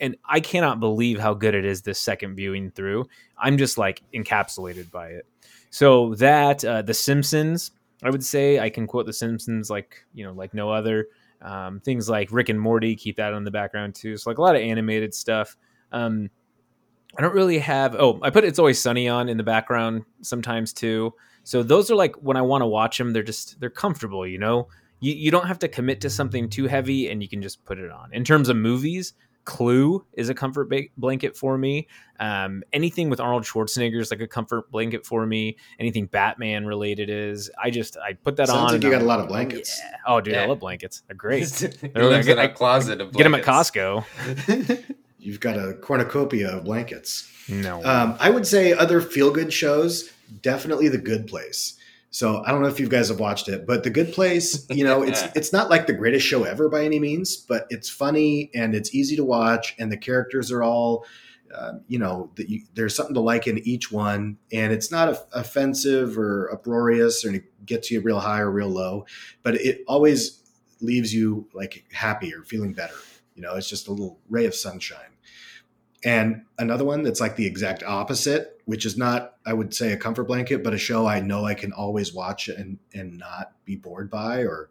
And 0.00 0.16
I 0.26 0.40
cannot 0.40 0.80
believe 0.80 1.18
how 1.18 1.32
good 1.32 1.54
it 1.54 1.64
is 1.64 1.82
this 1.82 1.98
second 1.98 2.34
viewing 2.36 2.70
through. 2.70 3.06
I'm 3.38 3.56
just 3.56 3.78
like 3.78 4.02
encapsulated 4.14 4.90
by 4.90 5.08
it. 5.08 5.26
So 5.70 6.14
that 6.16 6.62
uh, 6.62 6.82
The 6.82 6.94
Simpsons, 6.94 7.70
I 8.02 8.10
would 8.10 8.24
say 8.24 8.58
I 8.58 8.68
can 8.68 8.86
quote 8.86 9.06
The 9.06 9.14
Simpsons 9.14 9.70
like 9.70 10.04
you 10.12 10.24
know 10.24 10.32
like 10.32 10.52
no 10.52 10.70
other. 10.70 11.06
Um, 11.40 11.80
things 11.80 12.06
like 12.06 12.30
Rick 12.30 12.50
and 12.50 12.60
Morty, 12.60 12.94
keep 12.96 13.16
that 13.16 13.32
on 13.32 13.44
the 13.44 13.50
background 13.50 13.94
too. 13.94 14.18
So 14.18 14.28
like 14.28 14.36
a 14.36 14.42
lot 14.42 14.56
of 14.56 14.60
animated 14.60 15.14
stuff. 15.14 15.56
Um, 15.90 16.28
I 17.18 17.22
don't 17.22 17.34
really 17.34 17.58
have. 17.58 17.94
Oh, 17.96 18.18
I 18.22 18.30
put 18.30 18.44
It's 18.44 18.58
Always 18.58 18.80
Sunny 18.80 19.08
on 19.08 19.28
in 19.28 19.36
the 19.36 19.42
background 19.42 20.04
sometimes 20.22 20.72
too. 20.72 21.12
So 21.42 21.62
those 21.62 21.90
are 21.90 21.94
like 21.96 22.14
when 22.16 22.36
I 22.36 22.42
want 22.42 22.62
to 22.62 22.66
watch 22.66 22.98
them. 22.98 23.12
They're 23.12 23.22
just 23.22 23.58
they're 23.60 23.70
comfortable, 23.70 24.26
you 24.26 24.38
know. 24.38 24.68
You 25.00 25.14
you 25.14 25.30
don't 25.30 25.46
have 25.46 25.58
to 25.60 25.68
commit 25.68 26.00
to 26.02 26.10
something 26.10 26.48
too 26.48 26.66
heavy, 26.66 27.08
and 27.10 27.22
you 27.22 27.28
can 27.28 27.42
just 27.42 27.64
put 27.64 27.78
it 27.78 27.90
on. 27.90 28.10
In 28.12 28.22
terms 28.24 28.48
of 28.50 28.56
movies, 28.56 29.14
Clue 29.44 30.04
is 30.12 30.28
a 30.28 30.34
comfort 30.34 30.68
ba- 30.68 30.82
blanket 30.98 31.34
for 31.36 31.56
me. 31.56 31.88
Um, 32.20 32.62
anything 32.74 33.08
with 33.08 33.18
Arnold 33.18 33.44
Schwarzenegger 33.44 33.98
is 34.00 34.10
like 34.10 34.20
a 34.20 34.28
comfort 34.28 34.70
blanket 34.70 35.06
for 35.06 35.26
me. 35.26 35.56
Anything 35.80 36.06
Batman 36.06 36.66
related 36.66 37.08
is. 37.08 37.50
I 37.60 37.70
just 37.70 37.96
I 37.96 38.12
put 38.12 38.36
that 38.36 38.48
Sounds 38.48 38.58
on. 38.58 38.72
like 38.74 38.82
you 38.84 38.90
got 38.90 38.98
I'm 38.98 39.02
a 39.02 39.08
lot 39.08 39.18
of 39.20 39.24
oh, 39.24 39.28
blankets. 39.28 39.80
yeah. 39.82 39.96
Oh, 40.06 40.20
dude, 40.20 40.34
I 40.34 40.44
love 40.44 40.60
blankets. 40.60 41.02
They're 41.08 41.16
great. 41.16 41.48
he 41.48 41.66
They're 41.88 42.04
lives 42.04 42.28
like- 42.28 42.36
in 42.38 42.44
a 42.44 42.52
closet 42.52 43.00
of 43.00 43.12
Get 43.12 43.24
them 43.24 43.34
at. 43.34 43.42
Costco. 43.44 44.04
You've 45.20 45.40
got 45.40 45.56
a 45.56 45.74
cornucopia 45.74 46.56
of 46.56 46.64
blankets. 46.64 47.30
No. 47.48 47.84
Um, 47.84 48.16
I 48.18 48.30
would 48.30 48.46
say 48.46 48.72
other 48.72 49.00
feel 49.00 49.30
good 49.30 49.52
shows, 49.52 50.10
definitely 50.42 50.88
The 50.88 50.98
Good 50.98 51.26
Place. 51.26 51.76
So 52.12 52.42
I 52.44 52.50
don't 52.50 52.60
know 52.60 52.68
if 52.68 52.80
you 52.80 52.88
guys 52.88 53.08
have 53.08 53.20
watched 53.20 53.48
it, 53.48 53.66
but 53.66 53.84
The 53.84 53.90
Good 53.90 54.12
Place, 54.12 54.66
you 54.70 54.84
know, 54.84 55.02
it's 55.02 55.22
it's 55.36 55.52
not 55.52 55.70
like 55.70 55.86
the 55.86 55.92
greatest 55.92 56.26
show 56.26 56.44
ever 56.44 56.68
by 56.68 56.84
any 56.84 56.98
means, 56.98 57.36
but 57.36 57.66
it's 57.70 57.88
funny 57.88 58.50
and 58.54 58.74
it's 58.74 58.94
easy 58.94 59.16
to 59.16 59.24
watch, 59.24 59.74
and 59.78 59.92
the 59.92 59.96
characters 59.96 60.50
are 60.50 60.62
all, 60.62 61.04
uh, 61.54 61.74
you 61.86 61.98
know, 61.98 62.30
the, 62.34 62.50
you, 62.50 62.62
there's 62.74 62.96
something 62.96 63.14
to 63.14 63.20
like 63.20 63.46
in 63.46 63.58
each 63.58 63.92
one, 63.92 64.38
and 64.52 64.72
it's 64.72 64.90
not 64.90 65.08
of- 65.08 65.24
offensive 65.32 66.18
or 66.18 66.50
uproarious, 66.52 67.24
or 67.24 67.32
it 67.32 67.44
gets 67.64 67.90
you 67.90 68.00
real 68.00 68.20
high 68.20 68.40
or 68.40 68.50
real 68.50 68.68
low, 68.68 69.06
but 69.42 69.54
it 69.54 69.84
always 69.86 70.42
leaves 70.80 71.14
you 71.14 71.46
like 71.52 71.84
happy 71.92 72.34
or 72.34 72.42
feeling 72.42 72.72
better. 72.72 72.94
You 73.40 73.46
know, 73.46 73.54
it's 73.54 73.70
just 73.70 73.88
a 73.88 73.90
little 73.90 74.18
ray 74.28 74.44
of 74.44 74.54
sunshine. 74.54 75.16
And 76.04 76.42
another 76.58 76.84
one 76.84 77.02
that's 77.02 77.22
like 77.22 77.36
the 77.36 77.46
exact 77.46 77.82
opposite, 77.82 78.60
which 78.66 78.84
is 78.84 78.98
not, 78.98 79.36
I 79.46 79.54
would 79.54 79.72
say, 79.72 79.92
a 79.92 79.96
comfort 79.96 80.24
blanket, 80.24 80.62
but 80.62 80.74
a 80.74 80.78
show 80.78 81.06
I 81.06 81.20
know 81.20 81.46
I 81.46 81.54
can 81.54 81.72
always 81.72 82.12
watch 82.12 82.48
and 82.48 82.78
and 82.92 83.16
not 83.16 83.52
be 83.64 83.76
bored 83.76 84.10
by, 84.10 84.40
or 84.40 84.68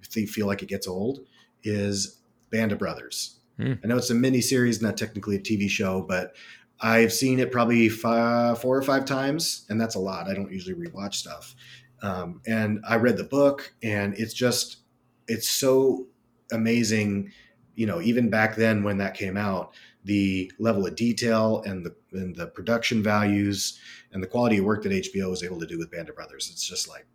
if 0.00 0.10
they 0.10 0.24
feel 0.24 0.46
like 0.46 0.62
it 0.62 0.68
gets 0.68 0.86
old, 0.86 1.26
is 1.64 2.20
Band 2.50 2.70
of 2.70 2.78
Brothers. 2.78 3.40
Hmm. 3.56 3.74
I 3.82 3.88
know 3.88 3.96
it's 3.96 4.10
a 4.10 4.14
mini 4.14 4.40
series, 4.40 4.80
not 4.80 4.96
technically 4.96 5.34
a 5.34 5.40
TV 5.40 5.68
show, 5.68 6.00
but 6.00 6.36
I've 6.80 7.12
seen 7.12 7.40
it 7.40 7.50
probably 7.50 7.88
five, 7.88 8.60
four 8.60 8.76
or 8.76 8.82
five 8.82 9.04
times, 9.04 9.66
and 9.68 9.80
that's 9.80 9.96
a 9.96 10.00
lot. 10.00 10.28
I 10.28 10.34
don't 10.34 10.52
usually 10.52 10.76
rewatch 10.76 11.14
stuff. 11.14 11.56
Um, 12.02 12.40
and 12.46 12.84
I 12.88 12.96
read 12.96 13.16
the 13.16 13.24
book, 13.24 13.74
and 13.82 14.14
it's 14.14 14.34
just, 14.34 14.78
it's 15.26 15.48
so 15.48 16.06
amazing 16.52 17.32
you 17.74 17.86
know, 17.86 18.00
even 18.00 18.28
back 18.30 18.54
then 18.56 18.82
when 18.82 18.98
that 18.98 19.14
came 19.14 19.36
out, 19.36 19.72
the 20.04 20.50
level 20.58 20.86
of 20.86 20.94
detail 20.96 21.62
and 21.66 21.84
the 21.86 21.94
and 22.12 22.34
the 22.36 22.46
production 22.48 23.02
values 23.02 23.78
and 24.12 24.22
the 24.22 24.26
quality 24.26 24.58
of 24.58 24.64
work 24.64 24.82
that 24.82 24.92
HBO 24.92 25.30
was 25.30 25.42
able 25.42 25.58
to 25.60 25.66
do 25.66 25.78
with 25.78 25.90
Band 25.90 26.08
of 26.08 26.16
Brothers, 26.16 26.50
it's 26.52 26.66
just 26.68 26.88
like 26.88 27.06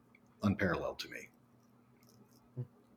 unparalleled 0.43 0.97
to 0.99 1.09
me. 1.09 1.29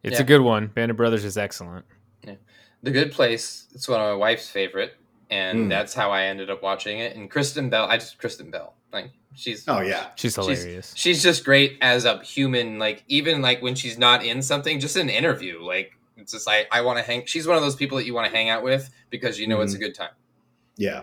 It's 0.03 0.17
Yeah. 0.17 0.23
a 0.23 0.25
good 0.27 0.41
one. 0.41 0.69
Band 0.69 0.91
of 0.91 0.97
Brothers 0.97 1.25
is 1.25 1.37
excellent. 1.37 1.85
Yeah. 2.25 2.37
The 2.83 2.91
Good 2.91 3.13
Place. 3.13 3.67
It's 3.75 3.87
one 3.89 4.01
of 4.01 4.07
my 4.07 4.15
wife's 4.15 4.49
favorite, 4.49 4.95
and 5.31 5.67
Mm. 5.67 5.69
that's 5.69 5.93
how 5.93 6.11
I 6.11 6.25
ended 6.25 6.49
up 6.51 6.63
watching 6.63 6.99
it. 7.01 7.17
And 7.17 7.31
Kristen 7.31 7.69
Bell. 7.69 7.85
I 7.87 7.99
just 7.99 8.19
Kristen 8.19 8.51
Bell. 8.51 8.75
Like 8.93 9.11
she's 9.35 9.69
Oh 9.69 9.81
yeah, 9.81 10.09
She's 10.17 10.33
She's- 10.35 10.37
hilarious. 10.63 10.93
she's 10.97 11.23
just 11.23 11.45
great 11.45 11.77
as 11.83 12.05
a 12.05 12.23
human. 12.23 12.79
Like 12.79 13.05
even 13.09 13.43
like 13.43 13.61
when 13.63 13.75
she's 13.75 13.99
not 13.99 14.25
in 14.25 14.41
something, 14.43 14.81
just 14.81 14.97
an 14.97 15.11
interview. 15.11 15.63
Like 15.63 15.93
it's 16.21 16.33
just 16.33 16.47
like 16.47 16.69
I 16.71 16.81
want 16.83 16.99
to 16.99 17.05
hang. 17.05 17.25
She's 17.27 17.47
one 17.47 17.57
of 17.57 17.63
those 17.63 17.77
people 17.77 17.99
that 17.99 18.05
you 18.07 18.15
want 18.15 18.31
to 18.31 18.37
hang 18.37 18.49
out 18.49 18.63
with 18.63 18.91
because 19.11 19.39
you 19.39 19.47
know 19.49 19.61
it's 19.61 19.73
a 19.73 19.77
Mm-hmm. 19.77 19.85
good 19.85 19.95
time. 19.95 20.11
yeah, 20.77 21.03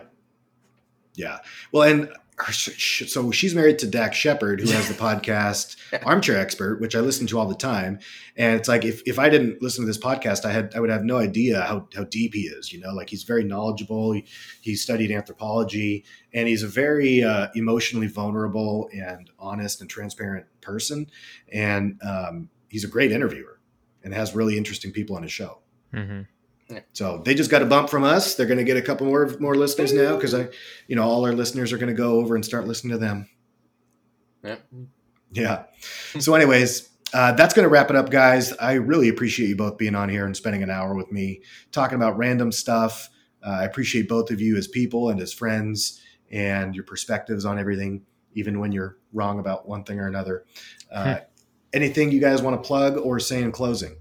yeah. 1.16 1.40
Well, 1.72 1.84
and 1.84 2.10
so 2.52 3.32
she's 3.32 3.56
married 3.56 3.80
to 3.80 3.88
Dax 3.88 4.16
Shepard, 4.16 4.62
who 4.62 4.70
has 4.70 4.88
the 4.88 4.94
podcast 5.06 5.76
Armchair 6.06 6.38
Expert, 6.38 6.80
which 6.80 6.96
I 6.96 7.00
listen 7.00 7.26
to 7.28 7.40
all 7.40 7.48
the 7.48 7.56
time. 7.56 7.98
And 8.36 8.56
it's 8.56 8.68
like 8.70 8.86
if, 8.86 9.02
if 9.08 9.18
I 9.18 9.28
didn't 9.30 9.60
listen 9.60 9.82
to 9.84 9.88
this 9.88 9.98
podcast, 9.98 10.46
I 10.46 10.52
had 10.52 10.74
I 10.76 10.80
would 10.80 10.92
have 10.92 11.04
no 11.04 11.18
idea 11.18 11.62
how 11.62 11.88
how 11.96 12.04
deep 12.04 12.36
he 12.36 12.42
is. 12.42 12.72
You 12.72 12.80
know, 12.80 12.94
like 12.94 13.10
he's 13.10 13.24
very 13.24 13.44
knowledgeable. 13.44 14.12
He, 14.12 14.26
he 14.62 14.76
studied 14.76 15.10
anthropology, 15.12 16.06
and 16.34 16.48
he's 16.48 16.62
a 16.62 16.68
very 16.68 17.24
uh, 17.24 17.48
emotionally 17.56 18.08
vulnerable 18.08 18.88
and 18.94 19.30
honest 19.40 19.82
and 19.82 19.90
transparent 19.90 20.46
person. 20.62 21.08
And 21.52 22.00
um, 22.04 22.50
he's 22.70 22.84
a 22.84 22.88
great 22.88 23.12
interviewer 23.12 23.57
and 24.08 24.16
has 24.16 24.34
really 24.34 24.58
interesting 24.58 24.94
people 24.94 25.18
on 25.18 25.24
his 25.24 25.34
show. 25.34 25.60
hmm 25.94 26.22
So 26.94 27.22
they 27.26 27.36
just 27.36 27.52
got 27.52 27.62
a 27.62 27.66
bump 27.66 27.90
from 27.90 28.06
us. 28.06 28.36
They're 28.36 28.46
going 28.46 28.58
to 28.58 28.64
get 28.64 28.78
a 28.78 28.82
couple 28.82 29.06
more 29.06 29.30
more 29.42 29.54
listeners 29.54 29.92
now 29.92 30.16
because 30.16 30.34
I, 30.34 30.48
you 30.88 30.96
know, 30.96 31.04
all 31.04 31.26
our 31.26 31.34
listeners 31.34 31.74
are 31.74 31.78
going 31.78 31.94
to 31.94 32.02
go 32.02 32.14
over 32.14 32.36
and 32.36 32.46
start 32.46 32.66
listening 32.66 32.92
to 32.92 32.98
them. 32.98 33.30
Yeah. 34.46 34.56
Yeah. 35.34 35.64
So, 36.20 36.36
anyways, 36.36 36.90
uh, 37.14 37.34
that's 37.34 37.54
going 37.54 37.64
to 37.64 37.70
wrap 37.70 37.90
it 37.90 37.98
up, 37.98 38.10
guys. 38.10 38.54
I 38.54 38.74
really 38.76 39.10
appreciate 39.10 39.50
you 39.50 39.58
both 39.58 39.78
being 39.78 39.94
on 39.94 40.08
here 40.08 40.26
and 40.26 40.38
spending 40.38 40.64
an 40.64 40.70
hour 40.70 40.96
with 40.96 41.12
me 41.12 41.42
talking 41.74 41.98
about 41.98 42.18
random 42.18 42.54
stuff. 42.54 43.10
Uh, 43.46 43.58
I 43.60 43.66
appreciate 43.66 44.08
both 44.08 44.32
of 44.32 44.40
you 44.40 44.56
as 44.56 44.70
people 44.70 45.10
and 45.10 45.20
as 45.20 45.34
friends 45.34 46.02
and 46.32 46.74
your 46.74 46.86
perspectives 46.86 47.44
on 47.44 47.60
everything, 47.60 48.04
even 48.36 48.62
when 48.62 48.72
you're 48.72 49.00
wrong 49.12 49.40
about 49.40 49.68
one 49.68 49.84
thing 49.84 50.00
or 50.00 50.08
another. 50.08 50.46
Uh, 50.90 51.18
anything 51.74 52.12
you 52.12 52.20
guys 52.20 52.42
want 52.42 52.62
to 52.62 52.68
plug 52.68 52.98
or 52.98 53.20
say 53.20 53.42
in 53.42 53.52
closing? 53.52 53.96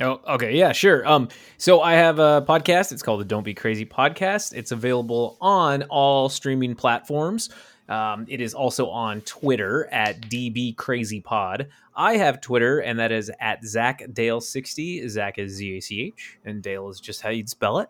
Oh, 0.00 0.20
okay, 0.28 0.56
yeah, 0.56 0.70
sure. 0.70 1.06
Um, 1.08 1.28
so 1.56 1.80
I 1.80 1.94
have 1.94 2.20
a 2.20 2.44
podcast. 2.48 2.92
It's 2.92 3.02
called 3.02 3.20
the 3.20 3.24
Don't 3.24 3.42
Be 3.42 3.54
Crazy 3.54 3.84
podcast. 3.84 4.52
It's 4.54 4.70
available 4.70 5.36
on 5.40 5.82
all 5.84 6.28
streaming 6.28 6.76
platforms. 6.76 7.50
Um, 7.88 8.26
it 8.28 8.40
is 8.40 8.54
also 8.54 8.90
on 8.90 9.22
Twitter 9.22 9.88
at 9.90 10.20
DB 10.20 10.76
Crazy 10.76 11.20
Pod. 11.20 11.68
I 11.96 12.16
have 12.18 12.40
Twitter, 12.40 12.78
and 12.78 12.98
that 13.00 13.10
is 13.10 13.30
at 13.40 13.64
Zach 13.64 14.02
Dale 14.12 14.40
sixty. 14.40 15.08
Zach 15.08 15.38
is 15.38 15.52
Z 15.54 15.78
A 15.78 15.80
C 15.80 16.00
H, 16.02 16.38
and 16.44 16.62
Dale 16.62 16.90
is 16.90 17.00
just 17.00 17.22
how 17.22 17.30
you'd 17.30 17.48
spell 17.48 17.78
it. 17.78 17.88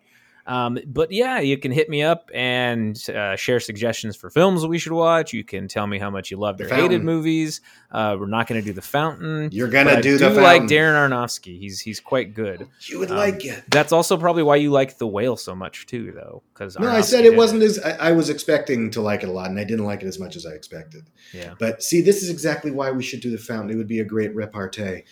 Um, 0.48 0.78
but 0.86 1.12
yeah, 1.12 1.40
you 1.40 1.58
can 1.58 1.70
hit 1.70 1.90
me 1.90 2.02
up 2.02 2.30
and 2.32 2.98
uh, 3.10 3.36
share 3.36 3.60
suggestions 3.60 4.16
for 4.16 4.30
films 4.30 4.66
we 4.66 4.78
should 4.78 4.92
watch. 4.92 5.34
You 5.34 5.44
can 5.44 5.68
tell 5.68 5.86
me 5.86 5.98
how 5.98 6.08
much 6.08 6.30
you 6.30 6.38
loved 6.38 6.58
The 6.60 6.64
or 6.64 6.74
hated 6.74 7.04
movies. 7.04 7.60
Uh, 7.92 8.16
we're 8.18 8.26
not 8.26 8.46
going 8.46 8.58
to 8.60 8.64
do 8.66 8.72
the 8.72 8.80
Fountain. 8.82 9.50
You're 9.52 9.68
gonna 9.68 9.92
I 9.92 10.00
do 10.00 10.16
do 10.16 10.30
the 10.30 10.30
like 10.40 10.62
Darren 10.62 10.94
Aronofsky. 10.94 11.58
He's 11.58 11.80
he's 11.80 12.00
quite 12.00 12.32
good. 12.34 12.66
You 12.88 12.98
would 12.98 13.10
Um, 13.10 13.18
like 13.18 13.44
it. 13.44 13.62
That's 13.70 13.92
also 13.92 14.16
probably 14.16 14.42
why 14.42 14.56
you 14.56 14.70
like 14.70 14.96
the 14.96 15.06
whale 15.06 15.36
so 15.36 15.54
much 15.54 15.84
too, 15.86 16.12
though. 16.12 16.42
Because 16.54 16.78
No, 16.78 16.88
I 16.88 17.02
said 17.02 17.26
it 17.26 17.36
wasn't 17.36 17.62
as 17.62 17.78
I, 17.78 18.08
I 18.08 18.12
was 18.12 18.30
expecting 18.30 18.90
to 18.92 19.02
like 19.02 19.22
it 19.22 19.28
a 19.28 19.32
lot, 19.32 19.50
and 19.50 19.58
I 19.60 19.64
didn't 19.64 19.84
like 19.84 20.02
it 20.02 20.06
as 20.06 20.18
much 20.18 20.34
as 20.34 20.46
I 20.46 20.52
expected. 20.52 21.04
Yeah, 21.34 21.54
But 21.58 21.82
see, 21.82 22.00
this 22.00 22.22
is 22.22 22.30
exactly 22.30 22.70
why 22.70 22.90
we 22.90 23.02
should 23.02 23.20
do 23.20 23.30
the 23.30 23.36
fountain. 23.38 23.70
It 23.70 23.76
would 23.76 23.86
be 23.88 24.00
a 24.00 24.04
great 24.04 24.34
repartee. 24.34 25.04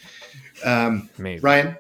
Um, 0.64 1.11
maybe. 1.18 1.41
Ryan, 1.41 1.76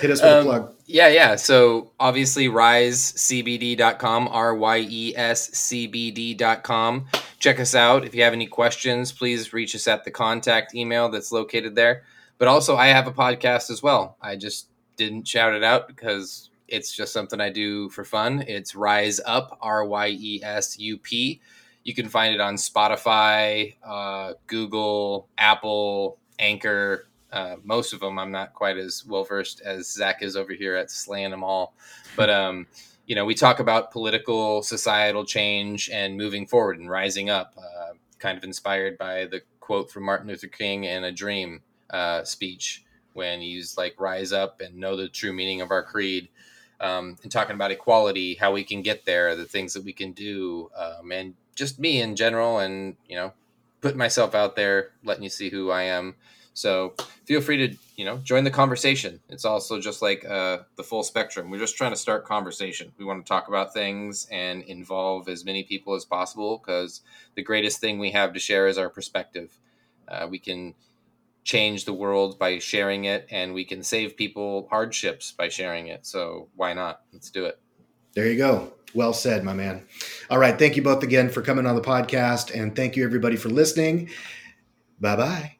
hit 0.00 0.10
us 0.10 0.20
with 0.22 0.30
Um, 0.30 0.40
a 0.40 0.44
plug. 0.44 0.74
Yeah, 0.86 1.08
yeah. 1.08 1.36
So 1.36 1.90
obviously 1.98 2.48
ryescbd.com, 2.48 4.28
R 4.28 4.54
Y 4.54 4.86
E 4.88 5.14
S 5.16 5.50
C 5.56 5.86
B 5.86 6.10
D.com. 6.10 7.06
Check 7.38 7.60
us 7.60 7.74
out. 7.74 8.04
If 8.04 8.14
you 8.14 8.22
have 8.22 8.32
any 8.32 8.46
questions, 8.46 9.12
please 9.12 9.52
reach 9.52 9.74
us 9.74 9.86
at 9.88 10.04
the 10.04 10.10
contact 10.10 10.74
email 10.74 11.08
that's 11.08 11.32
located 11.32 11.74
there. 11.74 12.02
But 12.38 12.48
also, 12.48 12.76
I 12.76 12.88
have 12.88 13.06
a 13.06 13.12
podcast 13.12 13.70
as 13.70 13.82
well. 13.82 14.16
I 14.20 14.36
just 14.36 14.68
didn't 14.96 15.26
shout 15.26 15.54
it 15.54 15.62
out 15.64 15.88
because 15.88 16.50
it's 16.68 16.94
just 16.94 17.12
something 17.12 17.40
I 17.40 17.50
do 17.50 17.88
for 17.90 18.04
fun. 18.04 18.44
It's 18.46 18.74
Rise 18.74 19.20
Up, 19.24 19.58
R 19.60 19.84
Y 19.84 20.08
E 20.08 20.40
S 20.42 20.78
U 20.78 20.98
P. 20.98 21.40
You 21.84 21.94
can 21.94 22.08
find 22.08 22.34
it 22.34 22.40
on 22.40 22.54
Spotify, 22.56 23.74
uh, 23.84 24.32
Google, 24.46 25.28
Apple, 25.36 26.18
Anchor, 26.38 27.06
uh, 27.34 27.56
most 27.64 27.92
of 27.92 28.00
them 28.00 28.18
I'm 28.18 28.30
not 28.30 28.54
quite 28.54 28.78
as 28.78 29.04
well 29.04 29.24
versed 29.24 29.60
as 29.62 29.92
Zach 29.92 30.22
is 30.22 30.36
over 30.36 30.52
here 30.52 30.76
at 30.76 30.90
slaying 30.90 31.32
them 31.32 31.42
all. 31.42 31.74
But 32.16 32.30
um, 32.30 32.68
you 33.06 33.16
know, 33.16 33.24
we 33.24 33.34
talk 33.34 33.58
about 33.58 33.90
political, 33.90 34.62
societal 34.62 35.24
change 35.24 35.90
and 35.90 36.16
moving 36.16 36.46
forward 36.46 36.78
and 36.78 36.88
rising 36.88 37.30
up. 37.30 37.54
Uh, 37.58 37.94
kind 38.20 38.38
of 38.38 38.44
inspired 38.44 38.96
by 38.96 39.26
the 39.26 39.42
quote 39.60 39.90
from 39.90 40.04
Martin 40.04 40.28
Luther 40.28 40.46
King 40.46 40.84
in 40.84 41.04
a 41.04 41.12
Dream 41.12 41.60
uh, 41.90 42.22
speech 42.24 42.84
when 43.14 43.40
he's 43.40 43.76
like, 43.76 44.00
"Rise 44.00 44.32
up 44.32 44.60
and 44.60 44.76
know 44.76 44.96
the 44.96 45.08
true 45.08 45.32
meaning 45.32 45.60
of 45.60 45.72
our 45.72 45.82
creed." 45.82 46.28
Um, 46.80 47.16
and 47.22 47.32
talking 47.32 47.54
about 47.54 47.72
equality, 47.72 48.34
how 48.34 48.52
we 48.52 48.62
can 48.62 48.82
get 48.82 49.04
there, 49.04 49.34
the 49.34 49.44
things 49.44 49.74
that 49.74 49.84
we 49.84 49.92
can 49.92 50.12
do, 50.12 50.70
um, 50.76 51.10
and 51.10 51.34
just 51.56 51.78
me 51.80 52.00
in 52.00 52.14
general, 52.14 52.58
and 52.58 52.96
you 53.08 53.16
know, 53.16 53.32
putting 53.80 53.98
myself 53.98 54.34
out 54.34 54.54
there, 54.54 54.92
letting 55.02 55.24
you 55.24 55.30
see 55.30 55.50
who 55.50 55.70
I 55.70 55.82
am. 55.82 56.14
So 56.54 56.94
feel 57.26 57.40
free 57.40 57.56
to 57.68 57.76
you 57.96 58.04
know 58.04 58.18
join 58.18 58.44
the 58.44 58.50
conversation. 58.50 59.20
It's 59.28 59.44
also 59.44 59.80
just 59.80 60.00
like 60.00 60.24
uh, 60.24 60.58
the 60.76 60.82
full 60.82 61.02
spectrum. 61.02 61.50
We're 61.50 61.58
just 61.58 61.76
trying 61.76 61.92
to 61.92 61.96
start 61.96 62.24
conversation. 62.24 62.92
We 62.96 63.04
want 63.04 63.24
to 63.24 63.28
talk 63.28 63.48
about 63.48 63.74
things 63.74 64.26
and 64.30 64.62
involve 64.62 65.28
as 65.28 65.44
many 65.44 65.64
people 65.64 65.94
as 65.94 66.04
possible 66.04 66.58
because 66.58 67.02
the 67.34 67.42
greatest 67.42 67.80
thing 67.80 67.98
we 67.98 68.12
have 68.12 68.32
to 68.32 68.38
share 68.38 68.68
is 68.68 68.78
our 68.78 68.88
perspective. 68.88 69.58
Uh, 70.06 70.28
we 70.30 70.38
can 70.38 70.74
change 71.42 71.84
the 71.84 71.92
world 71.92 72.38
by 72.38 72.58
sharing 72.58 73.04
it, 73.04 73.26
and 73.30 73.52
we 73.52 73.64
can 73.64 73.82
save 73.82 74.16
people 74.16 74.66
hardships 74.70 75.32
by 75.32 75.48
sharing 75.48 75.88
it. 75.88 76.06
So 76.06 76.48
why 76.54 76.72
not? 76.72 77.02
Let's 77.12 77.30
do 77.30 77.44
it. 77.44 77.58
There 78.14 78.30
you 78.30 78.38
go. 78.38 78.72
Well 78.94 79.12
said, 79.12 79.42
my 79.42 79.52
man. 79.52 79.84
All 80.30 80.38
right. 80.38 80.56
Thank 80.56 80.76
you 80.76 80.82
both 80.82 81.02
again 81.02 81.28
for 81.28 81.42
coming 81.42 81.66
on 81.66 81.74
the 81.74 81.82
podcast. 81.82 82.54
And 82.54 82.76
thank 82.76 82.94
you, 82.94 83.04
everybody, 83.04 83.34
for 83.34 83.48
listening. 83.48 84.08
Bye 85.00 85.16
bye. 85.16 85.56